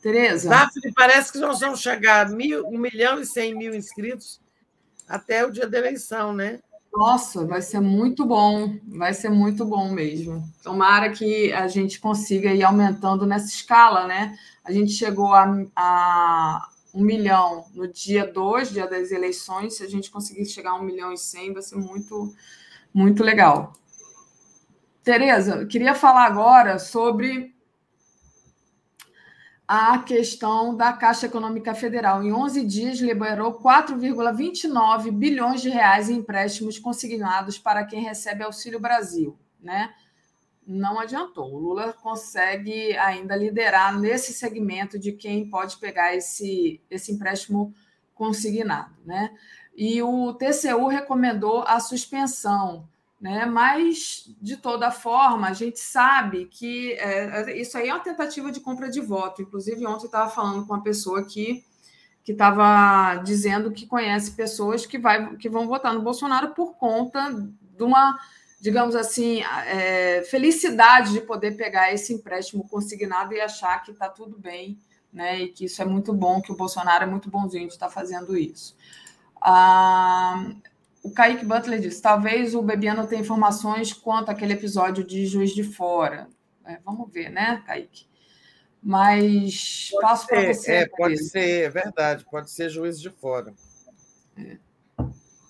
[0.03, 0.49] Tereza?
[0.49, 4.41] Daphne, parece que nós vamos chegar a mil, 1 milhão e 100 mil inscritos
[5.09, 6.61] até o dia da eleição, né?
[6.93, 10.43] Nossa, vai ser muito bom, vai ser muito bom mesmo.
[10.63, 14.37] Tomara que a gente consiga ir aumentando nessa escala, né?
[14.65, 15.47] A gente chegou a,
[15.77, 19.77] a um milhão no dia 2, dia das eleições.
[19.77, 22.35] Se a gente conseguir chegar a um milhão e cem, vai ser muito,
[22.93, 23.75] muito legal.
[25.05, 27.55] Tereza, queria falar agora sobre
[29.69, 32.23] a questão da Caixa Econômica Federal.
[32.23, 38.81] Em 11 dias, liberou 4,29 bilhões de reais em empréstimos consignados para quem recebe Auxílio
[38.81, 39.39] Brasil.
[39.61, 39.93] Né?
[40.67, 41.53] Não adiantou.
[41.53, 47.75] O Lula consegue ainda liderar nesse segmento de quem pode pegar esse, esse empréstimo
[48.15, 48.95] consignado.
[49.05, 49.37] Né?
[49.77, 52.89] E o TCU recomendou a suspensão
[53.21, 53.45] né?
[53.47, 58.61] Mas, de toda forma, a gente sabe que é, isso aí é uma tentativa de
[58.61, 59.43] compra de voto.
[59.43, 61.65] Inclusive, ontem eu estava falando com uma pessoa aqui
[62.23, 67.31] que estava dizendo que conhece pessoas que, vai, que vão votar no Bolsonaro por conta
[67.31, 68.19] de uma,
[68.61, 74.39] digamos assim, é, felicidade de poder pegar esse empréstimo consignado e achar que está tudo
[74.39, 74.79] bem,
[75.13, 75.41] né?
[75.41, 77.93] E que isso é muito bom, que o Bolsonaro é muito bonzinho de estar tá
[77.93, 78.77] fazendo isso.
[79.41, 80.53] Ah,
[81.03, 85.63] o Kaique Butler disse: talvez o Bebiano tenha informações quanto àquele episódio de Juiz de
[85.63, 86.29] Fora.
[86.65, 88.07] É, vamos ver, né, Kaique?
[88.83, 90.73] Mas pode passo para você.
[90.73, 93.55] É, pode ser, é verdade, pode ser Juiz de Fora.
[94.37, 94.57] É.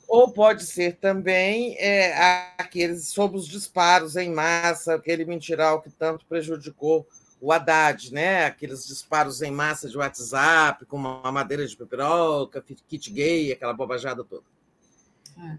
[0.07, 2.15] Ou pode ser também é,
[2.57, 7.07] aqueles sobre os disparos em massa, aquele mentiral que tanto prejudicou
[7.41, 8.47] o Haddad, né?
[8.47, 14.25] Aqueles disparos em massa de WhatsApp, com uma madeira de pepiroca, kit gay, aquela bobajada
[14.25, 14.45] toda.
[15.39, 15.59] É.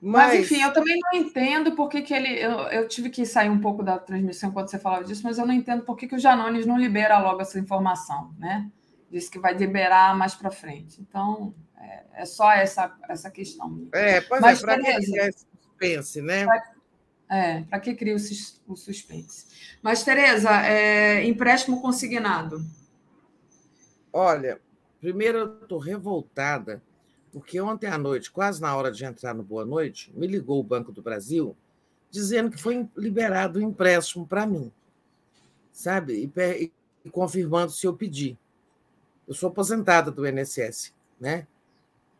[0.00, 0.32] Mas...
[0.32, 0.40] mas...
[0.40, 2.28] enfim, eu também não entendo por que, que ele.
[2.28, 5.46] Eu, eu, tive que sair um pouco da transmissão quando você falava disso, mas eu
[5.46, 8.68] não entendo por que, que o Janones não libera logo essa informação, né?
[9.10, 11.00] Disse que vai liberar mais para frente.
[11.00, 13.88] Então, é, é, só essa, essa questão.
[13.94, 16.44] É, pois é, mas, é, para que cria suspense, né?
[16.46, 16.72] Pra,
[17.30, 19.78] é, para que cria o, suspense.
[19.80, 22.64] Mas, Tereza, é, empréstimo consignado.
[24.12, 24.60] Olha,
[25.00, 26.82] primeiro eu estou revoltada
[27.32, 30.64] porque ontem à noite, quase na hora de entrar no Boa Noite, me ligou o
[30.64, 31.56] Banco do Brasil
[32.10, 34.70] dizendo que foi liberado o um empréstimo para mim,
[35.72, 36.30] sabe?
[36.36, 36.70] E,
[37.04, 38.36] e, confirmando se eu pedir.
[39.26, 41.46] Eu sou aposentada do INSS, né?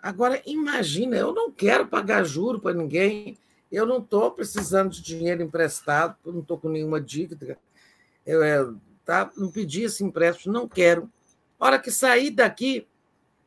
[0.03, 3.37] Agora, imagina, eu não quero pagar juro para ninguém,
[3.71, 7.59] eu não estou precisando de dinheiro emprestado, não estou com nenhuma dívida,
[8.25, 8.67] eu é,
[9.05, 11.11] tá, não pedi esse empréstimo, não quero.
[11.61, 12.89] A hora que sair daqui,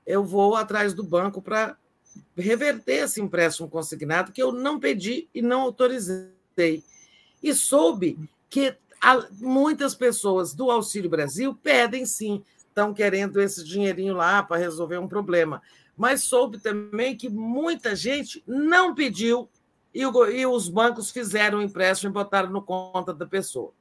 [0.06, 1.78] eu vou atrás do banco para
[2.38, 6.84] reverter esse empréstimo consignado que eu não pedi e não autorizei.
[7.42, 8.18] E soube
[8.50, 8.76] que
[9.40, 15.08] muitas pessoas do Auxílio Brasil pedem sim, estão querendo esse dinheirinho lá para resolver um
[15.08, 15.62] problema.
[15.96, 19.50] Mas soube também que muita gente não pediu
[19.94, 20.06] e,
[20.46, 23.72] os bancos fizeram o empréstimo e botaram no conta da pessoa.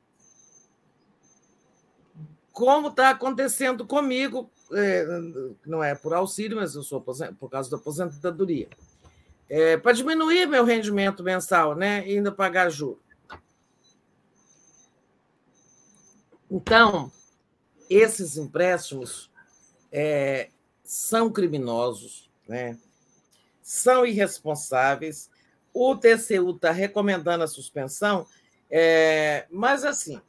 [2.55, 5.05] Como está acontecendo comigo é,
[5.67, 8.69] não é por auxílio, mas eu sou por causa da aposentadoria.
[9.51, 12.07] É, para diminuir meu rendimento mensal, né?
[12.07, 13.03] E ainda pagar juros.
[16.49, 17.11] Então,
[17.91, 19.33] esses empréstimos
[19.91, 20.49] é,
[20.85, 22.79] são criminosos, né?
[23.61, 25.29] são irresponsáveis.
[25.73, 28.29] O TCU está recomendando a suspensão,
[28.71, 30.23] é, mas assim,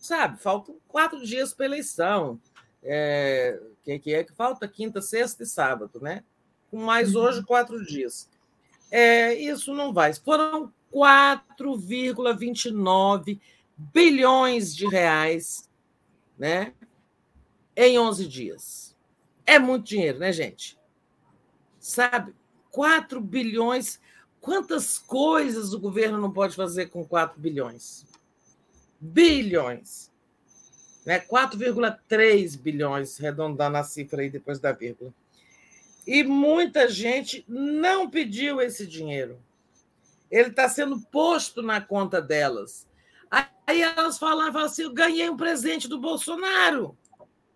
[0.00, 2.40] sabe, faltam quatro dias para eleição
[2.82, 6.24] é, que, que é que falta quinta, sexta e sábado, né?
[6.70, 7.20] Com mais uhum.
[7.22, 8.26] hoje quatro dias.
[8.90, 10.14] É, isso não vai.
[10.14, 13.38] Foram 4,29
[13.76, 15.68] bilhões de reais,
[16.38, 16.72] né?
[17.76, 18.96] Em 11 dias.
[19.46, 20.78] É muito dinheiro, né, gente?
[21.78, 22.34] Sabe?
[22.70, 24.00] 4 bilhões.
[24.40, 28.06] Quantas coisas o governo não pode fazer com 4 bilhões?
[29.00, 30.10] Bilhões
[31.04, 31.20] né?
[31.20, 35.12] 4,3 bilhões, arredondando a cifra aí depois da vírgula.
[36.06, 39.38] E muita gente não pediu esse dinheiro.
[40.30, 42.86] Ele está sendo posto na conta delas.
[43.66, 46.96] Aí elas falam assim: eu ganhei um presente do Bolsonaro,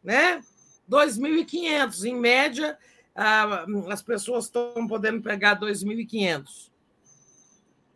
[0.03, 0.43] né?
[0.91, 2.77] 2.500, em média,
[3.15, 6.71] ah, as pessoas estão podendo pegar 2.500.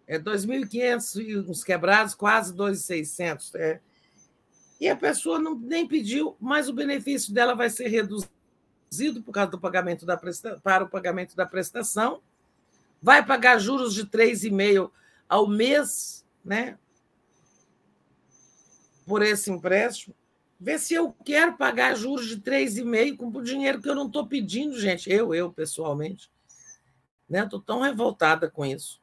[0.08, 3.54] É 2.500 e uns quebrados, quase 2.600.
[3.54, 3.78] É.
[4.80, 9.50] E a pessoa não, nem pediu, mas o benefício dela vai ser reduzido por causa
[9.50, 12.22] do pagamento da presta, para o pagamento da prestação.
[13.02, 14.90] Vai pagar juros de 3,5
[15.28, 16.78] ao mês, né?
[19.06, 20.14] Por esse empréstimo.
[20.58, 24.26] Vê se eu quero pagar juros de 3,5 com o dinheiro que eu não estou
[24.26, 25.10] pedindo, gente.
[25.10, 26.30] Eu, eu, pessoalmente.
[27.28, 27.44] Né?
[27.44, 29.00] Estou tão revoltada com isso.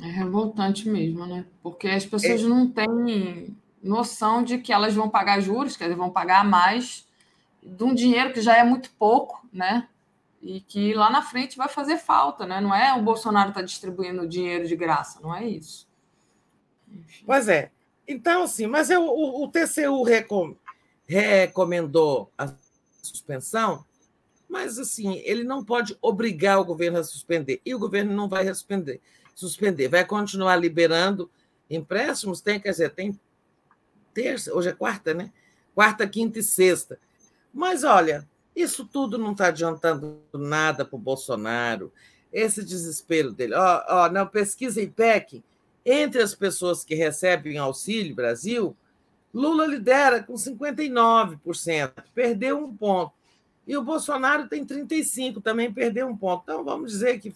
[0.00, 1.46] É revoltante mesmo, né?
[1.62, 2.46] Porque as pessoas é.
[2.46, 7.06] não têm noção de que elas vão pagar juros, quer dizer, vão pagar mais
[7.62, 9.88] de um dinheiro que já é muito pouco, né?
[10.42, 12.60] E que lá na frente vai fazer falta, né?
[12.60, 15.88] Não é o Bolsonaro está distribuindo dinheiro de graça, não é isso.
[16.88, 17.24] Enfim.
[17.24, 17.70] Pois é.
[18.06, 20.54] Então, assim, mas eu, o, o TCU recom,
[21.06, 22.52] recomendou a
[23.02, 23.84] suspensão,
[24.48, 28.46] mas assim, ele não pode obrigar o governo a suspender, e o governo não vai
[28.46, 29.00] suspender,
[29.36, 31.30] suspender, vai continuar liberando
[31.68, 33.20] empréstimos, tem, quer dizer, tem
[34.14, 35.30] terça, hoje é quarta, né?
[35.74, 36.98] Quarta, quinta e sexta.
[37.52, 41.92] Mas olha, isso tudo não está adiantando nada para o Bolsonaro,
[42.32, 43.54] esse desespero dele.
[43.54, 45.44] Ó, ó, na pesquisa IPEC,
[45.84, 48.74] entre as pessoas que recebem Auxílio Brasil,
[49.34, 53.12] Lula lidera com 59%, perdeu um ponto.
[53.66, 56.42] E o Bolsonaro tem 35%, também perdeu um ponto.
[56.44, 57.34] Então, vamos dizer que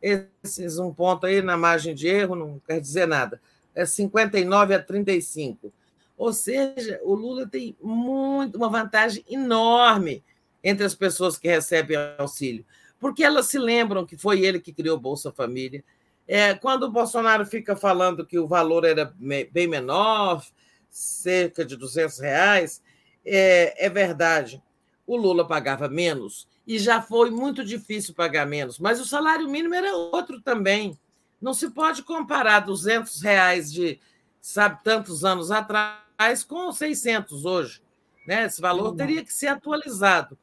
[0.00, 3.40] esses um ponto aí na margem de erro não quer dizer nada.
[3.74, 5.72] É 59 a 35.
[6.16, 10.24] Ou seja, o Lula tem muito, uma vantagem enorme
[10.64, 12.64] entre as pessoas que recebem auxílio,
[12.98, 15.84] porque elas se lembram que foi ele que criou Bolsa Família,
[16.26, 19.14] é, quando o Bolsonaro fica falando que o valor era
[19.52, 20.44] bem menor,
[20.90, 22.82] cerca de 200 reais,
[23.24, 24.60] é, é verdade.
[25.06, 29.74] O Lula pagava menos e já foi muito difícil pagar menos, mas o salário mínimo
[29.74, 30.98] era outro também.
[31.40, 34.00] Não se pode comparar 200 reais de,
[34.40, 37.82] sabe, tantos anos atrás com 600 hoje.
[38.26, 38.44] Né?
[38.44, 40.36] Esse valor teria que ser atualizado.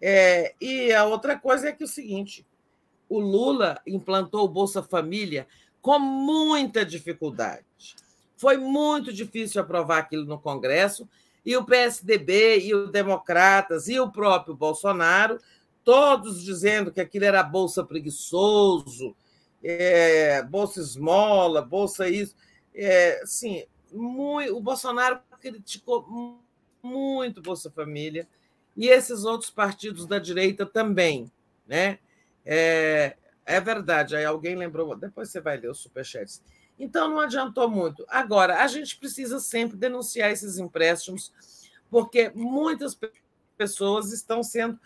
[0.00, 2.46] É, e a outra coisa é que é o seguinte:
[3.08, 5.48] o Lula implantou o Bolsa Família
[5.80, 7.64] com muita dificuldade.
[8.36, 11.08] Foi muito difícil aprovar aquilo no Congresso,
[11.44, 15.38] e o PSDB, e os democratas, e o próprio Bolsonaro,
[15.86, 19.16] todos dizendo que aquilo era bolsa preguiçoso,
[19.62, 22.34] é, bolsa esmola, bolsa isso.
[22.74, 26.42] É, sim, muito, o Bolsonaro criticou
[26.82, 28.26] muito Bolsa Família,
[28.76, 31.30] e esses outros partidos da direita também.
[31.64, 32.00] Né?
[32.44, 36.42] É, é verdade, aí alguém lembrou, depois você vai ler os superchats.
[36.76, 38.04] Então não adiantou muito.
[38.08, 41.32] Agora, a gente precisa sempre denunciar esses empréstimos,
[41.88, 42.98] porque muitas
[43.56, 44.78] pessoas estão sendo,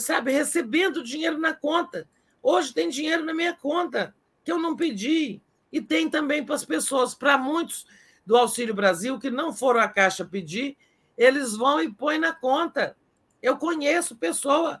[0.00, 2.08] sabe, recebendo dinheiro na conta.
[2.42, 5.40] Hoje tem dinheiro na minha conta que eu não pedi.
[5.72, 7.86] E tem também para as pessoas, para muitos
[8.24, 10.76] do Auxílio Brasil que não foram à Caixa pedir,
[11.16, 12.96] eles vão e põem na conta.
[13.42, 14.80] Eu conheço pessoa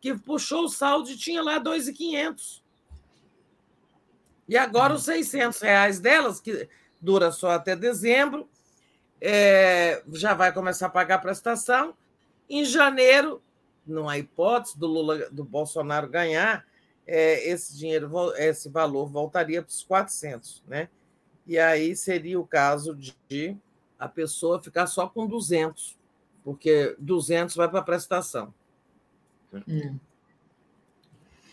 [0.00, 2.62] que puxou o saldo e tinha lá 2.500.
[4.48, 6.68] E agora os 600 reais delas, que
[7.00, 8.48] dura só até dezembro,
[9.20, 11.96] é, já vai começar a pagar a prestação.
[12.48, 13.42] Em janeiro,
[13.86, 16.66] não há hipótese do Lula, do Bolsonaro ganhar,
[17.06, 20.88] é, esse dinheiro, esse valor voltaria para os 400, né?
[21.46, 23.56] E aí seria o caso de
[23.98, 25.96] a pessoa ficar só com 200,
[26.42, 28.52] porque 200 vai para a prestação.
[29.68, 29.98] Hum.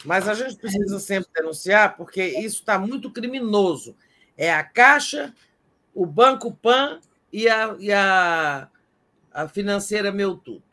[0.04, 3.96] Mas a gente precisa sempre denunciar, porque isso está muito criminoso.
[4.38, 5.34] É a Caixa,
[5.94, 7.00] o Banco Pan
[7.32, 8.68] e a, e a,
[9.32, 10.73] a financeira Meu Tudo.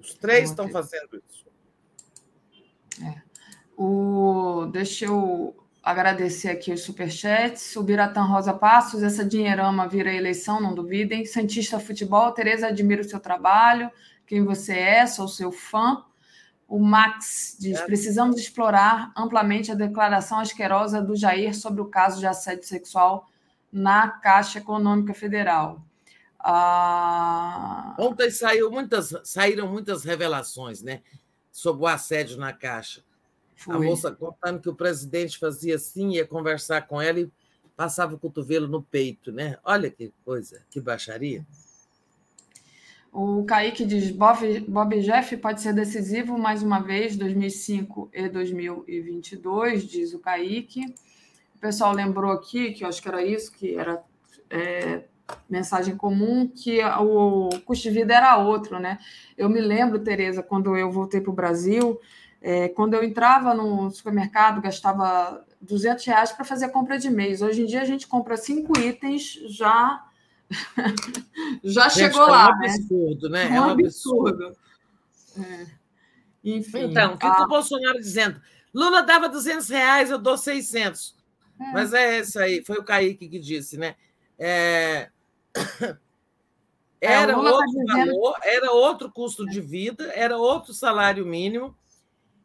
[0.00, 1.46] Os três estão fazendo isso.
[3.04, 3.22] É.
[3.76, 7.76] O, deixa eu agradecer aqui os superchats.
[7.76, 11.24] O Biratã Rosa Passos, essa dinheirama vira eleição, não duvidem.
[11.24, 13.90] Santista Futebol, Tereza, admiro o seu trabalho
[14.30, 16.04] quem você é, sou seu fã.
[16.68, 22.28] O Max diz: precisamos explorar amplamente a declaração asquerosa do Jair sobre o caso de
[22.28, 23.28] assédio sexual
[23.72, 25.84] na Caixa Econômica Federal.
[26.42, 27.94] Ah...
[27.98, 31.02] Ontem saiu muitas, saíram muitas revelações né,
[31.52, 33.02] sobre o assédio na Caixa.
[33.56, 33.76] Foi.
[33.76, 37.30] A moça contando que o presidente fazia assim, ia conversar com ela e
[37.76, 39.30] passava o cotovelo no peito.
[39.30, 39.58] Né?
[39.62, 41.46] Olha que coisa, que baixaria.
[43.12, 49.84] O Kaique diz: Bob, Bob Jeff pode ser decisivo mais uma vez, 2005 e 2022,
[49.84, 50.94] diz o Kaique.
[51.56, 54.02] O pessoal lembrou aqui, que eu acho que era isso, que era
[54.48, 55.04] é,
[55.48, 58.98] mensagem comum que o custo de vida era outro, né?
[59.36, 62.00] Eu me lembro, Tereza, quando eu voltei para o Brasil,
[62.40, 67.42] é, quando eu entrava no supermercado, gastava 200 reais para fazer a compra de mês.
[67.42, 70.04] Hoje em dia a gente compra cinco itens, já
[71.62, 72.48] já gente, chegou é lá.
[72.48, 73.48] É um absurdo, né?
[73.48, 73.56] né?
[73.56, 74.56] É um absurdo.
[75.38, 75.66] É.
[76.42, 76.84] Enfim.
[76.84, 77.44] Então, o que, a...
[77.44, 78.40] o Bolsonaro dizendo?
[78.74, 81.14] Lula dava 200 reais, eu dou 600.
[81.60, 81.72] É.
[81.72, 83.94] Mas é isso aí, foi o Kaique que disse, né?
[84.38, 85.10] É...
[87.00, 91.74] Era outro tá valor, era outro custo de vida, era outro salário mínimo.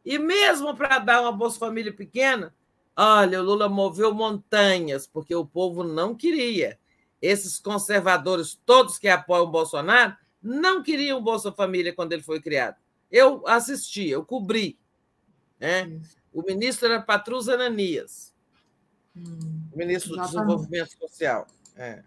[0.05, 2.55] E mesmo para dar uma Bolsa Família pequena,
[2.95, 6.79] olha, o Lula moveu montanhas, porque o povo não queria.
[7.21, 12.77] Esses conservadores, todos que apoiam o Bolsonaro, não queriam Bolsa Família quando ele foi criado.
[13.11, 14.77] Eu assisti, eu cobri.
[15.59, 15.99] Né?
[16.31, 18.33] O ministro era Patrus Ananias,
[19.15, 21.47] hum, ministro do Desenvolvimento Social.
[21.75, 22.03] É.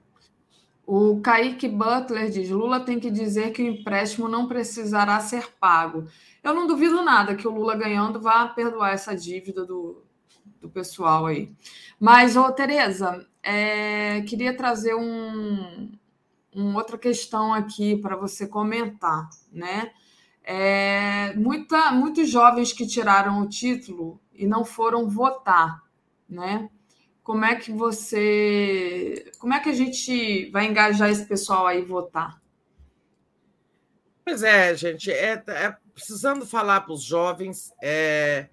[0.90, 6.06] O Kaique Butler diz: Lula tem que dizer que o empréstimo não precisará ser pago.
[6.42, 10.02] Eu não duvido nada que o Lula ganhando vá perdoar essa dívida do,
[10.58, 11.54] do pessoal aí.
[12.00, 15.92] Mas, ô, Tereza, é, queria trazer um,
[16.54, 19.92] uma outra questão aqui para você comentar, né?
[20.42, 25.82] É, muita, muitos jovens que tiraram o título e não foram votar,
[26.26, 26.70] né?
[27.28, 29.30] Como é que você.
[29.38, 32.40] Como é que a gente vai engajar esse pessoal aí votar?
[34.24, 38.48] Pois é, gente, é, é precisando falar para os jovens, é,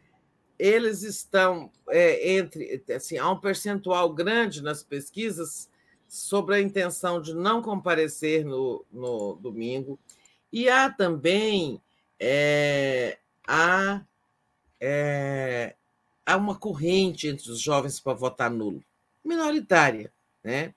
[0.60, 2.84] eles estão é, entre.
[2.94, 5.70] Assim, há um percentual grande nas pesquisas
[6.06, 9.98] sobre a intenção de não comparecer no, no domingo,
[10.52, 11.82] e há também
[12.20, 14.02] é, há,
[14.82, 15.78] é,
[16.26, 18.84] há uma corrente entre os jovens para votar nulo,
[19.24, 20.12] minoritária.
[20.44, 20.74] Né?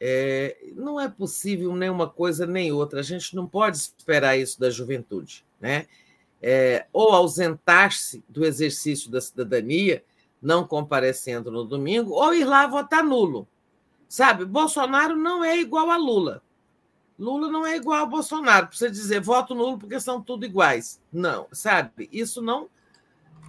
[0.00, 4.58] É, não é possível nem uma coisa nem outra, a gente não pode esperar isso
[4.58, 5.44] da juventude.
[5.60, 5.86] Né?
[6.42, 10.04] É, ou ausentar-se do exercício da cidadania,
[10.42, 13.48] não comparecendo no domingo, ou ir lá votar nulo.
[14.08, 16.42] Sabe, Bolsonaro não é igual a Lula.
[17.18, 21.00] Lula não é igual a Bolsonaro, você dizer voto nulo porque são tudo iguais.
[21.10, 22.08] Não, sabe?
[22.12, 22.68] Isso não,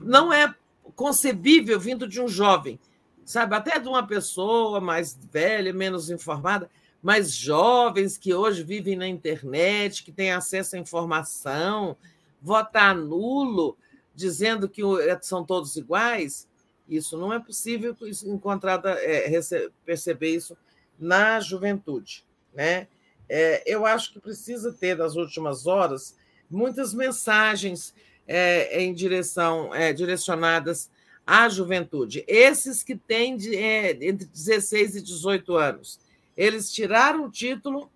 [0.02, 0.56] não é
[0.98, 2.80] concebível vindo de um jovem,
[3.24, 3.56] sabe?
[3.56, 6.67] Até de uma pessoa mais velha, menos informada,
[7.03, 11.95] mas jovens que hoje vivem na internet, que têm acesso à informação,
[12.42, 13.77] votar nulo,
[14.16, 14.82] dizendo que
[15.22, 16.50] são todos iguais,
[16.90, 17.95] isso não é possível
[18.26, 19.40] encontrar, é,
[19.85, 20.58] perceber isso
[20.98, 22.88] na juventude, né?
[23.30, 26.17] É, eu acho que precisa ter, nas últimas horas,
[26.50, 27.93] muitas mensagens
[28.28, 30.90] é, em direção, é, direcionadas
[31.26, 32.24] à juventude.
[32.28, 36.00] Esses que têm de, é, entre 16 e 18 anos.
[36.36, 37.90] Eles tiraram o título,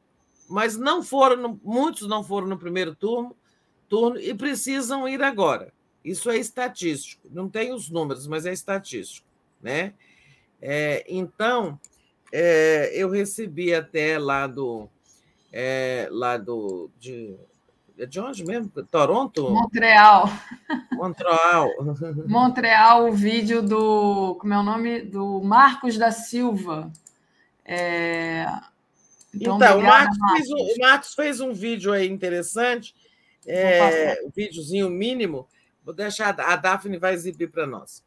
[0.50, 3.36] mas não foram, no, muitos não foram no primeiro turno,
[3.88, 5.72] turno e precisam ir agora.
[6.04, 9.28] Isso é estatístico, não tem os números, mas é estatístico.
[9.62, 9.94] Né?
[10.60, 11.80] É, então,
[12.32, 14.90] é, eu recebi até lá do,
[15.52, 16.90] é, lá do.
[17.00, 17.36] De,
[17.98, 18.70] é de onde mesmo?
[18.70, 19.50] Toronto?
[19.50, 20.30] Montreal.
[20.92, 21.70] Montreal.
[22.28, 24.36] Montreal, o vídeo do.
[24.40, 25.02] Como é o nome?
[25.02, 26.92] Do Marcos da Silva.
[27.66, 28.46] É...
[29.34, 30.38] Então, então o, Marcos Marcos.
[30.38, 32.94] Fez um, o Marcos fez um vídeo aí interessante,
[33.46, 35.48] é, um videozinho mínimo.
[35.84, 38.04] Vou deixar, a Daphne vai exibir para nós.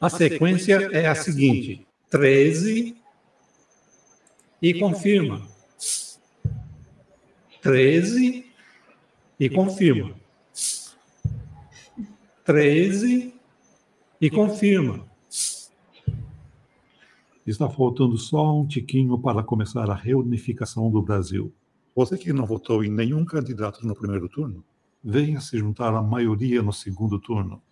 [0.00, 2.96] A sequência é a seguinte: 13,
[4.60, 5.53] e confirma.
[7.64, 8.44] 13
[9.40, 10.14] e confirma.
[12.44, 13.34] 13
[14.20, 15.06] e confirma.
[17.46, 21.54] Está faltando só um tiquinho para começar a reunificação do Brasil.
[21.96, 24.62] Você que não votou em nenhum candidato no primeiro turno,
[25.02, 27.62] venha se juntar à maioria no segundo turno.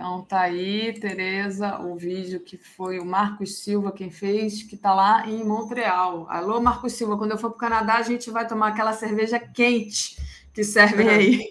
[0.00, 4.94] Então tá aí, Tereza, o vídeo que foi o Marcos Silva quem fez, que está
[4.94, 6.26] lá em Montreal.
[6.30, 9.38] Alô, Marcos Silva, quando eu for para o Canadá, a gente vai tomar aquela cerveja
[9.38, 10.16] quente
[10.54, 11.50] que servem aí.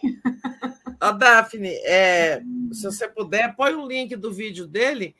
[0.99, 5.15] A Daphne, é, se você puder, põe o um link do vídeo dele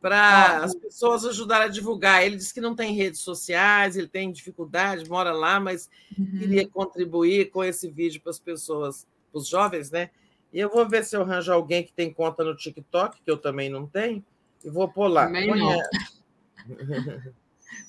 [0.00, 2.24] para as pessoas ajudarem a divulgar.
[2.24, 6.38] Ele disse que não tem redes sociais, ele tem dificuldade, mora lá, mas uhum.
[6.38, 10.10] queria contribuir com esse vídeo para as pessoas, para os jovens, né?
[10.52, 13.36] E eu vou ver se eu arranjo alguém que tem conta no TikTok, que eu
[13.36, 14.24] também não tenho,
[14.64, 15.26] e vou pôr lá.
[15.26, 15.78] Também não.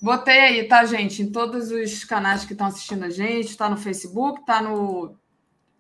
[0.02, 1.22] Botei aí, tá, gente?
[1.22, 5.16] Em todos os canais que estão assistindo a gente, está no Facebook, está no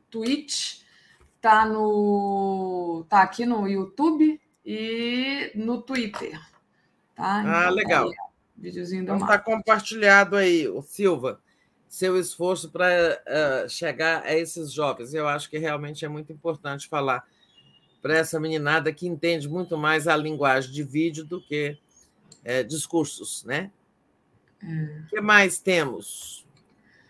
[0.09, 0.81] Twitch,
[1.35, 3.05] está no.
[3.09, 6.39] tá aqui no YouTube e no Twitter.
[7.15, 7.41] Tá?
[7.45, 8.05] Ah, então, legal.
[8.05, 11.41] Tá aí, videozinho do então está compartilhado aí, o Silva,
[11.89, 15.11] seu esforço para uh, eh, chegar a esses jovens.
[15.11, 17.27] Eu acho que realmente é muito importante falar
[17.99, 21.77] para essa meninada que entende muito mais a linguagem de vídeo do que
[22.45, 23.71] é, discursos, né?
[24.61, 25.05] O é.
[25.09, 26.45] que mais temos?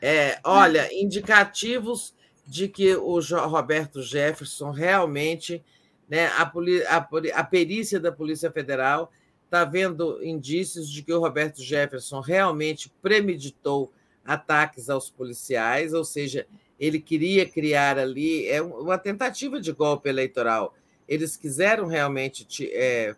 [0.02, 2.16] É, olha, indicativos
[2.48, 5.64] de que o Roberto Jefferson realmente,
[6.08, 6.52] né, a,
[6.90, 9.12] a, a perícia da Polícia Federal
[9.44, 13.92] está vendo indícios de que o Roberto Jefferson realmente premeditou
[14.30, 16.46] ataques aos policiais, ou seja,
[16.80, 20.76] ele queria criar ali é uma tentativa de golpe eleitoral.
[21.08, 23.16] Eles quiseram realmente é,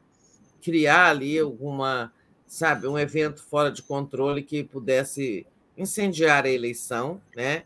[0.61, 2.13] criar ali alguma,
[2.47, 5.45] sabe, um evento fora de controle que pudesse
[5.77, 7.63] incendiar a eleição, né?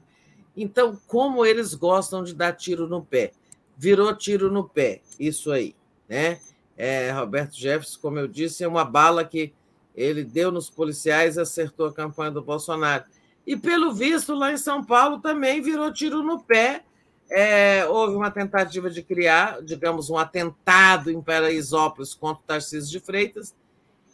[0.58, 3.32] Então, como eles gostam de dar tiro no pé,
[3.78, 5.76] virou tiro no pé, isso aí,
[6.10, 6.40] né?
[6.76, 9.54] É, Roberto Jefferson, como eu disse, é uma bala que
[9.96, 13.06] ele deu nos policiais e acertou a campanha do Bolsonaro.
[13.46, 16.84] E, pelo visto, lá em São Paulo também virou tiro no pé.
[17.30, 23.00] É, houve uma tentativa de criar, digamos, um atentado em Paraisópolis contra o Tarcísio de
[23.00, 23.56] Freitas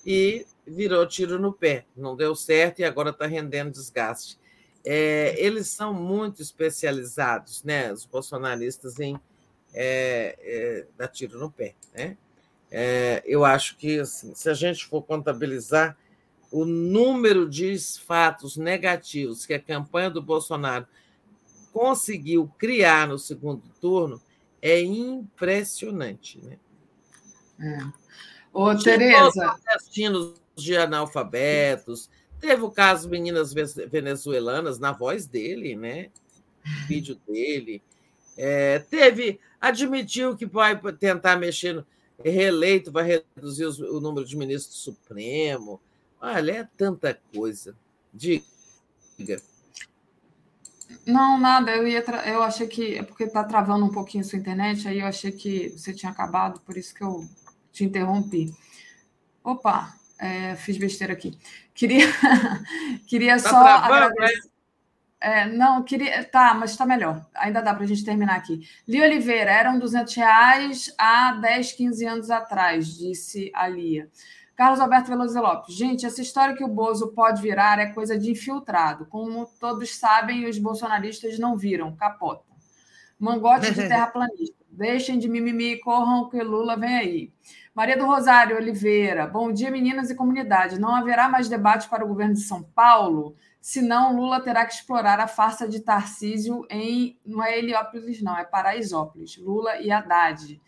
[0.06, 1.86] e virou tiro no pé.
[1.96, 4.40] Não deu certo e agora está rendendo desgaste.
[4.84, 9.20] É, eles são muito especializados, né, os bolsonaristas, em
[9.74, 11.76] é, é, dar tiro no pé.
[11.94, 12.18] Né?
[12.72, 15.98] É, eu acho que, assim, se a gente for contabilizar
[16.52, 20.86] o número de fatos negativos que a campanha do Bolsonaro
[21.72, 24.22] conseguiu criar no segundo turno,
[24.62, 26.40] é impressionante.
[26.44, 26.58] Né?
[27.60, 28.02] É.
[28.54, 29.58] Ô, Tereza.
[29.66, 32.10] destinos de analfabetos.
[32.40, 36.10] Teve o caso meninas venezuelanas na voz dele, né?
[36.88, 37.82] vídeo dele.
[38.38, 41.86] É, teve, admitiu que vai tentar mexer no,
[42.24, 45.82] reeleito, vai reduzir o número de ministros do Supremo.
[46.22, 47.76] Olha, é tanta coisa.
[48.14, 48.44] Diga.
[51.06, 51.72] Não, nada.
[51.72, 52.28] Eu ia tra...
[52.28, 55.32] eu achei que é porque está travando um pouquinho a sua internet, aí eu achei
[55.32, 57.28] que você tinha acabado, por isso que eu
[57.72, 58.54] te interrompi.
[59.44, 61.38] Opa, é, fiz besteira aqui.
[61.74, 62.06] Queria,
[63.08, 64.36] queria tá só travando, agradecer.
[64.36, 64.52] Né?
[65.24, 66.24] É, não, queria.
[66.24, 67.26] Tá, mas está melhor.
[67.36, 68.68] Ainda dá para a gente terminar aqui.
[68.88, 74.10] Li Oliveira, eram 200 reais há 10, 15 anos atrás, disse a Lia.
[74.62, 75.74] Carlos Alberto Veloso Lopes.
[75.74, 79.08] Gente, essa história que o Bozo pode virar é coisa de infiltrado.
[79.08, 82.46] Como todos sabem, os bolsonaristas não viram, capota.
[83.18, 84.64] Mangote de terraplanista.
[84.70, 87.34] Deixem de mimimi, corram que Lula vem aí.
[87.74, 89.26] Maria do Rosário Oliveira.
[89.26, 90.80] Bom dia, meninas e comunidade.
[90.80, 93.36] Não haverá mais debate para o governo de São Paulo?
[93.62, 97.18] senão Lula terá que explorar a farsa de Tarcísio em.
[97.24, 99.38] Não é Heliópolis, não, é Paraisópolis.
[99.38, 100.60] Lula e Haddad.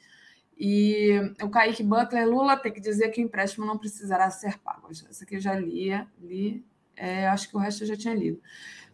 [0.57, 4.89] E o Kaique Butler, Lula tem que dizer que o empréstimo não precisará ser pago.
[4.91, 5.89] Essa aqui eu já li,
[6.21, 6.65] li
[6.95, 8.41] é, acho que o resto eu já tinha lido.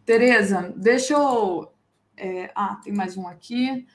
[0.05, 1.71] Tereza, deixa eu.
[2.17, 3.85] É, ah, tem mais um aqui.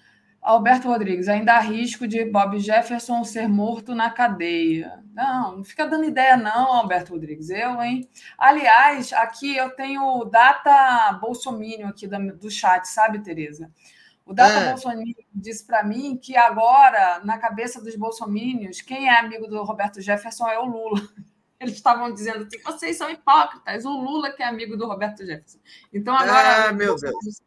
[0.40, 5.02] Alberto Rodrigues, ainda há risco de Bob Jefferson ser morto na cadeia.
[5.14, 7.48] Não, não fica dando ideia, não, Alberto Rodrigues.
[7.48, 8.06] Eu, hein?
[8.36, 13.70] Aliás, aqui eu tenho data Bolsonaro aqui do chat, sabe, Tereza?
[14.26, 14.68] O Data é.
[14.70, 15.04] Bolsonaro
[15.34, 20.48] disse para mim que agora, na cabeça dos bolsomínios, quem é amigo do Roberto Jefferson
[20.48, 21.00] é o Lula.
[21.60, 25.58] Eles estavam dizendo que vocês são hipócritas, o Lula que é amigo do Roberto Jefferson.
[25.92, 26.68] Então agora.
[26.68, 27.42] Ah, meu Deus.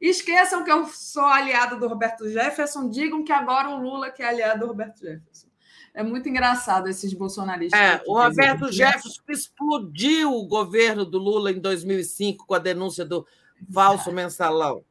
[0.00, 4.28] Esqueçam que eu sou aliado do Roberto Jefferson, digam que agora o Lula que é
[4.28, 5.46] aliado do Roberto Jefferson.
[5.94, 7.78] É muito engraçado esses bolsonaristas.
[7.78, 13.26] É, o Roberto Jefferson explodiu o governo do Lula em 2005 com a denúncia do
[13.70, 14.12] falso é.
[14.12, 14.84] mensalão.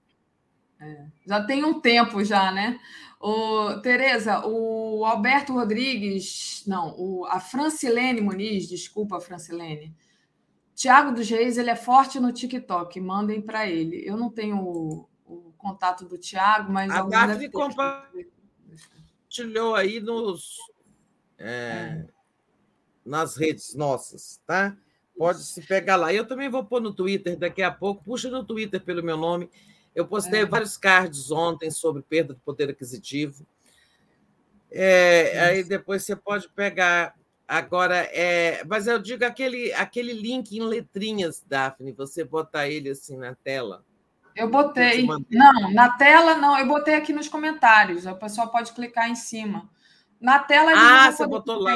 [0.82, 1.06] É.
[1.27, 2.80] Já tem um tempo já, né?
[3.19, 9.95] O, Tereza, o Alberto Rodrigues, não, o, a Francilene Muniz, desculpa, Francilene,
[10.74, 14.01] Tiago dos Reis, ele é forte no TikTok, mandem para ele.
[14.03, 16.90] Eu não tenho o, o contato do Tiago, mas...
[16.90, 20.58] A Daphne compartilhou aí nos,
[21.38, 22.08] é, é.
[23.06, 24.76] nas redes nossas, tá?
[25.16, 26.11] Pode se pegar lá.
[26.11, 28.03] Eu também vou pôr no Twitter daqui a pouco.
[28.03, 29.48] Puxa no Twitter pelo meu nome.
[29.95, 30.45] Eu postei é.
[30.45, 33.45] vários cards ontem sobre perda de poder aquisitivo.
[34.72, 37.14] É, aí depois você pode pegar
[37.52, 43.18] Agora, é, mas eu digo aquele, aquele link em letrinhas, Daphne, você botar ele assim
[43.18, 43.84] na tela.
[44.34, 45.06] Eu botei.
[45.30, 48.06] Não, na tela não, eu botei aqui nos comentários.
[48.06, 49.70] O pessoal pode clicar em cima.
[50.18, 50.72] Na tela.
[50.74, 51.76] Ah, você botou lá.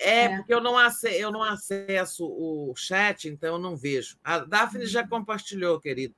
[0.00, 4.16] É, é, porque eu não, acesso, eu não acesso o chat, então eu não vejo.
[4.24, 6.14] A Daphne já compartilhou, querido.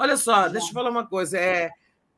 [0.00, 1.36] Olha só, deixa eu falar uma coisa.
[1.36, 1.70] É,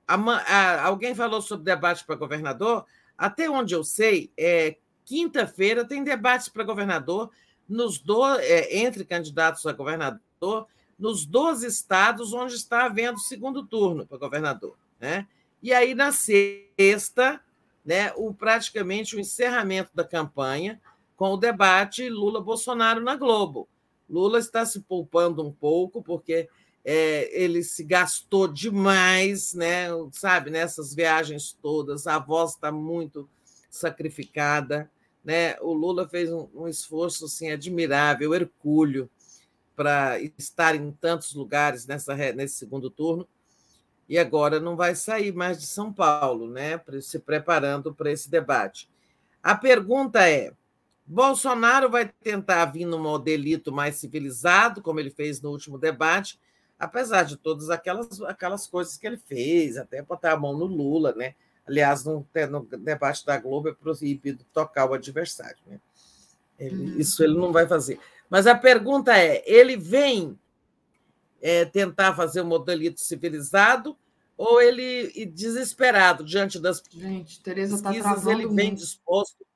[0.06, 2.86] a, a, alguém falou sobre debate para governador.
[3.18, 7.32] Até onde eu sei, é, quinta-feira tem debates para governador
[7.68, 14.06] nos do, é, entre candidatos a governador nos 12 estados onde está havendo segundo turno
[14.06, 14.76] para governador.
[15.00, 15.26] Né?
[15.60, 17.40] E aí, na sexta,
[17.84, 20.80] né, o, praticamente o encerramento da campanha
[21.16, 23.68] com o debate Lula-Bolsonaro na Globo.
[24.08, 26.48] Lula está se poupando um pouco, porque
[26.84, 29.86] é, ele se gastou demais, né?
[30.12, 33.28] sabe, nessas viagens todas, a voz está muito
[33.70, 34.90] sacrificada.
[35.24, 35.56] Né?
[35.60, 39.08] O Lula fez um, um esforço assim, admirável, hercúleo,
[39.76, 43.26] para estar em tantos lugares nessa, nesse segundo turno,
[44.08, 46.80] e agora não vai sair mais de São Paulo, né?
[47.00, 48.90] se preparando para esse debate.
[49.42, 50.52] A pergunta é:
[51.06, 56.38] Bolsonaro vai tentar vir num modelito mais civilizado, como ele fez no último debate,
[56.82, 61.14] apesar de todas aquelas, aquelas coisas que ele fez, até botar a mão no Lula,
[61.14, 61.36] né?
[61.64, 65.58] Aliás, no, no debate da Globo é proibido tocar o adversário.
[65.64, 65.78] Né?
[66.58, 66.98] Ele, uhum.
[66.98, 68.00] Isso ele não vai fazer.
[68.28, 70.36] Mas a pergunta é: ele vem
[71.40, 73.96] é, tentar fazer um modelito civilizado
[74.36, 79.46] ou ele, desesperado diante das Gente, Tereza tá pesquisas, ele vem disposto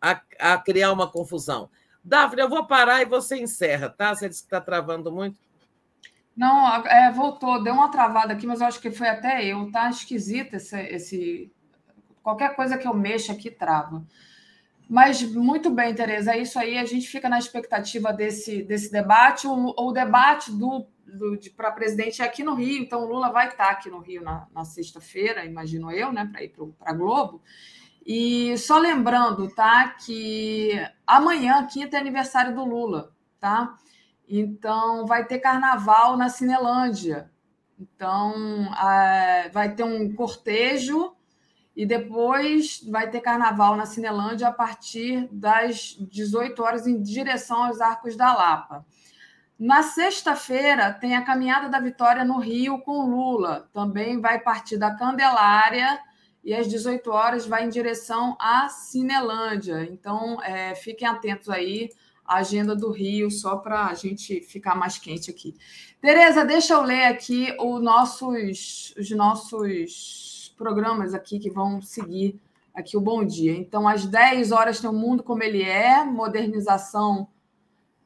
[0.00, 1.68] a, a, criar uma confusão?
[2.04, 4.14] Daphne, eu vou parar e você encerra, tá?
[4.14, 5.36] Você disse que está travando muito.
[6.36, 9.70] Não, é, voltou, deu uma travada aqui, mas eu acho que foi até eu.
[9.70, 11.52] Tá esquisito esse, esse.
[12.22, 14.04] Qualquer coisa que eu mexa aqui trava.
[14.88, 16.78] Mas muito bem, Tereza, é isso aí.
[16.78, 19.46] A gente fica na expectativa desse, desse debate.
[19.46, 23.48] O, o debate do, do para presidente é aqui no Rio, então o Lula vai
[23.48, 27.42] estar aqui no Rio na, na sexta-feira, imagino eu, né, para ir para Globo.
[28.04, 30.72] E só lembrando, tá, que
[31.06, 33.76] amanhã, quinta, é aniversário do Lula, tá?
[34.28, 37.30] Então, vai ter carnaval na Cinelândia.
[37.78, 38.68] Então,
[39.52, 41.14] vai ter um cortejo
[41.74, 47.80] e depois vai ter carnaval na Cinelândia a partir das 18 horas em direção aos
[47.80, 48.84] Arcos da Lapa.
[49.58, 53.68] Na sexta-feira tem a caminhada da vitória no Rio com Lula.
[53.72, 56.00] Também vai partir da Candelária
[56.44, 59.84] e às 18 horas vai em direção à Cinelândia.
[59.84, 61.90] Então, é, fiquem atentos aí
[62.24, 65.54] a agenda do Rio, só para a gente ficar mais quente aqui.
[66.00, 72.40] Tereza, deixa eu ler aqui os nossos, os nossos programas aqui que vão seguir
[72.74, 73.52] aqui o Bom Dia.
[73.52, 77.28] Então, às 10 horas tem o Mundo Como Ele É, modernização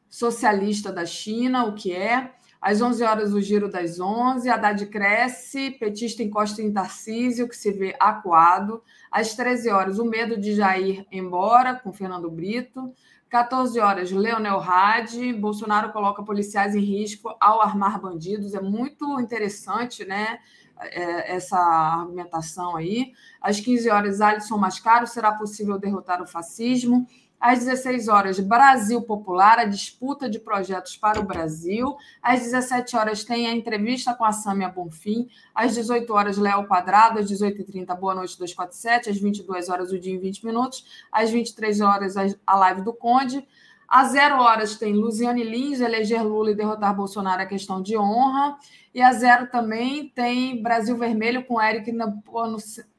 [0.09, 2.33] socialista da China, o que é.
[2.61, 4.49] Às 11 horas, o Giro das 11.
[4.49, 8.83] Haddad cresce, petista encosta em Tarcísio, que se vê acuado.
[9.11, 12.93] Às 13 horas, o medo de Jair embora, com Fernando Brito.
[13.29, 15.33] 14 horas, Leonel Hadi.
[15.33, 18.55] Bolsonaro coloca policiais em risco ao armar bandidos.
[18.55, 20.39] É muito interessante, né?
[20.79, 23.13] É, essa argumentação aí.
[23.41, 25.07] Às 15 horas, Alisson Mascaro.
[25.07, 27.07] Será possível derrotar o fascismo?
[27.41, 31.97] Às 16 horas, Brasil Popular, a disputa de projetos para o Brasil.
[32.23, 35.29] Às 17 horas, tem a entrevista com a Sâmia Bonfim.
[35.55, 37.19] Às 18 horas, Léo Quadrado.
[37.19, 39.11] Às 18h30, Boa Noite 247.
[39.11, 40.85] Às 22 horas, o dia em 20 minutos.
[41.13, 42.15] Às 23 horas,
[42.47, 43.47] a live do Conde.
[43.89, 48.59] Às zero horas tem Luziane Lins, eleger Lula e derrotar Bolsonaro é questão de honra.
[48.93, 51.93] E a zero também tem Brasil Vermelho com Eric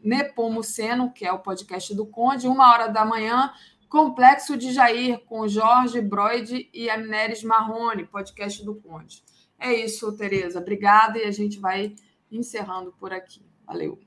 [0.01, 2.48] Nepomuceno, que é o podcast do Conde.
[2.48, 3.51] Uma hora da manhã,
[3.90, 9.24] Complexo de Jair, com Jorge Broide e Amneres Marrone, podcast do Conde.
[9.57, 10.59] É isso, Tereza.
[10.59, 11.95] Obrigada e a gente vai
[12.32, 13.41] encerrando por aqui.
[13.66, 13.99] Valeu.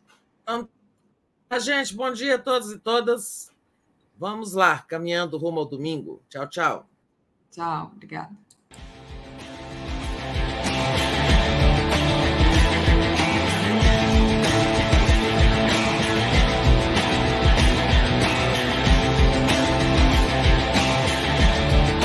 [0.43, 0.69] Então,
[1.59, 3.51] gente, bom dia a todos e todas.
[4.17, 6.23] Vamos lá, caminhando rumo ao domingo.
[6.29, 6.91] Tchau, tchau.
[7.51, 8.50] Tchau, obrigada.